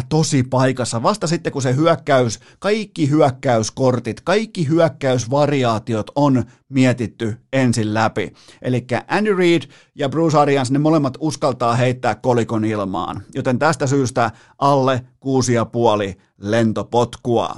tosi 0.10 0.44
paikassa. 0.44 1.04
Vasta 1.04 1.28
sitten, 1.28 1.54
kun 1.54 1.62
se 1.62 1.76
hyökkäys, 1.76 2.40
kaikki 2.60 3.10
hyökkäyskortit, 3.10 4.22
kaikki 4.22 4.68
hyökkäysvariaatiot 4.68 6.12
on 6.16 6.44
mietitty 6.70 7.38
ensin 7.54 7.94
läpi. 7.94 8.34
Eli 8.62 8.86
Andy 9.08 9.36
Reid 9.36 9.62
ja 9.96 10.10
Bruce 10.10 10.38
Arians, 10.38 10.72
ne 10.72 10.80
molemmat 10.80 11.18
uskaltaa 11.20 11.76
heittää 11.76 12.16
kolikon 12.16 12.66
ilmaan. 12.66 13.24
Joten 13.36 13.60
tästä 13.60 13.88
syystä 13.88 14.32
alle 14.58 15.04
kuusi 15.20 15.54
ja 15.54 15.66
puoli 15.66 16.18
lentopotkua. 16.38 17.56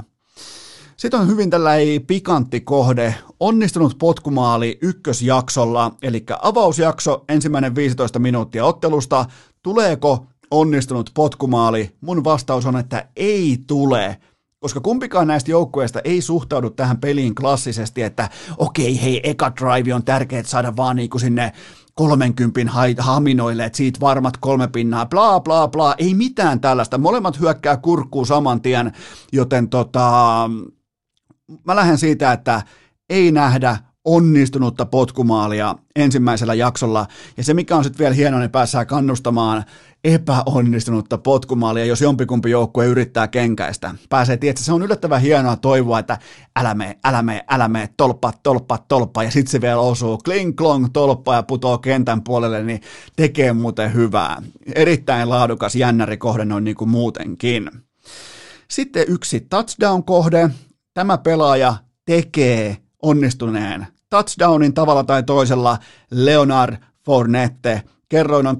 Sitten 0.98 1.20
on 1.20 1.28
hyvin 1.28 1.50
tällainen 1.50 2.06
pikantti 2.06 2.62
kohde, 2.62 3.16
onnistunut 3.40 3.96
potkumaali 4.00 4.78
ykkösjaksolla, 4.82 5.92
eli 6.02 6.26
avausjakso, 6.42 7.26
ensimmäinen 7.30 7.76
15 7.76 8.20
minuuttia 8.20 8.66
ottelusta, 8.66 9.26
tuleeko 9.64 10.26
onnistunut 10.52 11.12
potkumaali? 11.14 11.96
Mun 12.02 12.24
vastaus 12.24 12.66
on, 12.66 12.78
että 12.78 13.08
ei 13.16 13.58
tule, 13.68 14.18
koska 14.60 14.80
kumpikaan 14.80 15.28
näistä 15.28 15.52
joukkueista 15.52 16.02
ei 16.04 16.22
suhtaudu 16.22 16.70
tähän 16.70 16.98
peliin 16.98 17.36
klassisesti, 17.36 18.02
että 18.02 18.30
okei, 18.58 19.02
hei, 19.02 19.30
eka 19.30 19.52
drive 19.56 19.94
on 19.94 20.06
tärkeää 20.06 20.44
saada 20.44 20.76
vaan 20.76 20.96
niin 20.96 21.10
sinne 21.20 21.52
30 21.96 22.62
haminoille, 23.00 23.66
että 23.66 23.78
siitä 23.78 24.00
varmat 24.00 24.38
kolme 24.38 24.68
pinnaa, 24.68 25.06
bla 25.06 25.40
bla 25.40 25.68
bla, 25.68 25.96
ei 25.98 26.14
mitään 26.14 26.62
tällaista. 26.62 26.98
Molemmat 26.98 27.40
hyökkää 27.40 27.78
kurkkuun 27.78 28.26
saman 28.26 28.62
tien, 28.62 28.92
joten 29.32 29.70
tota, 29.70 30.50
mä 31.64 31.76
lähden 31.76 31.98
siitä, 31.98 32.32
että 32.32 32.62
ei 33.10 33.32
nähdä 33.32 33.78
onnistunutta 34.06 34.86
potkumaalia 34.86 35.76
ensimmäisellä 35.96 36.54
jaksolla. 36.54 37.06
Ja 37.38 37.44
se, 37.44 37.54
mikä 37.54 37.76
on 37.76 37.84
sitten 37.84 38.00
vielä 38.00 38.16
hienoa, 38.16 38.40
niin 38.40 38.52
päässään 38.52 38.88
kannustamaan 38.88 39.64
epäonnistunutta 40.04 41.18
potkumaalia, 41.18 41.86
jos 41.86 42.02
jompikumpi 42.02 42.52
joukkue 42.52 42.86
yrittää 42.86 43.28
kenkäistä. 43.28 43.96
Pääsee, 44.10 44.38
tietysti, 44.38 44.66
se 44.66 44.74
on 44.74 44.84
yllättävän 44.84 45.22
hienoa 45.22 45.56
toivoa, 45.56 46.00
että 46.00 46.20
älä 46.56 46.74
mene, 46.74 46.98
älä 47.04 47.22
mene, 47.22 47.46
älä 47.50 47.68
mene, 47.68 47.90
tolppa, 47.98 48.34
tolppa, 48.44 48.78
tolppa, 48.88 49.24
ja 49.24 49.32
sitten 49.32 49.52
se 49.52 49.62
vielä 49.62 49.80
osuu 49.80 50.18
kling 50.18 50.56
klong 50.58 50.88
tolppa 50.94 51.36
ja 51.36 51.44
putoo 51.44 51.78
kentän 51.78 52.24
puolelle, 52.24 52.64
niin 52.64 52.82
tekee 53.16 53.54
muuten 53.54 53.94
hyvää. 53.94 54.42
Erittäin 54.76 55.30
laadukas 55.30 55.76
jännärikohde 55.76 56.46
noin 56.46 56.64
niin 56.64 56.76
kuin 56.76 56.90
muutenkin. 56.90 57.72
Sitten 58.68 59.06
yksi 59.08 59.40
touchdown-kohde. 59.40 60.50
Tämä 60.94 61.18
pelaaja 61.18 61.76
tekee 62.06 62.78
onnistuneen 63.02 63.88
touchdownin 64.10 64.74
tavalla 64.74 65.04
tai 65.04 65.24
toisella 65.24 65.78
Leonard 66.12 66.78
Fournette. 67.06 67.82
Kerroin 68.10 68.48
on 68.48 68.58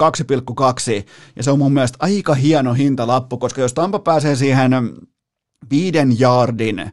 2,2 1.02 1.06
ja 1.36 1.44
se 1.44 1.52
on 1.52 1.60
mun 1.60 1.74
mielestä 1.74 1.98
aika 2.02 2.34
hieno 2.34 2.74
hintalappu, 2.74 3.38
koska 3.38 3.62
jos 3.62 3.74
Tampa 3.74 4.00
pääsee 4.00 4.36
siihen 4.36 4.72
viiden 5.70 6.18
yardin 6.22 6.92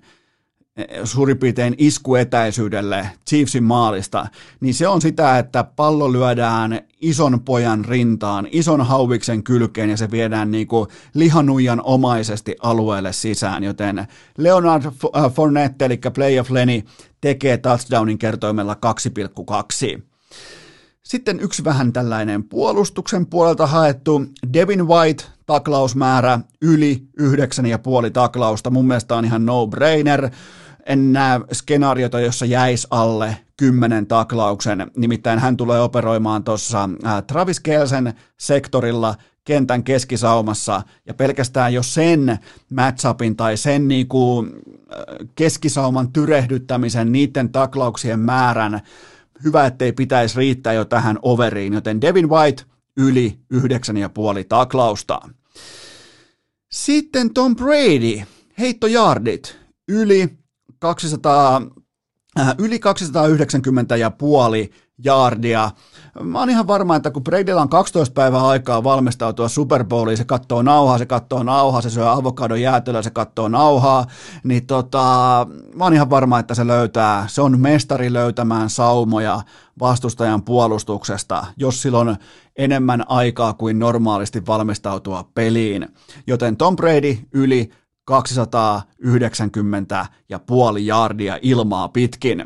suurin 1.04 1.38
piirtein 1.38 1.74
iskuetäisyydelle 1.78 3.10
Chiefsin 3.28 3.64
maalista, 3.64 4.26
niin 4.60 4.74
se 4.74 4.88
on 4.88 5.02
sitä, 5.02 5.38
että 5.38 5.64
pallo 5.64 6.12
lyödään 6.12 6.80
ison 7.00 7.40
pojan 7.40 7.84
rintaan, 7.84 8.48
ison 8.52 8.86
hauviksen 8.86 9.42
kylkeen 9.42 9.90
ja 9.90 9.96
se 9.96 10.10
viedään 10.10 10.50
niin 10.50 10.66
kuin 10.66 10.88
lihanuijan 11.14 11.80
omaisesti 11.84 12.56
alueelle 12.62 13.12
sisään, 13.12 13.64
joten 13.64 14.06
Leonard 14.38 14.84
äh, 14.84 15.32
Fournette, 15.32 15.84
eli 15.84 16.00
Play 16.14 16.38
of 16.38 16.50
Lenny, 16.50 16.82
tekee 17.20 17.56
touchdownin 17.56 18.18
kertoimella 18.18 18.76
2,2. 19.96 20.02
Sitten 21.02 21.40
yksi 21.40 21.64
vähän 21.64 21.92
tällainen 21.92 22.44
puolustuksen 22.44 23.26
puolelta 23.26 23.66
haettu 23.66 24.24
Devin 24.52 24.88
White 24.88 25.24
taklausmäärä 25.46 26.40
yli 26.62 27.02
9,5 27.20 28.10
taklausta. 28.12 28.70
Mun 28.70 28.86
mielestä 28.86 29.16
on 29.16 29.24
ihan 29.24 29.46
no-brainer 29.46 30.30
en 30.86 31.12
näe 31.12 31.40
skenaariota, 31.52 32.20
jossa 32.20 32.46
jäisi 32.46 32.86
alle 32.90 33.36
kymmenen 33.56 34.06
taklauksen. 34.06 34.90
Nimittäin 34.96 35.38
hän 35.38 35.56
tulee 35.56 35.80
operoimaan 35.80 36.44
tuossa 36.44 36.88
Travis 37.26 37.60
Kelsen 37.60 38.14
sektorilla 38.40 39.14
kentän 39.44 39.84
keskisaumassa, 39.84 40.82
ja 41.06 41.14
pelkästään 41.14 41.74
jo 41.74 41.82
sen 41.82 42.38
matchupin 42.70 43.36
tai 43.36 43.56
sen 43.56 43.88
niinku 43.88 44.46
keskisauman 45.34 46.12
tyrehdyttämisen, 46.12 47.12
niiden 47.12 47.52
taklauksien 47.52 48.20
määrän, 48.20 48.80
hyvä, 49.44 49.66
ettei 49.66 49.92
pitäisi 49.92 50.38
riittää 50.38 50.72
jo 50.72 50.84
tähän 50.84 51.18
overiin, 51.22 51.72
joten 51.72 52.00
Devin 52.00 52.30
White 52.30 52.62
yli 52.96 53.38
9,5 53.54 53.60
taklausta. 54.48 55.20
Sitten 56.72 57.34
Tom 57.34 57.56
Brady, 57.56 58.22
heittojardit, 58.58 59.58
yli 59.88 60.38
200, 60.82 61.62
äh, 62.40 62.54
yli 62.58 62.78
290 62.78 63.96
ja 63.96 64.10
puoli 64.10 64.70
jaardia. 65.04 65.70
Mä 66.20 66.38
oon 66.38 66.50
ihan 66.50 66.66
varma, 66.66 66.96
että 66.96 67.10
kun 67.10 67.24
Bradylla 67.24 67.62
on 67.62 67.68
12 67.68 68.14
päivää 68.14 68.46
aikaa 68.46 68.84
valmistautua 68.84 69.48
Super 69.48 69.84
Bowliin, 69.84 70.16
se 70.16 70.24
katsoo 70.24 70.62
nauhaa, 70.62 70.98
se 70.98 71.06
katsoo 71.06 71.42
nauhaa, 71.42 71.80
se 71.80 71.90
syö 71.90 72.12
avokadon 72.12 72.60
jäätelöä, 72.60 73.02
se 73.02 73.10
katsoo 73.10 73.48
nauhaa, 73.48 74.06
niin 74.44 74.66
tota, 74.66 75.46
mä 75.74 75.84
oon 75.84 75.94
ihan 75.94 76.10
varma, 76.10 76.38
että 76.38 76.54
se 76.54 76.66
löytää, 76.66 77.24
se 77.28 77.40
on 77.42 77.60
mestari 77.60 78.12
löytämään 78.12 78.70
saumoja 78.70 79.40
vastustajan 79.80 80.42
puolustuksesta, 80.42 81.46
jos 81.56 81.82
silloin 81.82 82.16
enemmän 82.56 83.04
aikaa 83.08 83.52
kuin 83.52 83.78
normaalisti 83.78 84.46
valmistautua 84.46 85.28
peliin. 85.34 85.88
Joten 86.26 86.56
Tom 86.56 86.76
Brady 86.76 87.18
yli 87.32 87.70
290 88.04 90.06
ja 90.28 90.38
puoli 90.38 90.86
jardia 90.86 91.38
ilmaa 91.42 91.88
pitkin. 91.88 92.44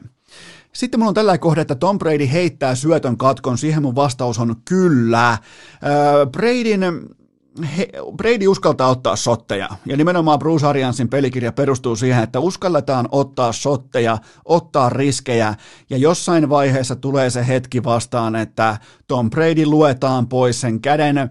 Sitten 0.73 1.01
mulla 1.01 1.09
on 1.09 1.15
tällä 1.15 1.39
kohdalla, 1.39 1.63
että 1.63 1.75
Tom 1.75 1.99
Brady 1.99 2.33
heittää 2.33 2.75
syötön 2.75 3.17
katkon. 3.17 3.59
Siihen 3.59 3.83
mun 3.83 3.95
vastaus 3.95 4.39
on 4.39 4.57
kyllä. 4.65 5.39
Bradyn 6.33 6.83
he, 7.77 7.89
Brady 8.17 8.47
uskaltaa 8.47 8.89
ottaa 8.89 9.17
sotteja, 9.17 9.69
ja 9.87 9.97
nimenomaan 9.97 10.39
Bruce 10.39 10.67
Ariansin 10.67 11.09
pelikirja 11.09 11.53
perustuu 11.53 11.97
siihen, 11.97 12.23
että 12.23 12.41
uskalletaan 12.41 13.09
ottaa 13.13 13.53
sotteja, 13.53 14.19
ottaa 14.45 14.89
riskejä, 14.89 15.55
ja 15.91 15.97
jossain 15.97 16.49
vaiheessa 16.49 16.97
tulee 16.97 17.31
se 17.31 17.47
hetki 17.47 17.85
vastaan, 17.85 18.37
että 18.37 18.79
Tom 19.07 19.31
Brady 19.31 19.67
luetaan 19.67 20.29
pois 20.29 20.61
sen 20.61 20.81
käden 20.81 21.31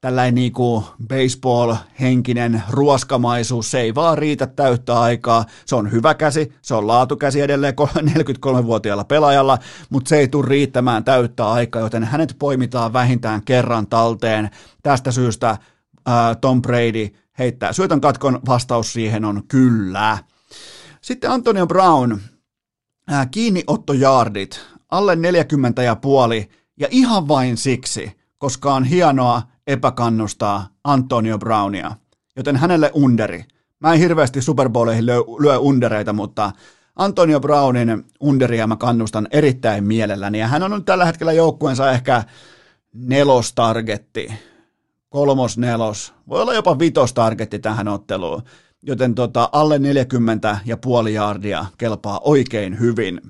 tällainen 0.00 0.34
niin 0.34 0.52
kuin 0.52 0.84
baseball-henkinen 1.08 2.62
ruoskamaisuus, 2.70 3.70
se 3.70 3.80
ei 3.80 3.94
vaan 3.94 4.18
riitä 4.18 4.46
täyttä 4.46 5.00
aikaa. 5.00 5.44
Se 5.66 5.76
on 5.76 5.92
hyvä 5.92 6.14
käsi, 6.14 6.52
se 6.62 6.74
on 6.74 6.86
laatukäsi 6.86 7.40
edelleen 7.40 7.74
43-vuotiaalla 7.78 9.04
pelaajalla, 9.14 9.58
mutta 9.90 10.08
se 10.08 10.18
ei 10.18 10.28
tule 10.28 10.48
riittämään 10.48 11.04
täyttä 11.04 11.50
aikaa, 11.50 11.82
joten 11.82 12.04
hänet 12.04 12.36
poimitaan 12.38 12.92
vähintään 12.92 13.42
kerran 13.44 13.86
talteen. 13.86 14.50
Tästä 14.82 15.12
syystä 15.12 15.58
ää, 16.06 16.34
Tom 16.34 16.62
Brady 16.62 17.08
heittää 17.38 17.72
syötön 17.72 18.00
katkon, 18.00 18.40
vastaus 18.46 18.92
siihen 18.92 19.24
on 19.24 19.42
kyllä. 19.48 20.18
Sitten 21.00 21.30
Antonio 21.30 21.66
Brown, 21.66 22.18
ää, 23.08 23.26
kiinniottojardit, 23.26 24.60
alle 24.90 25.16
40 25.16 25.82
ja 25.82 25.96
puoli, 25.96 26.48
ja 26.80 26.88
ihan 26.90 27.28
vain 27.28 27.56
siksi, 27.56 28.12
koska 28.38 28.74
on 28.74 28.84
hienoa, 28.84 29.42
epäkannustaa 29.68 30.68
Antonio 30.84 31.38
Brownia, 31.38 31.96
joten 32.36 32.56
hänelle 32.56 32.90
underi. 32.94 33.44
Mä 33.80 33.92
en 33.92 33.98
hirveästi 33.98 34.42
Super 34.42 34.68
Bowleihin 34.68 35.06
lyö, 35.06 35.18
lyö 35.40 35.58
undereita, 35.58 36.12
mutta 36.12 36.52
Antonio 36.96 37.40
Brownin 37.40 38.04
underia 38.20 38.66
mä 38.66 38.76
kannustan 38.76 39.28
erittäin 39.30 39.84
mielelläni, 39.84 40.38
ja 40.38 40.46
hän 40.46 40.62
on 40.62 40.70
nyt 40.70 40.84
tällä 40.84 41.04
hetkellä 41.04 41.32
joukkueensa 41.32 41.90
ehkä 41.90 42.24
nelostargetti, 42.94 44.32
kolmos 45.08 45.58
nelos, 45.58 46.14
voi 46.28 46.42
olla 46.42 46.54
jopa 46.54 46.78
vitostargetti 46.78 47.58
tähän 47.58 47.88
otteluun, 47.88 48.42
joten 48.82 49.14
tota, 49.14 49.48
alle 49.52 49.78
40 49.78 50.58
ja 50.64 50.76
puoli 50.76 51.14
jardia 51.14 51.66
kelpaa 51.78 52.20
oikein 52.24 52.80
hyvin. 52.80 53.20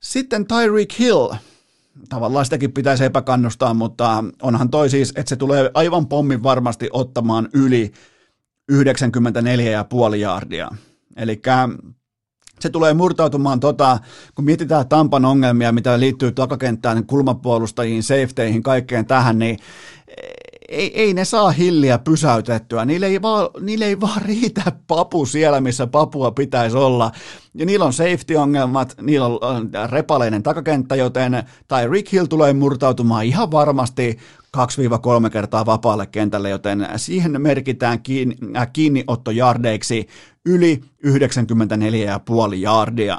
Sitten 0.00 0.46
Tyreek 0.46 0.98
Hill, 0.98 1.28
tavallaan 2.08 2.44
sitäkin 2.44 2.72
pitäisi 2.72 3.04
epäkannustaa, 3.04 3.74
mutta 3.74 4.24
onhan 4.42 4.70
toi 4.70 4.90
siis, 4.90 5.12
että 5.16 5.28
se 5.28 5.36
tulee 5.36 5.70
aivan 5.74 6.06
pommin 6.06 6.42
varmasti 6.42 6.88
ottamaan 6.92 7.48
yli 7.52 7.92
94,5 8.72 10.16
jaardia. 10.16 10.68
Eli 11.16 11.42
se 12.60 12.70
tulee 12.70 12.94
murtautumaan, 12.94 13.60
tota, 13.60 13.98
kun 14.34 14.44
mietitään 14.44 14.88
Tampan 14.88 15.24
ongelmia, 15.24 15.72
mitä 15.72 16.00
liittyy 16.00 16.32
takakenttään, 16.32 17.06
kulmapuolustajiin, 17.06 18.02
safeteihin, 18.02 18.62
kaikkeen 18.62 19.06
tähän, 19.06 19.38
niin 19.38 19.58
ei, 20.68 21.00
ei 21.00 21.14
ne 21.14 21.24
saa 21.24 21.50
hilliä 21.50 21.98
pysäytettyä. 21.98 22.84
Niille 22.84 23.06
ei, 23.06 23.22
vaan, 23.22 23.48
niille 23.60 23.84
ei 23.84 24.00
vaan 24.00 24.22
riitä 24.22 24.72
papu 24.86 25.26
siellä, 25.26 25.60
missä 25.60 25.86
papua 25.86 26.30
pitäisi 26.30 26.76
olla. 26.76 27.12
Ja 27.54 27.66
niillä 27.66 27.84
on 27.84 27.92
safety-ongelmat, 27.92 28.94
niillä 29.02 29.26
on 29.26 29.70
repaleinen 29.90 30.42
takakenttä, 30.42 30.96
joten 30.96 31.42
tai 31.68 31.88
Rick 31.88 32.12
Hill 32.12 32.26
tulee 32.26 32.52
murtautumaan 32.52 33.24
ihan 33.24 33.50
varmasti 33.50 34.18
2-3 34.56 35.30
kertaa 35.30 35.66
vapaalle 35.66 36.06
kentälle, 36.06 36.50
joten 36.50 36.88
siihen 36.96 37.42
merkitään 37.42 38.02
kiinni, 38.02 38.36
äh, 38.56 38.68
kiinniottojardeiksi 38.72 40.08
yli 40.46 40.80
94,5 41.06 42.54
jardia. 42.56 43.18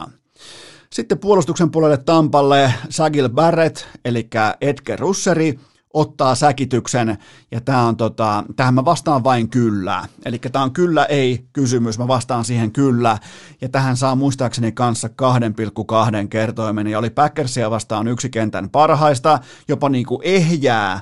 Sitten 0.93 1.19
puolustuksen 1.19 1.71
puolelle 1.71 1.97
Tampalle 1.97 2.73
Sagil 2.89 3.29
Barrett, 3.29 3.77
eli 4.05 4.27
Edgar 4.61 4.99
Russeri, 4.99 5.59
ottaa 5.93 6.35
säkityksen, 6.35 7.17
ja 7.51 7.61
tämä 7.61 7.87
on 7.87 7.97
tota, 7.97 8.43
tähän 8.55 8.73
mä 8.73 8.85
vastaan 8.85 9.23
vain 9.23 9.49
kyllä. 9.49 10.05
Eli 10.25 10.39
tämä 10.39 10.63
on 10.63 10.73
kyllä 10.73 11.05
ei 11.05 11.45
kysymys, 11.53 11.99
mä 11.99 12.07
vastaan 12.07 12.45
siihen 12.45 12.71
kyllä, 12.71 13.17
ja 13.61 13.69
tähän 13.69 13.97
saa 13.97 14.15
muistaakseni 14.15 14.71
kanssa 14.71 15.07
2,2 15.07 16.27
kertoimen, 16.29 16.87
ja 16.87 16.99
oli 16.99 17.09
Packersia 17.09 17.71
vastaan 17.71 18.07
yksi 18.07 18.29
kentän 18.29 18.69
parhaista, 18.69 19.39
jopa 19.67 19.89
niin 19.89 20.05
kuin 20.05 20.21
ehjää 20.23 20.99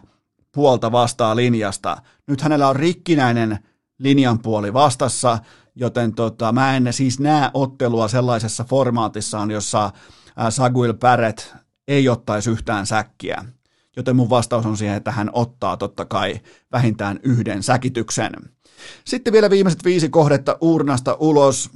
puolta 0.51 0.91
vastaa 0.91 1.35
linjasta. 1.35 1.97
Nyt 2.27 2.41
hänellä 2.41 2.69
on 2.69 2.75
rikkinäinen 2.75 3.59
linjan 3.99 4.39
puoli 4.39 4.73
vastassa, 4.73 5.39
joten 5.75 6.13
tota, 6.13 6.51
mä 6.51 6.75
en 6.75 6.93
siis 6.93 7.19
näe 7.19 7.49
ottelua 7.53 8.07
sellaisessa 8.07 8.63
formaatissaan, 8.63 9.51
jossa 9.51 9.91
Saguil 10.49 10.93
Barrett 10.93 11.39
ei 11.87 12.09
ottaisi 12.09 12.49
yhtään 12.49 12.85
säkkiä. 12.85 13.45
Joten 13.97 14.15
mun 14.15 14.29
vastaus 14.29 14.65
on 14.65 14.77
siihen, 14.77 14.97
että 14.97 15.11
hän 15.11 15.29
ottaa 15.33 15.77
totta 15.77 16.05
kai 16.05 16.39
vähintään 16.71 17.19
yhden 17.23 17.63
säkityksen. 17.63 18.31
Sitten 19.05 19.33
vielä 19.33 19.49
viimeiset 19.49 19.85
viisi 19.85 20.09
kohdetta 20.09 20.57
urnasta 20.61 21.17
ulos. 21.19 21.69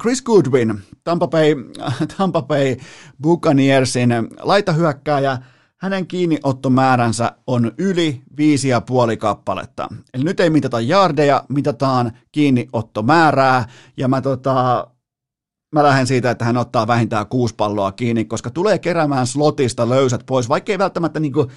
Chris 0.00 0.22
Goodwin, 0.22 0.82
Tampa 1.04 1.28
Bay, 1.28 1.54
Tampa 2.16 2.42
Bay 2.42 2.76
Buccaneersin 3.22 4.10
laitahyökkääjä, 4.40 5.38
hänen 5.76 6.06
kiinniottomääränsä 6.06 7.32
on 7.46 7.72
yli 7.78 8.22
viisi 8.36 8.68
ja 8.68 8.80
puoli 8.80 9.16
kappaletta. 9.16 9.88
Eli 10.14 10.24
nyt 10.24 10.40
ei 10.40 10.50
mitata 10.50 10.80
jardeja, 10.80 11.44
mitataan 11.48 12.12
kiinniottomäärää, 12.32 13.68
ja 13.96 14.08
mä, 14.08 14.20
tota, 14.20 14.86
mä 15.74 15.82
lähden 15.82 16.06
siitä, 16.06 16.30
että 16.30 16.44
hän 16.44 16.56
ottaa 16.56 16.86
vähintään 16.86 17.26
kuusi 17.26 17.54
palloa 17.54 17.92
kiinni, 17.92 18.24
koska 18.24 18.50
tulee 18.50 18.78
keräämään 18.78 19.26
slotista 19.26 19.88
löysät 19.88 20.26
pois, 20.26 20.48
vaikka 20.48 20.72
ei 20.72 20.78
välttämättä 20.78 21.20
niinku 21.20 21.50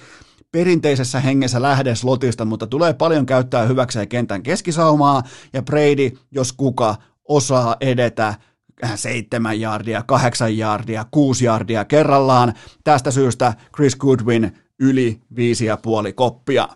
perinteisessä 0.52 1.20
hengessä 1.20 1.62
lähde 1.62 1.94
slotista, 1.94 2.44
mutta 2.44 2.66
tulee 2.66 2.94
paljon 2.94 3.26
käyttää 3.26 3.66
hyväkseen 3.66 4.08
kentän 4.08 4.42
keskisaumaa, 4.42 5.22
ja 5.52 5.62
Brady, 5.62 6.10
jos 6.30 6.52
kuka, 6.52 6.96
osaa 7.28 7.76
edetä 7.80 8.34
seitsemän 8.94 9.60
jardia, 9.60 10.02
kahdeksan 10.06 10.58
jardia, 10.58 11.06
kuusi 11.10 11.44
jardia 11.44 11.84
kerrallaan. 11.84 12.54
Tästä 12.84 13.10
syystä 13.10 13.54
Chris 13.76 13.96
Goodwin 13.96 14.58
yli 14.78 15.20
viisi 15.36 15.64
ja 15.64 15.76
puoli 15.76 16.12
koppia. 16.12 16.68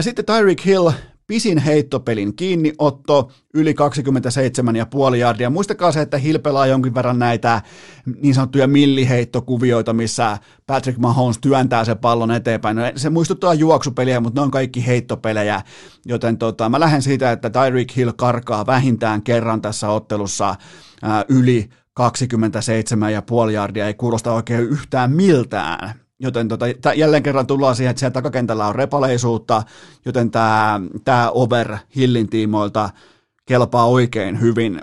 Sitten 0.00 0.24
Tyreek 0.24 0.64
Hill 0.64 0.90
pisin 1.26 1.58
heittopelin 1.58 2.36
kiinniotto, 2.36 3.30
yli 3.54 3.74
27,5 5.10 5.16
jardia. 5.16 5.50
Muistakaa 5.50 5.92
se, 5.92 6.00
että 6.00 6.18
Hill 6.18 6.38
pelaa 6.38 6.66
jonkin 6.66 6.94
verran 6.94 7.18
näitä 7.18 7.62
niin 8.22 8.34
sanottuja 8.34 8.66
milliheittokuvioita, 8.68 9.92
missä 9.92 10.38
Patrick 10.66 10.98
Mahomes 10.98 11.38
työntää 11.38 11.84
se 11.84 11.94
pallon 11.94 12.30
eteenpäin. 12.30 12.76
No, 12.76 12.82
se 12.96 13.10
muistuttaa 13.10 13.54
juoksupeliä, 13.54 14.20
mutta 14.20 14.40
ne 14.40 14.44
on 14.44 14.50
kaikki 14.50 14.86
heittopelejä, 14.86 15.62
joten 16.06 16.38
tota, 16.38 16.68
mä 16.68 16.80
lähden 16.80 17.02
siitä, 17.02 17.32
että 17.32 17.50
Tyreek 17.50 17.96
Hill 17.96 18.12
karkaa 18.16 18.66
vähintään 18.66 19.22
kerran 19.22 19.62
tässä 19.62 19.88
ottelussa 19.88 20.54
ää, 21.02 21.24
yli 21.28 21.68
27,5 22.00 23.50
jardia, 23.52 23.86
ei 23.86 23.94
kuulosta 23.94 24.32
oikein 24.32 24.60
yhtään 24.60 25.12
miltään. 25.12 26.03
Joten 26.24 26.48
tota, 26.48 26.94
jälleen 26.96 27.22
kerran 27.22 27.46
tullaan 27.46 27.76
siihen, 27.76 27.90
että 27.90 28.00
siellä 28.00 28.12
takakentällä 28.12 28.66
on 28.66 28.74
repaleisuutta, 28.74 29.62
joten 30.04 30.30
tämä, 30.30 30.80
tämä 31.04 31.30
over 31.30 31.76
Hillin 31.96 32.28
tiimoilta 32.28 32.90
kelpaa 33.46 33.86
oikein 33.86 34.40
hyvin. 34.40 34.80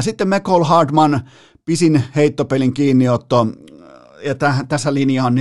Sitten 0.00 0.28
McCall 0.28 0.64
Hardman, 0.64 1.20
pisin 1.64 2.02
heittopelin 2.16 2.74
kiinniotto, 2.74 3.46
ja 4.24 4.34
täh, 4.34 4.64
tässä 4.68 4.94
linja 4.94 5.24
on 5.24 5.36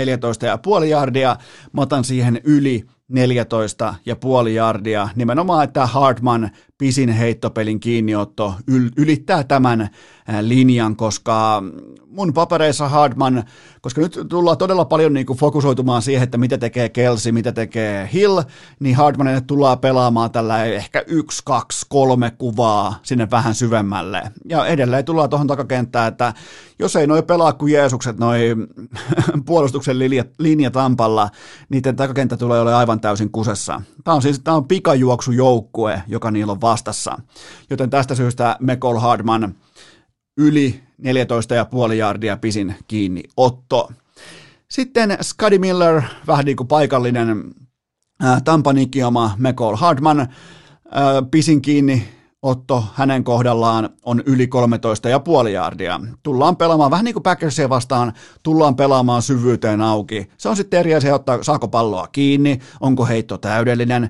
14,5 0.79 0.85
jardia, 0.85 1.35
mä 1.71 1.81
otan 1.81 2.03
siihen 2.03 2.41
yli 2.43 2.85
14 3.07 3.95
ja 4.05 4.15
puoli 4.15 4.55
jardia. 4.55 5.09
Nimenomaan, 5.15 5.63
että 5.63 5.85
Hardman 5.85 6.49
pisin 6.77 7.09
heittopelin 7.09 7.79
kiinniotto 7.79 8.55
yl- 8.71 8.91
ylittää 8.97 9.43
tämän 9.43 9.89
linjan, 10.41 10.95
koska 10.95 11.63
mun 12.07 12.33
papereissa 12.33 12.89
Hardman, 12.89 13.43
koska 13.81 14.01
nyt 14.01 14.19
tullaan 14.29 14.57
todella 14.57 14.85
paljon 14.85 15.13
niin 15.13 15.25
kuin 15.25 15.39
fokusoitumaan 15.39 16.01
siihen, 16.01 16.23
että 16.23 16.37
mitä 16.37 16.57
tekee 16.57 16.89
Kelsey, 16.89 17.31
mitä 17.31 17.51
tekee 17.51 18.09
Hill, 18.13 18.41
niin 18.79 18.95
Hardmanille 18.95 19.41
tullaan 19.41 19.79
pelaamaan 19.79 20.31
tällä 20.31 20.65
ehkä 20.65 21.03
yksi, 21.07 21.41
kaksi, 21.45 21.85
kolme 21.89 22.31
kuvaa 22.31 22.99
sinne 23.03 23.27
vähän 23.31 23.55
syvemmälle. 23.55 24.21
Ja 24.49 24.65
edelleen 24.65 25.05
tullaan 25.05 25.29
tuohon 25.29 25.47
takakenttään, 25.47 26.07
että 26.07 26.33
jos 26.79 26.95
ei 26.95 27.07
noi 27.07 27.23
pelaa 27.23 27.53
kuin 27.53 27.73
Jeesukset, 27.73 28.17
noi 28.17 28.55
puolustuksen 29.45 29.99
linja, 29.99 30.25
linja 30.37 30.71
tampalla, 30.71 31.29
niiden 31.69 31.95
takakenttä 31.95 32.37
tulee 32.37 32.61
olemaan 32.61 32.79
aivan 32.79 32.99
täysin 32.99 33.31
kusessa. 33.31 33.81
Tämä 34.03 34.15
on 34.15 34.21
siis 34.21 34.39
tämä 34.39 34.57
on 34.57 34.67
pikajuoksujoukkue, 34.67 36.03
joka 36.07 36.31
niillä 36.31 36.51
on 36.51 36.61
vastassa. 36.61 37.19
Joten 37.69 37.89
tästä 37.89 38.15
syystä 38.15 38.57
McCall 38.59 38.97
Hardman 38.97 39.55
yli 40.37 40.79
14,5 41.87 41.93
jardia 41.93 42.37
pisin 42.37 42.75
kiinni 42.87 43.23
otto. 43.37 43.91
Sitten 44.69 45.17
Scotty 45.21 45.57
Miller, 45.57 46.01
vähän 46.27 46.45
niin 46.45 46.57
kuin 46.57 46.67
paikallinen 46.67 47.53
Tampan 48.43 48.77
ikioma 48.77 49.35
McCall 49.37 49.75
Hardman, 49.75 50.27
pisin 51.31 51.61
kiinni 51.61 52.07
otto 52.41 52.83
hänen 52.93 53.23
kohdallaan 53.23 53.89
on 54.05 54.23
yli 54.25 54.49
13,5 55.43 55.49
jardia. 55.49 55.99
Tullaan 56.23 56.57
pelaamaan, 56.57 56.91
vähän 56.91 57.05
niin 57.05 57.13
kuin 57.13 57.23
Packersia 57.23 57.69
vastaan, 57.69 58.13
tullaan 58.43 58.75
pelaamaan 58.75 59.21
syvyyteen 59.21 59.81
auki. 59.81 60.29
Se 60.37 60.49
on 60.49 60.55
sitten 60.55 60.79
eri 60.79 60.95
asia, 60.95 61.15
ottaa, 61.15 61.43
saako 61.43 61.67
palloa 61.67 62.07
kiinni, 62.07 62.59
onko 62.79 63.05
heitto 63.05 63.37
täydellinen 63.37 64.09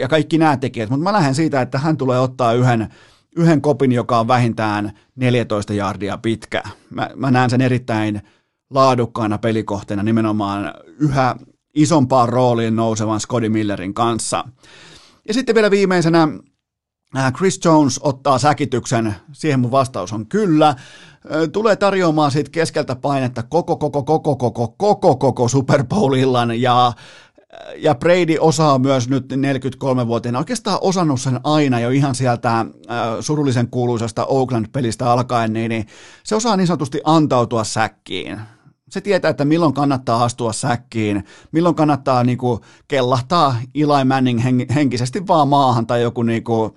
ja 0.00 0.08
kaikki 0.08 0.38
nämä 0.38 0.56
tekijät. 0.56 0.90
Mutta 0.90 1.04
mä 1.04 1.12
lähden 1.12 1.34
siitä, 1.34 1.60
että 1.60 1.78
hän 1.78 1.96
tulee 1.96 2.20
ottaa 2.20 2.52
yhden 2.52 2.88
yhden 3.36 3.60
kopin, 3.60 3.92
joka 3.92 4.20
on 4.20 4.28
vähintään 4.28 4.92
14 5.16 5.72
jardia 5.72 6.18
pitkä. 6.18 6.62
Mä, 6.90 7.10
mä 7.16 7.30
näen 7.30 7.50
sen 7.50 7.60
erittäin 7.60 8.22
laadukkaana 8.70 9.38
pelikohteena 9.38 10.02
nimenomaan 10.02 10.74
yhä 10.98 11.36
isompaan 11.74 12.28
rooliin 12.28 12.76
nousevan 12.76 13.20
Scotty 13.20 13.48
Millerin 13.48 13.94
kanssa. 13.94 14.44
Ja 15.28 15.34
sitten 15.34 15.54
vielä 15.54 15.70
viimeisenä 15.70 16.28
äh, 17.16 17.32
Chris 17.32 17.60
Jones 17.64 18.00
ottaa 18.02 18.38
säkityksen, 18.38 19.14
siihen 19.32 19.60
mun 19.60 19.70
vastaus 19.70 20.12
on 20.12 20.26
kyllä. 20.26 20.68
Äh, 20.68 20.76
tulee 21.52 21.76
tarjoamaan 21.76 22.30
siitä 22.30 22.50
keskeltä 22.50 22.96
painetta 22.96 23.42
koko, 23.42 23.76
koko, 23.76 24.02
koko, 24.02 24.36
koko, 24.36 24.68
koko, 24.68 25.16
koko 25.16 25.48
Super 25.48 25.84
Bowl-illan 25.84 26.60
ja 26.60 26.92
ja 27.76 27.94
Brady 27.94 28.36
osaa 28.40 28.78
myös 28.78 29.08
nyt 29.08 29.32
43-vuotiaana, 29.32 30.38
oikeastaan 30.38 30.78
osannut 30.80 31.20
sen 31.20 31.40
aina 31.44 31.80
jo 31.80 31.90
ihan 31.90 32.14
sieltä 32.14 32.58
äh, 32.60 32.66
surullisen 33.20 33.68
kuuluisasta 33.68 34.26
Oakland-pelistä 34.26 35.10
alkaen, 35.10 35.52
niin, 35.52 35.68
niin 35.68 35.86
se 36.24 36.34
osaa 36.34 36.56
niin 36.56 36.66
sanotusti 36.66 37.00
antautua 37.04 37.64
säkkiin. 37.64 38.40
Se 38.90 39.00
tietää, 39.00 39.30
että 39.30 39.44
milloin 39.44 39.74
kannattaa 39.74 40.24
astua 40.24 40.52
säkkiin, 40.52 41.24
milloin 41.52 41.74
kannattaa 41.74 42.24
niin 42.24 42.38
kuin, 42.38 42.60
kellahtaa 42.88 43.56
Eli 43.74 44.04
Manning 44.04 44.40
henkisesti 44.74 45.26
vaan 45.26 45.48
maahan 45.48 45.86
tai 45.86 46.02
joku 46.02 46.22
niin 46.22 46.44
kuin, 46.44 46.72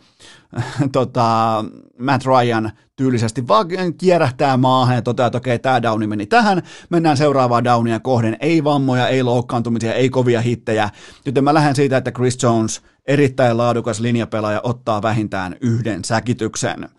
tota, 0.92 1.66
Matt 2.00 2.26
Ryan 2.26 2.72
tyylisesti 2.96 3.48
vaan 3.48 3.68
kierähtää 3.98 4.58
maahan 4.58 4.96
ja 4.96 5.02
toteaa, 5.02 5.28
että 5.28 5.38
okei, 5.38 5.60
tämä 5.60 5.82
downi 5.82 6.08
meni 6.08 6.26
tähän, 6.26 6.62
mennään 6.90 7.18
seuraavaan 7.18 7.64
downia 7.64 8.00
kohden, 8.00 8.38
ei 8.40 8.64
vammoja, 8.64 9.08
ei 9.08 9.24
loukkaantumisia, 9.24 9.94
ei 9.94 10.10
kovia 10.10 10.42
hittejä, 10.42 10.90
joten 11.26 11.44
mä 11.44 11.54
lähden 11.54 11.76
siitä, 11.76 11.98
että 11.98 12.12
Chris 12.12 12.44
Jones, 12.44 12.82
erittäin 13.08 13.58
laadukas 13.58 14.00
linjapelaaja, 14.00 14.62
ottaa 14.64 15.02
vähintään 15.02 15.56
yhden 15.62 16.04
säkityksen. 16.06 16.90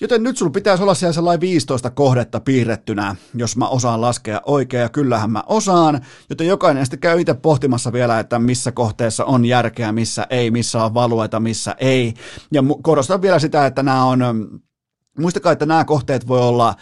Joten 0.00 0.22
nyt 0.22 0.36
sulla 0.36 0.50
pitäisi 0.50 0.82
olla 0.82 0.94
siellä 0.94 1.12
sellainen 1.12 1.40
15 1.40 1.90
kohdetta 1.90 2.40
piirrettynä, 2.40 3.16
jos 3.34 3.56
mä 3.56 3.68
osaan 3.68 4.00
laskea 4.00 4.40
oikein, 4.46 4.80
ja 4.80 4.88
kyllähän 4.88 5.30
mä 5.30 5.42
osaan, 5.46 6.00
joten 6.30 6.46
jokainen 6.46 6.86
sitten 6.86 7.00
käy 7.00 7.20
itse 7.20 7.34
pohtimassa 7.34 7.92
vielä, 7.92 8.20
että 8.20 8.38
missä 8.38 8.72
kohteessa 8.72 9.24
on 9.24 9.44
järkeä, 9.44 9.92
missä 9.92 10.26
ei, 10.30 10.50
missä 10.50 10.84
on 10.84 10.94
valueta, 10.94 11.40
missä 11.40 11.74
ei. 11.78 12.14
Ja 12.52 12.62
korostan 12.82 13.22
vielä 13.22 13.38
sitä, 13.38 13.66
että 13.66 13.82
nämä 13.82 14.04
on, 14.04 14.20
muistakaa, 15.18 15.52
että 15.52 15.66
nämä 15.66 15.84
kohteet 15.84 16.28
voi 16.28 16.40
olla 16.40 16.74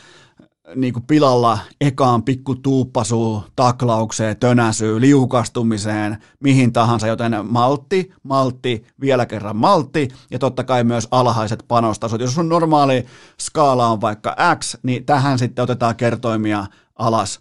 niin 0.75 0.93
kuin 0.93 1.05
pilalla 1.07 1.59
ekaan 1.81 2.23
pikku 2.23 2.55
tuuppasuu, 2.55 3.45
taklaukseen, 3.57 4.37
tönäsyyn, 4.37 5.01
liukastumiseen, 5.01 6.19
mihin 6.41 6.73
tahansa, 6.73 7.07
joten 7.07 7.37
maltti, 7.43 8.13
maltti, 8.23 8.87
vielä 9.01 9.27
kerran 9.27 9.57
maltti 9.57 10.09
ja 10.31 10.39
totta 10.39 10.65
kai 10.65 10.85
myös 10.85 11.09
alhaiset 11.11 11.65
panostasot. 11.69 12.21
Jos 12.21 12.35
sun 12.35 12.49
normaali 12.49 13.07
skaala 13.41 13.87
on 13.87 14.01
vaikka 14.01 14.37
X, 14.59 14.77
niin 14.83 15.05
tähän 15.05 15.39
sitten 15.39 15.63
otetaan 15.63 15.97
kertoimia 15.97 16.67
alas 16.97 17.41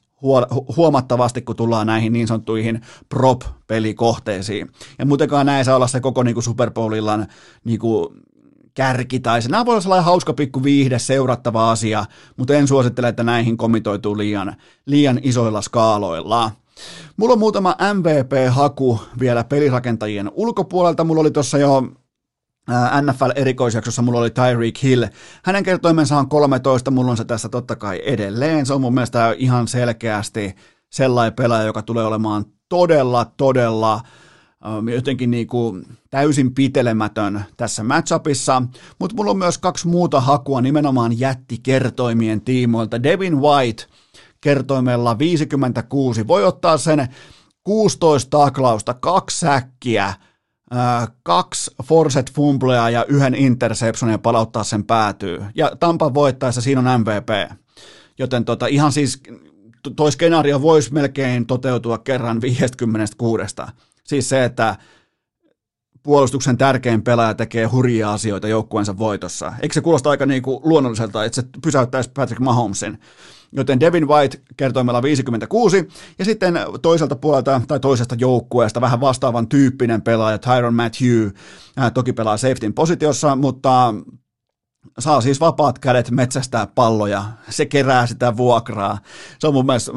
huomattavasti, 0.78 1.42
kun 1.42 1.56
tullaan 1.56 1.88
näihin 1.88 2.14
niin 2.14 2.28
sanottuihin 2.28 2.82
prop-pelikohteisiin. 3.10 4.72
Ja 5.00 5.06
muutenkaan 5.06 5.46
näin 5.46 5.66
saa 5.66 5.76
olla 5.76 5.88
se 5.88 6.00
koko 6.00 6.24
niin 6.24 6.34
kuin 6.34 6.44
Super 6.44 6.72
Bowlillan 6.72 7.28
niin 7.64 7.80
kuin 7.80 8.08
kärki 8.74 9.20
tai 9.20 9.42
se. 9.42 9.50
Nämä 9.50 9.66
voi 9.66 9.74
olla 9.74 9.82
sellainen 9.82 10.06
hauska 10.06 10.34
pikku 10.34 10.64
viihde, 10.64 11.00
seurattava 11.00 11.72
asia, 11.72 12.06
mutta 12.38 12.54
en 12.54 12.68
suosittele, 12.68 13.08
että 13.08 13.24
näihin 13.24 13.58
komitoituu 13.58 14.18
liian, 14.18 14.56
liian 14.86 15.20
isoilla 15.24 15.62
skaaloilla. 15.62 16.52
Mulla 17.18 17.34
on 17.34 17.40
muutama 17.40 17.76
MVP-haku 17.94 19.00
vielä 19.20 19.44
pelirakentajien 19.44 20.32
ulkopuolelta. 20.34 21.04
Mulla 21.04 21.22
oli 21.22 21.32
tuossa 21.32 21.58
jo 21.58 21.84
NFL-erikoisjaksossa 23.02 24.02
mulla 24.02 24.20
oli 24.20 24.30
Tyreek 24.30 24.84
Hill. 24.84 25.04
Hänen 25.44 25.64
kertoimensa 25.64 26.18
on 26.18 26.30
13, 26.30 26.92
mulla 26.92 27.12
on 27.12 27.18
se 27.18 27.26
tässä 27.26 27.50
totta 27.50 27.76
kai 27.76 28.02
edelleen. 28.06 28.66
Se 28.66 28.74
on 28.74 28.82
mun 28.82 28.94
mielestä 28.94 29.36
ihan 29.38 29.68
selkeästi 29.68 30.56
sellainen 30.90 31.34
pelaaja, 31.34 31.66
joka 31.66 31.82
tulee 31.82 32.06
olemaan 32.06 32.46
todella, 32.70 33.26
todella 33.26 34.02
jotenkin 34.94 35.32
niin 35.32 35.48
kuin 35.48 35.86
täysin 36.10 36.54
pitelemätön 36.54 37.46
tässä 37.58 37.84
matchupissa, 37.84 38.62
mutta 39.00 39.16
mulla 39.16 39.32
on 39.32 39.38
myös 39.38 39.58
kaksi 39.58 39.88
muuta 39.88 40.22
hakua 40.22 40.62
nimenomaan 40.62 41.20
jättikertoimien 41.20 42.42
tiimoilta. 42.42 43.04
Devin 43.04 43.42
White 43.42 43.86
kertoimella 44.42 45.20
56 45.20 46.28
voi 46.28 46.46
ottaa 46.46 46.78
sen 46.78 47.08
16 47.64 48.30
taklausta, 48.30 48.94
kaksi 48.94 49.40
säkkiä, 49.40 50.14
kaksi 51.24 51.72
forset 51.84 52.32
fumbleja 52.32 52.90
ja 52.90 53.06
yhden 53.06 53.36
interception 53.36 54.12
ja 54.12 54.18
palauttaa 54.18 54.64
sen 54.64 54.84
päätyy. 54.84 55.46
Ja 55.56 55.72
Tampa 55.80 56.14
voittaessa 56.14 56.62
siinä 56.62 56.80
on 56.80 57.02
MVP. 57.02 57.58
Joten 58.20 58.46
tota, 58.46 58.68
ihan 58.68 58.92
siis 58.92 59.22
toi 59.96 60.12
skenaario 60.12 60.62
voisi 60.62 60.94
melkein 60.94 61.46
toteutua 61.46 61.98
kerran 61.98 62.42
56. 62.42 63.56
Siis 64.08 64.30
se, 64.30 64.44
että 64.44 64.76
puolustuksen 66.04 66.58
tärkein 66.58 67.04
pelaaja 67.04 67.34
tekee 67.34 67.66
hurjia 67.66 68.14
asioita 68.14 68.48
joukkueensa 68.48 68.98
voitossa. 68.98 69.54
Eikö 69.62 69.74
se 69.74 69.82
kuulosta 69.82 70.10
aika 70.10 70.26
niin 70.26 70.44
kuin 70.44 70.60
luonnolliselta, 70.64 71.26
että 71.26 71.42
se 71.42 71.48
pysäyttäisi 71.64 72.12
Patrick 72.14 72.42
Mahomesin? 72.42 73.00
Joten 73.52 73.80
Devin 73.80 74.08
White 74.08 74.42
kertoimella 74.58 75.02
56, 75.02 75.88
ja 76.20 76.26
sitten 76.26 76.60
toiselta 76.82 77.16
puolelta 77.16 77.62
tai 77.68 77.80
toisesta 77.80 78.16
joukkueesta 78.20 78.82
vähän 78.82 79.02
vastaavan 79.02 79.48
tyyppinen 79.48 80.02
pelaaja 80.02 80.38
Tyron 80.38 80.74
Matthew, 80.74 81.30
hän 81.78 81.94
toki 81.94 82.14
pelaa 82.14 82.38
safetyn 82.38 82.74
positiossa, 82.74 83.36
mutta 83.36 83.94
saa 85.00 85.22
siis 85.22 85.40
vapaat 85.40 85.80
kädet 85.80 86.12
metsästää 86.12 86.68
palloja, 86.68 87.24
se 87.50 87.66
kerää 87.66 88.08
sitä 88.08 88.38
vuokraa. 88.38 88.98
Se 89.40 89.48
on 89.48 89.54
mun 89.54 89.66
mielestä 89.66 89.92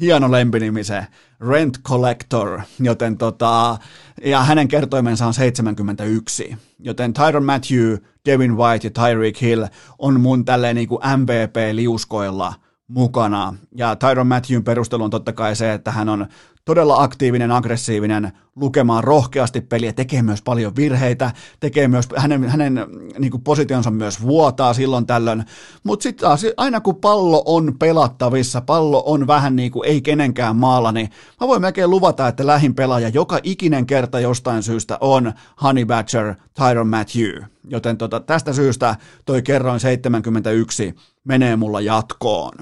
hieno 0.00 0.30
lempinimi 0.30 0.84
se 0.84 1.06
Rent 1.48 1.78
Collector, 1.82 2.60
joten 2.80 3.18
tota, 3.18 3.78
ja 4.24 4.42
hänen 4.42 4.68
kertoimensa 4.68 5.26
on 5.26 5.34
71. 5.34 6.56
Joten 6.78 7.12
Tyron 7.12 7.44
Matthew, 7.44 7.96
Devin 8.24 8.56
White 8.56 8.86
ja 8.86 8.90
Tyreek 8.90 9.40
Hill 9.40 9.64
on 9.98 10.20
mun 10.20 10.44
tälleen 10.44 10.76
niin 10.76 10.88
kuin 10.88 11.00
MVP-liuskoilla– 11.02 12.54
mukana. 12.88 13.54
Ja 13.76 13.96
Tyron 13.96 14.26
Matthewn 14.26 14.64
perustelu 14.64 15.04
on 15.04 15.10
totta 15.10 15.32
kai 15.32 15.56
se, 15.56 15.72
että 15.72 15.90
hän 15.90 16.08
on 16.08 16.26
todella 16.68 17.02
aktiivinen, 17.02 17.50
aggressiivinen, 17.50 18.32
lukemaan 18.56 19.04
rohkeasti 19.04 19.60
peliä, 19.60 19.92
tekee 19.92 20.22
myös 20.22 20.42
paljon 20.42 20.76
virheitä, 20.76 21.32
tekee 21.60 21.88
myös, 21.88 22.08
hänen, 22.16 22.48
hänen 22.48 22.86
niin 23.18 23.30
kuin 23.30 23.42
positionsa 23.42 23.90
myös 23.90 24.22
vuotaa 24.22 24.74
silloin 24.74 25.06
tällöin, 25.06 25.44
mutta 25.84 26.02
sitten 26.02 26.28
taas 26.28 26.46
aina 26.56 26.80
kun 26.80 26.96
pallo 26.96 27.42
on 27.46 27.78
pelattavissa, 27.78 28.60
pallo 28.60 29.02
on 29.06 29.26
vähän 29.26 29.56
niin 29.56 29.72
kuin 29.72 29.88
ei 29.88 30.02
kenenkään 30.02 30.56
maalla, 30.56 30.92
niin 30.92 31.10
mä 31.40 31.48
voin 31.48 31.62
melkein 31.62 31.90
luvata, 31.90 32.28
että 32.28 32.46
lähin 32.46 32.74
pelaaja 32.74 33.08
joka 33.08 33.38
ikinen 33.42 33.86
kerta 33.86 34.20
jostain 34.20 34.62
syystä 34.62 34.98
on 35.00 35.32
Honey 35.62 35.84
Badger 35.84 36.34
Tyron 36.54 36.88
Matthew, 36.88 37.42
joten 37.68 37.96
tota, 37.98 38.20
tästä 38.20 38.52
syystä 38.52 38.96
toi 39.26 39.42
kerroin 39.42 39.80
71 39.80 40.94
menee 41.24 41.56
mulla 41.56 41.80
jatkoon. 41.80 42.54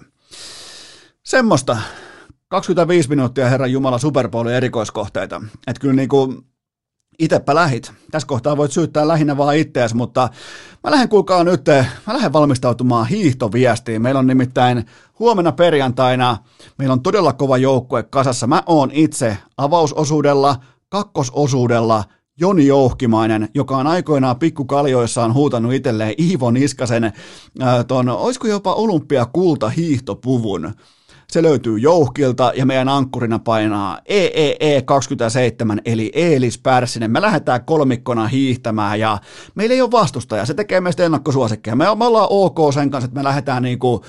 Semmoista 1.23 1.77
25 2.49 3.09
minuuttia 3.09 3.49
Herran 3.49 3.73
Jumala 3.73 3.99
Super 3.99 4.29
Bowlin 4.29 4.55
erikoiskohteita. 4.55 5.43
Että 5.67 5.81
kyllä 5.81 5.95
niin 5.95 6.09
kuin 6.09 6.39
itepä 7.19 7.55
lähit. 7.55 7.93
Tässä 8.11 8.29
kohtaa 8.29 8.57
voit 8.57 8.73
syyttää 8.73 9.09
lähinnä 9.09 9.37
vaan 9.37 9.57
itseäsi, 9.57 9.97
mutta 9.97 10.29
mä 10.85 10.91
lähden 10.91 11.09
kuulkaa 11.09 11.45
nyt, 11.45 11.67
mä 12.07 12.15
lähden 12.15 12.33
valmistautumaan 12.33 13.07
hiihtoviestiin. 13.07 14.03
Meillä 14.03 14.19
on 14.19 14.27
nimittäin 14.27 14.87
huomenna 15.19 15.53
perjantaina, 15.53 16.37
meillä 16.79 16.93
on 16.93 17.03
todella 17.03 17.33
kova 17.33 17.57
joukkue 17.57 18.03
kasassa. 18.03 18.47
Mä 18.47 18.63
oon 18.67 18.91
itse 18.93 19.39
avausosuudella, 19.57 20.57
kakkososuudella 20.89 22.05
Joni 22.41 22.67
Jouhkimainen, 22.67 23.49
joka 23.55 23.77
on 23.77 23.87
aikoinaan 23.87 24.39
pikkukaljoissaan 24.39 25.35
huutanut 25.35 25.73
itselleen 25.73 26.15
Iivo 26.19 26.51
Niskasen 26.51 27.13
ton, 27.89 28.09
olisiko 28.09 28.49
jopa 28.49 28.75
olympiakulta 28.75 29.69
hiihtopuvun. 29.69 30.75
Se 31.31 31.43
löytyy 31.43 31.79
Jouhkilta 31.79 32.53
ja 32.55 32.67
meidän 32.67 32.89
ankkurina 32.89 33.39
painaa 33.39 33.99
EEE27 34.09 35.81
eli 35.85 36.11
Eelis 36.15 36.59
Pärssinen. 36.59 37.11
Me 37.11 37.21
lähdetään 37.21 37.65
kolmikkona 37.65 38.29
hiihtämään 38.29 39.01
ja 39.01 39.19
meillä 39.55 39.75
ei 39.75 39.83
ole 39.83 39.91
vastustaja. 39.91 40.47
Se 40.47 40.55
tekee 40.55 40.81
meistä 40.81 41.05
ennakkosuosikkeja. 41.05 41.77
Me, 41.77 41.85
me 41.99 42.05
ollaan 42.05 42.27
ok 42.31 42.73
sen 42.75 42.91
kanssa, 42.91 43.07
että 43.07 43.21
me 43.21 43.25
lähdetään 43.25 43.63
niinku 43.63 44.05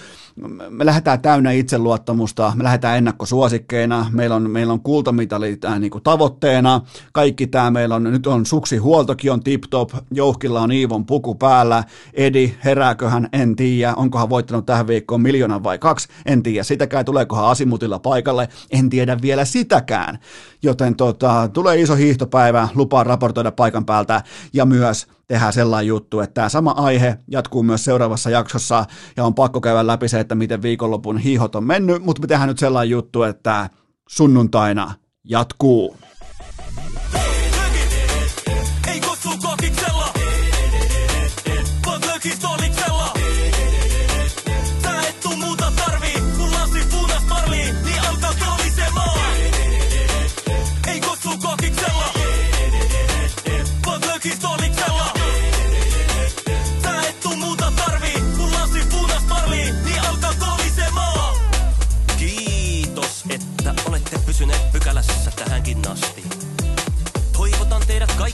me 0.70 0.86
lähdetään 0.86 1.22
täynnä 1.22 1.52
itseluottamusta, 1.52 2.54
me 2.56 2.64
lähdetään 2.64 2.98
ennakkosuosikkeina, 2.98 4.06
meillä 4.12 4.36
on, 4.36 4.52
meillä 4.52 4.74
on 4.74 4.82
kultamitali 4.82 5.58
äh, 5.66 5.80
niin 5.80 5.92
kuin 5.92 6.04
tavoitteena, 6.04 6.82
kaikki 7.14 7.48
tämä 7.48 7.72
meillä 7.72 7.96
on, 7.96 8.04
nyt 8.04 8.28
on 8.28 8.46
suksi 8.46 8.78
huoltokin 8.78 9.32
on 9.32 9.44
tip-top, 9.44 9.90
Jouhkilla 10.12 10.62
on 10.62 10.72
Iivon 10.72 11.06
puku 11.06 11.36
päällä, 11.36 11.84
Edi, 12.14 12.54
herääköhän, 12.66 13.30
en 13.34 13.56
tiedä, 13.56 13.94
onkohan 13.96 14.30
voittanut 14.30 14.66
tähän 14.66 14.88
viikkoon 14.88 15.22
miljoonan 15.22 15.64
vai 15.64 15.78
kaksi, 15.78 16.08
en 16.26 16.44
tiedä. 16.44 16.64
Sitäkään, 16.64 17.06
tuleekohan 17.06 17.46
Asimutilla 17.46 18.00
paikalle, 18.00 18.50
en 18.72 18.90
tiedä 18.90 19.18
vielä 19.22 19.46
sitäkään, 19.46 20.20
joten 20.64 20.96
tota, 20.96 21.50
tulee 21.54 21.82
iso 21.82 21.96
hiihtopäivä, 21.96 22.68
lupaa 22.76 23.04
raportoida 23.04 23.52
paikan 23.52 23.86
päältä. 23.86 24.24
Ja 24.54 24.66
myös 24.66 25.08
tehdään 25.28 25.54
sellainen 25.54 25.88
juttu, 25.88 26.20
että 26.20 26.34
tämä 26.34 26.50
sama 26.50 26.72
aihe 26.72 27.18
jatkuu 27.28 27.64
myös 27.64 27.86
seuraavassa 27.86 28.30
jaksossa 28.30 28.86
ja 29.18 29.26
on 29.26 29.36
pakko 29.36 29.62
käydä 29.62 29.88
läpi 29.88 30.08
se, 30.08 30.20
että 30.20 30.36
miten 30.36 30.62
viikonlopun 30.62 31.18
hiihot 31.18 31.56
on 31.56 31.64
mennyt, 31.64 32.04
mutta 32.04 32.22
me 32.22 32.28
tehdään 32.28 32.50
nyt 32.50 32.60
sellainen 32.60 32.90
juttu, 32.90 33.24
että 33.24 33.70
sunnuntaina 34.10 34.94
jatkuu. 35.24 35.98